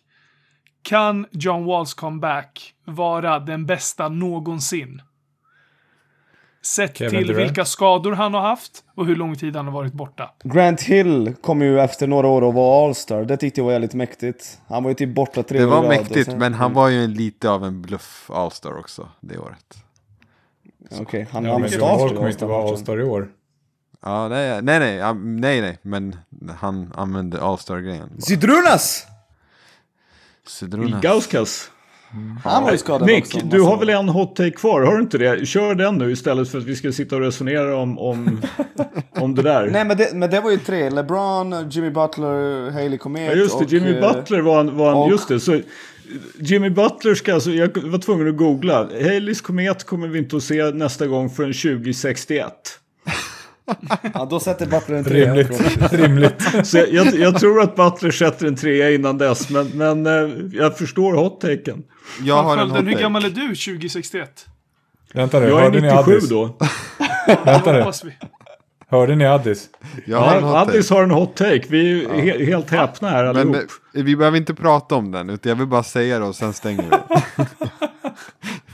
Kan 0.83 1.25
John 1.31 1.65
Walls 1.65 1.93
comeback 1.93 2.73
vara 2.85 3.39
den 3.39 3.65
bästa 3.65 4.09
någonsin? 4.09 5.01
Sett 6.65 6.97
Kevin 6.97 7.17
till 7.19 7.27
Durant? 7.27 7.49
vilka 7.49 7.65
skador 7.65 8.11
han 8.11 8.33
har 8.33 8.41
haft 8.41 8.83
och 8.95 9.05
hur 9.05 9.15
lång 9.15 9.35
tid 9.35 9.55
han 9.55 9.65
har 9.65 9.73
varit 9.73 9.93
borta. 9.93 10.31
Grant 10.43 10.81
Hill 10.81 11.33
kom 11.41 11.61
ju 11.61 11.79
efter 11.79 12.07
några 12.07 12.27
år 12.27 12.41
och 12.41 12.53
var 12.53 12.85
All-star. 12.85 13.23
Det 13.23 13.37
tyckte 13.37 13.59
jag 13.59 13.65
var 13.65 13.71
jävligt 13.71 13.93
mäktigt. 13.93 14.59
Han 14.67 14.83
var 14.83 14.89
ju 14.91 14.95
typ 14.95 15.15
borta 15.15 15.43
tre 15.43 15.59
Det 15.59 15.65
år 15.65 15.69
i 15.69 15.71
var 15.71 15.87
mäktigt, 15.87 16.25
sen- 16.29 16.39
men 16.39 16.53
han 16.53 16.73
var 16.73 16.87
ju 16.89 17.03
en, 17.03 17.13
lite 17.13 17.49
av 17.49 17.65
en 17.65 17.81
bluff 17.81 18.29
All-star 18.33 18.77
också 18.79 19.09
det 19.19 19.37
året. 19.37 19.77
Okej, 21.01 21.27
han 21.31 21.45
Ja, 21.45 21.51
han 21.51 21.61
men 21.61 21.71
var 21.71 21.77
John 21.77 21.87
Wall 21.89 21.99
starter 21.99 22.15
kommer 22.15 22.29
inte 22.29 22.45
vara. 22.45 22.69
All-Star 22.69 22.99
i 22.99 23.03
år. 23.03 23.29
Ja, 24.01 24.27
nej, 24.27 24.61
nej, 24.61 24.79
nej, 24.79 24.95
ja, 24.95 25.13
nej, 25.13 25.61
nej, 25.61 25.77
men 25.81 26.15
han 26.59 26.93
använde 26.95 27.41
All-star-grejen. 27.41 28.09
bara. 28.09 28.21
Zydrunas! 28.21 29.05
Sidruna. 30.47 30.99
Han 32.43 32.63
var 32.63 32.71
ju 32.71 32.77
skadad 32.77 33.07
Nick, 33.07 33.25
också. 33.25 33.39
du 33.45 33.61
har 33.61 33.77
väl 33.77 33.89
en 33.89 34.09
hot 34.09 34.35
take 34.35 34.51
kvar? 34.51 34.81
Har 34.81 34.95
du 34.95 35.01
inte 35.01 35.17
det? 35.17 35.45
Kör 35.45 35.75
den 35.75 35.95
nu 35.95 36.11
istället 36.11 36.49
för 36.49 36.57
att 36.57 36.63
vi 36.63 36.75
ska 36.75 36.91
sitta 36.91 37.15
och 37.15 37.21
resonera 37.21 37.77
om, 37.77 37.99
om, 37.99 38.41
om 39.19 39.35
det 39.35 39.41
där. 39.41 39.69
Nej 39.71 39.85
men 39.85 39.97
det, 39.97 40.13
men 40.13 40.29
det 40.29 40.41
var 40.41 40.51
ju 40.51 40.57
tre. 40.57 40.89
LeBron, 40.89 41.69
Jimmy 41.69 41.89
Butler, 41.89 42.71
Haley 42.71 42.97
Komet 42.97 43.31
Ja 43.31 43.35
just 43.37 43.59
det, 43.59 43.65
och, 43.65 43.71
Jimmy 43.71 43.93
eh, 43.97 44.13
Butler 44.13 44.41
var 44.41 44.59
en, 44.59 44.77
var 44.77 44.89
en 44.91 44.97
och- 44.97 45.09
just 45.09 45.27
det. 45.27 45.39
Så 45.39 45.59
Jimmy 46.39 46.69
Butler 46.69 47.15
ska 47.15 47.33
alltså, 47.33 47.51
jag 47.51 47.77
var 47.83 47.99
tvungen 47.99 48.27
att 48.27 48.37
googla. 48.37 48.77
Haleys 49.01 49.41
komet 49.41 49.83
kommer 49.83 50.07
vi 50.07 50.19
inte 50.19 50.35
att 50.35 50.43
se 50.43 50.71
nästa 50.71 51.07
gång 51.07 51.29
förrän 51.29 51.53
2061. 51.53 52.53
Ja, 54.13 54.27
då 54.29 54.39
sätter 54.39 54.65
Butler 54.65 54.95
en 54.97 55.03
trea. 55.03 55.35
Rimligt. 55.35 55.61
Rimligt. 55.93 56.67
Så 56.67 56.77
jag, 56.77 56.89
jag, 56.93 57.15
jag 57.15 57.39
tror 57.39 57.61
att 57.61 57.75
Butler 57.75 58.11
sätter 58.11 58.47
en 58.47 58.55
trea 58.55 58.91
innan 58.91 59.17
dess, 59.17 59.49
men, 59.49 59.67
men 59.67 60.05
eh, 60.05 60.35
jag 60.53 60.77
förstår 60.77 61.13
hot-taken. 61.13 61.83
Jag 62.21 62.43
har 62.43 62.51
en 62.53 62.57
Skölden, 62.59 62.85
hur 62.87 62.93
hot 62.93 63.01
gammal 63.01 63.21
take. 63.21 63.33
är 63.33 63.47
du 63.47 63.55
2061? 63.55 64.45
Vänta 65.13 65.39
nu, 65.39 65.45
Jag 65.47 65.57
är 65.59 65.63
hörde 65.63 65.81
ni 65.81 65.87
97 65.87 66.11
Addis? 66.11 66.29
då. 66.29 66.57
Vänta 67.45 67.71
Det 67.73 67.85
nu, 68.03 68.13
hörde 68.87 69.15
ni 69.15 69.25
Addis? 69.25 69.69
Jag 70.05 70.17
har 70.21 70.35
en 70.37 70.43
Ja, 70.43 70.47
hot 70.59 70.67
Addis 70.69 70.87
take. 70.87 70.99
har 70.99 71.03
en 71.03 71.11
hot-take. 71.11 71.65
Vi 71.69 72.05
är 72.05 72.09
he, 72.39 72.45
helt 72.45 72.69
häpna 72.69 73.09
här 73.09 73.23
Men 73.23 73.37
allihop. 73.37 73.55
eh, 73.95 74.03
vi 74.03 74.15
behöver 74.15 74.37
inte 74.37 74.53
prata 74.53 74.95
om 74.95 75.11
den, 75.11 75.29
utan 75.29 75.49
jag 75.49 75.55
vill 75.55 75.67
bara 75.67 75.83
säga 75.83 76.19
det 76.19 76.25
och 76.25 76.35
sen 76.35 76.53
stänger 76.53 76.83
vi. 76.83 77.45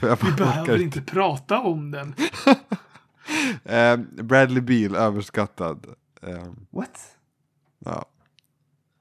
Vi 0.00 0.32
behöver 0.36 0.80
inte 0.82 1.00
prata 1.00 1.58
om 1.58 1.90
den. 1.90 2.14
Eh, 3.64 3.96
Bradley 4.22 4.60
Beal, 4.60 4.96
överskattad. 4.96 5.86
Eh, 6.22 6.44
What? 6.70 6.90
ja. 7.84 8.04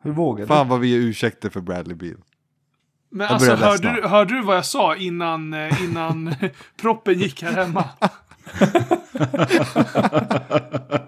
Hur 0.03 0.11
vågar 0.11 0.41
du? 0.43 0.47
Fan 0.47 0.67
vad 0.67 0.79
vi 0.79 0.93
är 0.95 0.99
ursäkter 0.99 1.49
för 1.49 1.61
Bradley 1.61 1.95
Beal. 1.95 2.17
Men 3.11 3.25
Jag 3.27 3.33
alltså, 3.33 3.55
hörde 3.55 3.93
du, 4.01 4.07
hörde 4.07 4.33
du 4.33 4.41
vad 4.41 4.57
jag 4.57 4.65
sa 4.65 4.95
innan, 4.95 5.53
eh, 5.53 5.83
innan 5.83 6.35
proppen 6.81 7.19
gick 7.19 7.43
här 7.43 7.51
hemma? 7.51 7.85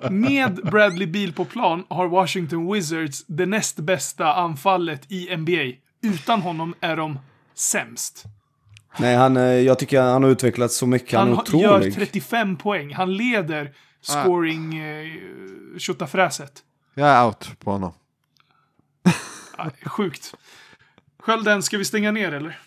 Med 0.10 0.56
Bradley 0.72 1.08
Beal 1.08 1.32
på 1.34 1.46
plan 1.46 1.84
har 1.90 2.08
Washington 2.08 2.74
Wizards 2.74 3.24
det 3.28 3.46
näst 3.46 3.76
bästa 3.80 4.34
anfallet 4.34 5.12
i 5.12 5.36
NBA. 5.38 5.78
Utan 6.02 6.42
honom 6.42 6.74
är 6.82 6.96
de 6.98 7.20
sämst. 7.54 8.24
Nej, 9.00 9.16
han, 9.16 9.38
eh, 9.38 9.44
jag 9.44 9.80
tycker 9.80 10.02
han 10.02 10.24
har 10.24 10.30
utvecklats 10.30 10.76
så 10.76 10.88
mycket. 10.88 11.20
Han, 11.20 11.28
Han 11.28 11.38
är 11.48 11.52
har- 11.52 11.62
gör 11.62 11.76
otrolig. 11.78 11.96
35 11.96 12.56
poäng. 12.58 12.94
Han 12.94 13.14
leder 13.18 13.72
scoring 14.02 14.78
eh, 14.78 15.08
tjottafräset. 15.78 16.52
Jag 16.94 17.10
är 17.10 17.26
out 17.26 17.50
på 17.60 17.72
honom. 17.72 17.94
Ah, 19.58 19.70
Sjukt. 19.86 20.34
Skölden, 21.22 21.64
ska 21.64 21.78
vi 21.78 21.86
stänga 21.86 22.12
ner 22.12 22.32
eller? 22.32 22.60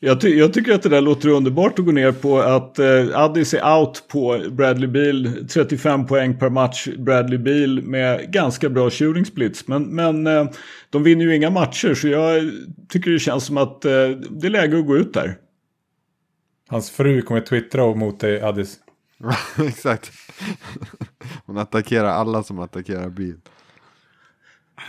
Jag, 0.00 0.20
ty 0.20 0.38
jag 0.38 0.52
tycker 0.52 0.74
att 0.74 0.82
det 0.82 0.88
där 0.88 1.00
låter 1.00 1.28
underbart 1.28 1.78
att 1.78 1.84
gå 1.84 1.92
ner 1.92 2.12
på 2.12 2.38
att 2.38 2.78
eh, 2.78 3.08
Addis 3.14 3.54
är 3.54 3.78
out 3.78 4.04
på 4.08 4.42
Bradley 4.50 4.88
Beal. 4.88 5.46
35 5.48 6.06
poäng 6.06 6.38
per 6.38 6.50
match 6.50 6.88
Bradley 6.98 7.38
Beal 7.38 7.82
med 7.82 8.32
ganska 8.32 8.68
bra 8.68 8.90
shooting 8.90 9.24
splits. 9.24 9.68
Men, 9.68 9.82
men 9.82 10.26
eh, 10.26 10.50
de 10.90 11.02
vinner 11.02 11.24
ju 11.24 11.36
inga 11.36 11.50
matcher 11.50 11.94
så 11.94 12.08
jag 12.08 12.52
tycker 12.88 13.10
det 13.10 13.18
känns 13.18 13.44
som 13.44 13.56
att 13.56 13.84
eh, 13.84 14.08
det 14.30 14.46
är 14.46 14.50
läge 14.50 14.78
att 14.78 14.86
gå 14.86 14.96
ut 14.96 15.14
där. 15.14 15.36
Hans 16.68 16.90
fru 16.90 17.22
kommer 17.22 17.40
twittra 17.40 17.94
mot 17.94 18.20
dig 18.20 18.40
Addis. 18.40 18.76
Exakt. 19.68 20.12
Hon 21.46 21.58
attackerar 21.58 22.08
alla 22.08 22.42
som 22.42 22.58
attackerar 22.58 23.08
Beal. 23.08 23.40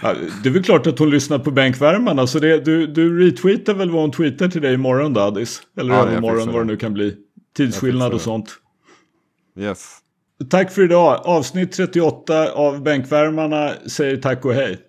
Ja, 0.01 0.15
det 0.43 0.49
är 0.49 0.53
väl 0.53 0.63
klart 0.63 0.87
att 0.87 0.99
hon 0.99 1.09
lyssnar 1.09 1.39
på 1.39 1.51
bänkvärmarna. 1.51 2.27
Så 2.27 2.39
det, 2.39 2.65
du, 2.65 2.87
du 2.87 3.19
retweetar 3.25 3.73
väl 3.73 3.91
vad 3.91 4.01
hon 4.01 4.11
tweetar 4.11 4.47
till 4.47 4.61
dig 4.61 4.73
imorgon 4.73 5.13
då, 5.13 5.21
Addis? 5.21 5.61
Eller 5.77 5.93
Ja, 5.93 6.07
övermorgon, 6.07 6.51
vad 6.51 6.61
det 6.61 6.65
nu 6.65 6.77
kan 6.77 6.93
bli. 6.93 7.15
Tidsskillnad 7.57 8.13
och 8.13 8.21
sånt. 8.21 8.55
Yes. 9.59 9.97
Tack 10.49 10.71
för 10.71 10.83
idag. 10.83 11.21
Avsnitt 11.25 11.71
38 11.71 12.51
av 12.51 12.83
Bänkvärmarna 12.83 13.71
säger 13.85 14.17
tack 14.17 14.45
och 14.45 14.53
hej. 14.53 14.79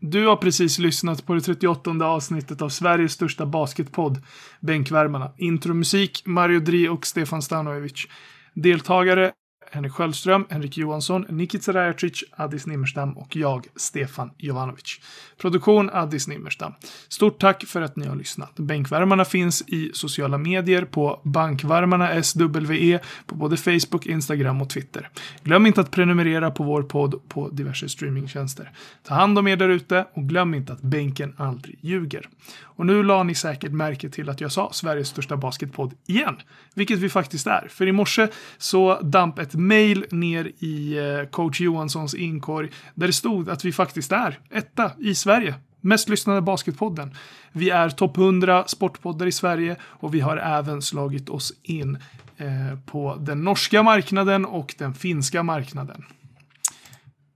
Du 0.00 0.26
har 0.26 0.36
precis 0.36 0.78
lyssnat 0.78 1.26
på 1.26 1.34
det 1.34 1.40
38 1.40 1.90
avsnittet 1.90 2.62
av 2.62 2.68
Sveriges 2.68 3.12
största 3.12 3.46
basketpodd, 3.46 4.18
Bänkvärmarna. 4.60 5.32
Intromusik, 5.38 6.22
Mario 6.26 6.60
Dri 6.60 6.88
och 6.88 7.06
Stefan 7.06 7.42
Stanojevic. 7.42 8.06
Deltagare, 8.54 9.32
Henrik 9.74 9.92
Sköldström, 9.92 10.46
Henrik 10.50 10.76
Johansson, 10.76 11.26
Nikita 11.28 11.72
Rajacic, 11.72 12.24
Addis 12.30 12.66
Nimmerstam 12.66 13.12
och 13.18 13.36
jag, 13.36 13.66
Stefan 13.76 14.30
Jovanovic. 14.38 15.00
Produktion, 15.38 15.90
Addis 15.92 16.28
Nimmerstam. 16.28 16.72
Stort 17.08 17.40
tack 17.40 17.64
för 17.64 17.82
att 17.82 17.96
ni 17.96 18.06
har 18.06 18.16
lyssnat. 18.16 18.56
Bänkvärmarna 18.56 19.24
finns 19.24 19.62
i 19.66 19.90
sociala 19.94 20.38
medier 20.38 20.84
på 20.84 21.20
bankvärmarna 21.24 22.22
SWE 22.22 22.98
på 23.26 23.34
både 23.34 23.56
Facebook, 23.56 24.06
Instagram 24.06 24.62
och 24.62 24.70
Twitter. 24.70 25.08
Glöm 25.42 25.66
inte 25.66 25.80
att 25.80 25.90
prenumerera 25.90 26.50
på 26.50 26.64
vår 26.64 26.82
podd 26.82 27.28
på 27.28 27.48
diverse 27.48 27.88
streamingtjänster. 27.88 28.70
Ta 29.02 29.14
hand 29.14 29.38
om 29.38 29.48
er 29.48 29.56
där 29.56 29.68
ute 29.68 30.06
och 30.14 30.22
glöm 30.22 30.54
inte 30.54 30.72
att 30.72 30.82
bänken 30.82 31.34
aldrig 31.36 31.78
ljuger. 31.80 32.28
Och 32.60 32.86
nu 32.86 33.02
la 33.02 33.22
ni 33.22 33.34
säkert 33.34 33.72
märke 33.72 34.08
till 34.08 34.28
att 34.28 34.40
jag 34.40 34.52
sa 34.52 34.70
Sveriges 34.72 35.08
största 35.08 35.36
basketpodd 35.36 35.94
igen, 36.06 36.36
vilket 36.74 36.98
vi 36.98 37.08
faktiskt 37.08 37.46
är. 37.46 37.68
För 37.70 37.88
i 37.88 37.92
morse 37.92 38.28
så 38.58 39.00
damp 39.00 39.38
ett 39.38 39.54
mail 39.66 40.06
ner 40.10 40.52
i 40.58 40.98
eh, 40.98 41.28
coach 41.28 41.60
Johanssons 41.60 42.14
inkorg 42.14 42.70
där 42.94 43.06
det 43.06 43.12
stod 43.12 43.50
att 43.50 43.64
vi 43.64 43.72
faktiskt 43.72 44.12
är 44.12 44.38
etta 44.50 44.92
i 44.98 45.14
Sverige. 45.14 45.54
Mest 45.80 46.08
lyssnade 46.08 46.40
basketpodden. 46.40 47.14
Vi 47.52 47.70
är 47.70 47.90
topp 47.90 48.16
100 48.16 48.64
sportpoddar 48.66 49.26
i 49.26 49.32
Sverige 49.32 49.76
och 49.82 50.14
vi 50.14 50.20
har 50.20 50.36
även 50.36 50.82
slagit 50.82 51.28
oss 51.28 51.52
in 51.62 51.98
eh, 52.36 52.78
på 52.86 53.16
den 53.20 53.44
norska 53.44 53.82
marknaden 53.82 54.44
och 54.44 54.74
den 54.78 54.94
finska 54.94 55.42
marknaden. 55.42 56.04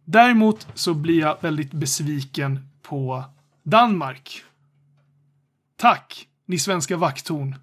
Däremot 0.04 0.68
så 0.74 0.94
blir 0.94 1.20
jag 1.20 1.36
väldigt 1.40 1.72
besviken 1.72 2.68
på 2.82 3.24
Danmark. 3.62 4.42
Tack, 5.76 6.26
ni 6.46 6.58
svenska 6.58 6.96
vakttorn. 6.96 7.56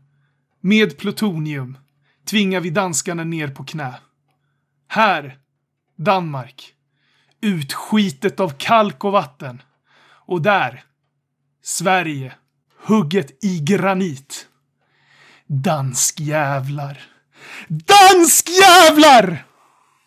Med 0.61 0.97
plutonium 0.97 1.77
tvingar 2.25 2.59
vi 2.59 2.69
danskarna 2.69 3.23
ner 3.23 3.47
på 3.47 3.63
knä. 3.63 3.93
Här, 4.93 5.37
Danmark. 5.97 6.73
Utskitet 7.41 8.39
av 8.39 8.49
kalk 8.57 9.03
och 9.03 9.11
vatten. 9.11 9.61
Och 10.25 10.41
där, 10.41 10.83
Sverige. 11.63 12.33
Hugget 12.85 13.43
i 13.43 13.59
granit. 13.59 14.47
Danskjävlar. 15.47 17.01
Danskjävlar! 17.67 19.45